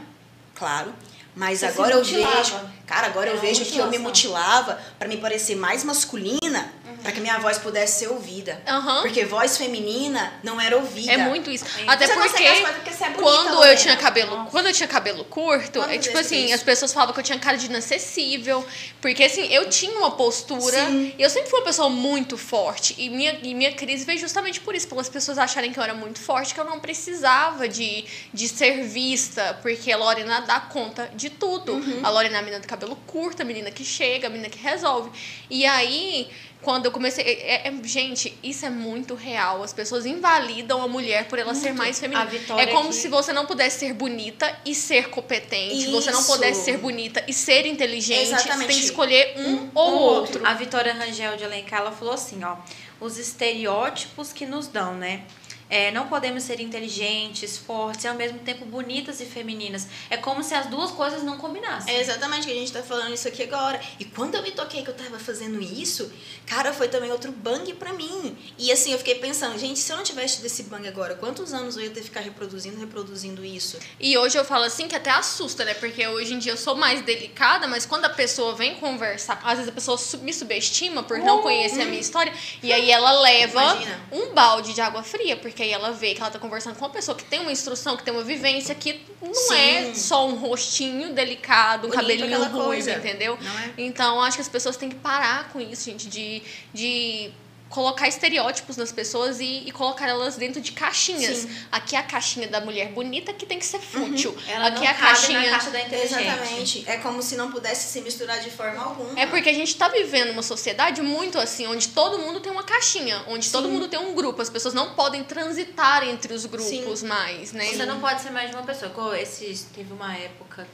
claro. 0.54 0.94
Mas 1.36 1.60
Você 1.60 1.68
agora 1.68 1.94
eu 1.96 2.04
vejo. 2.04 2.60
Cara, 2.86 3.08
agora 3.08 3.28
eu 3.30 3.34
Era 3.34 3.42
vejo 3.42 3.64
que 3.66 3.78
eu 3.78 3.88
me 3.88 3.98
mutilava 3.98 4.80
pra 4.98 5.08
me 5.08 5.18
parecer 5.18 5.56
mais 5.56 5.84
masculina, 5.84 6.72
Uhum. 7.00 7.04
pra 7.04 7.12
que 7.12 7.20
minha 7.22 7.40
voz 7.40 7.58
pudesse 7.58 8.00
ser 8.00 8.08
ouvida. 8.10 8.62
Aham. 8.68 9.02
Porque 9.02 9.26
voz 9.26 9.58
feminina 9.58 10.34
não 10.44 10.60
era 10.60 10.76
ouvida. 10.78 11.12
É 11.12 11.18
muito 11.18 11.50
isso. 11.50 11.66
Sim. 11.66 11.84
Até 11.88 12.08
Você 12.08 12.14
porque 12.14 12.44
porque 12.74 12.92
você 12.92 13.04
é 13.04 13.10
bonita, 13.10 13.22
quando 13.24 13.48
eu 13.50 13.56
Lorena. 13.56 13.76
tinha 13.76 13.98
cabelo, 13.98 14.36
Nossa. 14.36 14.52
quando 14.52 14.66
eu 14.68 14.74
tinha 14.74 14.88
cabelo 14.88 15.24
curto, 15.26 15.82
é 15.84 15.98
tipo 15.98 16.18
assim, 16.18 16.46
isso? 16.46 16.56
as 16.56 16.64
pessoas 16.64 16.94
falavam 16.94 17.14
que 17.14 17.20
eu 17.20 17.24
tinha 17.24 17.40
cara 17.40 17.58
de 17.58 17.66
inacessível, 17.68 18.66
porque 19.02 19.24
assim, 19.24 19.48
eu 19.54 19.70
tinha 19.70 19.98
uma 19.98 20.12
postura, 20.12 20.86
Sim. 20.86 21.14
eu 21.18 21.30
sempre 21.30 21.50
fui 21.50 21.60
uma 21.60 21.66
pessoa 21.66 21.90
muito 21.90 22.38
forte 22.38 22.96
e 22.98 23.10
minha 23.10 23.40
e 23.44 23.54
minha 23.54 23.74
crise 23.74 24.06
veio 24.06 24.20
justamente 24.20 24.60
por 24.60 24.76
isso, 24.76 24.88
pelas 24.88 25.08
pessoas 25.10 25.38
acharem 25.38 25.72
que 25.72 25.80
eu 25.80 25.84
era 25.84 25.94
muito 25.94 26.20
forte, 26.20 26.54
que 26.54 26.60
eu 26.60 26.66
não 26.66 26.80
precisava 26.80 27.68
de, 27.68 28.06
de 28.34 28.48
ser 28.48 28.84
vista, 28.84 29.58
porque 29.62 29.92
a 29.92 29.98
Lorena 29.98 30.42
dá 30.42 30.60
conta 30.60 31.10
de 31.16 31.30
tudo. 31.30 31.74
Uhum. 31.74 32.00
A 32.04 32.10
Lorena 32.10 32.36
é 32.36 32.40
a 32.40 32.42
menina 32.42 32.60
do 32.60 32.68
cabelo 32.68 32.96
curto, 33.08 33.42
a 33.42 33.46
menina 33.46 33.72
que 33.72 33.84
chega, 33.86 34.28
a 34.28 34.30
menina 34.30 34.50
que 34.50 34.60
resolve. 34.60 35.10
E 35.50 35.66
aí, 35.66 36.30
quando 36.62 36.86
eu 36.86 36.92
comecei. 36.92 37.24
é- 37.24 37.68
é- 37.68 37.74
gente, 37.84 38.38
isso 38.44 38.66
é 38.66 38.70
muito 38.70 39.16
real. 39.16 39.64
As 39.64 39.72
pessoas 39.74 40.06
invalidam 40.06 40.82
a 40.82 40.88
mulher 40.88 41.28
por 41.28 41.40
ela 41.40 41.56
ser 41.56 41.74
mais 41.74 42.00
feminina. 42.00 42.30
É 42.58 42.68
como 42.68 42.92
se 42.92 43.08
você 43.08 43.32
não 43.32 43.46
pudesse 43.46 43.80
ser 43.80 43.94
bonita 43.94 44.54
e 44.66 44.76
ser 44.76 45.10
competente. 45.10 45.88
Você 45.88 46.12
não 46.12 46.20
Isso. 46.20 46.32
pudesse 46.32 46.66
ser 46.66 46.78
bonita 46.78 47.24
e 47.28 47.34
ser 47.34 47.66
inteligente. 47.66 48.28
Você 48.28 48.34
Exatamente. 48.36 48.68
tem 48.68 48.78
que 48.80 48.86
escolher 48.86 49.34
um, 49.38 49.70
ou 49.74 49.90
ou 49.90 50.00
outro. 50.02 50.46
A 50.46 50.54
Vitória 50.54 50.94
Rangel 50.94 51.36
de 51.38 51.44
Alencar, 51.44 51.80
ela 51.82 51.92
falou 51.92 52.14
assim, 52.14 52.44
ó. 52.44 52.58
Os 53.02 53.18
estereótipos 53.18 54.34
que 54.34 54.46
nos 54.46 54.68
dão, 54.68 54.94
né? 54.96 55.22
É, 55.70 55.92
não 55.92 56.08
podemos 56.08 56.44
ser 56.44 56.60
inteligentes, 56.60 57.58
fortes 57.58 58.04
e 58.04 58.08
ao 58.08 58.16
mesmo 58.16 58.40
tempo 58.40 58.66
bonitas 58.66 59.22
e 59.22 59.26
femininas. 59.26 59.88
É 60.10 60.18
como 60.18 60.44
se 60.44 60.54
as 60.54 60.66
duas 60.68 60.92
coisas 60.92 61.24
não 61.24 61.38
combinassem. 61.38 61.94
É 61.94 62.00
exatamente 62.00 62.48
que 62.48 62.52
a 62.52 62.56
gente 62.56 62.72
tá 62.72 62.82
falando 62.82 63.14
isso 63.14 63.28
aqui 63.28 63.44
agora. 63.44 63.80
E 64.00 64.06
quando 64.06 64.36
eu 64.36 64.42
me 64.42 64.52
toquei 64.52 64.82
que 64.82 64.90
eu 64.90 64.96
tava 64.96 65.20
fazendo 65.20 65.62
isso, 65.62 66.12
cara, 66.46 66.74
foi 66.74 66.88
também 66.88 67.12
outro 67.12 67.32
bang 67.32 67.72
pra 67.74 67.94
mim. 67.94 68.36
E 68.58 68.72
assim, 68.72 68.92
eu 68.92 68.98
fiquei 68.98 69.16
pensando, 69.16 69.58
gente, 69.60 69.80
se 69.80 69.92
eu 69.92 69.98
não 69.98 70.04
tivesse 70.04 70.38
tido 70.38 70.46
esse 70.46 70.64
bang 70.64 70.88
agora, 70.88 71.16
quantos 71.16 71.54
anos 71.54 71.78
eu 71.78 71.84
ia 71.84 71.90
ter 71.90 72.00
que 72.00 72.08
ficar 72.08 72.22
reproduzindo, 72.22 72.80
reproduzindo 72.80 73.46
isso? 73.46 73.78
E 74.00 74.18
hoje 74.18 74.38
eu 74.38 74.46
falo 74.46 74.64
assim 74.64 74.88
que 74.88 74.96
até 74.96 75.12
assusta, 75.12 75.64
né? 75.64 75.74
Porque 75.76 76.08
hoje 76.08 76.34
em 76.34 76.40
dia 76.40 76.54
eu 76.54 76.58
sou 76.58 76.76
mais 76.76 77.02
delicada, 77.04 77.68
mas 77.68 77.86
quando 77.86 78.06
a 78.06 78.10
pessoa 78.10 78.56
vem 78.56 78.76
conversar, 78.76 79.40
às 79.44 79.58
vezes 79.58 79.70
a 79.70 79.72
pessoa 79.72 79.98
me 80.24 80.34
subestima 80.34 81.04
por 81.04 81.20
não 81.20 81.42
conhecer 81.42 81.82
a 81.82 81.86
minha 81.86 82.02
história, 82.02 82.34
e 82.64 82.74
aí 82.74 82.90
ela 82.90 83.12
leva 83.22 83.62
Imagina. 83.62 84.00
um 84.12 84.34
balde 84.34 84.74
de 84.74 84.82
água 84.82 85.04
fria, 85.04 85.38
porque 85.38 85.59
aí 85.64 85.72
ela 85.72 85.92
vê 85.92 86.14
que 86.14 86.22
ela 86.22 86.32
tá 86.32 86.40
conversando 86.40 86.76
com 86.76 86.86
uma 86.86 86.92
pessoa 86.92 87.16
que 87.16 87.24
tem 87.24 87.40
uma 87.40 87.52
instrução, 87.52 87.98
que 87.98 88.04
tem 88.04 88.14
uma 88.14 88.24
vivência, 88.24 88.74
que 88.76 89.02
não 89.22 89.34
Sim. 89.34 89.56
é 89.56 89.94
só 89.94 90.28
um 90.28 90.36
rostinho 90.36 91.14
delicado, 91.14 91.88
um 91.88 91.90
Bonito, 91.90 92.02
cabelinho 92.02 92.38
ruivo, 92.40 92.64
coisa. 92.64 92.94
entendeu? 92.94 93.38
É? 93.38 93.72
Então, 93.78 94.22
acho 94.22 94.38
que 94.38 94.42
as 94.42 94.50
pessoas 94.50 94.78
têm 94.78 94.90
que 94.90 94.96
parar 94.96 95.50
com 95.50 95.60
isso, 95.60 95.90
gente, 95.90 96.08
de, 96.08 96.42
de 96.74 97.32
colocar 97.70 98.08
estereótipos 98.08 98.76
nas 98.78 98.92
pessoas 98.92 99.40
e, 99.40 99.64
e 99.68 99.72
colocar 99.72 100.08
elas 100.08 100.36
dentro 100.36 100.60
de 100.60 100.72
caixinhas. 100.72 101.38
Sim. 101.38 101.56
Aqui 101.72 101.96
é 101.96 102.00
a 102.00 102.04
caixinha 102.04 102.48
da 102.48 102.60
mulher 102.60 102.90
bonita 102.90 103.32
que 103.32 103.46
tem 103.46 103.60
que 103.60 103.66
ser 103.66 103.80
fútil. 103.80 104.36
Ela 104.48 104.68
Aqui 104.68 104.80
não 104.80 104.84
é 104.84 104.88
a 104.88 104.94
cabe 104.94 105.08
caixinha. 105.08 105.42
na 105.42 105.50
caixa 105.52 105.70
da 105.70 105.82
inteligente. 105.82 106.24
Exatamente. 106.24 106.84
É 106.88 106.98
como 106.98 107.22
se 107.22 107.36
não 107.36 107.52
pudesse 107.52 107.92
se 107.92 108.02
misturar 108.02 108.40
de 108.40 108.50
forma 108.50 108.84
alguma. 108.84 109.20
É 109.20 109.28
porque 109.28 109.50
a 109.50 109.54
gente 109.54 109.76
tá 109.78 109.88
vivendo 109.88 110.32
uma 110.32 110.42
sociedade 110.42 111.02
muito 111.02 111.38
assim, 111.38 111.68
onde 111.68 111.90
todo 111.90 112.18
mundo 112.18 112.40
tem 112.40 112.52
uma 112.52 112.64
caixinha, 112.64 113.24
onde 113.28 113.52
todo 113.52 113.68
Sim. 113.68 113.74
mundo 113.74 113.88
tem 113.88 114.00
um 114.00 114.16
grupo. 114.16 114.42
As 114.42 114.50
pessoas 114.50 114.74
não 114.74 114.96
podem 114.96 115.24
transitar 115.24 116.04
entre 116.08 116.34
os 116.34 116.46
grupos 116.48 117.04
mais, 117.04 117.54
né? 117.54 117.66
Você 117.66 117.86
não 117.86 118.00
pode 118.00 118.22
ser 118.22 118.32
mais 118.32 118.50
de 118.50 118.56
uma 118.56 118.64
pessoa. 118.64 118.92
Igual 118.92 119.14
Esses, 119.14 119.68
teve 119.76 119.94
uma 119.94 120.16
época 120.18 120.68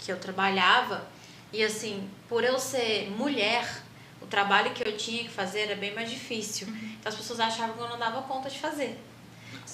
que 0.00 0.10
eu 0.10 0.18
trabalhava 0.18 1.06
e 1.52 1.62
assim, 1.62 2.08
por 2.28 2.42
eu 2.42 2.58
ser 2.58 3.08
mulher, 3.16 3.83
o 4.24 4.26
trabalho 4.26 4.72
que 4.72 4.82
eu 4.86 4.96
tinha 4.96 5.22
que 5.24 5.30
fazer 5.30 5.60
era 5.60 5.76
bem 5.76 5.94
mais 5.94 6.10
difícil. 6.10 6.66
Então 6.98 7.12
as 7.12 7.14
pessoas 7.14 7.38
achavam 7.40 7.76
que 7.76 7.82
eu 7.82 7.88
não 7.88 7.98
dava 7.98 8.22
conta 8.22 8.48
de 8.48 8.58
fazer. 8.58 8.98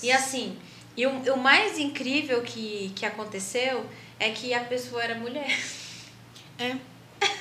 E 0.02 0.10
assim, 0.10 0.58
e 0.96 1.06
o, 1.06 1.10
o 1.34 1.38
mais 1.38 1.78
incrível 1.78 2.42
que, 2.42 2.92
que 2.96 3.06
aconteceu 3.06 3.86
é 4.18 4.30
que 4.30 4.52
a 4.52 4.60
pessoa 4.64 5.02
era 5.02 5.14
mulher. 5.14 5.56
É. 6.58 6.76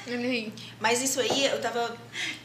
Aí. 0.08 0.54
Mas 0.80 1.02
isso 1.02 1.20
aí, 1.20 1.46
eu 1.46 1.62
tava 1.62 1.96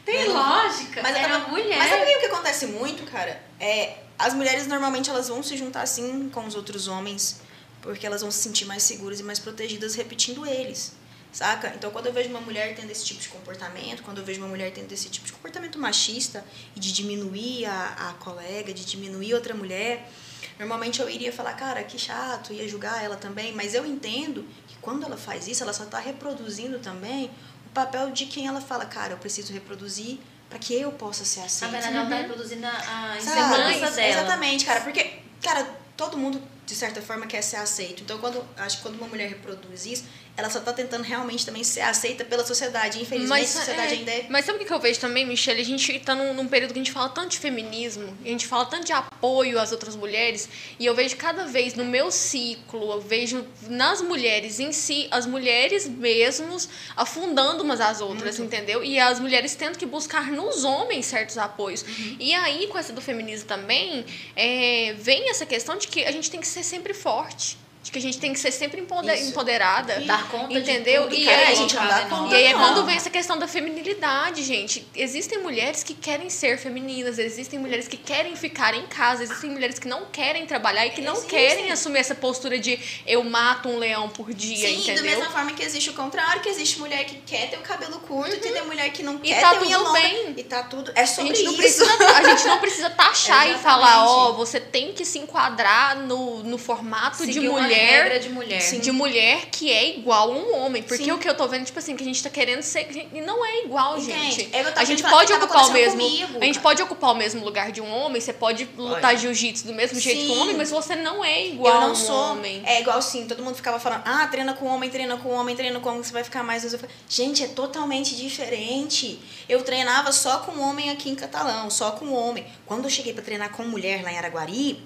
Tem 0.05 0.19
Vendo? 0.19 0.33
lógica. 0.33 1.01
Mas 1.01 1.15
era 1.15 1.39
tava- 1.39 1.47
mulher. 1.49 1.77
Mas 1.77 1.89
sabe 1.89 2.15
o 2.15 2.19
que 2.19 2.25
acontece 2.27 2.67
muito, 2.67 3.03
cara? 3.09 3.41
É, 3.59 3.97
as 4.17 4.33
mulheres 4.33 4.67
normalmente 4.67 5.09
elas 5.09 5.27
vão 5.29 5.41
se 5.43 5.55
juntar 5.57 5.81
assim 5.81 6.29
com 6.29 6.45
os 6.45 6.55
outros 6.55 6.87
homens, 6.87 7.41
porque 7.81 8.05
elas 8.05 8.21
vão 8.21 8.31
se 8.31 8.39
sentir 8.39 8.65
mais 8.65 8.83
seguras 8.83 9.19
e 9.19 9.23
mais 9.23 9.39
protegidas 9.39 9.95
repetindo 9.95 10.45
eles. 10.45 10.93
Saca? 11.35 11.73
Então, 11.75 11.91
quando 11.91 12.05
eu 12.05 12.13
vejo 12.13 12.29
uma 12.29 12.39
mulher 12.39 12.73
tendo 12.77 12.89
esse 12.91 13.03
tipo 13.03 13.19
de 13.19 13.27
comportamento, 13.27 14.01
quando 14.03 14.19
eu 14.19 14.23
vejo 14.23 14.39
uma 14.39 14.47
mulher 14.47 14.71
tendo 14.71 14.89
esse 14.93 15.09
tipo 15.09 15.25
de 15.25 15.33
comportamento 15.33 15.77
machista 15.77 16.45
e 16.73 16.79
de 16.79 16.93
diminuir 16.93 17.65
a, 17.65 18.11
a 18.11 18.13
colega, 18.13 18.73
de 18.73 18.85
diminuir 18.85 19.33
outra 19.33 19.53
mulher, 19.53 20.09
normalmente 20.57 21.01
eu 21.01 21.09
iria 21.09 21.33
falar, 21.33 21.51
cara, 21.55 21.83
que 21.83 21.99
chato, 21.99 22.53
ia 22.53 22.65
julgar 22.69 23.03
ela 23.03 23.17
também, 23.17 23.51
mas 23.51 23.73
eu 23.73 23.85
entendo 23.85 24.47
que 24.65 24.77
quando 24.77 25.05
ela 25.05 25.17
faz 25.17 25.45
isso, 25.45 25.61
ela 25.61 25.73
só 25.73 25.83
tá 25.83 25.99
reproduzindo 25.99 26.79
também 26.79 27.29
o 27.65 27.69
papel 27.71 28.11
de 28.11 28.27
quem 28.27 28.47
ela 28.47 28.61
fala, 28.61 28.85
cara, 28.85 29.11
eu 29.11 29.17
preciso 29.17 29.51
reproduzir 29.51 30.19
para 30.49 30.57
que 30.57 30.73
eu 30.73 30.93
possa 30.93 31.25
ser 31.25 31.41
assim. 31.41 31.65
Na 31.65 31.71
verdade, 31.71 31.97
ela 31.97 32.09
tá 32.09 32.15
reproduzindo 32.15 32.65
a, 32.65 33.17
insegurança 33.17 33.91
dela. 33.91 34.07
Exatamente, 34.07 34.63
cara, 34.63 34.79
porque, 34.79 35.19
cara, 35.41 35.67
todo 35.97 36.17
mundo 36.17 36.41
de 36.65 36.73
certa 36.73 37.01
forma, 37.01 37.27
quer 37.27 37.41
ser 37.41 37.57
aceito. 37.57 38.03
Então, 38.03 38.17
quando, 38.17 38.43
acho 38.57 38.77
que 38.77 38.83
quando 38.83 38.95
uma 38.95 39.07
mulher 39.07 39.29
reproduz 39.29 39.85
isso, 39.85 40.05
ela 40.37 40.49
só 40.49 40.59
tá 40.59 40.73
tentando 40.73 41.03
realmente 41.03 41.45
também 41.45 41.63
ser 41.63 41.81
aceita 41.81 42.25
pela 42.25 42.45
sociedade. 42.45 43.01
Infelizmente, 43.01 43.43
a 43.43 43.47
sociedade 43.47 43.93
é, 43.93 43.97
ainda 43.97 44.11
é. 44.11 44.25
Mas 44.29 44.45
sabe 44.45 44.63
o 44.63 44.65
que 44.65 44.73
eu 44.73 44.79
vejo 44.79 44.99
também, 44.99 45.25
Michelle? 45.25 45.61
A 45.61 45.63
gente 45.63 45.99
tá 45.99 46.13
num, 46.13 46.33
num, 46.33 46.47
período 46.47 46.73
que 46.73 46.79
a 46.79 46.83
gente 46.83 46.91
fala 46.91 47.09
tanto 47.09 47.29
de 47.29 47.39
feminismo, 47.39 48.15
a 48.23 48.27
gente 48.27 48.45
fala 48.45 48.65
tanto 48.65 48.85
de 48.85 48.91
apoio 48.91 49.59
às 49.59 49.71
outras 49.71 49.95
mulheres, 49.95 50.49
e 50.77 50.85
eu 50.85 50.93
vejo 50.93 51.15
cada 51.15 51.45
vez 51.45 51.73
no 51.73 51.85
meu 51.85 52.11
ciclo, 52.11 52.91
eu 52.91 53.01
vejo 53.01 53.45
nas 53.69 54.01
mulheres 54.01 54.59
em 54.59 54.71
si, 54.73 55.07
as 55.09 55.25
mulheres 55.25 55.87
mesmos 55.87 56.67
afundando 56.97 57.63
umas 57.63 57.79
às 57.79 58.01
outras, 58.01 58.37
Muito. 58.37 58.53
entendeu? 58.53 58.83
E 58.83 58.99
as 58.99 59.19
mulheres 59.19 59.55
tendo 59.55 59.77
que 59.77 59.85
buscar 59.85 60.31
nos 60.31 60.65
homens 60.65 61.05
certos 61.05 61.37
apoios. 61.37 61.81
Uhum. 61.81 62.17
E 62.19 62.33
aí, 62.33 62.67
com 62.67 62.77
essa 62.77 62.91
do 62.91 63.01
feminismo 63.01 63.47
também, 63.47 64.05
é, 64.35 64.93
vem 64.97 65.29
essa 65.29 65.45
questão 65.45 65.77
de 65.77 65.87
que 65.87 66.03
a 66.03 66.11
gente 66.11 66.29
tem 66.29 66.41
que 66.41 66.47
ser 66.47 66.63
sempre 66.63 66.93
forte 66.93 67.57
de 67.85 67.91
que 67.91 67.99
a 67.99 68.01
gente 68.01 68.17
tem 68.17 68.33
que 68.33 68.39
ser 68.39 68.51
sempre 68.51 68.81
empoderada. 68.81 70.01
Dar 70.01 70.27
conta 70.29 70.57
entendeu? 70.57 71.07
De 71.07 71.17
e 71.17 71.29
aí, 71.29 71.51
a 71.51 71.53
gente 71.53 71.75
não 71.75 71.87
dá 71.87 72.05
conta. 72.05 72.33
E 72.33 72.37
aí 72.37 72.45
é 72.45 72.53
quando 72.53 72.83
vem 72.83 72.95
essa 72.95 73.11
questão 73.11 73.37
da 73.37 73.47
feminilidade, 73.47 74.41
gente. 74.41 74.87
Existem 74.95 75.37
mulheres 75.37 75.83
que 75.83 75.93
querem 75.93 76.27
ser 76.27 76.57
femininas, 76.57 77.19
existem 77.19 77.59
mulheres 77.59 77.87
que 77.87 77.95
querem 77.95 78.35
ficar 78.35 78.73
em 78.73 78.87
casa, 78.87 79.21
existem 79.21 79.51
mulheres 79.51 79.77
que 79.77 79.87
não 79.87 80.05
querem 80.05 80.47
trabalhar 80.47 80.87
e 80.87 80.89
que 80.89 81.01
não 81.01 81.13
Existe. 81.13 81.29
querem 81.29 81.71
assumir 81.71 81.99
essa 81.99 82.15
postura 82.15 82.57
de 82.57 82.79
eu 83.05 83.23
mato 83.23 83.69
um 83.69 83.77
leão 83.77 84.09
por 84.09 84.33
dia, 84.33 84.67
Sim, 84.67 84.81
entendeu? 84.81 85.03
da 85.03 85.09
mesma 85.11 85.29
forma 85.29 85.51
que 85.51 85.61
existe 85.61 85.91
o 85.91 85.93
contrário, 85.93 86.41
que 86.41 86.49
existe 86.49 86.79
mulher 86.79 87.05
que 87.05 87.17
quer 87.17 87.51
ter 87.51 87.57
o 87.57 87.61
cabelo 87.61 87.99
curto 87.99 88.31
uhum. 88.31 88.37
e 88.37 88.39
tem 88.39 88.65
mulher 88.65 88.89
que 88.89 89.03
não 89.03 89.19
e 89.21 89.27
quer 89.27 89.41
tá 89.41 89.49
ter 89.51 89.59
tudo 89.59 89.83
longa. 89.83 89.99
bem. 89.99 90.33
E 90.35 90.43
tá 90.43 90.63
tudo. 90.63 90.91
É 90.95 91.05
sobre 91.05 91.33
a 91.33 91.35
gente 91.35 91.43
isso. 91.43 91.51
Não 91.51 91.55
precisa, 91.55 92.15
a 92.15 92.23
gente 92.23 92.47
não 92.47 92.57
precisa 92.57 92.89
taxar 92.97 93.47
e 93.47 93.59
falar, 93.59 94.07
ó, 94.07 94.29
oh, 94.29 94.33
você 94.33 94.59
tem 94.59 94.91
que 94.91 95.05
se 95.05 95.19
enquadrar 95.19 95.99
no, 95.99 96.41
no 96.41 96.57
formato 96.57 97.27
de 97.27 97.39
mulher. 97.41 97.74
De 98.19 98.29
mulher 98.29 98.45
mulher. 98.45 98.61
Sim. 98.61 98.79
De 98.79 98.91
mulher 98.91 99.45
que 99.51 99.71
é 99.71 99.89
igual 99.97 100.31
a 100.31 100.35
um 100.35 100.55
homem. 100.55 100.83
Porque 100.83 101.05
Sim. 101.05 101.11
o 101.11 101.17
que 101.17 101.27
eu 101.27 101.35
tô 101.35 101.47
vendo, 101.47 101.65
tipo 101.65 101.79
assim, 101.79 101.95
que 101.95 102.03
a 102.03 102.05
gente 102.05 102.21
tá 102.21 102.29
querendo 102.29 102.61
ser. 102.61 102.87
E 103.13 103.21
não 103.21 103.43
é 103.45 103.63
igual, 103.63 103.97
Entende? 103.97 104.31
gente. 104.31 104.51
a 104.75 104.83
gente 104.83 105.03
pode 105.03 105.33
ocupar 105.33 105.67
o 105.67 105.71
mesmo. 105.71 105.99
Comigo, 106.01 106.37
a 106.39 106.45
gente 106.45 106.59
pode 106.59 106.81
ocupar 106.81 107.11
o 107.11 107.15
mesmo 107.15 107.43
lugar 107.43 107.71
de 107.71 107.81
um 107.81 107.91
homem, 107.91 108.21
você 108.21 108.33
pode 108.33 108.67
lutar 108.77 109.17
jiu-jitsu 109.17 109.67
do 109.67 109.73
mesmo 109.73 109.99
jeito 109.99 110.21
Sim. 110.21 110.27
que 110.27 110.33
um 110.33 110.41
homem, 110.41 110.55
mas 110.55 110.69
você 110.69 110.95
não 110.95 111.23
é 111.23 111.47
igual 111.47 111.73
eu 111.73 111.81
não 111.81 111.87
a 111.89 111.91
um 111.91 111.95
sou, 111.95 112.15
homem. 112.15 112.61
É 112.65 112.81
igual 112.81 112.97
assim, 112.97 113.27
todo 113.27 113.43
mundo 113.43 113.55
ficava 113.55 113.79
falando, 113.79 114.03
ah, 114.05 114.27
treina 114.27 114.53
com 114.53 114.65
homem, 114.65 114.89
treina 114.89 115.17
com 115.17 115.29
homem, 115.29 115.55
treina 115.55 115.79
com 115.79 115.89
homem, 115.89 116.03
você 116.03 116.13
vai 116.13 116.23
ficar 116.23 116.43
mais. 116.43 116.65
Gente, 117.09 117.43
é 117.43 117.47
totalmente 117.47 118.15
diferente. 118.15 119.19
Eu 119.47 119.63
treinava 119.63 120.11
só 120.11 120.39
com 120.39 120.59
homem 120.59 120.89
aqui 120.89 121.09
em 121.09 121.15
Catalão, 121.15 121.69
só 121.69 121.91
com 121.91 122.11
homem. 122.11 122.45
Quando 122.65 122.85
eu 122.85 122.89
cheguei 122.89 123.13
para 123.13 123.23
treinar 123.23 123.51
com 123.51 123.63
mulher 123.63 124.03
lá 124.03 124.11
em 124.11 124.17
Araguari, 124.17 124.83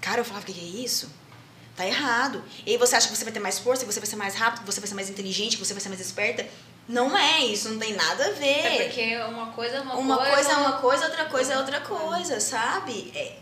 cara, 0.00 0.20
eu 0.20 0.24
falava, 0.24 0.44
o 0.48 0.52
que 0.52 0.60
é 0.60 0.84
isso? 0.84 1.21
Tá 1.76 1.86
errado. 1.86 2.44
E 2.66 2.72
aí 2.72 2.76
você 2.76 2.96
acha 2.96 3.08
que 3.08 3.16
você 3.16 3.24
vai 3.24 3.32
ter 3.32 3.40
mais 3.40 3.58
força, 3.58 3.84
que 3.84 3.92
você 3.92 4.00
vai 4.00 4.08
ser 4.08 4.16
mais 4.16 4.34
rápido, 4.34 4.60
que 4.60 4.66
você 4.66 4.80
vai 4.80 4.88
ser 4.88 4.94
mais 4.94 5.08
inteligente, 5.08 5.56
que 5.56 5.64
você 5.64 5.72
vai 5.72 5.80
ser 5.80 5.88
mais 5.88 6.00
esperta. 6.00 6.46
Não 6.88 7.16
é 7.16 7.40
isso, 7.46 7.68
não 7.70 7.78
tem 7.78 7.94
nada 7.94 8.26
a 8.26 8.30
ver. 8.32 8.66
É 8.66 8.84
porque 8.84 9.16
uma 9.28 9.46
coisa 9.52 9.76
é 9.76 9.80
uma, 9.80 9.94
uma 9.94 10.16
coisa. 10.16 10.32
coisa 10.32 10.50
é 10.50 10.56
uma 10.56 10.72
coisa, 10.72 11.04
outra 11.06 11.24
coisa 11.26 11.52
é 11.54 11.58
outra 11.58 11.80
coisa, 11.80 12.40
sabe? 12.40 13.12
É, 13.14 13.36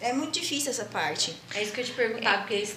é 0.00 0.12
muito 0.12 0.38
difícil 0.38 0.70
essa 0.70 0.84
parte. 0.86 1.34
É 1.54 1.62
isso 1.62 1.72
que 1.72 1.80
eu 1.80 1.84
te 1.84 1.92
perguntar, 1.92 2.34
é. 2.34 2.38
porque 2.38 2.68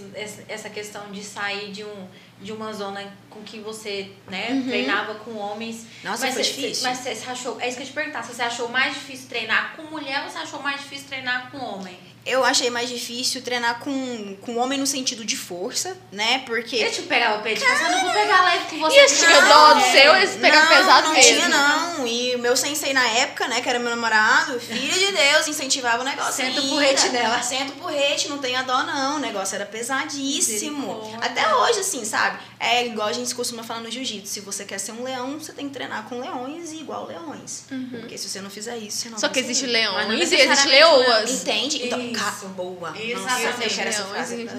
essa 0.48 0.70
questão 0.70 1.12
de 1.12 1.24
sair 1.24 1.72
de, 1.72 1.84
um, 1.84 2.08
de 2.42 2.52
uma 2.52 2.74
zona 2.74 3.12
com 3.30 3.42
que 3.42 3.60
você 3.60 4.12
né, 4.28 4.48
uhum. 4.52 4.68
treinava 4.68 5.16
com 5.16 5.36
homens. 5.36 5.86
Nossa, 6.04 6.26
mas 6.26 6.36
foi 6.36 6.44
você, 6.44 6.52
difícil. 6.52 6.84
Mas 6.84 7.00
você 7.00 7.30
achou. 7.30 7.60
É 7.60 7.68
isso 7.68 7.78
que 7.78 7.84
eu 7.84 7.88
te 7.88 7.94
perguntar. 7.94 8.24
Se 8.24 8.34
você 8.34 8.44
achou 8.44 8.70
mais 8.70 8.94
difícil 8.94 9.28
treinar 9.30 9.76
com 9.76 9.84
mulher 9.84 10.24
ou 10.24 10.30
você 10.30 10.38
achou 10.38 10.62
mais 10.62 10.82
difícil 10.82 11.08
treinar 11.08 11.52
com 11.52 11.58
homem? 11.58 11.98
Eu 12.26 12.44
achei 12.44 12.72
mais 12.72 12.90
difícil 12.90 13.44
treinar 13.44 13.80
com, 13.82 14.36
com 14.42 14.58
homem 14.58 14.80
no 14.80 14.88
sentido 14.88 15.24
de 15.24 15.38
força, 15.38 15.96
né? 16.12 16.42
Porque. 16.44 16.76
Eu 16.76 16.92
te 16.92 17.04
pegava 17.04 17.38
o 17.38 17.44
peito, 17.44 17.64
Cara... 17.64 17.84
eu 17.84 17.92
não 17.92 18.02
vou 18.02 18.14
pegar 18.14 18.46
leve 18.46 18.66
com 18.66 18.80
você. 18.80 18.98
E 18.98 19.00
esse 19.06 19.24
tinha 19.24 19.42
dó 19.42 19.74
do 19.76 19.82
seu, 19.82 20.16
esse 20.16 20.40
pegar 20.40 20.64
não, 20.64 20.76
pesado 20.76 21.08
não 21.08 21.14
mesmo. 21.14 21.36
Tinha, 21.36 21.48
não. 21.50 22.08
E 22.08 22.36
o 22.36 22.40
meu 22.40 22.58
sensei 22.58 22.94
na 22.94 23.08
época, 23.10 23.48
né, 23.48 23.62
que 23.62 23.70
era 23.70 23.78
meu 23.78 23.92
namorado, 23.92 24.60
filho 24.60 24.92
de 24.92 25.12
Deus, 25.12 25.48
incentivava 25.48 26.02
o 26.02 26.04
negócio. 26.04 26.34
Senta 26.34 26.62
o 26.62 26.70
porrete 26.70 27.10
dela. 27.10 27.44
Senta 27.44 27.74
o 27.74 27.76
porrete, 27.76 28.28
não 28.28 28.40
tenha 28.40 28.64
dó, 28.64 28.82
não. 28.82 29.18
O 29.18 29.20
negócio 29.20 29.54
era 29.54 29.66
pesadíssimo. 29.68 31.16
Até 31.22 31.56
hoje, 31.56 31.82
assim, 31.82 32.04
sabe? 32.04 32.25
É 32.60 32.86
igual 32.86 33.08
a 33.08 33.14
gente 33.14 33.34
costuma 33.36 33.64
falar 33.64 33.82
no 33.82 33.92
jiu-jitsu. 33.92 34.32
Se 34.34 34.40
você 34.40 34.66
quer 34.66 34.80
ser 34.80 34.92
um 34.92 35.04
leão, 35.04 35.40
você 35.40 35.52
tem 35.52 35.68
que 35.68 35.74
treinar 35.74 36.04
com 36.04 36.20
leões 36.20 36.72
e 36.72 36.78
igual 36.78 37.06
leões. 37.08 37.66
Uhum. 37.72 37.90
Porque 38.00 38.18
se 38.18 38.30
você 38.30 38.42
não 38.42 38.50
fizer 38.50 38.78
isso, 38.78 38.98
você 38.98 39.10
não 39.10 39.18
Só 39.18 39.30
que 39.30 39.40
existe 39.40 39.66
leões 39.66 40.32
e 40.32 40.36
existe 40.36 40.68
leoas. 40.68 41.32
Entende? 41.32 41.86
Então, 41.86 42.50
boa. 42.50 42.94
Exatamente. 42.98 43.64
eu 43.64 43.70
quero 43.70 43.90
essa 43.90 44.04
frase. 44.06 44.50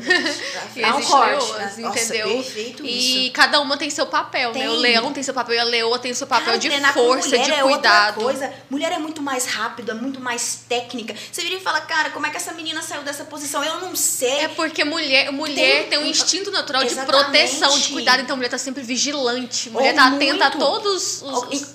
Dá 0.81 0.97
um 0.97 1.03
corte, 1.03 1.53
leoas, 1.53 1.79
entendeu? 1.79 2.29
perfeito 2.29 2.85
e 2.85 3.31
cada 3.31 3.61
uma 3.61 3.77
tem 3.77 3.91
seu 3.91 4.07
papel, 4.07 4.53
tem. 4.53 4.63
né? 4.63 4.71
O 4.71 4.75
leão 4.77 5.13
tem 5.13 5.23
seu 5.23 5.35
papel 5.35 5.55
e 5.55 5.59
a 5.59 5.65
leoa 5.65 5.99
tem 5.99 6.13
seu 6.15 6.27
papel 6.27 6.47
Cara, 6.47 6.59
de 6.59 6.71
força, 6.93 7.39
de 7.39 7.51
é 7.51 7.63
cuidado. 7.63 8.21
coisa. 8.23 8.53
Mulher 8.71 8.93
é 8.93 8.99
muito 8.99 9.23
mais 9.23 9.47
rápida, 9.47 9.95
muito 9.95 10.21
mais 10.21 10.61
técnica. 10.69 11.15
Você 11.31 11.43
vira 11.43 11.57
e 11.57 11.61
fala, 11.61 11.81
cara, 11.81 12.11
como 12.11 12.27
é 12.27 12.31
que 12.31 12.37
essa 12.37 12.53
menina 12.53 12.83
saiu 12.83 13.03
dessa 13.03 13.25
posição? 13.25 13.63
Eu 13.65 13.81
não 13.81 13.95
sei. 13.97 14.41
É 14.41 14.49
porque 14.49 14.85
mulher, 14.85 15.31
mulher 15.33 15.83
tem, 15.83 15.91
tem 15.91 15.99
um 15.99 16.07
instinto 16.07 16.51
natural 16.51 16.83
Exatamente. 16.83 17.17
de 17.17 17.25
proteção, 17.25 17.56
de 17.57 17.93
cuidado. 17.93 18.23
Então, 18.23 18.35
a 18.35 18.37
mulher 18.37 18.49
tá 18.49 18.59
sempre 18.59 18.83
vigilante. 18.83 19.71
Mulher 19.71 19.91
Ou 19.91 19.95
tá 19.95 20.11
muito. 20.11 20.23
atenta 20.23 20.47
a 20.47 20.51
todos 20.51 21.23
os. 21.23 21.75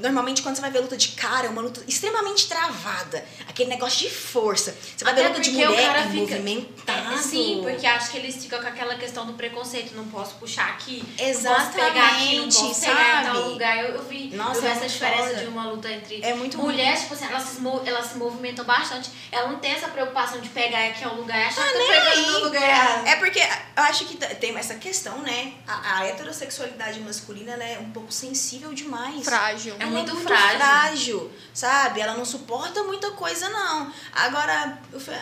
Normalmente, 0.00 0.42
quando 0.42 0.56
você 0.56 0.60
vai 0.60 0.70
ver 0.70 0.80
luta 0.80 0.96
de 0.96 1.08
cara, 1.08 1.46
é 1.46 1.50
uma 1.50 1.62
luta 1.62 1.82
extremamente 1.86 2.48
travada. 2.48 3.24
Aquele 3.48 3.70
negócio 3.70 4.08
de 4.08 4.14
força. 4.14 4.74
Você 4.96 5.04
vai 5.04 5.14
ver 5.14 5.28
luta 5.28 5.40
de 5.40 5.50
mulher, 5.50 5.86
cara 5.86 6.02
fica 6.08 6.36
movimentado. 6.36 7.14
É, 7.14 7.18
sim, 7.18 7.60
porque 7.62 7.86
acho 7.86 8.10
que 8.10 8.16
eles 8.18 8.36
ficam 8.36 8.60
com 8.60 8.68
aquela 8.68 8.94
questão 8.96 9.26
do 9.26 9.34
preconceito. 9.34 9.94
Não 9.94 10.06
posso 10.06 10.34
puxar 10.36 10.68
aqui. 10.68 11.04
Exatamente. 11.18 11.42
Não 11.42 11.54
posso 11.54 11.72
pegar 11.72 12.06
aqui, 12.06 12.36
não 12.36 12.44
posso 12.44 12.74
sabe? 12.74 12.96
pegar 12.96 13.20
em 13.20 13.24
tal 13.24 13.48
lugar. 13.48 13.78
Eu, 13.78 13.94
eu 13.96 14.02
vi, 14.04 14.30
Nossa, 14.34 14.58
eu 14.58 14.62
vi 14.62 14.68
é 14.68 14.70
essa 14.70 14.88
diferença 14.88 15.28
foda. 15.28 15.40
de 15.40 15.46
uma 15.46 15.66
luta 15.66 15.90
entre 15.90 16.22
é 16.22 16.34
muito 16.34 16.58
mulheres, 16.58 17.00
tipo 17.00 17.14
assim, 17.14 17.26
elas 17.26 17.42
se, 17.42 17.60
elas 17.86 18.06
se 18.06 18.18
movimentam 18.18 18.64
bastante. 18.64 19.10
Ela 19.30 19.48
não 19.48 19.58
tem 19.58 19.72
essa 19.72 19.88
preocupação 19.88 20.40
de 20.40 20.48
pegar 20.48 20.86
aqui 20.86 21.06
um 21.06 21.14
lugar 21.14 21.38
e 21.38 21.44
achar 21.44 21.62
ah, 21.62 21.68
que 21.68 21.78
tá 21.78 22.10
pegando 22.10 22.32
no 22.32 22.44
lugar. 22.44 23.06
É 23.06 23.16
porque 23.16 23.40
eu 23.40 23.82
acho 23.82 24.04
que 24.04 24.16
tem 24.16 24.56
essa 24.56 24.74
questão, 24.76 25.11
né? 25.18 25.54
A, 25.66 25.98
a 25.98 26.06
heterossexualidade 26.06 27.00
masculina 27.00 27.52
ela 27.52 27.64
é 27.64 27.78
um 27.78 27.90
pouco 27.90 28.12
sensível 28.12 28.72
demais. 28.72 29.24
Frágil. 29.24 29.74
É 29.78 29.84
muito, 29.86 30.10
é 30.10 30.14
muito 30.14 30.26
frágil. 30.26 30.58
frágil. 30.58 31.32
Sabe? 31.52 32.00
Ela 32.00 32.14
não 32.14 32.24
suporta 32.24 32.82
muita 32.84 33.10
coisa, 33.12 33.48
não. 33.48 33.92
Agora, 34.12 34.78
eu 34.92 35.00
falei, 35.00 35.20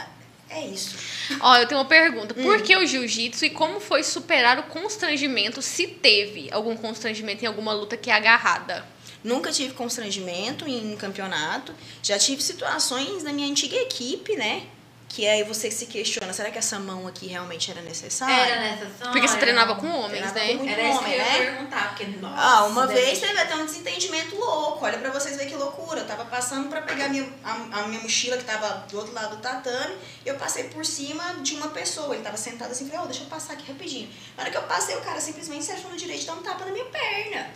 é 0.48 0.66
isso. 0.66 0.96
Ó, 1.40 1.56
eu 1.56 1.66
tenho 1.66 1.80
uma 1.80 1.86
pergunta. 1.86 2.34
Por 2.34 2.58
hum. 2.58 2.62
que 2.62 2.76
o 2.76 2.86
jiu-jitsu 2.86 3.44
e 3.44 3.50
como 3.50 3.80
foi 3.80 4.02
superar 4.02 4.58
o 4.58 4.64
constrangimento, 4.64 5.62
se 5.62 5.86
teve 5.86 6.48
algum 6.52 6.76
constrangimento 6.76 7.44
em 7.44 7.48
alguma 7.48 7.72
luta 7.72 7.96
que 7.96 8.10
é 8.10 8.14
agarrada? 8.14 8.84
Nunca 9.22 9.52
tive 9.52 9.74
constrangimento 9.74 10.66
em 10.66 10.96
campeonato. 10.96 11.74
Já 12.02 12.18
tive 12.18 12.42
situações 12.42 13.22
na 13.22 13.32
minha 13.32 13.48
antiga 13.48 13.76
equipe, 13.76 14.34
né? 14.34 14.66
Que 15.10 15.26
aí 15.26 15.42
você 15.42 15.72
se 15.72 15.86
questiona, 15.86 16.32
será 16.32 16.52
que 16.52 16.58
essa 16.58 16.78
mão 16.78 17.04
aqui 17.04 17.26
realmente 17.26 17.68
era 17.68 17.82
necessária? 17.82 18.32
Era 18.32 18.60
necessária. 18.76 19.10
Porque 19.10 19.26
você 19.26 19.38
treinava 19.38 19.74
com 19.74 19.88
homens, 19.88 20.32
né? 20.32 20.56
Com 20.56 20.68
era 20.68 20.82
homem, 20.82 20.90
isso 20.92 20.98
que 21.00 21.10
né? 21.10 21.16
eu 21.16 21.18
ia 21.18 21.50
perguntar, 21.50 21.88
porque, 21.88 22.06
nossa, 22.18 22.40
ah, 22.40 22.64
uma 22.66 22.86
vez 22.86 23.18
teve 23.18 23.36
até 23.36 23.56
um 23.56 23.66
desentendimento 23.66 24.36
louco. 24.36 24.84
Olha 24.84 24.98
pra 24.98 25.10
vocês 25.10 25.34
verem 25.34 25.50
que 25.50 25.58
loucura. 25.58 26.02
Eu 26.02 26.06
tava 26.06 26.26
passando 26.26 26.68
pra 26.68 26.82
pegar 26.82 27.06
a 27.06 27.08
minha, 27.08 27.28
a, 27.42 27.54
a, 27.54 27.88
minha 27.88 28.00
mochila 28.00 28.36
que 28.36 28.44
tava 28.44 28.86
do 28.88 28.98
outro 28.98 29.12
lado 29.12 29.34
do 29.34 29.42
tatame. 29.42 29.96
Eu 30.24 30.36
passei 30.36 30.68
por 30.68 30.86
cima 30.86 31.34
de 31.42 31.56
uma 31.56 31.70
pessoa. 31.70 32.14
Ele 32.14 32.22
tava 32.22 32.36
sentado 32.36 32.70
assim, 32.70 32.88
falei, 32.88 33.00
oh, 33.02 33.08
deixa 33.08 33.24
eu 33.24 33.26
passar 33.26 33.54
aqui 33.54 33.66
rapidinho. 33.66 34.08
Na 34.36 34.44
hora 34.44 34.52
que 34.52 34.58
eu 34.58 34.62
passei, 34.62 34.94
o 34.94 35.00
cara 35.00 35.20
simplesmente 35.20 35.64
se 35.64 35.72
achou 35.72 35.90
no 35.90 35.96
direito 35.96 36.20
de 36.20 36.26
dar 36.26 36.34
um 36.34 36.42
tapa 36.42 36.64
na 36.64 36.70
minha 36.70 36.84
perna. 36.84 37.52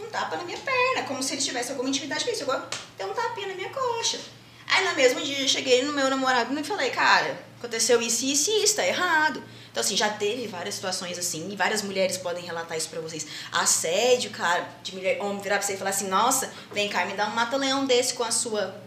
Um 0.00 0.06
tapa 0.06 0.38
na 0.38 0.44
minha 0.44 0.58
perna, 0.58 1.06
como 1.06 1.22
se 1.22 1.34
ele 1.34 1.42
tivesse 1.42 1.72
alguma 1.72 1.90
intimidade 1.90 2.24
com 2.24 2.30
isso. 2.30 2.44
Agora, 2.44 2.66
deu 2.96 3.06
um 3.06 3.12
tapinha 3.12 3.48
na 3.48 3.54
minha 3.54 3.68
coxa. 3.68 4.18
Aí 4.66 4.84
no 4.88 4.94
mesmo 4.94 5.20
dia 5.20 5.40
eu 5.40 5.48
cheguei 5.48 5.82
no 5.82 5.92
meu 5.92 6.08
namorado 6.08 6.58
e 6.58 6.64
falei, 6.64 6.90
cara, 6.90 7.38
aconteceu 7.58 8.00
isso, 8.00 8.24
isso 8.24 8.50
e 8.50 8.64
isso, 8.64 8.76
tá 8.76 8.86
errado. 8.86 9.42
Então, 9.70 9.80
assim, 9.80 9.96
já 9.96 10.08
teve 10.08 10.46
várias 10.46 10.76
situações 10.76 11.18
assim, 11.18 11.50
e 11.50 11.56
várias 11.56 11.82
mulheres 11.82 12.16
podem 12.16 12.44
relatar 12.44 12.78
isso 12.78 12.88
pra 12.88 13.00
vocês. 13.00 13.26
Assédio, 13.50 14.30
cara, 14.30 14.68
de 14.84 14.94
mulher, 14.94 15.20
homem 15.20 15.40
virar 15.40 15.58
pra 15.58 15.66
você 15.66 15.74
e 15.74 15.76
falar 15.76 15.90
assim, 15.90 16.06
nossa, 16.06 16.52
vem 16.72 16.88
cá, 16.88 17.04
me 17.04 17.14
dá 17.14 17.26
um 17.26 17.34
mata-leão 17.34 17.84
desse 17.84 18.14
com 18.14 18.22
a 18.22 18.30
sua. 18.30 18.80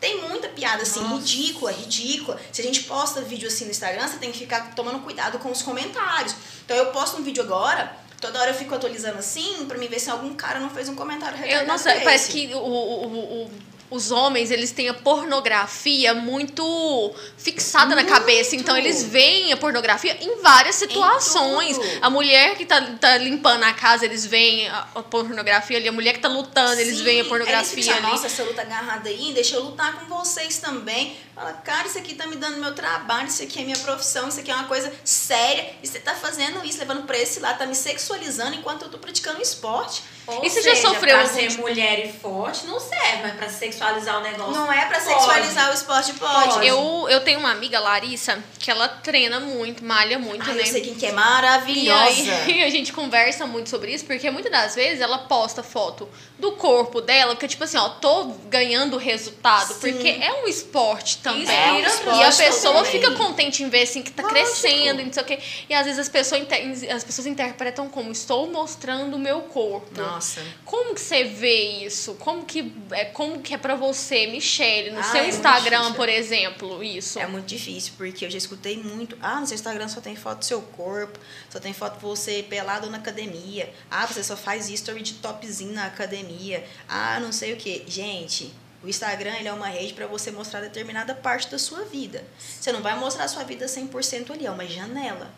Tem 0.00 0.20
muita 0.20 0.48
piada 0.48 0.82
assim, 0.82 1.00
nossa. 1.00 1.14
ridícula, 1.14 1.70
ridícula. 1.70 2.40
Se 2.50 2.60
a 2.60 2.64
gente 2.64 2.82
posta 2.82 3.20
vídeo 3.20 3.46
assim 3.46 3.66
no 3.66 3.70
Instagram, 3.70 4.08
você 4.08 4.16
tem 4.16 4.32
que 4.32 4.40
ficar 4.40 4.74
tomando 4.74 4.98
cuidado 4.98 5.38
com 5.38 5.52
os 5.52 5.62
comentários. 5.62 6.34
Então 6.64 6.76
eu 6.76 6.86
posto 6.86 7.18
um 7.18 7.22
vídeo 7.22 7.44
agora, 7.44 8.02
Toda 8.20 8.38
hora 8.38 8.50
eu 8.50 8.54
fico 8.54 8.72
atualizando 8.72 9.18
assim, 9.18 9.66
pra 9.66 9.76
me 9.76 9.88
ver 9.88 9.98
se 9.98 10.08
algum 10.08 10.32
cara 10.34 10.60
não 10.60 10.70
fez 10.70 10.88
um 10.88 10.94
comentário 10.94 11.44
eu, 11.44 11.66
Nossa, 11.66 11.92
parece 12.04 12.30
que 12.30 12.54
o, 12.54 12.58
o, 12.58 13.46
o 13.46 13.50
os 13.92 14.10
homens, 14.10 14.50
eles 14.50 14.70
têm 14.72 14.88
a 14.88 14.94
pornografia 14.94 16.14
muito 16.14 17.14
fixada 17.36 17.94
na 17.94 18.04
cabeça. 18.04 18.56
Então, 18.56 18.74
eles 18.74 19.02
veem 19.02 19.52
a 19.52 19.56
pornografia 19.56 20.16
em 20.18 20.40
várias 20.40 20.76
situações. 20.76 21.76
tudo. 21.76 21.88
A 22.00 22.08
mulher 22.08 22.56
que 22.56 22.64
tá, 22.64 22.80
tá 22.98 23.18
limpando 23.18 23.62
a 23.64 23.72
casa, 23.74 24.06
eles 24.06 24.24
veem 24.24 24.66
a, 24.68 24.88
a 24.94 25.02
pornografia 25.02 25.76
ali. 25.76 25.88
A 25.88 25.92
mulher 25.92 26.14
que 26.14 26.20
tá 26.20 26.28
lutando, 26.28 26.80
eles 26.80 26.96
Sim, 26.98 27.04
veem 27.04 27.16
a 27.16 27.18
eles 27.20 27.28
pornografia 27.28 27.82
ficam, 27.82 27.98
ali. 27.98 28.06
Nossa, 28.06 28.26
essa 28.26 28.42
luta 28.42 28.62
agarrada 28.62 29.10
aí, 29.10 29.32
deixa 29.34 29.56
eu 29.56 29.62
lutar 29.62 29.92
com 30.00 30.06
vocês 30.06 30.58
também. 30.58 31.14
Fala, 31.34 31.52
cara, 31.52 31.86
isso 31.86 31.98
aqui 31.98 32.14
tá 32.14 32.26
me 32.26 32.36
dando 32.36 32.56
meu 32.58 32.74
trabalho, 32.74 33.28
isso 33.28 33.42
aqui 33.42 33.60
é 33.60 33.64
minha 33.64 33.78
profissão, 33.78 34.28
isso 34.28 34.40
aqui 34.40 34.50
é 34.50 34.54
uma 34.54 34.68
coisa 34.68 34.90
séria. 35.04 35.74
E 35.82 35.86
você 35.86 35.98
tá 35.98 36.14
fazendo 36.14 36.64
isso, 36.64 36.78
levando 36.78 37.02
pra 37.06 37.18
esse 37.18 37.40
lado, 37.40 37.58
tá 37.58 37.66
me 37.66 37.74
sexualizando 37.74 38.54
enquanto 38.54 38.82
eu 38.82 38.88
tô 38.88 38.98
praticando 38.98 39.40
esporte. 39.42 40.02
Ou 40.26 40.44
E 40.44 40.48
você 40.50 40.62
já 40.62 40.74
seja, 40.74 40.88
sofreu 40.88 41.14
pra 41.16 41.22
algum 41.22 41.34
ser 41.34 41.48
tipo- 41.48 41.62
mulher 41.62 42.06
e 42.06 42.12
forte 42.12 42.64
não 42.66 42.78
serve, 42.78 43.22
mas 43.22 43.34
pra 43.34 43.48
sexualizar 43.48 44.18
o 44.18 44.22
negócio. 44.22 44.52
Não 44.54 44.72
é 44.72 44.84
pra 44.86 45.00
pode. 45.00 45.04
sexualizar 45.12 45.70
o 45.70 45.74
esporte, 45.74 46.12
pode. 46.14 46.54
Pode. 46.54 46.66
Eu, 46.66 47.06
eu 47.08 47.20
tenho 47.20 47.40
uma 47.40 47.50
amiga, 47.50 47.80
Larissa, 47.80 48.42
que 48.58 48.70
ela 48.70 48.86
treina 48.88 49.40
muito, 49.40 49.84
malha 49.84 50.18
muito, 50.18 50.48
Ai, 50.48 50.54
né? 50.54 50.62
eu 50.62 50.66
sei 50.66 50.80
quem 50.80 50.94
que 50.94 51.06
é 51.06 51.10
E 51.10 51.12
maravilhosa. 51.12 52.32
aí, 52.46 52.62
a 52.62 52.70
gente 52.70 52.92
conversa 52.92 53.46
muito 53.46 53.68
sobre 53.68 53.92
isso, 53.92 54.04
porque 54.04 54.30
muitas 54.30 54.52
das 54.52 54.74
vezes 54.74 55.00
ela 55.00 55.18
posta 55.18 55.62
foto 55.62 56.08
do 56.38 56.52
corpo 56.52 57.00
dela, 57.00 57.34
porque 57.34 57.48
tipo 57.48 57.64
assim, 57.64 57.76
ó, 57.76 57.88
tô 57.88 58.24
ganhando 58.48 58.96
resultado, 58.96 59.72
Sim. 59.74 59.80
porque 59.80 60.08
é 60.08 60.32
um 60.42 60.46
esporte 60.48 61.18
também. 61.18 61.42
Inspira 61.42 61.60
É 61.62 61.72
um 61.72 61.78
e 61.80 61.84
a 61.84 61.88
esporte 61.88 62.36
pessoa 62.36 62.74
também. 62.84 62.92
fica 62.92 63.10
contente 63.12 63.62
em 63.62 63.68
ver 63.68 63.82
assim 63.82 64.02
que 64.02 64.10
tá 64.10 64.22
Lógico. 64.22 64.40
crescendo 64.40 65.00
e 65.00 65.04
não 65.04 65.12
sei 65.12 65.22
o 65.22 65.26
quê. 65.26 65.38
E 65.68 65.74
às 65.74 65.84
vezes 65.84 65.98
as 66.00 66.08
pessoas, 66.08 66.40
inter- 66.42 66.94
as 66.94 67.04
pessoas 67.04 67.26
interpretam 67.26 67.88
como 67.88 68.10
estou 68.12 68.46
mostrando 68.50 69.16
o 69.16 69.18
meu 69.18 69.40
corpo. 69.42 69.88
Nossa. 70.14 70.42
Como 70.64 70.94
que 70.94 71.00
você 71.00 71.24
vê 71.24 71.84
isso? 71.84 72.14
Como 72.14 72.44
que 72.44 72.72
é, 72.90 73.06
como 73.06 73.40
que 73.40 73.54
é 73.54 73.58
pra 73.58 73.74
você, 73.74 74.26
Michelle, 74.26 74.90
no 74.90 75.00
Ah, 75.00 75.04
seu 75.04 75.20
é 75.22 75.28
Instagram, 75.28 75.92
por 75.94 76.08
exemplo, 76.08 76.82
isso? 76.82 77.18
É 77.18 77.26
muito 77.26 77.46
difícil, 77.46 77.94
porque 77.96 78.24
eu 78.24 78.30
já 78.30 78.38
escutei 78.38 78.76
muito. 78.76 79.16
Ah, 79.20 79.40
no 79.40 79.46
seu 79.46 79.54
Instagram 79.54 79.88
só 79.88 80.00
tem 80.00 80.14
foto 80.14 80.40
do 80.40 80.44
seu 80.44 80.60
corpo, 80.60 81.18
só 81.50 81.58
tem 81.58 81.72
foto 81.72 81.94
de 81.94 82.02
você 82.02 82.42
pelado 82.42 82.90
na 82.90 82.98
academia. 82.98 83.72
Ah, 83.90 84.06
você 84.06 84.22
só 84.22 84.36
faz 84.36 84.68
history 84.68 85.02
de 85.02 85.14
topzinho 85.14 85.72
na 85.72 85.86
academia. 85.86 86.64
Ah, 86.88 87.18
não 87.20 87.32
sei 87.32 87.54
o 87.54 87.56
que. 87.56 87.84
Gente, 87.86 88.52
o 88.82 88.88
Instagram 88.88 89.34
ele 89.38 89.48
é 89.48 89.52
uma 89.52 89.68
rede 89.68 89.94
para 89.94 90.06
você 90.06 90.30
mostrar 90.30 90.60
determinada 90.60 91.14
parte 91.14 91.48
da 91.50 91.58
sua 91.58 91.84
vida. 91.84 92.24
Você 92.38 92.72
não 92.72 92.82
vai 92.82 92.98
mostrar 92.98 93.24
a 93.24 93.28
sua 93.28 93.44
vida 93.44 93.66
100% 93.66 94.30
ali, 94.32 94.46
é 94.46 94.50
uma 94.50 94.66
janela. 94.66 95.30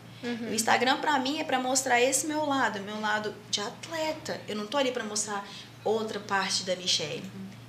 O 0.49 0.53
Instagram 0.53 0.97
para 0.97 1.17
mim 1.19 1.39
é 1.39 1.43
para 1.43 1.59
mostrar 1.59 2.01
esse 2.01 2.27
meu 2.27 2.45
lado, 2.45 2.79
meu 2.81 2.99
lado 2.99 3.33
de 3.49 3.61
atleta. 3.61 4.39
Eu 4.47 4.55
não 4.55 4.65
tô 4.65 4.77
ali 4.77 4.91
para 4.91 5.03
mostrar 5.03 5.47
outra 5.83 6.19
parte 6.19 6.63
da 6.63 6.75
Michelle. 6.75 7.23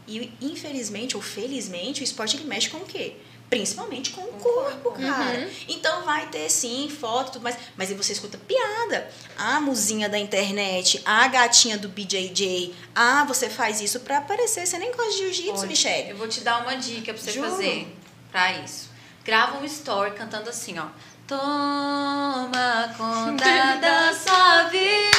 E 0.06 0.32
infelizmente 0.40 1.16
ou 1.16 1.22
felizmente 1.22 2.02
o 2.02 2.04
esporte 2.04 2.36
ele 2.36 2.44
mexe 2.44 2.70
com 2.70 2.78
o 2.78 2.86
quê? 2.86 3.16
Principalmente 3.48 4.10
com 4.10 4.22
o 4.22 4.32
corpo, 4.32 4.90
cara. 4.92 5.38
Uhum. 5.38 5.50
Então 5.68 6.04
vai 6.04 6.28
ter 6.28 6.50
sim 6.50 6.88
foto 6.88 7.28
e 7.28 7.32
tudo 7.34 7.42
mais. 7.42 7.56
Mas 7.76 7.90
aí 7.90 7.96
você 7.96 8.12
escuta 8.12 8.36
piada. 8.38 9.08
A 9.38 9.60
muzinha 9.60 10.08
da 10.08 10.18
internet, 10.18 11.00
a 11.04 11.28
gatinha 11.28 11.78
do 11.78 11.88
BJJ. 11.88 12.74
Ah, 12.92 13.24
você 13.24 13.48
faz 13.48 13.80
isso 13.80 14.00
pra 14.00 14.18
aparecer. 14.18 14.66
Você 14.66 14.78
nem 14.78 14.90
gosta 14.90 15.12
de 15.12 15.18
jiu-jitsu, 15.18 15.66
Michelle. 15.66 16.10
Eu 16.10 16.16
vou 16.16 16.26
te 16.26 16.40
dar 16.40 16.62
uma 16.62 16.74
dica 16.74 17.14
pra 17.14 17.22
você 17.22 17.30
Juro. 17.30 17.50
fazer 17.50 17.86
pra 18.32 18.52
isso. 18.60 18.90
Grava 19.24 19.58
um 19.58 19.64
story 19.64 20.12
cantando 20.14 20.50
assim, 20.50 20.76
ó. 20.78 20.86
Toma 21.26 22.88
conta 22.96 23.74
da 23.82 24.14
sua 24.14 24.62
vida. 24.70 25.18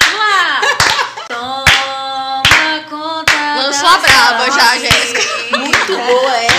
Vamos 0.00 0.18
lá! 0.18 0.60
Toma 1.28 2.80
conta 2.90 3.54
Lançou 3.56 3.88
da 3.88 3.94
a 3.94 3.98
braba 3.98 4.46
sua 4.50 4.58
já, 4.60 4.72
vida. 4.72 4.90
Jéssica. 4.90 5.22
Muito 5.58 5.96
boa 5.96 6.36
essa. 6.38 6.51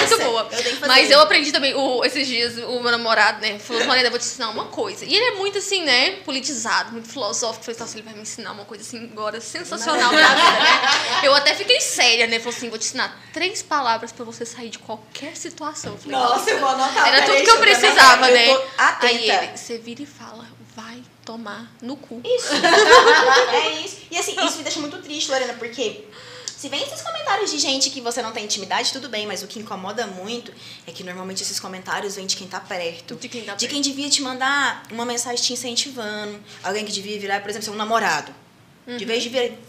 Eu. 0.51 0.87
Mas 0.87 1.09
eu 1.11 1.19
aprendi 1.21 1.51
também, 1.51 1.73
o- 1.73 2.03
esses 2.03 2.27
dias, 2.27 2.57
o 2.57 2.79
meu 2.81 2.91
namorado, 2.91 3.41
né, 3.41 3.59
falou, 3.59 3.85
Marina, 3.85 4.07
eu 4.07 4.11
vou 4.11 4.19
te 4.19 4.25
ensinar 4.25 4.49
uma 4.49 4.65
coisa. 4.65 5.05
E 5.05 5.13
ele 5.13 5.25
é 5.25 5.35
muito 5.35 5.57
assim, 5.57 5.83
né, 5.83 6.11
politizado, 6.25 6.91
muito 6.91 7.07
filosófico. 7.09 7.61
Eu 7.61 7.75
falei, 7.75 7.79
nossa, 7.79 7.95
ele 7.97 8.03
vai 8.05 8.13
me 8.13 8.21
ensinar 8.21 8.51
uma 8.51 8.65
coisa 8.65 8.83
assim 8.83 9.09
agora 9.11 9.39
sensacional 9.41 10.09
pra 10.09 10.27
vida, 10.27 10.51
né? 10.59 11.19
Eu 11.23 11.33
até 11.35 11.53
fiquei 11.55 11.79
séria, 11.81 12.27
né? 12.27 12.39
Falou 12.39 12.55
assim, 12.55 12.69
vou 12.69 12.77
te 12.79 12.85
ensinar 12.85 13.21
três 13.33 13.61
palavras 13.61 14.11
pra 14.11 14.23
você 14.25 14.45
sair 14.45 14.69
de 14.69 14.79
qualquer 14.79 15.35
situação. 15.37 15.93
Eu 15.93 15.97
falei, 15.99 16.17
Nossa, 16.17 16.49
eu 16.49 16.59
vou 16.59 16.69
anotar. 16.69 17.07
Era 17.07 17.25
tudo 17.25 17.35
que 17.35 17.49
eu 17.49 17.57
deixa 17.61 17.79
precisava, 17.79 18.27
né? 18.29 18.49
Eu 18.49 18.65
atenta. 18.77 19.05
Aí 19.07 19.29
ele, 19.29 19.57
você 19.57 19.77
vira 19.77 20.01
e 20.03 20.05
fala, 20.05 20.45
vai 20.75 21.01
tomar 21.25 21.71
no 21.81 21.95
cu. 21.95 22.21
Isso. 22.23 22.49
é 23.53 23.69
isso. 23.85 23.97
E 24.11 24.17
assim, 24.17 24.35
isso 24.45 24.57
me 24.57 24.63
deixa 24.63 24.79
muito 24.79 24.97
triste, 25.01 25.31
Lorena, 25.31 25.53
porque 25.53 26.03
se 26.63 26.69
vem 26.69 26.81
esses 26.81 27.01
comentários 27.01 27.51
de 27.51 27.59
gente 27.59 27.89
que 27.89 27.99
você 27.99 28.21
não 28.21 28.31
tem 28.31 28.45
intimidade, 28.45 28.93
tudo 28.93 29.09
bem, 29.09 29.27
mas 29.27 29.43
o 29.43 29.47
que 29.47 29.59
incomoda 29.59 30.07
muito 30.07 30.49
é 30.87 30.93
que 30.93 31.03
normalmente 31.03 31.43
esses 31.43 31.59
comentários 31.59 32.15
vêm 32.15 32.25
de 32.25 32.37
quem 32.37 32.47
tá 32.47 32.57
perto. 32.57 33.15
De 33.15 33.27
quem 33.27 33.43
tá 33.43 33.53
De 33.53 33.65
perto. 33.65 33.71
quem 33.73 33.81
devia 33.81 34.09
te 34.09 34.21
mandar 34.21 34.83
uma 34.89 35.03
mensagem 35.03 35.43
te 35.43 35.51
incentivando. 35.51 36.39
Alguém 36.63 36.85
que 36.85 36.91
devia 36.93 37.19
virar, 37.19 37.41
por 37.41 37.49
exemplo, 37.49 37.65
seu 37.65 37.75
namorado. 37.75 38.33
Uhum. 38.87 38.95
De 38.95 39.03
vez 39.03 39.21
de 39.21 39.27
vir. 39.27 39.59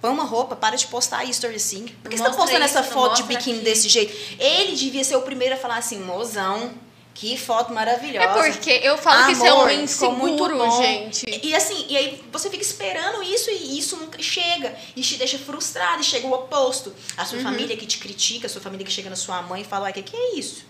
Põe 0.00 0.10
uma 0.10 0.24
roupa, 0.24 0.56
para 0.56 0.74
de 0.74 0.88
postar 0.88 1.22
story 1.26 1.54
assim. 1.54 1.86
Por 2.02 2.10
que 2.10 2.18
você 2.18 2.24
tá 2.24 2.30
postando 2.30 2.64
isso, 2.64 2.78
essa 2.78 2.82
foto 2.82 3.14
de 3.14 3.22
biquíni 3.22 3.58
aquilo. 3.58 3.64
desse 3.64 3.88
jeito? 3.88 4.12
Ele 4.36 4.74
devia 4.74 5.04
ser 5.04 5.14
o 5.14 5.22
primeiro 5.22 5.54
a 5.54 5.56
falar 5.56 5.76
assim, 5.76 6.00
mozão, 6.00 6.74
que 7.14 7.36
foto 7.36 7.72
maravilhosa. 7.72 8.26
É 8.26 8.52
porque 8.52 8.70
eu 8.82 8.98
falo 8.98 9.26
que 9.26 9.32
isso 9.32 9.44
é 9.44 9.48
Amor, 9.48 9.66
muito 9.68 9.82
inseguro, 9.82 10.70
gente. 10.82 11.24
E, 11.28 11.50
e 11.50 11.54
assim, 11.54 11.86
e 11.88 11.96
aí 11.96 12.24
você 12.32 12.50
fica 12.50 12.62
esperando 12.62 13.22
isso 13.22 13.50
e 13.50 13.78
isso 13.78 13.96
nunca 13.96 14.20
chega. 14.20 14.76
E 14.96 15.00
te 15.00 15.16
deixa 15.16 15.38
frustrado 15.38 16.02
e 16.02 16.04
chega 16.04 16.26
o 16.26 16.32
oposto. 16.32 16.92
A 17.16 17.22
Uhum. 17.22 17.28
sua 17.28 17.38
família 17.40 17.76
que 17.76 17.86
te 17.86 17.98
critica, 17.98 18.46
a 18.46 18.50
sua 18.50 18.60
família 18.60 18.84
que 18.84 18.92
chega 18.92 19.08
na 19.08 19.16
sua 19.16 19.40
mãe 19.42 19.62
e 19.62 19.64
fala, 19.64 19.84
uai, 19.84 19.92
o 19.92 19.94
que, 19.94 20.02
que 20.02 20.16
é 20.16 20.34
isso? 20.36 20.64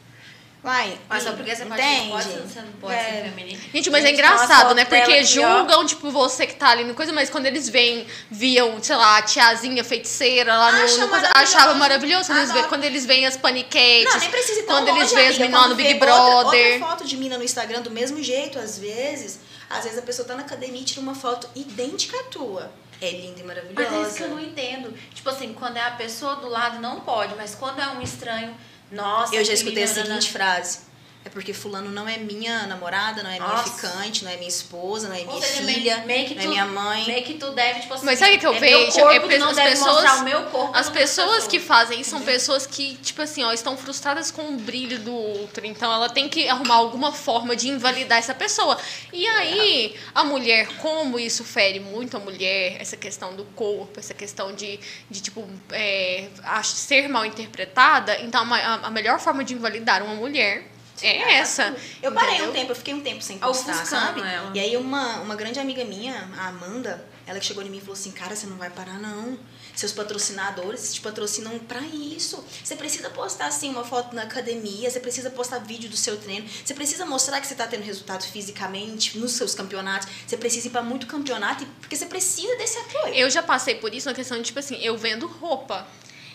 Uai, 0.64 0.98
Mas 1.10 1.22
só 1.22 1.32
porque 1.32 1.54
você 1.54 1.66
pode, 1.66 1.80
entende? 1.82 2.08
pode 2.10 2.24
você 2.30 2.60
não 2.62 2.72
pode 2.80 2.94
É. 2.94 3.02
ser 3.04 3.22
feminino. 3.30 3.60
Gente, 3.74 3.90
mas 3.90 4.02
é 4.04 4.06
Gente, 4.08 4.22
uma 4.22 4.30
engraçado, 4.32 4.74
né? 4.74 4.84
Porque 4.86 5.12
aqui, 5.12 5.24
julgam, 5.24 5.84
tipo, 5.84 6.10
você 6.10 6.46
que 6.46 6.54
tá 6.54 6.70
ali 6.70 6.84
no 6.84 6.94
coisa, 6.94 7.12
mas 7.12 7.28
quando 7.28 7.44
eles 7.44 7.68
veem, 7.68 8.06
viam, 8.30 8.82
sei 8.82 8.96
lá, 8.96 9.18
a 9.18 9.22
tiazinha 9.22 9.84
feiticeira 9.84 10.56
lá 10.56 10.72
no, 10.72 10.82
Acha 10.84 10.96
no 10.98 11.08
coisa, 11.08 11.28
achava 11.34 11.74
maravilhoso. 11.74 12.26
Quando 12.28 12.38
eles, 12.38 12.52
veem, 12.52 12.64
quando 12.64 12.84
eles 12.84 13.04
veem 13.04 13.26
as 13.26 13.36
paniquetes. 13.36 14.12
Não, 14.14 14.20
nem 14.20 14.30
precisa 14.30 14.60
ir 14.60 14.62
Quando 14.62 14.88
eles 14.88 15.02
longe, 15.02 15.14
veem 15.14 15.28
as 15.28 15.38
meninas 15.38 15.68
no 15.68 15.74
Big 15.74 15.88
vê 15.88 15.94
outra- 15.94 16.06
Brother. 16.06 16.72
Outra, 16.74 16.88
foto 16.88 17.04
de 17.06 17.16
mina 17.18 17.36
no 17.36 17.44
Instagram 17.44 17.82
do 17.82 17.90
mesmo 17.90 18.22
jeito, 18.22 18.58
às 18.58 18.78
vezes. 18.78 19.40
Às 19.68 19.84
vezes 19.84 19.98
a 19.98 20.02
pessoa 20.02 20.26
tá 20.26 20.34
na 20.34 20.42
academia 20.42 20.80
e 20.80 20.84
tira 20.84 21.00
uma 21.02 21.14
foto 21.14 21.46
idêntica 21.54 22.18
à 22.18 22.22
tua. 22.24 22.72
É 23.02 23.10
linda 23.10 23.40
e 23.40 23.42
maravilhosa. 23.44 23.90
Mas 23.90 23.98
é 23.98 24.08
isso 24.08 24.16
que 24.16 24.22
eu 24.22 24.28
não 24.28 24.40
entendo. 24.40 24.94
Tipo 25.14 25.28
assim, 25.28 25.52
quando 25.52 25.76
é 25.76 25.82
a 25.82 25.90
pessoa 25.90 26.36
do 26.36 26.48
lado, 26.48 26.80
não 26.80 27.00
pode. 27.00 27.34
Mas 27.34 27.54
quando 27.54 27.80
é 27.80 27.88
um 27.88 28.00
estranho, 28.00 28.54
nossa. 28.90 29.34
Eu 29.34 29.44
já 29.44 29.52
escutei 29.52 29.82
a 29.82 29.88
seguinte 29.88 30.30
frase. 30.30 30.78
É 31.26 31.30
porque 31.30 31.54
fulano 31.54 31.90
não 31.90 32.06
é 32.06 32.18
minha 32.18 32.66
namorada, 32.66 33.22
não 33.22 33.30
é 33.30 33.38
minha 33.40 33.48
Nossa. 33.48 33.72
ficante, 33.72 34.24
não 34.24 34.30
é 34.30 34.36
minha 34.36 34.48
esposa, 34.48 35.08
não 35.08 35.16
é 35.16 35.24
minha 35.24 35.40
seja, 35.40 35.62
filha, 35.62 36.04
meio 36.04 36.28
que 36.28 36.34
não 36.34 36.42
é 36.42 36.46
minha 36.48 36.66
mãe. 36.66 37.06
Meio 37.06 37.24
que 37.24 37.34
tu 37.34 37.50
deve, 37.52 37.80
tipo 37.80 37.94
assim. 37.94 38.04
Mas 38.04 38.18
sabe 38.18 38.34
o 38.34 38.38
que 38.38 38.46
eu 38.46 38.54
é 38.54 38.58
vejo? 38.60 38.76
Meu 38.78 38.92
corpo, 38.92 39.10
É 39.10 39.20
tu 39.20 39.28
pe- 39.28 39.38
não 39.38 39.48
as 39.48 39.56
deve 39.56 39.70
pessoas- 39.70 39.94
mostrar 39.94 40.16
o 40.16 40.24
meu 40.24 40.42
corpo. 40.50 40.76
As 40.76 40.90
pessoas 40.90 41.46
que 41.46 41.58
fazem 41.58 42.00
isso 42.02 42.10
são 42.10 42.20
pessoas 42.20 42.66
que, 42.66 42.96
tipo 42.96 43.22
assim, 43.22 43.42
ó, 43.42 43.52
estão 43.54 43.74
frustradas 43.74 44.30
com 44.30 44.42
o 44.50 44.56
brilho 44.58 44.98
do 44.98 45.14
outro. 45.14 45.64
Então 45.64 45.90
ela 45.90 46.10
tem 46.10 46.28
que 46.28 46.46
arrumar 46.46 46.74
alguma 46.74 47.10
forma 47.10 47.56
de 47.56 47.68
invalidar 47.70 48.18
essa 48.18 48.34
pessoa. 48.34 48.78
E 49.10 49.26
aí, 49.26 49.96
a 50.14 50.24
mulher, 50.24 50.68
como 50.76 51.18
isso 51.18 51.42
fere 51.42 51.80
muito 51.80 52.18
a 52.18 52.20
mulher, 52.20 52.76
essa 52.78 52.98
questão 52.98 53.34
do 53.34 53.44
corpo, 53.56 53.98
essa 53.98 54.12
questão 54.12 54.52
de, 54.54 54.78
de 55.10 55.22
tipo, 55.22 55.48
é, 55.72 56.28
ser 56.64 57.08
mal 57.08 57.24
interpretada, 57.24 58.20
então 58.20 58.42
a- 58.52 58.74
a 58.82 58.90
melhor 58.90 59.18
forma 59.18 59.42
de 59.42 59.54
invalidar 59.54 60.02
uma 60.02 60.14
mulher 60.14 60.73
é 61.02 61.34
essa. 61.34 61.74
Eu 62.02 62.12
parei 62.12 62.34
entendeu? 62.34 62.50
um 62.50 62.52
tempo, 62.52 62.72
eu 62.72 62.76
fiquei 62.76 62.94
um 62.94 63.00
tempo 63.00 63.22
sem 63.22 63.38
postar, 63.38 63.72
Ofuscando 63.72 64.20
sabe? 64.20 64.20
ela. 64.20 64.52
E 64.54 64.60
aí 64.60 64.76
uma, 64.76 65.20
uma 65.20 65.34
grande 65.34 65.58
amiga 65.58 65.84
minha, 65.84 66.28
a 66.38 66.48
Amanda, 66.48 67.04
ela 67.26 67.38
que 67.40 67.46
chegou 67.46 67.62
em 67.62 67.68
mim 67.70 67.78
e 67.78 67.80
falou 67.80 67.94
assim, 67.94 68.10
cara, 68.10 68.36
você 68.36 68.46
não 68.46 68.56
vai 68.56 68.70
parar 68.70 68.98
não. 68.98 69.38
Seus 69.74 69.92
patrocinadores 69.92 70.94
te 70.94 71.00
patrocinam 71.00 71.58
pra 71.58 71.80
isso. 71.80 72.44
Você 72.62 72.76
precisa 72.76 73.10
postar 73.10 73.46
assim 73.46 73.70
uma 73.70 73.84
foto 73.84 74.14
na 74.14 74.22
academia, 74.22 74.88
você 74.88 75.00
precisa 75.00 75.30
postar 75.30 75.58
vídeo 75.58 75.90
do 75.90 75.96
seu 75.96 76.16
treino, 76.16 76.48
você 76.64 76.72
precisa 76.74 77.04
mostrar 77.04 77.40
que 77.40 77.46
você 77.46 77.56
tá 77.56 77.66
tendo 77.66 77.82
resultado 77.82 78.22
fisicamente 78.24 79.18
nos 79.18 79.32
seus 79.32 79.52
campeonatos, 79.54 80.06
você 80.24 80.36
precisa 80.36 80.68
ir 80.68 80.70
pra 80.70 80.82
muito 80.82 81.06
campeonato, 81.08 81.66
porque 81.80 81.96
você 81.96 82.06
precisa 82.06 82.54
desse 82.56 82.78
apoio. 82.78 83.14
Eu 83.14 83.28
já 83.28 83.42
passei 83.42 83.74
por 83.74 83.92
isso 83.92 84.08
na 84.08 84.14
questão 84.14 84.36
de, 84.36 84.44
tipo 84.44 84.60
assim, 84.60 84.76
eu 84.76 84.96
vendo 84.96 85.26
roupa. 85.26 85.86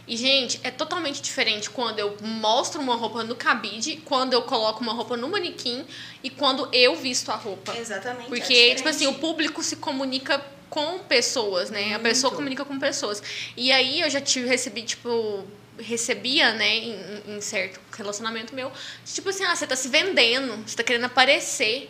E, 0.10 0.18
gente, 0.18 0.60
é 0.64 0.72
totalmente 0.72 1.22
diferente 1.22 1.70
quando 1.70 2.00
eu 2.00 2.18
mostro 2.20 2.82
uma 2.82 2.96
roupa 2.96 3.24
no 3.24 3.36
cabide, 3.36 4.02
quando 4.04 4.34
eu 4.34 4.42
coloco 4.42 4.82
uma 4.82 4.92
roupa 4.92 5.16
no 5.16 5.30
manequim 5.30 5.86
e 6.24 6.32
quando 6.32 6.68
eu 6.74 6.96
visto 6.96 7.32
a 7.32 7.36
roupa. 7.36 7.78
Exatamente. 7.78 8.26
é 8.26 8.28
Porque, 8.28 8.42
diferente. 8.42 8.78
tipo 8.78 8.90
assim, 8.90 9.06
o 9.06 9.14
público 9.14 9.62
se 9.62 9.76
comunica 9.76 10.44
com 10.68 10.98
pessoas, 10.98 11.70
né? 11.70 11.94
A 11.94 12.00
pessoa 12.00 12.32
Muito. 12.32 12.38
comunica 12.38 12.66
com 12.66 12.80
pessoas. 12.80 13.22
E 13.56 13.72
aí 13.72 14.02
eu 14.02 14.10
já 14.10 14.20
tive, 14.20 14.48
recebi, 14.48 14.82
tipo, 14.82 15.46
recebia, 15.78 16.54
né, 16.54 16.76
em, 16.76 17.24
em 17.28 17.42
certo 17.42 17.80
relacionamento 17.96 18.56
meu, 18.56 18.72
tipo 19.06 19.30
assim, 19.30 19.44
ah, 19.44 19.56
você 19.56 19.68
tá 19.68 19.76
se 19.76 19.90
vendendo, 19.90 20.58
você 20.68 20.76
tá 20.76 20.82
querendo 20.82 21.06
aparecer. 21.06 21.88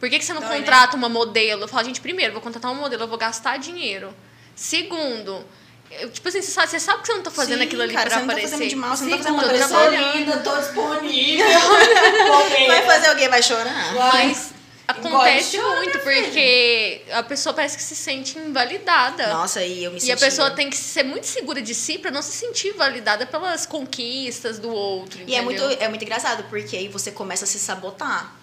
Por 0.00 0.08
que, 0.08 0.18
que 0.18 0.24
você 0.24 0.32
não 0.32 0.40
Dói, 0.40 0.50
né? 0.50 0.56
contrata 0.58 0.96
uma 0.96 1.10
modelo? 1.10 1.64
Eu 1.64 1.68
falo, 1.68 1.84
gente, 1.84 2.00
primeiro, 2.00 2.32
vou 2.32 2.40
contratar 2.40 2.72
uma 2.72 2.80
modelo, 2.80 3.02
eu 3.02 3.08
vou 3.08 3.18
gastar 3.18 3.58
dinheiro. 3.58 4.14
Segundo, 4.54 5.44
eu, 5.90 6.10
tipo 6.10 6.28
assim, 6.28 6.42
você 6.42 6.50
sabe, 6.50 6.68
você 6.70 6.80
sabe 6.80 7.00
que 7.00 7.06
você 7.06 7.14
não 7.14 7.22
tá 7.22 7.30
fazendo 7.30 7.58
Sim, 7.58 7.64
aquilo 7.64 7.82
ali 7.82 7.94
cara, 7.94 8.10
pra 8.10 8.14
você 8.14 8.20
não 8.20 8.26
tá 8.26 8.32
aparecer. 8.34 8.52
fazendo 8.52 8.68
de 8.70 8.76
mal, 8.76 8.96
você 8.96 9.04
não 9.04 9.10
Sim, 9.10 9.18
tá 9.18 9.24
fazendo 9.32 9.42
eu 9.52 9.68
trabalhando. 9.68 10.16
linda. 10.18 10.36
tô 10.38 10.56
disponível. 10.56 11.46
Vai 12.66 12.82
fazer 12.86 13.06
alguém 13.08 13.28
vai 13.28 13.42
chorar. 13.42 13.94
Mas 13.94 14.50
acontece 14.86 15.58
muito, 15.60 15.98
porque 16.00 17.02
a 17.12 17.22
pessoa 17.22 17.54
parece 17.54 17.76
que 17.76 17.82
se 17.82 17.94
sente 17.96 18.38
invalidada. 18.38 19.26
Nossa, 19.28 19.62
e 19.64 19.84
eu 19.84 19.90
me 19.92 19.98
E 20.02 20.12
a 20.12 20.16
pessoa 20.16 20.50
tem 20.50 20.70
que 20.70 20.76
ser 20.76 21.02
muito 21.02 21.26
segura 21.26 21.60
de 21.60 21.74
si 21.74 21.98
pra 21.98 22.10
não 22.10 22.22
se 22.22 22.32
sentir 22.32 22.72
validada 22.72 23.26
pelas 23.26 23.66
conquistas 23.66 24.58
do 24.58 24.70
outro. 24.70 25.20
E 25.26 25.34
é 25.34 25.42
muito, 25.42 25.62
é 25.62 25.88
muito 25.88 26.02
engraçado, 26.04 26.44
porque 26.48 26.76
aí 26.76 26.88
você 26.88 27.10
começa 27.10 27.44
a 27.44 27.48
se 27.48 27.58
sabotar. 27.58 28.34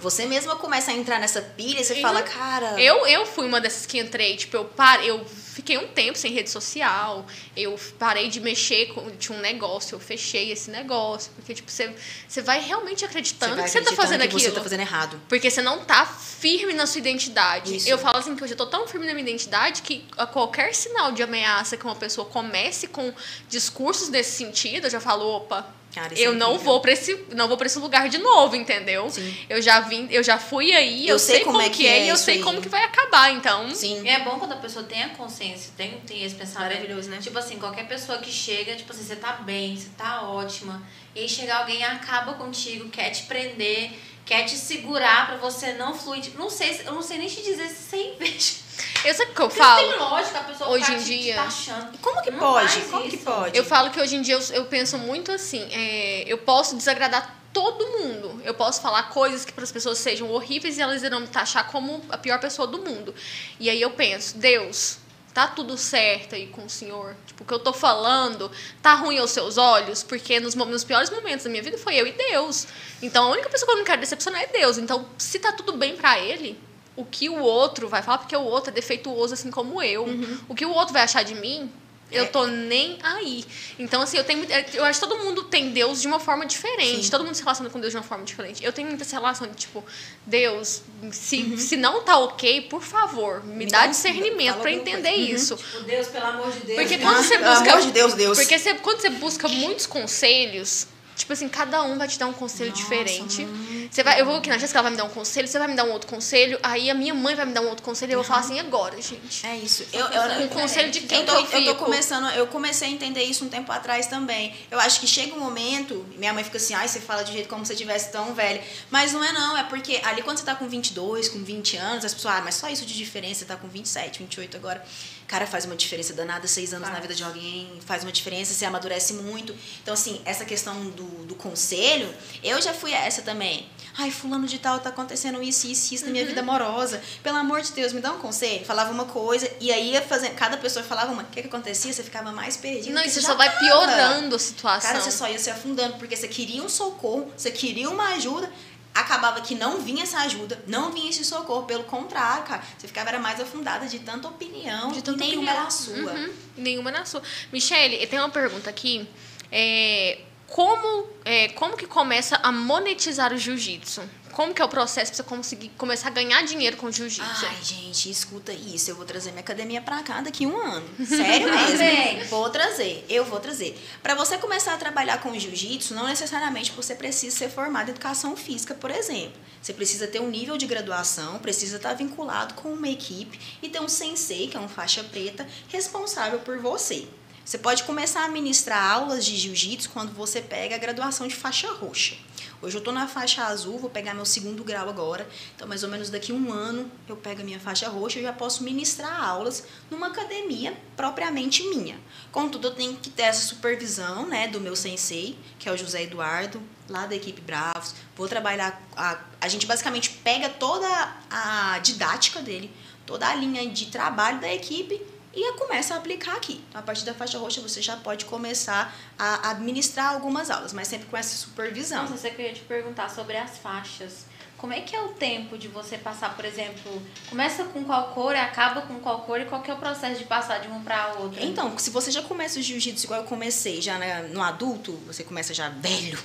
Você 0.00 0.24
mesma 0.24 0.56
começa 0.56 0.90
a 0.90 0.94
entrar 0.94 1.18
nessa 1.20 1.42
pilha 1.42 1.80
e 1.80 1.84
você 1.84 1.92
Uhum. 1.94 2.00
fala, 2.00 2.22
cara. 2.22 2.80
Eu, 2.80 3.06
eu 3.06 3.26
fui 3.26 3.46
uma 3.46 3.60
dessas 3.60 3.84
que 3.84 3.98
entrei, 3.98 4.36
tipo, 4.38 4.56
eu 4.56 4.64
parei, 4.64 5.10
eu 5.10 5.22
fiquei 5.52 5.76
um 5.76 5.86
tempo 5.88 6.16
sem 6.16 6.32
rede 6.32 6.48
social, 6.48 7.26
eu 7.56 7.78
parei 7.98 8.28
de 8.28 8.40
mexer 8.40 8.86
com 8.86 9.10
tinha 9.16 9.36
um 9.36 9.40
negócio, 9.40 9.94
eu 9.94 10.00
fechei 10.00 10.50
esse 10.50 10.70
negócio, 10.70 11.30
porque 11.36 11.54
tipo, 11.54 11.70
você, 11.70 11.94
você 12.26 12.40
vai 12.40 12.60
realmente 12.60 13.04
acreditando 13.04 13.56
vai 13.56 13.64
que 13.64 13.70
você 13.70 13.82
tá 13.82 13.92
fazendo 13.92 14.20
que 14.20 14.26
aquilo. 14.26 14.40
você 14.40 14.50
tá 14.50 14.62
fazendo 14.62 14.80
errado. 14.80 15.20
Porque 15.28 15.50
você 15.50 15.60
não 15.60 15.84
tá 15.84 16.06
firme 16.06 16.72
na 16.72 16.86
sua 16.86 17.00
identidade. 17.00 17.76
Isso. 17.76 17.88
Eu 17.88 17.98
falo 17.98 18.18
assim 18.18 18.34
que 18.34 18.42
hoje 18.42 18.54
eu 18.54 18.56
tô 18.56 18.66
tão 18.66 18.88
firme 18.88 19.06
na 19.06 19.12
minha 19.12 19.24
identidade 19.24 19.82
que 19.82 20.04
a 20.16 20.26
qualquer 20.26 20.74
sinal 20.74 21.12
de 21.12 21.22
ameaça 21.22 21.76
que 21.76 21.84
uma 21.84 21.96
pessoa 21.96 22.26
comece 22.26 22.86
com 22.86 23.12
discursos 23.48 24.08
nesse 24.08 24.32
sentido, 24.32 24.86
eu 24.86 24.90
já 24.90 25.00
falo, 25.00 25.24
opa, 25.26 25.66
Cara, 25.94 26.14
é 26.14 26.18
eu 26.18 26.34
não 26.34 26.58
vou 26.58 26.80
para 26.80 26.92
esse 26.92 27.26
não 27.34 27.46
vou 27.48 27.56
para 27.58 27.66
esse 27.66 27.78
lugar 27.78 28.08
de 28.08 28.16
novo, 28.18 28.56
entendeu? 28.56 29.10
Sim. 29.10 29.36
Eu 29.48 29.60
já 29.60 29.80
vim, 29.80 30.08
eu 30.10 30.22
já 30.22 30.38
fui 30.38 30.72
aí, 30.72 31.06
eu, 31.06 31.18
sei, 31.18 31.40
como, 31.40 31.58
que 31.70 31.86
é, 31.86 32.06
e 32.06 32.08
eu 32.08 32.16
sei 32.16 32.36
aí. 32.36 32.42
como 32.42 32.62
que 32.62 32.68
vai 32.68 32.82
acabar, 32.82 33.30
então. 33.30 33.68
Sim. 33.74 34.02
E 34.02 34.08
é 34.08 34.20
bom 34.20 34.38
quando 34.38 34.52
a 34.52 34.56
pessoa 34.56 34.84
tem 34.84 35.02
a 35.02 35.10
consciência, 35.10 35.70
tem, 35.76 35.90
tem 36.06 36.24
esse 36.24 36.34
pensamento. 36.34 36.70
Maravilhoso, 36.72 37.10
né? 37.10 37.18
Tipo 37.20 37.38
assim, 37.38 37.58
qualquer 37.58 37.86
pessoa 37.86 38.18
que 38.18 38.30
chega, 38.32 38.74
tipo 38.74 38.90
assim, 38.92 39.04
você 39.04 39.16
tá 39.16 39.32
bem, 39.32 39.76
você 39.76 39.90
tá 39.96 40.22
ótima. 40.22 40.82
E 41.14 41.20
aí 41.20 41.28
chega 41.28 41.54
alguém, 41.56 41.84
acaba 41.84 42.32
contigo, 42.34 42.88
quer 42.88 43.10
te 43.10 43.24
prender, 43.24 43.90
quer 44.24 44.44
te 44.44 44.56
segurar 44.56 45.26
pra 45.26 45.36
você 45.36 45.74
não 45.74 45.92
fluir. 45.94 46.24
Não 46.38 46.48
sei, 46.48 46.72
se- 46.72 46.86
eu 46.86 46.94
não 46.94 47.02
sei 47.02 47.18
nem 47.18 47.28
te 47.28 47.42
dizer 47.42 47.68
se 47.68 47.74
você 47.90 47.96
inveja. 48.16 48.61
Eu 49.04 49.14
sei 49.14 49.26
o 49.26 49.34
que 49.34 49.40
eu 49.40 49.50
falo. 49.50 49.82
Não 49.82 49.98
tem 49.98 49.98
lógica 49.98 50.38
a 50.38 50.44
pessoa 50.44 50.70
Hoje 50.70 50.84
ficar 50.84 50.98
em 50.98 51.02
te, 51.04 51.18
dia- 51.18 51.32
te 51.34 51.36
taxando. 51.40 51.98
Como 51.98 52.22
que 52.22 52.30
Não 52.30 52.38
pode? 52.38 52.80
Como 52.82 53.02
que 53.08 53.16
isso. 53.16 53.24
pode? 53.24 53.56
Eu 53.58 53.64
falo 53.64 53.90
que 53.90 54.00
hoje 54.00 54.16
em 54.16 54.22
dia 54.22 54.34
eu, 54.34 54.42
eu 54.54 54.64
penso 54.66 54.96
muito 54.98 55.30
assim, 55.32 55.66
é, 55.72 56.24
eu 56.26 56.38
posso 56.38 56.76
desagradar 56.76 57.38
todo 57.52 57.86
mundo. 57.98 58.40
Eu 58.44 58.54
posso 58.54 58.80
falar 58.80 59.04
coisas 59.10 59.44
que 59.44 59.52
para 59.52 59.64
as 59.64 59.72
pessoas 59.72 59.98
sejam 59.98 60.30
horríveis 60.30 60.78
e 60.78 60.80
elas 60.82 61.02
irão 61.02 61.20
me 61.20 61.26
taxar 61.26 61.66
como 61.70 62.02
a 62.08 62.16
pior 62.16 62.38
pessoa 62.40 62.66
do 62.66 62.78
mundo. 62.78 63.14
E 63.60 63.68
aí 63.68 63.80
eu 63.80 63.90
penso, 63.90 64.38
Deus, 64.38 64.96
tá 65.34 65.46
tudo 65.48 65.76
certo 65.76 66.34
aí 66.34 66.46
com 66.46 66.64
o 66.64 66.70
Senhor? 66.70 67.14
Tipo, 67.26 67.42
o 67.42 67.46
que 67.46 67.52
eu 67.52 67.58
tô 67.58 67.72
falando 67.72 68.50
tá 68.80 68.94
ruim 68.94 69.18
aos 69.18 69.32
seus 69.32 69.58
olhos? 69.58 70.02
Porque 70.02 70.40
nos, 70.40 70.54
nos 70.54 70.84
piores 70.84 71.10
momentos 71.10 71.44
da 71.44 71.50
minha 71.50 71.62
vida 71.62 71.76
foi 71.76 71.94
eu 71.96 72.06
e 72.06 72.12
Deus. 72.12 72.66
Então 73.02 73.26
a 73.26 73.30
única 73.32 73.50
pessoa 73.50 73.66
que 73.66 73.72
eu 73.74 73.78
não 73.78 73.84
quero 73.84 74.00
decepcionar 74.00 74.40
é 74.42 74.46
Deus. 74.46 74.78
Então, 74.78 75.06
se 75.18 75.38
tá 75.38 75.52
tudo 75.52 75.74
bem 75.76 75.96
para 75.96 76.18
ele, 76.18 76.58
o 76.96 77.04
que 77.04 77.28
o 77.28 77.38
outro 77.40 77.88
vai 77.88 78.02
falar, 78.02 78.18
porque 78.18 78.36
o 78.36 78.42
outro 78.42 78.70
é 78.70 78.72
defeituoso 78.72 79.34
assim 79.34 79.50
como 79.50 79.82
eu. 79.82 80.06
O 80.48 80.54
que 80.54 80.64
o 80.66 80.70
outro 80.70 80.92
vai 80.92 81.02
achar 81.02 81.22
de 81.22 81.34
mim, 81.34 81.70
eu 82.10 82.28
tô 82.30 82.46
nem 82.46 82.98
aí. 83.02 83.42
Então, 83.78 84.02
assim, 84.02 84.18
eu 84.18 84.24
tenho 84.24 84.40
muito- 84.40 84.52
Eu 84.74 84.84
acho 84.84 85.00
que 85.00 85.06
todo 85.08 85.18
mundo 85.24 85.44
tem 85.44 85.70
Deus 85.70 86.02
de 86.02 86.06
uma 86.06 86.20
forma 86.20 86.44
diferente. 86.44 87.04
Sim. 87.04 87.10
Todo 87.10 87.24
mundo 87.24 87.34
se 87.34 87.40
relaciona 87.42 87.70
com 87.70 87.80
Deus 87.80 87.90
de 87.90 87.96
uma 87.96 88.02
forma 88.02 88.22
diferente. 88.22 88.62
Eu 88.62 88.70
tenho 88.70 88.86
muita 88.88 89.02
essa 89.02 89.16
relação 89.16 89.48
de, 89.48 89.54
tipo, 89.56 89.82
Deus, 90.26 90.82
se, 91.10 91.56
se 91.56 91.74
não 91.78 92.02
tá 92.02 92.18
ok, 92.18 92.60
por 92.68 92.82
favor, 92.82 93.42
me, 93.42 93.64
Me 93.64 93.66
dá 93.66 93.80
dá 93.82 93.86
discernimento 93.86 94.50
alguma 94.56 94.70
entender 94.70 95.08
coisa. 95.08 95.24
Uhum. 95.30 95.34
isso. 95.34 95.56
Tipo, 95.56 95.80
Deus, 95.84 96.06
pelo 96.08 96.26
amor 96.26 96.50
de 96.52 96.58
Deus. 96.60 96.78
Porque 96.80 96.96
né? 96.98 97.02
quando 97.02 97.16
você 97.24 97.38
Pelo 97.38 97.50
busca. 97.50 97.70
amor 97.72 97.82
de 97.86 97.90
Deus, 97.92 98.12
Deus. 98.14 98.38
Porque 98.38 98.58
você- 98.58 98.74
quando 98.74 99.00
você 99.00 99.08
busca 99.08 99.48
muitos 99.48 99.86
conselhos, 99.86 100.86
tipo 101.22 101.32
assim, 101.32 101.48
cada 101.48 101.82
um 101.82 101.96
vai 101.96 102.08
te 102.08 102.18
dar 102.18 102.26
um 102.26 102.32
conselho 102.32 102.70
Nossa, 102.70 102.82
diferente. 102.82 103.46
Você 103.90 104.02
vai, 104.02 104.20
eu 104.20 104.24
vou 104.24 104.36
aqui 104.36 104.48
na 104.48 104.58
Jéssica, 104.58 104.78
ela 104.78 104.84
vai 104.84 104.92
me 104.92 104.96
dar 104.96 105.04
um 105.04 105.10
conselho, 105.10 105.46
você 105.46 105.58
vai 105.58 105.68
me 105.68 105.74
dar 105.74 105.84
um 105.84 105.92
outro 105.92 106.08
conselho, 106.08 106.58
aí 106.62 106.90
a 106.90 106.94
minha 106.94 107.14
mãe 107.14 107.34
vai 107.34 107.46
me 107.46 107.52
dar 107.52 107.60
um 107.60 107.68
outro 107.68 107.84
conselho, 107.84 108.10
e 108.10 108.14
eu 108.14 108.18
vou 108.18 108.24
falar 108.24 108.40
assim, 108.40 108.56
e 108.56 108.60
agora, 108.60 109.00
gente? 109.00 109.46
É 109.46 109.56
isso. 109.56 109.86
Eu, 109.92 110.06
eu, 110.06 110.44
Um 110.44 110.48
conselho 110.48 110.90
de 110.90 111.00
quem 111.02 111.18
eu, 111.18 111.24
que 111.24 111.30
tô, 111.30 111.56
eu 111.56 111.62
eu 111.62 111.74
tô 111.74 111.84
começando, 111.84 112.28
eu 112.30 112.46
comecei 112.48 112.88
a 112.88 112.90
entender 112.90 113.22
isso 113.22 113.44
um 113.44 113.48
tempo 113.48 113.70
atrás 113.70 114.06
também. 114.06 114.54
Eu 114.70 114.80
acho 114.80 115.00
que 115.00 115.06
chega 115.06 115.34
um 115.34 115.38
momento, 115.38 116.04
minha 116.16 116.32
mãe 116.32 116.42
fica 116.42 116.56
assim, 116.56 116.74
ai, 116.74 116.88
você 116.88 117.00
fala 117.00 117.22
de 117.22 117.32
jeito 117.32 117.48
como 117.48 117.64
se 117.64 117.72
você 117.72 117.78
tivesse 117.78 118.10
tão 118.10 118.34
velha. 118.34 118.62
Mas 118.90 119.12
não 119.12 119.22
é 119.22 119.32
não, 119.32 119.56
é 119.56 119.64
porque 119.64 120.00
ali 120.04 120.22
quando 120.22 120.38
você 120.38 120.44
tá 120.44 120.54
com 120.54 120.68
22, 120.68 121.28
com 121.28 121.42
20 121.42 121.76
anos, 121.76 122.04
as 122.04 122.12
pessoas, 122.12 122.34
ah, 122.34 122.40
mas 122.42 122.56
só 122.56 122.68
isso 122.68 122.84
de 122.84 122.94
diferença, 122.94 123.40
você 123.40 123.44
tá 123.44 123.56
com 123.56 123.68
27, 123.68 124.18
28 124.20 124.56
agora. 124.56 124.84
Cara, 125.28 125.46
faz 125.46 125.64
uma 125.64 125.74
diferença 125.76 126.12
danada, 126.12 126.46
seis 126.46 126.72
anos 126.74 126.86
na 126.88 126.94
Faz. 126.94 127.02
vida 127.02 127.14
de 127.14 127.24
alguém, 127.24 127.70
faz 127.86 128.02
uma 128.02 128.12
diferença, 128.12 128.52
você 128.52 128.64
amadurece 128.66 129.14
muito. 129.14 129.54
Então, 129.82 129.94
assim, 129.94 130.20
essa 130.24 130.44
questão 130.44 130.74
do, 130.90 131.04
do 131.24 131.34
conselho, 131.34 132.12
eu 132.42 132.60
já 132.60 132.74
fui 132.74 132.92
essa 132.92 133.22
também. 133.22 133.66
Ai, 133.96 134.10
fulano 134.10 134.46
de 134.46 134.58
tal, 134.58 134.78
tá 134.78 134.88
acontecendo 134.90 135.42
isso, 135.42 135.66
isso, 135.66 135.94
isso 135.94 136.04
na 136.04 136.08
Uhum. 136.08 136.12
minha 136.12 136.26
vida 136.26 136.40
amorosa. 136.40 137.02
Pelo 137.22 137.36
amor 137.38 137.60
de 137.62 137.72
Deus, 137.72 137.92
me 137.92 138.00
dá 138.00 138.12
um 138.12 138.18
conselho. 138.18 138.64
Falava 138.64 138.90
uma 138.90 139.04
coisa, 139.06 139.50
e 139.60 139.70
aí 139.72 139.92
ia 139.92 140.02
fazendo, 140.02 140.34
cada 140.34 140.56
pessoa 140.56 140.84
falava 140.84 141.12
uma. 141.12 141.22
O 141.22 141.26
que, 141.26 141.40
que 141.42 141.48
acontecia? 141.48 141.92
Você 141.92 142.02
ficava 142.02 142.32
mais 142.32 142.56
perdido. 142.56 142.94
Não, 142.94 143.02
e 143.02 143.08
você 143.10 143.20
só 143.20 143.34
vai 143.34 143.48
tava. 143.48 143.60
piorando 143.60 144.36
a 144.36 144.38
situação. 144.38 144.90
Cara, 144.90 145.02
você 145.02 145.10
só 145.10 145.28
ia 145.28 145.38
se 145.38 145.50
afundando, 145.50 145.96
porque 145.98 146.16
você 146.16 146.28
queria 146.28 146.62
um 146.62 146.68
socorro, 146.68 147.30
você 147.36 147.50
queria 147.50 147.88
uma 147.90 148.14
ajuda, 148.14 148.50
acabava 148.94 149.40
que 149.40 149.54
não 149.54 149.80
vinha 149.80 150.02
essa 150.02 150.18
ajuda, 150.20 150.62
não 150.66 150.92
vinha 150.92 151.10
esse 151.10 151.24
socorro. 151.24 151.64
Pelo 151.64 151.84
contrário, 151.84 152.44
cara, 152.44 152.62
você 152.76 152.86
ficava 152.86 153.08
era 153.10 153.18
mais 153.18 153.40
afundada 153.40 153.86
de 153.86 153.98
tanta 154.00 154.28
opinião, 154.28 154.92
De 154.92 155.02
tanta 155.02 155.18
nenhuma 155.18 155.42
opinião. 155.42 155.56
era 155.56 155.66
a 155.66 155.70
sua. 155.70 156.12
Uhum, 156.12 156.32
nenhuma 156.56 156.90
na 156.90 157.04
sua. 157.04 157.22
Michele, 157.52 158.06
tem 158.06 158.18
uma 158.18 158.28
pergunta 158.30 158.68
aqui. 158.68 159.08
É, 159.50 160.18
como, 160.46 161.06
é, 161.24 161.48
como 161.50 161.76
que 161.76 161.86
começa 161.86 162.36
a 162.42 162.52
monetizar 162.52 163.32
o 163.32 163.38
jiu-jitsu? 163.38 164.02
Como 164.32 164.54
que 164.54 164.62
é 164.62 164.64
o 164.64 164.68
processo 164.68 165.12
pra 165.12 165.16
você 165.16 165.22
conseguir 165.22 165.68
começar 165.76 166.08
a 166.08 166.10
ganhar 166.10 166.42
dinheiro 166.42 166.76
com 166.76 166.90
jiu-jitsu? 166.90 167.46
Ai, 167.46 167.62
gente, 167.62 168.10
escuta 168.10 168.52
isso. 168.52 168.90
Eu 168.90 168.96
vou 168.96 169.04
trazer 169.04 169.30
minha 169.30 169.42
academia 169.42 169.80
pra 169.80 170.02
cá 170.02 170.20
daqui 170.20 170.44
a 170.44 170.48
um 170.48 170.56
ano. 170.56 170.88
Sério 171.06 171.48
mesmo. 171.48 172.30
Vou 172.30 172.48
trazer, 172.48 173.04
eu 173.08 173.24
vou 173.24 173.38
trazer. 173.38 173.78
Pra 174.02 174.14
você 174.14 174.38
começar 174.38 174.74
a 174.74 174.78
trabalhar 174.78 175.20
com 175.20 175.38
jiu-jitsu, 175.38 175.94
não 175.94 176.06
necessariamente 176.06 176.72
você 176.72 176.94
precisa 176.94 177.36
ser 177.36 177.50
formado 177.50 177.88
em 177.88 177.90
educação 177.90 178.36
física, 178.36 178.74
por 178.74 178.90
exemplo. 178.90 179.38
Você 179.60 179.72
precisa 179.72 180.06
ter 180.06 180.20
um 180.20 180.28
nível 180.28 180.56
de 180.56 180.66
graduação, 180.66 181.38
precisa 181.38 181.76
estar 181.76 181.92
vinculado 181.94 182.54
com 182.54 182.72
uma 182.72 182.88
equipe 182.88 183.38
e 183.62 183.68
ter 183.68 183.80
um 183.80 183.88
sensei, 183.88 184.48
que 184.48 184.56
é 184.56 184.60
um 184.60 184.68
faixa 184.68 185.04
preta, 185.04 185.46
responsável 185.68 186.40
por 186.40 186.58
você. 186.58 187.06
Você 187.44 187.58
pode 187.58 187.82
começar 187.82 188.24
a 188.24 188.28
ministrar 188.28 188.92
aulas 188.92 189.24
de 189.24 189.36
jiu-jitsu 189.36 189.90
quando 189.90 190.14
você 190.14 190.40
pega 190.40 190.76
a 190.76 190.78
graduação 190.78 191.26
de 191.26 191.34
faixa 191.34 191.70
roxa. 191.72 192.16
Hoje 192.62 192.78
eu 192.78 192.80
tô 192.80 192.92
na 192.92 193.08
faixa 193.08 193.42
azul, 193.42 193.80
vou 193.80 193.90
pegar 193.90 194.14
meu 194.14 194.24
segundo 194.24 194.62
grau 194.62 194.88
agora. 194.88 195.28
Então, 195.56 195.66
mais 195.66 195.82
ou 195.82 195.90
menos 195.90 196.08
daqui 196.08 196.30
a 196.30 196.34
um 196.36 196.52
ano, 196.52 196.88
eu 197.08 197.16
pego 197.16 197.40
a 197.40 197.44
minha 197.44 197.58
faixa 197.58 197.88
roxa 197.88 198.20
e 198.20 198.22
já 198.22 198.32
posso 198.32 198.62
ministrar 198.62 199.20
aulas 199.20 199.64
numa 199.90 200.06
academia 200.06 200.72
propriamente 200.96 201.64
minha. 201.64 201.98
Contudo, 202.30 202.68
eu 202.68 202.74
tenho 202.74 202.96
que 202.96 203.10
ter 203.10 203.22
essa 203.22 203.44
supervisão, 203.44 204.28
né, 204.28 204.46
do 204.46 204.60
meu 204.60 204.76
sensei, 204.76 205.36
que 205.58 205.68
é 205.68 205.72
o 205.72 205.76
José 205.76 206.04
Eduardo, 206.04 206.62
lá 206.88 207.06
da 207.06 207.16
equipe 207.16 207.40
Bravos. 207.40 207.92
Vou 208.16 208.28
trabalhar. 208.28 208.80
A, 208.96 209.18
a 209.40 209.48
gente 209.48 209.66
basicamente 209.66 210.10
pega 210.22 210.48
toda 210.48 210.86
a 211.28 211.80
didática 211.80 212.40
dele, 212.40 212.70
toda 213.04 213.26
a 213.28 213.34
linha 213.34 213.68
de 213.68 213.86
trabalho 213.86 214.40
da 214.40 214.54
equipe 214.54 215.02
e 215.34 215.52
começa 215.54 215.94
a 215.94 215.96
aplicar 215.96 216.36
aqui. 216.36 216.62
Então, 216.68 216.80
a 216.80 216.84
partir 216.84 217.04
da 217.04 217.14
faixa 217.14 217.38
roxa, 217.38 217.60
você 217.60 217.80
já 217.80 217.96
pode 217.96 218.24
começar 218.24 218.94
a 219.18 219.50
administrar 219.50 220.12
algumas 220.12 220.50
aulas, 220.50 220.72
mas 220.72 220.88
sempre 220.88 221.06
com 221.06 221.16
essa 221.16 221.34
supervisão. 221.36 222.08
Nossa, 222.08 222.28
eu 222.28 222.34
queria 222.34 222.52
te 222.52 222.60
perguntar 222.60 223.08
sobre 223.08 223.36
as 223.36 223.58
faixas. 223.58 224.26
Como 224.62 224.72
é 224.72 224.80
que 224.80 224.94
é 224.94 225.02
o 225.02 225.08
tempo 225.08 225.58
de 225.58 225.66
você 225.66 225.98
passar, 225.98 226.36
por 226.36 226.44
exemplo, 226.44 227.02
começa 227.28 227.64
com 227.64 227.82
qual 227.82 228.12
cor 228.14 228.32
e 228.32 228.38
acaba 228.38 228.82
com 228.82 229.00
qual 229.00 229.22
cor 229.22 229.40
e 229.40 229.44
qual 229.44 229.60
que 229.60 229.68
é 229.68 229.74
o 229.74 229.76
processo 229.76 230.20
de 230.20 230.24
passar 230.24 230.58
de 230.58 230.68
uma 230.68 230.78
para 230.78 231.14
outra? 231.14 231.42
Então, 231.42 231.76
se 231.76 231.90
você 231.90 232.12
já 232.12 232.22
começa 232.22 232.60
o 232.60 232.62
jiu-jitsu 232.62 233.06
igual 233.06 233.22
eu 233.22 233.26
comecei, 233.26 233.82
já 233.82 233.98
né, 233.98 234.22
no 234.32 234.40
adulto, 234.40 234.92
você 235.04 235.24
começa 235.24 235.52
já 235.52 235.68
velho, 235.68 236.16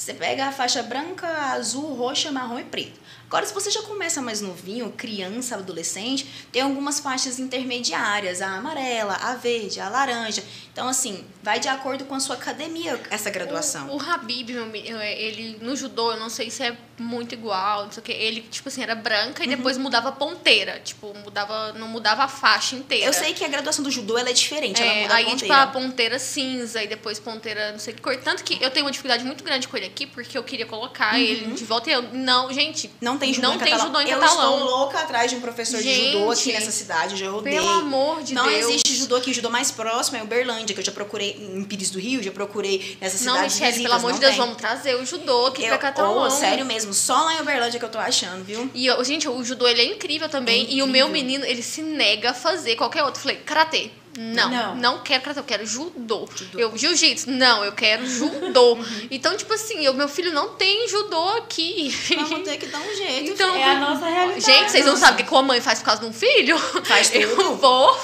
você 0.00 0.14
pega 0.14 0.46
a 0.46 0.52
faixa 0.52 0.82
branca, 0.82 1.26
azul, 1.52 1.94
roxa, 1.94 2.32
marrom 2.32 2.58
e 2.58 2.64
preto. 2.64 2.98
Agora, 3.26 3.46
se 3.46 3.54
você 3.54 3.70
já 3.70 3.82
começa 3.82 4.20
mais 4.20 4.40
novinho, 4.40 4.90
criança, 4.96 5.54
adolescente, 5.56 6.26
tem 6.50 6.62
algumas 6.62 6.98
faixas 6.98 7.38
intermediárias, 7.38 8.40
a 8.42 8.48
amarela, 8.56 9.14
a 9.14 9.34
verde, 9.36 9.78
a 9.80 9.88
laranja. 9.88 10.42
Então, 10.72 10.88
assim, 10.88 11.24
vai 11.42 11.60
de 11.60 11.68
acordo 11.68 12.04
com 12.06 12.14
a 12.14 12.20
sua 12.20 12.34
academia 12.36 13.00
essa 13.10 13.30
graduação. 13.30 13.88
O, 13.88 13.96
o 13.96 14.00
Habib, 14.00 14.50
meu, 14.50 14.66
mi- 14.66 14.80
ele 14.88 15.58
no 15.60 15.76
judô, 15.76 16.12
eu 16.12 16.18
não 16.18 16.28
sei 16.30 16.50
se 16.50 16.62
é 16.64 16.76
muito 16.98 17.32
igual, 17.34 17.84
não 17.84 17.92
sei 17.92 18.00
o 18.00 18.04
que. 18.04 18.12
Ele, 18.12 18.40
tipo 18.42 18.68
assim, 18.68 18.82
era 18.82 18.94
branca 18.96 19.44
e 19.44 19.48
Uhum. 19.48 19.56
depois 19.56 19.78
mudava 19.78 20.10
ponteira. 20.12 20.80
Tipo, 20.80 21.14
mudava, 21.22 21.72
não 21.74 21.86
mudava 21.88 22.24
a 22.24 22.28
faixa 22.28 22.74
inteira. 22.74 23.06
Eu 23.06 23.12
sei 23.12 23.32
que 23.32 23.44
a 23.44 23.48
graduação 23.48 23.84
do 23.84 23.90
judô 23.90 24.18
ela 24.18 24.30
é 24.30 24.32
diferente, 24.32 24.80
ela 24.82 24.92
É, 24.92 25.02
muda 25.02 25.14
a 25.14 25.16
aí, 25.18 25.24
tipo, 25.26 25.36
ponteira. 25.40 25.62
a 25.62 25.66
ponteira 25.68 26.18
cinza 26.18 26.82
e 26.82 26.88
depois 26.88 27.18
ponteira 27.20 27.70
não 27.72 27.78
sei 27.78 27.94
que 27.94 28.00
cor. 28.00 28.16
Tanto 28.16 28.42
que 28.42 28.60
eu 28.62 28.70
tenho 28.70 28.84
uma 28.86 28.90
dificuldade 28.92 29.24
muito 29.24 29.44
grande 29.44 29.68
com 29.68 29.76
ele 29.76 29.89
aqui, 29.90 30.06
porque 30.06 30.36
eu 30.38 30.42
queria 30.42 30.66
colocar 30.66 31.14
Uhum. 31.14 31.20
ele 31.20 31.54
de 31.54 31.64
volta 31.64 31.90
e 31.90 31.92
eu. 31.92 32.02
Não, 32.12 32.52
gente, 32.52 32.90
Não 33.00 33.18
tem 33.18 33.32
judô 33.34 33.48
Não 33.48 33.54
em 33.54 33.58
tem 33.58 33.68
catalão. 33.72 33.86
judô 33.88 34.00
em 34.00 34.08
eu 34.10 34.18
catalão. 34.20 34.54
estou 34.58 34.70
louca 34.70 34.98
atrás 35.00 35.30
de 35.30 35.36
um 35.36 35.40
professor 35.40 35.82
de 35.82 35.94
judô 36.12 36.30
aqui 36.30 36.44
Gente, 36.44 36.54
nessa 36.54 36.70
cidade, 36.70 37.12
eu 37.14 37.18
já 37.18 37.30
rodei. 37.30 37.52
Pelo 37.52 37.68
amor 37.68 38.22
de 38.22 38.32
não 38.34 38.46
Deus. 38.48 38.66
existe 38.68 38.94
judô 38.94 39.16
aqui, 39.16 39.30
o 39.30 39.34
judô 39.34 39.50
mais 39.50 39.70
próximo 39.70 40.16
é 40.16 40.22
Uberlândia, 40.22 40.74
que 40.74 40.80
eu 40.80 40.84
já 40.84 40.92
procurei 40.92 41.32
em 41.32 41.62
Pires 41.64 41.90
do 41.90 41.98
Rio, 41.98 42.22
já 42.22 42.30
procurei 42.32 42.96
nessas 43.00 43.20
Não, 43.22 43.34
cidades 43.34 43.54
Michelle, 43.54 43.72
vizinhas, 43.72 43.90
pelo 43.90 43.98
amor 44.00 44.08
não 44.12 44.14
de 44.14 44.20
Deus, 44.20 44.32
tem. 44.36 44.40
vamos 44.40 44.56
trazer 44.56 44.94
o 44.96 45.04
judô 45.04 45.46
aqui 45.46 45.62
eu, 45.62 45.68
pra 45.68 45.78
Catalão. 45.78 46.18
oh, 46.18 46.30
sério 46.30 46.64
mesmo, 46.64 46.94
só 46.94 47.14
lá 47.24 47.34
em 47.34 47.40
Uberlândia 47.40 47.78
que 47.78 47.84
eu 47.84 47.90
tô 47.90 47.98
achando, 47.98 48.44
viu? 48.44 48.70
E, 48.74 48.88
gente, 49.04 49.28
o 49.28 49.44
judô, 49.44 49.66
ele 49.66 49.80
é 49.82 49.84
incrível 49.84 50.28
também. 50.28 50.66
É 50.66 50.70
E 50.74 50.82
o 50.82 50.86
meu 50.86 51.08
incrível. 51.08 51.08
menino, 51.26 51.44
ele 51.44 51.62
se 51.62 51.82
nega 51.82 52.30
a 52.30 52.34
fazer 52.34 52.76
qualquer 52.76 53.02
outro. 53.02 53.18
Eu 53.20 53.22
Falei, 53.22 53.36
karatê. 53.38 53.90
Não, 54.18 54.50
Não. 54.50 54.74
não, 54.74 54.98
quero 55.04 55.22
karatê, 55.22 55.38
eu 55.40 55.44
quero 55.44 55.64
judô. 55.64 56.28
Judô. 56.34 56.58
Eu, 56.58 56.76
jiu-jitsu. 56.76 57.30
Não, 57.30 57.64
eu 57.64 57.70
quero 57.72 58.04
judô. 58.06 58.76
Então, 59.10 59.36
tipo 59.36 59.52
assim, 59.54 59.86
o 59.88 59.94
meu 59.94 60.08
filho 60.08 60.32
não 60.32 60.50
tem 60.56 60.88
judô 60.88 61.28
aqui. 61.38 61.94
Vamos 62.16 62.42
ter 62.48 62.56
que 62.56 62.66
dar 62.66 62.80
um 62.80 62.94
jeito. 62.96 63.30
Então, 63.30 63.54
É 63.54 63.64
a 63.70 63.78
nossa 63.78 64.06
realidade. 64.06 64.44
Gente, 64.44 64.70
vocês 64.72 64.84
não 64.84 64.96
sabem 64.96 65.24
o 65.24 65.28
que 65.28 65.34
a 65.34 65.42
mãe 65.42 65.60
faz 65.60 65.78
por 65.78 65.84
causa 65.86 66.00
de 66.02 66.08
um 66.08 66.12
filho? 66.12 66.58
Faz 66.58 67.10
Eu 67.14 67.36
tudo. 67.36 67.56
vou 67.56 67.96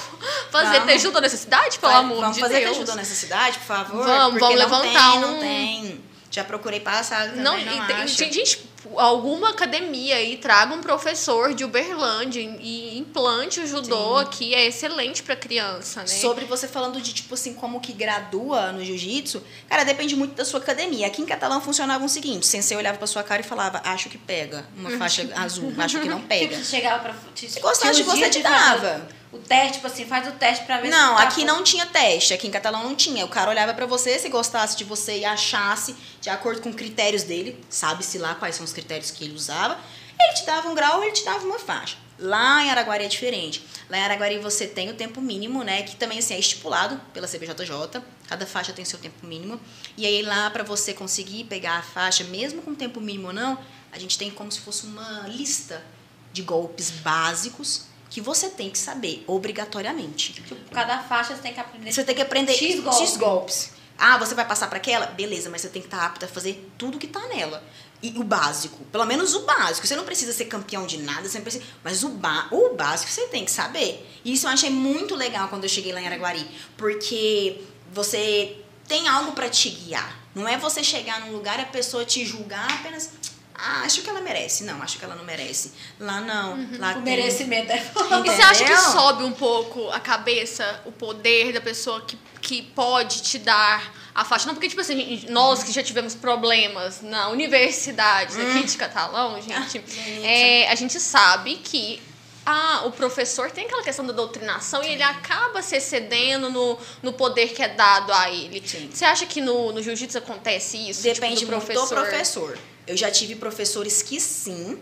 fazer 0.52 0.78
Vamos. 0.78 0.86
ter 0.92 0.98
judô 1.00 1.20
nessa 1.20 1.36
cidade, 1.36 1.78
pelo 1.78 1.92
Vai- 1.92 2.00
amor 2.00 2.20
vamos 2.20 2.36
de 2.36 2.40
fazer 2.40 2.60
Deus. 2.60 2.70
ter 2.76 2.78
judô 2.80 2.94
nessa 2.94 3.14
cidade, 3.14 3.58
por 3.58 3.66
favor? 3.66 4.04
Vamos, 4.06 4.40
vamos 4.40 4.58
levantar 4.58 5.10
tem, 5.12 5.18
um- 5.18 5.20
não 5.32 5.38
tem. 5.40 6.00
Já 6.30 6.44
procurei 6.44 6.80
passar 6.80 7.28
também, 7.30 7.42
Não, 7.42 7.58
não, 7.58 7.84
e 7.84 7.86
tem- 7.86 8.06
gente, 8.06 8.58
alguma 8.96 9.50
academia 9.50 10.16
aí 10.16 10.36
traga 10.36 10.74
um 10.74 10.80
professor 10.80 11.54
de 11.54 11.64
Uberlândia 11.64 12.40
e 12.40 12.98
implante 12.98 13.60
o 13.60 13.66
judô 13.66 14.16
aqui, 14.16 14.54
é 14.54 14.66
excelente 14.66 15.22
pra 15.22 15.36
criança, 15.36 16.00
né? 16.00 16.06
Sobre 16.06 16.44
você 16.44 16.68
falando 16.68 17.00
de, 17.00 17.12
tipo 17.12 17.34
assim, 17.34 17.54
como 17.54 17.80
que 17.80 17.92
gradua 17.92 18.72
no 18.72 18.84
jiu-jitsu, 18.84 19.42
cara, 19.68 19.84
depende 19.84 20.14
muito 20.16 20.34
da 20.34 20.44
sua 20.44 20.60
academia. 20.60 21.06
Aqui 21.06 21.22
em 21.22 21.26
Catalão 21.26 21.60
funcionava 21.60 22.04
o 22.04 22.08
seguinte: 22.08 22.42
o 22.42 22.46
sensei 22.46 22.76
olhava 22.76 22.98
pra 22.98 23.06
sua 23.06 23.22
cara 23.22 23.42
e 23.42 23.44
falava, 23.44 23.80
acho 23.84 24.08
que 24.08 24.18
pega. 24.18 24.66
Uma 24.76 24.90
faixa 24.90 25.28
azul, 25.36 25.72
acho 25.78 26.00
que 26.00 26.08
não 26.08 26.22
pega. 26.22 26.56
chegava 26.64 27.02
pra. 27.02 27.14
Te, 27.34 27.46
dia 27.46 27.92
te 27.92 28.04
fazer 28.04 28.42
dava. 28.42 29.08
O 29.32 29.38
teste, 29.38 29.74
tipo 29.74 29.86
assim, 29.86 30.06
faz 30.06 30.26
o 30.28 30.32
teste 30.32 30.64
pra 30.64 30.80
ver 30.80 30.88
Não, 30.88 31.16
se 31.16 31.22
tá 31.22 31.28
aqui 31.28 31.40
bom. 31.40 31.46
não 31.48 31.62
tinha 31.64 31.84
teste. 31.86 32.32
Aqui 32.32 32.46
em 32.46 32.50
Catalão 32.50 32.84
não 32.84 32.94
tinha. 32.94 33.24
O 33.24 33.28
cara 33.28 33.50
olhava 33.50 33.74
pra 33.74 33.84
você, 33.84 34.18
se 34.18 34.28
gostasse 34.28 34.76
de 34.76 34.84
você 34.84 35.18
e 35.18 35.24
achasse, 35.24 35.94
de 36.20 36.30
acordo 36.30 36.60
com 36.62 36.72
critérios 36.72 37.22
dele, 37.24 37.62
sabe-se 37.68 38.18
lá 38.18 38.34
quais 38.36 38.54
são 38.54 38.64
os 38.64 38.72
critérios 38.72 39.10
que 39.10 39.24
ele 39.24 39.34
usava, 39.34 39.78
ele 40.18 40.32
te 40.34 40.46
dava 40.46 40.68
um 40.68 40.74
grau, 40.74 41.02
ele 41.02 41.12
te 41.12 41.24
dava 41.24 41.44
uma 41.44 41.58
faixa. 41.58 41.96
Lá 42.18 42.64
em 42.64 42.70
Araguari 42.70 43.04
é 43.04 43.08
diferente. 43.08 43.62
Lá 43.90 43.98
em 43.98 44.02
Araguari 44.02 44.38
você 44.38 44.66
tem 44.66 44.88
o 44.88 44.94
tempo 44.94 45.20
mínimo, 45.20 45.62
né? 45.62 45.82
Que 45.82 45.96
também 45.96 46.18
assim, 46.18 46.32
é 46.32 46.38
estipulado 46.38 46.98
pela 47.12 47.26
CBJJ. 47.28 48.02
Cada 48.26 48.46
faixa 48.46 48.72
tem 48.72 48.84
seu 48.86 48.98
tempo 48.98 49.26
mínimo. 49.26 49.60
E 49.98 50.06
aí 50.06 50.22
lá 50.22 50.48
pra 50.48 50.62
você 50.64 50.94
conseguir 50.94 51.44
pegar 51.44 51.76
a 51.78 51.82
faixa, 51.82 52.24
mesmo 52.24 52.62
com 52.62 52.74
tempo 52.74 53.00
mínimo 53.02 53.28
ou 53.28 53.34
não, 53.34 53.58
a 53.92 53.98
gente 53.98 54.16
tem 54.16 54.30
como 54.30 54.50
se 54.50 54.60
fosse 54.60 54.86
uma 54.86 55.26
lista 55.28 55.84
de 56.32 56.40
golpes 56.42 56.90
básicos 56.90 57.84
que 58.16 58.20
você 58.22 58.48
tem 58.48 58.70
que 58.70 58.78
saber 58.78 59.22
obrigatoriamente. 59.26 60.32
Tipo, 60.32 60.56
cada 60.72 61.02
faixa 61.02 61.36
você 61.36 61.42
tem 61.42 61.52
que 61.52 61.60
aprender. 61.60 61.92
Você 61.92 62.02
tem 62.02 62.14
que 62.14 62.22
aprender 62.22 62.54
X 62.54 62.80
golpes. 62.80 63.16
golpes. 63.18 63.70
Ah, 63.98 64.16
você 64.16 64.34
vai 64.34 64.46
passar 64.46 64.68
para 64.68 64.78
aquela? 64.78 65.04
Beleza, 65.08 65.50
mas 65.50 65.60
você 65.60 65.68
tem 65.68 65.82
que 65.82 65.88
estar 65.88 66.02
apta 66.02 66.24
a 66.24 66.28
fazer 66.28 66.66
tudo 66.78 66.96
que 66.96 67.06
tá 67.06 67.20
nela. 67.28 67.62
E 68.02 68.08
o 68.16 68.24
básico, 68.24 68.82
pelo 68.86 69.04
menos 69.04 69.34
o 69.34 69.40
básico. 69.40 69.86
Você 69.86 69.94
não 69.94 70.06
precisa 70.06 70.32
ser 70.32 70.46
campeão 70.46 70.86
de 70.86 70.96
nada, 70.96 71.28
você 71.28 71.36
não 71.36 71.42
precisa, 71.44 71.64
mas 71.84 72.02
o, 72.04 72.08
ba 72.08 72.48
o 72.52 72.74
básico 72.74 73.12
você 73.12 73.26
tem 73.26 73.44
que 73.44 73.50
saber. 73.50 74.10
E 74.24 74.32
isso 74.32 74.46
eu 74.46 74.50
achei 74.50 74.70
muito 74.70 75.14
legal 75.14 75.48
quando 75.48 75.64
eu 75.64 75.68
cheguei 75.68 75.92
lá 75.92 76.00
em 76.00 76.06
Araguari, 76.06 76.48
porque 76.74 77.60
você 77.92 78.56
tem 78.88 79.08
algo 79.08 79.32
para 79.32 79.50
te 79.50 79.68
guiar. 79.68 80.24
Não 80.34 80.48
é 80.48 80.56
você 80.56 80.82
chegar 80.82 81.20
num 81.20 81.32
lugar 81.32 81.58
e 81.58 81.62
a 81.64 81.66
pessoa 81.66 82.02
te 82.02 82.24
julgar 82.24 82.80
apenas 82.80 83.10
ah, 83.58 83.82
acho 83.84 84.02
que 84.02 84.10
ela 84.10 84.20
merece. 84.20 84.64
Não, 84.64 84.82
acho 84.82 84.98
que 84.98 85.04
ela 85.04 85.14
não 85.14 85.24
merece. 85.24 85.72
Lá 85.98 86.20
não. 86.20 86.58
Lá 86.78 86.90
O 86.90 86.94
tem... 86.94 87.02
merecimento 87.02 87.72
é 87.72 87.76
E 87.76 88.30
você 88.30 88.42
acha 88.42 88.64
que 88.64 88.76
sobe 88.76 89.24
um 89.24 89.32
pouco 89.32 89.90
a 89.90 90.00
cabeça, 90.00 90.82
o 90.84 90.92
poder 90.92 91.52
da 91.52 91.60
pessoa 91.60 92.00
que, 92.02 92.18
que 92.40 92.62
pode 92.62 93.22
te 93.22 93.38
dar 93.38 93.92
a 94.14 94.24
faixa? 94.24 94.46
Não, 94.46 94.54
porque, 94.54 94.68
tipo 94.68 94.80
assim, 94.80 95.26
nós 95.30 95.62
que 95.62 95.72
já 95.72 95.82
tivemos 95.82 96.14
problemas 96.14 97.00
na 97.02 97.28
universidade 97.28 98.40
aqui 98.40 98.64
de 98.64 98.76
Catalão, 98.76 99.40
gente, 99.40 99.82
é, 100.22 100.70
a 100.70 100.74
gente 100.74 101.00
sabe 101.00 101.56
que 101.56 102.00
ah, 102.48 102.82
o 102.86 102.92
professor 102.92 103.50
tem 103.50 103.66
aquela 103.66 103.82
questão 103.82 104.06
da 104.06 104.12
doutrinação 104.12 104.80
e 104.84 104.92
ele 104.92 105.02
acaba 105.02 105.60
se 105.62 105.74
excedendo 105.74 106.48
no, 106.48 106.78
no 107.02 107.12
poder 107.12 107.48
que 107.48 107.60
é 107.60 107.68
dado 107.68 108.12
a 108.12 108.30
ele. 108.30 108.62
Sim. 108.64 108.88
Você 108.92 109.04
acha 109.04 109.26
que 109.26 109.40
no, 109.40 109.72
no 109.72 109.82
jiu-jitsu 109.82 110.16
acontece 110.18 110.76
isso? 110.88 111.02
Depende 111.02 111.40
tipo, 111.40 111.50
do 111.50 111.56
professor. 111.56 112.56
Eu 112.86 112.96
já 112.96 113.10
tive 113.10 113.34
professores 113.34 114.00
que 114.00 114.20
sim, 114.20 114.78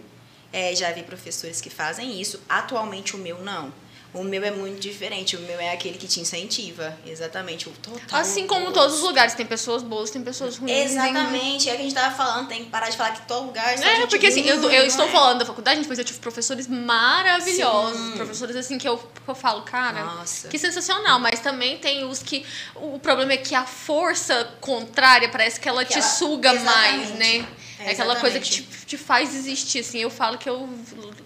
é, 0.52 0.74
já 0.74 0.92
vi 0.92 1.02
professores 1.04 1.62
que 1.62 1.70
fazem 1.70 2.20
isso. 2.20 2.38
Atualmente 2.46 3.16
o 3.16 3.18
meu 3.18 3.40
não. 3.40 3.72
O 4.14 4.22
meu 4.22 4.44
é 4.44 4.50
muito 4.52 4.80
diferente. 4.80 5.36
O 5.36 5.40
meu 5.40 5.58
é 5.58 5.72
aquele 5.72 5.98
que 5.98 6.06
te 6.06 6.20
incentiva. 6.20 6.96
Exatamente. 7.04 7.68
O 7.68 7.72
total. 7.72 8.20
Assim 8.20 8.46
como 8.46 8.70
todos 8.72 8.96
os 8.96 9.02
lugares, 9.02 9.34
tem 9.34 9.44
pessoas 9.44 9.82
boas, 9.82 10.08
tem 10.10 10.22
pessoas 10.22 10.56
ruins. 10.56 10.92
Exatamente. 10.92 11.68
É 11.68 11.72
o 11.72 11.76
que 11.76 11.80
a 11.80 11.84
gente 11.84 11.94
tava 11.94 12.14
falando. 12.14 12.46
Tem 12.48 12.64
que 12.64 12.70
parar 12.70 12.88
de 12.90 12.96
falar 12.96 13.10
que 13.10 13.26
todo 13.26 13.46
lugar 13.46 13.74
É, 13.74 13.76
gente 13.76 14.08
porque 14.08 14.28
assim, 14.28 14.42
eu, 14.46 14.54
eu 14.56 14.60
não 14.80 14.86
estou 14.86 15.06
é? 15.06 15.10
falando 15.10 15.40
da 15.40 15.44
faculdade, 15.44 15.84
mas 15.88 15.98
eu 15.98 16.04
tive 16.04 16.20
professores 16.20 16.68
maravilhosos. 16.68 17.98
Sim. 17.98 18.12
Professores 18.16 18.56
assim 18.56 18.78
que 18.78 18.86
eu, 18.88 18.98
que 18.98 19.28
eu 19.28 19.34
falo, 19.34 19.62
cara, 19.62 20.04
Nossa. 20.04 20.48
que 20.48 20.58
sensacional. 20.58 21.18
Mas 21.18 21.40
também 21.40 21.78
tem 21.78 22.04
os 22.04 22.22
que. 22.22 22.46
O 22.76 22.98
problema 22.98 23.32
é 23.32 23.36
que 23.36 23.54
a 23.54 23.64
força 23.64 24.44
contrária 24.60 25.28
parece 25.28 25.58
que 25.58 25.68
ela 25.68 25.84
Que 25.84 25.92
te 25.94 25.98
ela- 25.98 26.08
suga 26.08 26.52
mais, 26.54 27.10
exatamente. 27.10 27.40
né? 27.42 27.48
É, 27.85 27.89
É 27.89 27.93
aquela 27.93 28.16
coisa 28.16 28.39
que 28.40 28.48
te, 28.51 28.62
te 28.62 28.97
faz 28.98 29.31
desistir, 29.31 29.81
assim. 29.81 29.98
Eu 30.01 30.11
falo 30.11 30.39
que 30.39 30.48
eu 30.48 30.69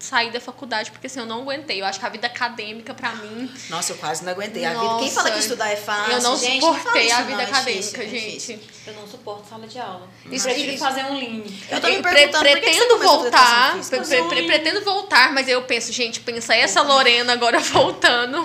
saí 0.00 0.30
da 0.30 0.40
faculdade 0.40 0.90
porque 0.90 1.06
assim, 1.06 1.20
eu 1.20 1.26
não 1.26 1.42
aguentei. 1.42 1.80
Eu 1.80 1.84
acho 1.86 1.98
que 2.00 2.06
a 2.06 2.08
vida 2.08 2.26
acadêmica, 2.26 2.92
pra 2.94 3.14
mim. 3.14 3.50
Nossa, 3.70 3.92
eu 3.92 3.96
quase 3.96 4.24
não 4.24 4.32
aguentei. 4.32 4.64
A 4.64 4.70
vida, 4.70 4.82
Nossa. 4.82 4.98
quem 5.04 5.10
fala 5.10 5.30
que 5.30 5.38
estudar 5.38 5.70
é 5.70 5.76
fácil? 5.76 6.12
eu 6.12 6.22
não 6.22 6.36
gente, 6.36 6.60
suportei 6.64 7.06
isso 7.06 7.14
a 7.14 7.20
não, 7.20 7.26
vida 7.26 7.42
é 7.42 7.44
acadêmica, 7.44 8.04
difícil, 8.04 8.54
é 8.54 8.56
gente. 8.58 8.68
Eu 8.86 8.92
não 8.94 9.06
suporto 9.06 9.48
sala 9.48 9.66
de 9.66 9.78
aula. 9.78 10.08
Isso- 10.30 10.44
Prefiro 10.46 10.72
isso- 10.72 10.84
fazer 10.84 11.04
um 11.04 11.14
lean. 11.18 11.42
Eu 11.70 11.80
tô 11.80 11.88
me 11.88 11.96
Eu 11.96 12.02
pre- 12.02 12.12
perguntando 12.14 12.44
por 12.48 12.60
que 12.60 12.60
que 12.60 12.72
você 12.74 12.78
pretendo 12.86 12.98
voltar, 12.98 13.76
física? 13.76 14.00
pre- 14.02 14.22
pre- 14.24 14.42
pretendo 14.46 14.80
voltar, 14.84 15.32
mas 15.32 15.48
eu 15.48 15.62
penso, 15.62 15.92
gente, 15.92 16.20
pensa 16.20 16.54
essa 16.54 16.82
Lorena 16.82 17.32
agora 17.32 17.58
voltando 17.60 18.44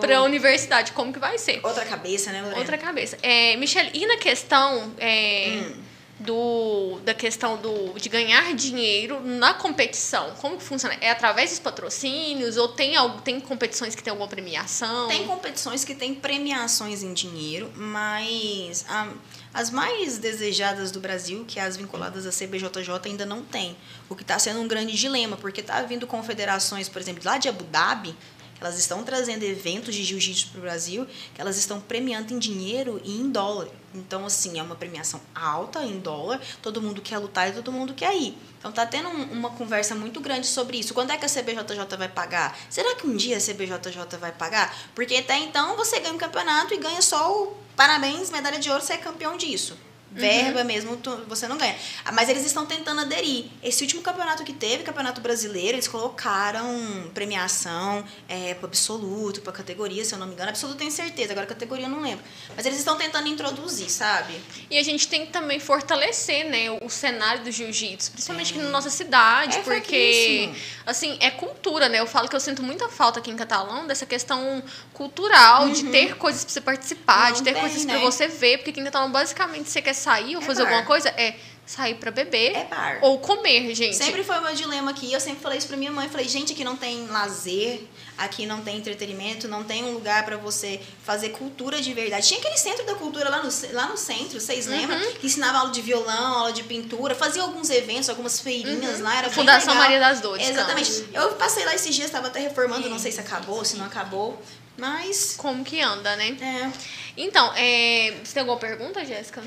pra 0.00 0.22
universidade, 0.22 0.92
como 0.92 1.12
que 1.12 1.18
vai 1.18 1.38
ser? 1.38 1.60
Outra 1.62 1.84
cabeça, 1.84 2.30
né, 2.32 2.40
Lorena? 2.42 2.58
Outra 2.58 2.78
cabeça. 2.78 3.16
É, 3.22 3.56
Michelle, 3.56 3.90
e 3.94 4.06
na 4.06 4.16
questão 4.16 4.92
é, 4.98 5.62
Hum. 5.62 5.89
Do 6.20 7.00
da 7.02 7.14
questão 7.14 7.56
do 7.56 7.98
de 7.98 8.08
ganhar 8.08 8.54
dinheiro 8.54 9.20
na 9.24 9.54
competição, 9.54 10.32
como 10.40 10.56
que 10.56 10.62
funciona? 10.62 10.94
É 11.00 11.10
através 11.10 11.50
dos 11.50 11.58
patrocínios 11.58 12.56
ou 12.56 12.68
tem 12.68 12.94
algo, 12.94 13.20
tem 13.22 13.40
competições 13.40 13.94
que 13.94 14.02
tem 14.02 14.10
alguma 14.10 14.28
premiação? 14.28 15.08
Tem 15.08 15.26
competições 15.26 15.84
que 15.84 15.94
têm 15.94 16.14
premiações 16.14 17.02
em 17.02 17.12
dinheiro, 17.14 17.72
mas 17.74 18.84
ah, 18.88 19.08
as 19.52 19.70
mais 19.70 20.18
desejadas 20.18 20.90
do 20.90 21.00
Brasil, 21.00 21.44
que 21.46 21.58
é 21.58 21.62
as 21.62 21.76
vinculadas 21.76 22.26
à 22.26 22.30
CBJJ, 22.30 22.90
ainda 23.06 23.24
não 23.24 23.42
tem. 23.42 23.76
O 24.08 24.14
que 24.14 24.22
está 24.22 24.38
sendo 24.38 24.60
um 24.60 24.68
grande 24.68 24.94
dilema, 24.94 25.36
porque 25.36 25.60
está 25.60 25.80
vindo 25.82 26.06
confederações, 26.06 26.88
por 26.88 27.00
exemplo, 27.00 27.22
lá 27.24 27.38
de 27.38 27.48
Abu 27.48 27.64
Dhabi, 27.64 28.14
elas 28.60 28.78
estão 28.78 29.02
trazendo 29.02 29.42
eventos 29.42 29.94
de 29.94 30.04
jiu-jitsu 30.04 30.48
para 30.48 30.58
o 30.58 30.62
Brasil, 30.62 31.06
que 31.34 31.40
elas 31.40 31.56
estão 31.56 31.80
premiando 31.80 32.34
em 32.34 32.38
dinheiro 32.38 33.00
e 33.04 33.18
em 33.18 33.30
dólar. 33.30 33.68
Então, 33.94 34.24
assim, 34.24 34.58
é 34.58 34.62
uma 34.62 34.76
premiação 34.76 35.20
alta 35.34 35.82
em 35.82 35.98
dólar, 35.98 36.40
todo 36.62 36.80
mundo 36.80 37.00
quer 37.00 37.18
lutar 37.18 37.48
e 37.48 37.52
todo 37.52 37.72
mundo 37.72 37.94
quer 37.94 38.14
ir. 38.16 38.36
Então, 38.58 38.70
tá 38.70 38.86
tendo 38.86 39.08
um- 39.08 39.32
uma 39.32 39.50
conversa 39.50 39.94
muito 39.94 40.20
grande 40.20 40.46
sobre 40.46 40.78
isso. 40.78 40.94
Quando 40.94 41.10
é 41.10 41.16
que 41.16 41.24
a 41.24 41.28
CBJJ 41.28 41.96
vai 41.96 42.08
pagar? 42.08 42.56
Será 42.68 42.94
que 42.94 43.06
um 43.06 43.16
dia 43.16 43.38
a 43.38 43.40
CBJJ 43.40 44.18
vai 44.18 44.30
pagar? 44.32 44.76
Porque 44.94 45.16
até 45.16 45.38
então 45.38 45.76
você 45.76 45.98
ganha 45.98 46.14
um 46.14 46.18
campeonato 46.18 46.74
e 46.74 46.76
ganha 46.76 47.02
só 47.02 47.32
o 47.32 47.56
parabéns, 47.74 48.30
medalha 48.30 48.58
de 48.58 48.70
ouro, 48.70 48.82
você 48.82 48.92
é 48.92 48.98
campeão 48.98 49.36
disso. 49.36 49.76
Verba 50.12 50.64
mesmo, 50.64 50.96
tu- 50.96 51.24
você 51.28 51.46
não 51.46 51.56
ganha. 51.56 51.76
Mas 52.12 52.28
eles 52.28 52.44
estão 52.44 52.66
tentando 52.66 53.00
aderir. 53.02 53.44
Esse 53.62 53.82
último 53.84 54.02
campeonato 54.02 54.42
que 54.42 54.52
teve, 54.52 54.82
campeonato 54.82 55.20
brasileiro, 55.20 55.76
eles 55.76 55.86
colocaram 55.86 57.08
premiação 57.14 58.04
é, 58.28 58.54
para 58.54 58.66
absoluto, 58.66 59.40
para 59.40 59.52
categoria, 59.52 60.04
se 60.04 60.12
eu 60.12 60.18
não 60.18 60.26
me 60.26 60.32
engano. 60.34 60.48
Absoluto 60.50 60.78
tenho 60.78 60.90
certeza, 60.90 61.32
agora 61.32 61.46
categoria 61.46 61.84
eu 61.86 61.90
não 61.90 62.00
lembro. 62.00 62.24
Mas 62.56 62.66
eles 62.66 62.78
estão 62.78 62.96
tentando 62.96 63.28
introduzir, 63.28 63.88
sabe? 63.90 64.34
E 64.70 64.78
a 64.78 64.82
gente 64.82 65.06
tem 65.08 65.26
que 65.26 65.32
também 65.32 65.60
fortalecer, 65.60 66.44
né, 66.48 66.70
o 66.82 66.88
cenário 66.90 67.44
do 67.44 67.50
jiu-jitsu, 67.52 68.10
principalmente 68.12 68.52
aqui 68.52 68.62
na 68.62 68.70
nossa 68.70 68.90
cidade, 68.90 69.58
É 69.58 69.62
porque 69.62 70.50
fraquíssimo. 70.50 70.56
assim, 70.86 71.16
é 71.20 71.30
cultura, 71.30 71.88
né? 71.88 72.00
Eu 72.00 72.06
falo 72.06 72.28
que 72.28 72.34
eu 72.36 72.40
sinto 72.40 72.62
muita 72.62 72.88
falta 72.88 73.20
aqui 73.20 73.30
em 73.30 73.36
Catalão 73.36 73.86
dessa 73.86 74.06
questão 74.06 74.62
cultural, 74.92 75.68
de 75.70 75.84
ter 75.84 76.16
coisas 76.16 76.44
pra 76.44 76.52
você 76.52 76.60
participar, 76.60 77.20
Uhum. 77.20 77.28
Não 77.28 77.32
de 77.34 77.42
ter 77.42 77.52
tem, 77.52 77.60
coisas 77.62 77.84
pra 77.84 77.94
né? 77.94 78.00
você 78.00 78.28
ver, 78.28 78.58
porque 78.58 78.70
aqui 78.70 78.80
em 78.80 78.84
Catalão 78.84 79.10
basicamente 79.10 79.68
você 79.70 79.80
quer 79.82 79.94
sair 80.00 80.36
ou 80.36 80.42
É 80.42 80.44
fazer 80.44 80.62
bar. 80.62 80.68
alguma 80.70 80.86
coisa, 80.86 81.08
é 81.10 81.34
sair 81.66 81.94
pra 81.94 82.10
beber 82.10 82.56
É 82.56 82.64
bar. 82.64 82.98
ou 83.02 83.18
comer, 83.20 83.72
gente. 83.76 83.94
Sempre 83.96 84.24
foi 84.24 84.36
o 84.38 84.42
meu 84.42 84.54
dilema 84.54 84.90
aqui. 84.90 85.12
Eu 85.12 85.20
sempre 85.20 85.40
falei 85.40 85.58
isso 85.58 85.68
pra 85.68 85.76
minha 85.76 85.92
mãe. 85.92 86.08
Falei, 86.08 86.26
gente, 86.28 86.52
aqui 86.52 86.64
não 86.64 86.74
tem 86.76 87.06
lazer, 87.06 87.82
aqui 88.18 88.44
não 88.44 88.60
tem 88.60 88.76
entretenimento, 88.78 89.46
não 89.46 89.62
tem 89.62 89.84
um 89.84 89.92
lugar 89.92 90.24
pra 90.24 90.36
você 90.36 90.80
fazer 91.04 91.28
cultura 91.28 91.80
de 91.80 91.94
verdade. 91.94 92.26
Tinha 92.26 92.40
aquele 92.40 92.56
centro 92.56 92.84
da 92.84 92.94
cultura 92.96 93.28
lá 93.30 93.40
no, 93.40 93.48
lá 93.72 93.86
no 93.86 93.96
centro, 93.96 94.40
vocês 94.40 94.66
Uhum. 94.66 94.72
lembram? 94.76 94.98
Que 95.20 95.26
ensinava 95.28 95.58
aula 95.58 95.70
de 95.70 95.80
violão, 95.80 96.38
aula 96.38 96.52
de 96.52 96.64
pintura, 96.64 97.14
fazia 97.14 97.42
alguns 97.42 97.70
eventos, 97.70 98.08
algumas 98.08 98.40
feirinhas 98.40 98.98
lá. 98.98 99.18
Era 99.18 99.28
Uhum. 99.28 99.34
Fundação. 99.34 99.74
Maria 99.76 100.00
das 100.00 100.20
Dores. 100.20 100.48
Exatamente. 100.48 100.90
Campos. 100.90 101.14
Eu 101.14 101.32
passei 101.34 101.64
lá 101.64 101.72
esses 101.74 101.94
dias, 101.94 102.06
estava 102.08 102.26
até 102.26 102.40
reformando, 102.40 102.88
não 102.90 102.98
sei 102.98 103.12
se 103.12 103.20
acabou, 103.20 103.64
se 103.64 103.76
não 103.76 103.86
acabou. 103.86 104.42
Mas. 104.76 105.34
Como 105.36 105.62
que 105.64 105.80
anda, 105.80 106.16
né? 106.16 106.36
É. 106.40 106.70
Então, 107.16 107.52
é... 107.54 108.14
você 108.24 108.32
tem 108.34 108.40
alguma 108.40 108.58
pergunta, 108.58 109.04
Jéssica? 109.04 109.40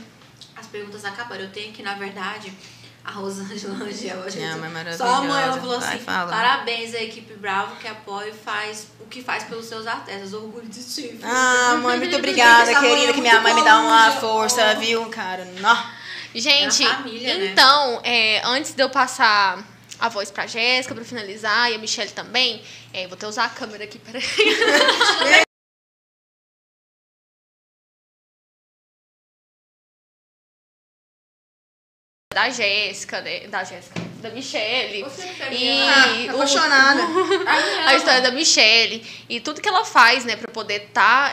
As 0.55 0.67
perguntas 0.67 1.03
acabaram. 1.05 1.43
Eu 1.43 1.49
tenho 1.51 1.73
que, 1.73 1.81
na 1.83 1.93
verdade, 1.95 2.53
a 3.03 3.11
Rosângela 3.11 3.75
Angel. 3.75 4.21
a 4.23 4.29
gente- 4.29 4.37
Minha 4.37 4.55
mãe 4.57 4.83
é 4.87 4.97
Só 4.97 5.05
amanhã 5.05 5.17
ela 5.23 5.27
maravilhosa. 5.57 5.59
falou 5.61 5.79
Vai, 5.79 5.95
assim: 5.95 6.03
fala. 6.03 6.31
parabéns 6.31 6.95
à 6.95 7.01
equipe 7.01 7.33
Bravo 7.33 7.75
que 7.77 7.87
apoia 7.87 8.29
e 8.29 8.33
faz 8.33 8.87
o 8.99 9.05
que 9.05 9.21
faz 9.21 9.43
pelos 9.43 9.65
seus 9.65 9.85
artestas. 9.87 10.33
Orgulho 10.33 10.67
de 10.67 10.83
ti. 10.83 11.19
Ah, 11.23 11.77
mãe, 11.81 11.97
muito 11.97 12.15
obrigada, 12.17 12.71
mãe 12.71 12.75
é 12.75 12.79
querida, 12.95 13.13
que 13.13 13.21
minha 13.21 13.41
mãe 13.41 13.53
me 13.53 13.63
dá 13.63 13.79
uma 13.79 14.11
força, 14.11 14.75
viu, 14.75 15.05
cara? 15.09 15.43
Nó. 15.59 15.75
Gente, 16.35 16.83
família, 16.87 17.37
né? 17.37 17.45
então, 17.51 18.01
é, 18.03 18.41
antes 18.45 18.73
de 18.73 18.81
eu 18.81 18.89
passar 18.89 19.63
a 19.99 20.09
voz 20.09 20.31
pra 20.31 20.47
Jéssica 20.47 20.95
pra 20.95 21.05
finalizar 21.05 21.71
e 21.71 21.75
a 21.75 21.77
Michelle 21.77 22.09
também, 22.11 22.63
é, 22.91 23.05
vou 23.07 23.13
até 23.15 23.27
usar 23.27 23.45
a 23.45 23.49
câmera 23.49 23.83
aqui, 23.83 23.99
peraí. 23.99 24.23
da 32.43 32.49
Jéssica, 32.49 33.21
né? 33.21 33.47
Da 33.47 33.63
Jéssica, 33.63 34.01
da 34.21 34.29
Michelle. 34.29 35.03
Você 35.03 35.25
não 35.25 35.33
quer 35.33 35.53
E 35.53 35.57
ver, 35.57 35.81
Ah, 35.81 36.25
o- 36.27 36.35
apaixonada. 36.35 37.01
a 37.87 37.95
história 37.95 38.21
da 38.21 38.31
Michelle 38.31 39.05
e 39.29 39.39
tudo 39.39 39.61
que 39.61 39.67
ela 39.69 39.85
faz, 39.85 40.25
né, 40.25 40.35
para 40.35 40.51
poder 40.51 40.83
estar 40.87 41.31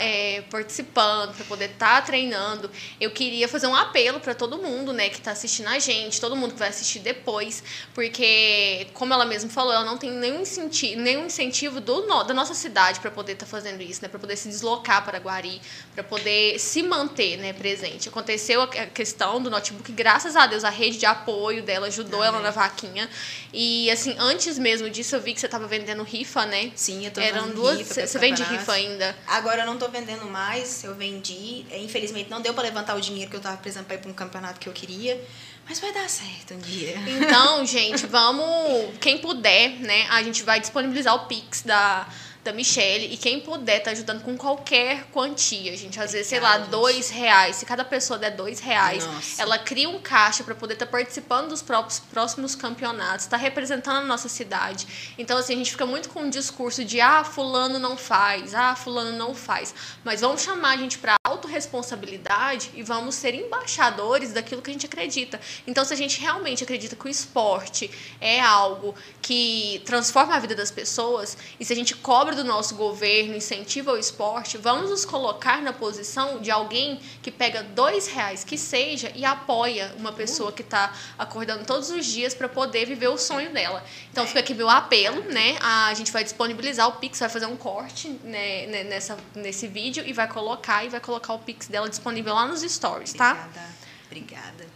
participando, 0.50 1.34
para 1.34 1.44
poder 1.46 1.70
estar 1.70 2.04
treinando. 2.04 2.70
Eu 3.00 3.10
queria 3.10 3.48
fazer 3.48 3.66
um 3.66 3.74
apelo 3.74 4.20
para 4.20 4.34
todo 4.34 4.58
mundo, 4.58 4.92
né, 4.92 5.08
que 5.08 5.20
tá 5.20 5.32
assistindo 5.32 5.68
a 5.68 5.78
gente, 5.78 6.20
todo 6.20 6.36
mundo 6.36 6.52
que 6.52 6.58
vai 6.60 6.68
assistir 6.68 7.00
depois, 7.00 7.62
porque 7.94 8.86
como 8.94 9.12
ela 9.12 9.24
mesma 9.26 9.50
falou, 9.50 9.72
ela 9.72 9.84
não 9.84 9.96
tem 9.98 10.10
nenhum 10.10 10.40
incentivo, 10.42 11.00
nenhum 11.00 11.26
incentivo 11.26 11.80
do 11.80 12.00
da 12.24 12.34
nossa 12.34 12.54
cidade 12.54 12.98
para 13.00 13.10
poder 13.10 13.32
estar 13.32 13.46
fazendo 13.46 13.82
isso, 13.82 14.00
né, 14.02 14.08
para 14.08 14.18
poder 14.18 14.36
se 14.36 14.48
deslocar 14.48 15.04
para 15.04 15.18
Guari, 15.18 15.60
para 15.94 16.02
poder 16.04 16.58
se 16.58 16.82
manter, 16.82 17.36
né, 17.36 17.52
presente. 17.52 18.08
Aconteceu 18.08 18.62
a 18.62 18.70
a 18.80 18.86
questão 18.86 19.42
do 19.42 19.50
notebook, 19.50 19.90
graças 19.92 20.36
a 20.36 20.46
Deus 20.46 20.62
a 20.64 20.70
rede 20.70 20.96
de 21.00 21.06
apoio 21.06 21.62
dela 21.62 21.86
ajudou 21.88 22.22
ela 22.22 22.38
na 22.40 22.50
vaquinha. 22.50 23.08
E 23.52 23.90
assim, 23.90 24.14
antes 24.18 24.58
mesmo 24.58 24.88
disso 24.88 25.16
eu 25.16 25.20
vi 25.20 25.34
que 25.34 25.40
você 25.40 25.48
tava 25.48 25.66
vendendo 25.66 26.02
rifa, 26.02 26.44
né? 26.46 26.70
Sim, 26.76 27.04
eu 27.06 27.10
tô 27.10 27.20
Eram 27.20 27.40
fazendo 27.40 27.54
duas. 27.54 27.78
rifa 27.78 28.06
Você 28.06 28.18
vende 28.18 28.42
rifa 28.42 28.72
ainda? 28.72 29.16
Agora 29.26 29.62
eu 29.62 29.66
não 29.66 29.78
tô 29.78 29.88
vendendo 29.88 30.26
mais, 30.26 30.84
eu 30.84 30.94
vendi. 30.94 31.64
É, 31.70 31.78
Infelizmente 31.78 32.30
não 32.30 32.40
deu 32.40 32.52
pra 32.52 32.62
levantar 32.62 32.94
o 32.94 33.00
dinheiro 33.00 33.30
que 33.30 33.36
eu 33.36 33.40
tava 33.40 33.56
precisando 33.56 33.86
pra 33.86 33.96
ir 33.96 33.98
pra 33.98 34.10
um 34.10 34.14
campeonato 34.14 34.60
que 34.60 34.68
eu 34.68 34.72
queria. 34.72 35.20
Mas 35.68 35.78
vai 35.78 35.92
dar 35.92 36.08
certo 36.08 36.54
um 36.54 36.58
dia. 36.58 36.96
Então, 37.06 37.64
gente, 37.66 38.06
vamos. 38.06 38.92
Quem 39.00 39.18
puder, 39.18 39.70
né? 39.80 40.06
A 40.10 40.22
gente 40.22 40.42
vai 40.42 40.60
disponibilizar 40.60 41.14
o 41.14 41.26
Pix 41.26 41.62
da, 41.62 42.06
da 42.42 42.52
Michelle. 42.52 43.12
E 43.12 43.16
quem 43.16 43.40
puder 43.40 43.82
tá 43.82 43.90
ajudando 43.90 44.22
com 44.22 44.36
qualquer 44.36 45.04
quantia, 45.12 45.76
gente. 45.76 46.00
Às 46.00 46.12
vezes, 46.12 46.28
sei 46.28 46.40
lá, 46.40 46.58
gente. 46.58 46.70
dois 46.70 47.10
reais. 47.10 47.56
Se 47.56 47.66
cada 47.66 47.84
pessoa 47.84 48.18
der 48.18 48.30
dois 48.30 48.60
reais, 48.60 49.06
Nossa. 49.06 49.42
ela 49.42 49.58
cria 49.58 49.88
um 49.88 50.00
caixa 50.00 50.42
para 50.42 50.54
poder 50.54 50.74
estar 50.74 50.86
participando 50.86 51.48
dos 51.48 51.62
próprios, 51.62 52.00
próximos 52.00 52.54
campeonatos, 52.54 53.26
tá 53.26 53.36
representando 53.36 53.98
a 53.98 54.06
nossa 54.06 54.28
cidade. 54.28 55.14
Então, 55.18 55.36
assim, 55.38 55.54
a 55.54 55.56
gente 55.56 55.72
fica 55.72 55.86
muito 55.86 56.08
com 56.08 56.20
um 56.20 56.30
discurso 56.30 56.84
de 56.84 57.00
ah, 57.00 57.24
fulano 57.24 57.78
não 57.78 57.96
faz, 57.96 58.54
ah, 58.54 58.74
fulano 58.74 59.16
não 59.16 59.34
faz. 59.34 59.74
Mas 60.04 60.20
vamos 60.20 60.42
chamar 60.42 60.70
a 60.70 60.76
gente 60.76 60.98
para 60.98 61.19
autorresponsabilidade 61.30 62.70
e 62.74 62.82
vamos 62.82 63.14
ser 63.14 63.34
embaixadores 63.34 64.32
daquilo 64.32 64.62
que 64.62 64.70
a 64.70 64.72
gente 64.72 64.86
acredita. 64.86 65.40
Então, 65.66 65.84
se 65.84 65.92
a 65.92 65.96
gente 65.96 66.20
realmente 66.20 66.62
acredita 66.64 66.96
que 66.96 67.06
o 67.06 67.08
esporte 67.08 67.90
é 68.20 68.40
algo 68.40 68.94
que 69.22 69.82
transforma 69.84 70.34
a 70.34 70.38
vida 70.38 70.54
das 70.54 70.70
pessoas, 70.70 71.36
e 71.58 71.64
se 71.64 71.72
a 71.72 71.76
gente 71.76 71.94
cobra 71.94 72.34
do 72.34 72.44
nosso 72.44 72.74
governo, 72.74 73.34
incentiva 73.36 73.92
o 73.92 73.98
esporte, 73.98 74.58
vamos 74.58 74.90
nos 74.90 75.04
colocar 75.04 75.62
na 75.62 75.72
posição 75.72 76.40
de 76.40 76.50
alguém 76.50 77.00
que 77.22 77.30
pega 77.30 77.62
dois 77.62 78.06
reais 78.08 78.44
que 78.44 78.58
seja 78.58 79.10
e 79.14 79.24
apoia 79.24 79.94
uma 79.96 80.12
pessoa 80.12 80.52
que 80.52 80.62
está 80.62 80.92
acordando 81.18 81.64
todos 81.64 81.90
os 81.90 82.06
dias 82.06 82.34
para 82.34 82.48
poder 82.48 82.86
viver 82.86 83.08
o 83.08 83.18
sonho 83.18 83.52
dela. 83.52 83.84
Então 84.10 84.26
fica 84.26 84.40
aqui 84.40 84.54
meu 84.54 84.68
apelo, 84.68 85.22
né? 85.24 85.56
A 85.60 85.94
gente 85.94 86.10
vai 86.10 86.24
disponibilizar 86.24 86.88
o 86.88 86.92
Pix, 86.92 87.18
vai 87.18 87.28
fazer 87.28 87.46
um 87.46 87.56
corte 87.56 88.08
né, 88.24 88.66
né, 88.66 88.84
nessa, 88.84 89.16
nesse 89.34 89.66
vídeo 89.66 90.02
e 90.06 90.12
vai 90.12 90.28
colocar 90.28 90.84
e 90.84 90.88
vai 90.88 91.00
colocar 91.00 91.19
o 91.28 91.38
Pix 91.38 91.68
dela 91.68 91.88
disponível 91.88 92.34
lá 92.34 92.46
nos 92.46 92.62
stories, 92.62 93.12
tá? 93.12 93.32
Obrigada. 93.32 93.60
Obrigada. 94.06 94.66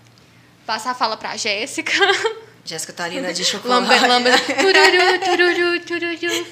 Passar 0.67 0.93
a 0.93 0.95
fala 0.95 1.17
pra 1.17 1.37
Jéssica. 1.37 1.93
Jéssica 2.65 2.93
tá 2.93 3.05
ali 3.05 3.21
na 3.21 3.33
de 3.33 3.45
chocolate. 3.45 3.87
Lambe, 3.87 4.07
lambe. 4.09 4.31
Tururu, 4.55 5.21
tururu, 5.25 5.81
tururu. 5.81 6.47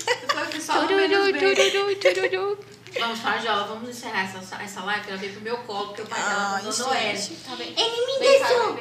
No 0.74 0.86
Tururu, 0.88 1.38
tururu, 1.38 1.96
tururu. 1.96 2.58
Vamos, 3.00 3.20
Fajola, 3.20 3.64
vamos 3.64 3.88
encerrar 3.88 4.24
essa, 4.24 4.62
essa 4.62 4.84
live, 4.84 5.04
que 5.04 5.10
ela 5.10 5.18
veio 5.18 5.32
pro 5.32 5.40
meu 5.40 5.56
colo, 5.58 5.86
porque 5.88 6.02
o 6.02 6.06
pai 6.06 6.20
dela 6.20 6.60
mandou. 6.62 6.78
Noel. 6.78 7.16
Tá 7.46 7.56
bem. 7.56 7.74
Ele 7.74 8.06
me 8.06 8.18
deixou. 8.18 8.78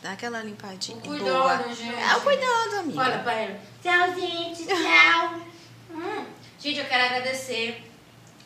Dá 0.00 0.12
aquela 0.12 0.42
limpadinha. 0.42 0.98
O 0.98 1.00
boa. 1.00 1.18
cuidado, 1.18 1.74
gente. 1.74 1.94
É 1.94 2.16
o 2.16 2.20
cuidado, 2.20 2.78
amiga. 2.80 3.00
Olha 3.00 3.18
pra 3.18 3.32
ela. 3.32 3.60
Tchau, 3.82 4.14
gente. 4.14 4.66
Tchau. 4.66 5.40
Hum. 5.90 6.24
Gente, 6.60 6.78
eu 6.78 6.84
quero 6.84 7.04
agradecer 7.04 7.91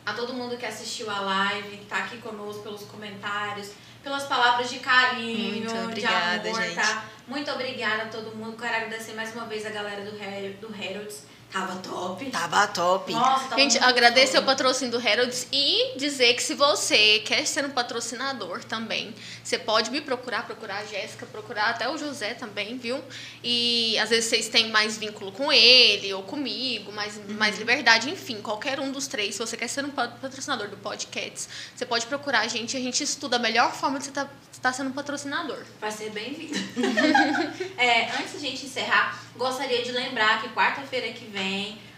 a 0.07 0.13
todo 0.13 0.33
mundo 0.33 0.55
que 0.55 0.65
assistiu 0.65 1.11
a 1.11 1.19
live, 1.19 1.79
que 1.79 1.85
tá 1.85 1.97
aqui 1.97 2.17
conosco 2.19 2.63
pelos 2.63 2.83
comentários, 2.83 3.71
pelas 4.01 4.23
palavras 4.23 4.69
de 4.69 4.79
carinho, 4.79 5.69
Muito 5.69 5.83
obrigada, 5.83 6.39
de 6.39 6.47
amor, 6.47 6.61
gente. 6.61 6.75
tá? 6.75 7.05
Muito 7.27 7.51
obrigada 7.51 8.03
a 8.03 8.05
todo 8.05 8.33
mundo. 8.33 8.55
Quero 8.55 8.73
agradecer 8.73 9.13
mais 9.15 9.35
uma 9.35 9.43
vez 9.45 9.65
a 9.65 9.69
galera 9.69 10.09
do, 10.09 10.15
Her 10.15 10.53
do 10.61 10.73
Heralds. 10.73 11.23
Tava 11.51 11.75
top. 11.77 12.29
Tava 12.29 12.67
top. 12.67 13.13
Nossa, 13.13 13.45
tava 13.45 13.61
Gente, 13.61 13.77
agradecer 13.79 14.37
o 14.37 14.43
patrocínio 14.43 14.91
do 14.99 15.07
Heralds 15.07 15.47
e 15.51 15.97
dizer 15.97 16.33
que 16.33 16.43
se 16.43 16.53
você 16.53 17.19
quer 17.19 17.47
ser 17.47 17.63
um 17.65 17.69
patrocinador 17.69 18.63
também, 18.65 19.15
você 19.41 19.57
pode 19.57 19.89
me 19.89 20.01
procurar, 20.01 20.45
procurar 20.45 20.79
a 20.79 20.85
Jéssica, 20.85 21.25
procurar 21.25 21.69
até 21.69 21.89
o 21.89 21.97
José 21.97 22.33
também, 22.33 22.77
viu? 22.77 23.01
E 23.41 23.97
às 23.97 24.09
vezes 24.09 24.25
vocês 24.29 24.49
têm 24.49 24.69
mais 24.69 24.97
vínculo 24.97 25.31
com 25.31 25.51
ele 25.51 26.13
ou 26.13 26.21
comigo, 26.21 26.91
mais, 26.91 27.15
Uhum. 27.15 27.35
mais 27.35 27.57
liberdade, 27.57 28.09
enfim, 28.09 28.41
qualquer 28.41 28.79
um 28.81 28.91
dos 28.91 29.07
três. 29.07 29.35
Se 29.35 29.39
você 29.39 29.55
quer 29.55 29.69
ser 29.69 29.85
um 29.85 29.89
pa- 29.89 30.09
patrocinador 30.09 30.67
do 30.67 30.75
podcast, 30.77 31.47
você 31.73 31.85
pode 31.85 32.05
procurar 32.07 32.41
a 32.41 32.47
gente 32.47 32.73
e 32.75 32.77
a 32.77 32.83
gente 32.83 33.01
estuda 33.01 33.37
a 33.37 33.39
melhor 33.39 33.71
forma 33.73 33.99
de 33.99 34.05
você 34.05 34.09
estar 34.11 34.29
tá 34.61 34.73
sendo 34.73 34.89
um 34.89 34.93
patrocinador. 34.93 35.59
Vai 35.79 35.91
ser 35.91 36.09
bem-vindo. 36.11 36.57
É, 37.77 38.09
antes 38.11 38.31
de 38.31 38.37
a 38.37 38.49
gente 38.49 38.65
encerrar, 38.65 39.23
gostaria 39.35 39.83
de 39.83 39.91
lembrar 39.91 40.41
que 40.41 40.49
quarta-feira 40.49 41.07
que 41.13 41.25
vem 41.25 41.36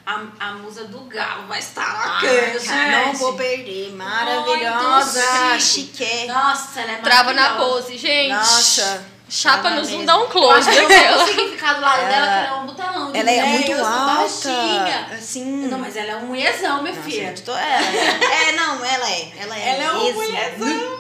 a, 0.06 0.22
a 0.40 0.53
musa 0.53 0.86
do 0.86 0.99
Galo 1.02 1.48
vai 1.48 1.60
estar 1.60 1.82
lá. 1.94 2.20
Ah, 2.22 3.06
não 3.06 3.14
vou 3.14 3.34
perder. 3.34 3.91
Maravilhosa. 3.94 5.60
Chique. 5.60 6.26
Nossa, 6.28 6.82
ela 6.82 6.91
é 6.94 6.95
Trava 6.98 7.34
na 7.34 7.56
pose, 7.56 7.98
gente. 7.98 8.30
Nossa. 8.34 9.06
Chapa 9.32 9.70
no 9.70 9.86
zoom, 9.86 10.06
dá 10.06 10.18
um 10.18 10.22
Eu 10.22 10.28
close 10.28 10.68
acho 10.68 10.72
que 10.72 10.76
eu 10.78 10.90
não 10.90 11.20
consegui 11.20 11.49
ficar 11.52 11.74
do 11.74 11.82
lado 11.82 11.99
Ela- 12.02 12.10
dela, 12.10 12.26
que 12.26 12.34
ela 12.34 12.48
é 12.48 12.53
um 12.61 12.66
butelão. 12.66 13.11
de 13.11 13.20
Ela 13.20 13.30
é 13.32 13.44
muito 13.45 13.72
eu 13.72 13.78
sou 13.78 13.86
baixinha. 13.86 14.98
alta. 15.03 15.14
Assim. 15.16 15.45
Não, 15.68 15.78
mas 15.78 15.95
ela 15.95 16.11
é 16.14 16.16
um 16.16 16.26
mulherzão, 16.26 16.82
minha 16.82 16.95
Nossa, 16.95 17.07
filha. 17.07 17.28
gente, 17.28 17.44
tô- 17.44 17.52
ela 17.52 17.86
é. 17.86 18.49
É, 18.49 18.52
não, 18.53 18.84
ela 18.84 19.07
é. 19.11 19.32
Ela 19.38 19.56
é. 19.56 19.70
Ela 19.70 19.84
é 19.84 19.91
um 19.94 20.14
mulherzão. 20.14 20.98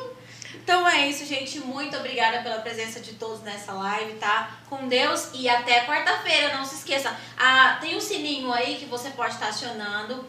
Então 0.69 0.87
é 0.87 1.09
isso, 1.09 1.25
gente. 1.25 1.59
Muito 1.61 1.97
obrigada 1.97 2.43
pela 2.43 2.59
presença 2.59 2.99
de 2.99 3.13
todos 3.13 3.41
nessa 3.41 3.73
live, 3.73 4.19
tá? 4.19 4.51
Com 4.69 4.87
Deus 4.87 5.31
e 5.33 5.49
até 5.49 5.83
quarta-feira. 5.87 6.55
Não 6.55 6.63
se 6.63 6.75
esqueça. 6.75 7.11
Ah, 7.35 7.79
tem 7.81 7.97
um 7.97 7.99
sininho 7.99 8.53
aí 8.53 8.77
que 8.77 8.85
você 8.85 9.09
pode 9.09 9.33
estar 9.33 9.47
acionando 9.47 10.23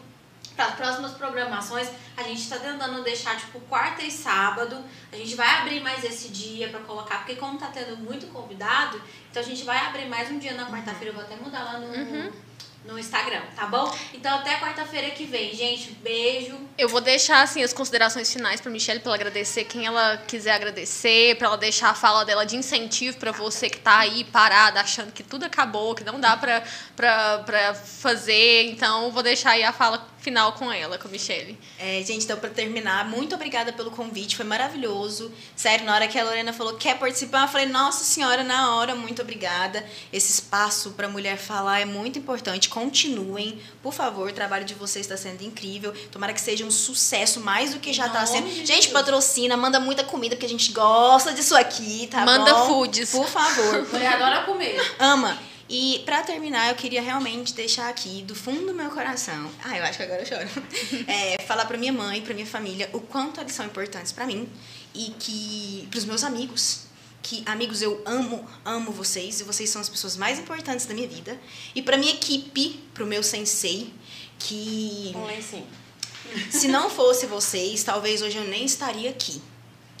para 0.55 0.65
as 0.65 0.73
próximas 0.73 1.11
programações. 1.11 1.91
A 2.17 2.23
gente 2.23 2.41
está 2.41 2.57
tentando 2.57 3.03
deixar 3.03 3.37
tipo 3.37 3.59
quarta 3.59 4.01
e 4.01 4.09
sábado. 4.09 4.83
A 5.11 5.15
gente 5.15 5.35
vai 5.35 5.47
abrir 5.59 5.79
mais 5.79 6.03
esse 6.03 6.29
dia 6.29 6.69
para 6.69 6.79
colocar, 6.79 7.17
porque 7.17 7.35
como 7.35 7.59
tá 7.59 7.67
tendo 7.67 7.95
muito 7.97 8.25
convidado, 8.33 8.99
então 9.29 9.43
a 9.43 9.45
gente 9.45 9.63
vai 9.63 9.77
abrir 9.77 10.07
mais 10.07 10.31
um 10.31 10.39
dia 10.39 10.55
na 10.55 10.65
quarta-feira. 10.65 11.11
Eu 11.11 11.13
vou 11.13 11.23
até 11.23 11.35
mudar 11.35 11.65
lá 11.65 11.77
no, 11.77 12.33
no 12.85 12.97
Instagram, 12.97 13.41
tá 13.55 13.67
bom? 13.67 13.95
Então 14.13 14.33
até 14.33 14.59
quarta-feira 14.59 15.11
que 15.11 15.25
vem, 15.25 15.53
gente. 15.53 15.91
Beijo. 16.01 16.57
Eu 16.77 16.89
vou 16.89 16.99
deixar 16.99 17.41
assim 17.41 17.61
as 17.63 17.73
considerações 17.73 18.31
finais 18.31 18.59
para 18.59 18.71
Michelle 18.71 18.99
para 18.99 19.13
agradecer 19.13 19.65
quem 19.65 19.85
ela 19.85 20.17
quiser 20.17 20.53
agradecer, 20.53 21.35
para 21.37 21.47
ela 21.47 21.57
deixar 21.57 21.91
a 21.91 21.93
fala 21.93 22.25
dela 22.25 22.45
de 22.45 22.55
incentivo 22.55 23.17
para 23.17 23.31
você 23.31 23.69
que 23.69 23.79
tá 23.79 23.99
aí 23.99 24.23
parada 24.23 24.79
achando 24.79 25.11
que 25.11 25.21
tudo 25.21 25.45
acabou, 25.45 25.93
que 25.93 26.03
não 26.03 26.19
dá 26.19 26.35
para 26.35 26.63
para 27.01 27.73
fazer. 27.73 28.69
Então, 28.69 29.11
vou 29.11 29.23
deixar 29.23 29.51
aí 29.51 29.63
a 29.63 29.73
fala 29.73 30.07
final 30.21 30.53
com 30.53 30.71
ela, 30.71 30.97
com 30.99 31.07
a 31.07 31.11
Michelle. 31.11 31.57
É, 31.79 32.01
gente, 32.03 32.25
então 32.25 32.37
pra 32.37 32.49
terminar, 32.49 33.09
muito 33.09 33.33
obrigada 33.33 33.73
pelo 33.73 33.89
convite, 33.89 34.35
foi 34.35 34.45
maravilhoso. 34.45 35.31
Sério, 35.55 35.85
na 35.85 35.95
hora 35.95 36.07
que 36.07 36.17
a 36.17 36.23
Lorena 36.23 36.53
falou 36.53 36.75
quer 36.75 36.97
participar, 36.99 37.43
eu 37.43 37.47
falei, 37.47 37.65
nossa 37.65 38.03
senhora, 38.03 38.43
na 38.43 38.75
hora, 38.75 38.93
muito 38.93 39.21
obrigada. 39.21 39.83
Esse 40.13 40.31
espaço 40.31 40.91
pra 40.91 41.07
mulher 41.09 41.37
falar 41.37 41.79
é 41.79 41.85
muito 41.85 42.19
importante. 42.19 42.69
Continuem, 42.69 43.59
por 43.81 43.93
favor, 43.93 44.29
o 44.29 44.33
trabalho 44.33 44.63
de 44.63 44.75
vocês 44.75 45.05
está 45.05 45.17
sendo 45.17 45.41
incrível. 45.43 45.91
Tomara 46.11 46.33
que 46.33 46.41
seja 46.41 46.63
um 46.63 46.71
sucesso, 46.71 47.39
mais 47.39 47.73
do 47.73 47.79
que 47.79 47.91
já 47.91 48.07
tá 48.07 48.25
sendo. 48.25 48.47
Gente, 48.63 48.89
patrocina, 48.89 49.57
manda 49.57 49.79
muita 49.79 50.03
comida, 50.03 50.35
porque 50.35 50.45
a 50.45 50.49
gente 50.49 50.71
gosta 50.71 51.33
disso 51.33 51.55
aqui, 51.55 52.07
tá 52.07 52.23
Manda 52.23 52.53
bom? 52.53 52.67
foods. 52.67 53.11
Por 53.11 53.27
favor. 53.27 53.87
Mulher 53.91 54.13
adora 54.13 54.43
comer. 54.43 54.79
Ama. 54.99 55.50
E 55.73 55.99
pra 55.99 56.21
terminar, 56.21 56.67
eu 56.67 56.75
queria 56.75 57.01
realmente 57.01 57.53
deixar 57.53 57.87
aqui, 57.87 58.23
do 58.23 58.35
fundo 58.35 58.65
do 58.65 58.73
meu 58.73 58.89
coração, 58.91 59.49
ah, 59.63 59.77
eu 59.77 59.85
acho 59.85 59.99
que 59.99 60.03
agora 60.03 60.21
eu 60.21 60.25
choro, 60.25 60.45
é, 61.07 61.41
falar 61.43 61.63
pra 61.63 61.77
minha 61.77 61.93
mãe, 61.93 62.21
pra 62.21 62.33
minha 62.33 62.45
família, 62.45 62.89
o 62.91 62.99
quanto 62.99 63.39
eles 63.39 63.53
são 63.53 63.65
importantes 63.65 64.11
pra 64.11 64.27
mim 64.27 64.49
e 64.93 65.15
que 65.17 65.87
pros 65.89 66.03
meus 66.03 66.25
amigos, 66.25 66.81
que 67.23 67.41
amigos 67.45 67.81
eu 67.81 68.01
amo, 68.05 68.45
amo 68.65 68.91
vocês 68.91 69.39
e 69.39 69.45
vocês 69.45 69.69
são 69.69 69.79
as 69.81 69.87
pessoas 69.87 70.17
mais 70.17 70.39
importantes 70.39 70.85
da 70.85 70.93
minha 70.93 71.07
vida. 71.07 71.39
E 71.73 71.81
pra 71.81 71.95
minha 71.95 72.11
equipe, 72.11 72.83
pro 72.93 73.07
meu 73.07 73.23
sensei, 73.23 73.93
que 74.39 75.13
Um 75.15 75.25
lencinho. 75.25 75.67
se 76.51 76.67
não 76.67 76.89
fosse 76.89 77.27
vocês, 77.27 77.81
talvez 77.81 78.21
hoje 78.21 78.35
eu 78.35 78.43
nem 78.43 78.65
estaria 78.65 79.09
aqui. 79.09 79.41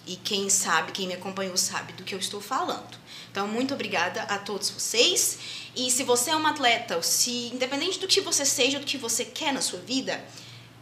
E 0.05 0.17
quem 0.17 0.49
sabe, 0.49 0.91
quem 0.91 1.07
me 1.07 1.13
acompanhou 1.13 1.55
sabe 1.55 1.93
do 1.93 2.03
que 2.03 2.13
eu 2.13 2.19
estou 2.19 2.41
falando. 2.41 2.99
Então, 3.31 3.47
muito 3.47 3.73
obrigada 3.73 4.23
a 4.23 4.37
todos 4.37 4.69
vocês. 4.69 5.37
E 5.75 5.89
se 5.89 6.03
você 6.03 6.31
é 6.31 6.35
um 6.35 6.45
atleta, 6.45 6.97
ou 6.97 7.03
se 7.03 7.47
independente 7.47 7.97
do 7.97 8.07
que 8.07 8.19
você 8.19 8.45
seja, 8.45 8.77
do 8.77 8.85
que 8.85 8.97
você 8.97 9.23
quer 9.23 9.53
na 9.53 9.61
sua 9.61 9.79
vida, 9.79 10.23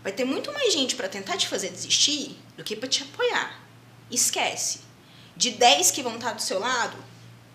vai 0.03 0.11
ter 0.11 0.25
muito 0.25 0.51
mais 0.51 0.73
gente 0.73 0.95
para 0.95 1.07
tentar 1.07 1.37
te 1.37 1.47
fazer 1.47 1.69
desistir 1.69 2.35
do 2.57 2.63
que 2.63 2.75
para 2.75 2.89
te 2.89 3.03
apoiar. 3.03 3.61
Esquece. 4.09 4.79
De 5.37 5.51
10 5.51 5.91
que 5.91 6.01
vão 6.01 6.15
estar 6.15 6.33
do 6.33 6.41
seu 6.41 6.59
lado, 6.59 6.97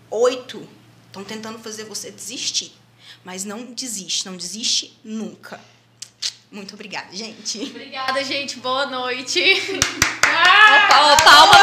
8 0.09 0.67
estão 1.07 1.23
tentando 1.23 1.59
fazer 1.59 1.83
você 1.83 2.09
desistir. 2.09 2.71
Mas 3.23 3.43
não 3.43 3.65
desiste, 3.73 4.25
não 4.25 4.37
desiste 4.37 4.97
nunca. 5.03 5.59
Muito 6.51 6.73
obrigada, 6.73 7.13
gente. 7.13 7.59
Obrigada, 7.63 8.23
gente. 8.23 8.59
Boa 8.59 8.85
noite. 8.85 9.41
Opa, 10.23 11.23
palma 11.23 11.55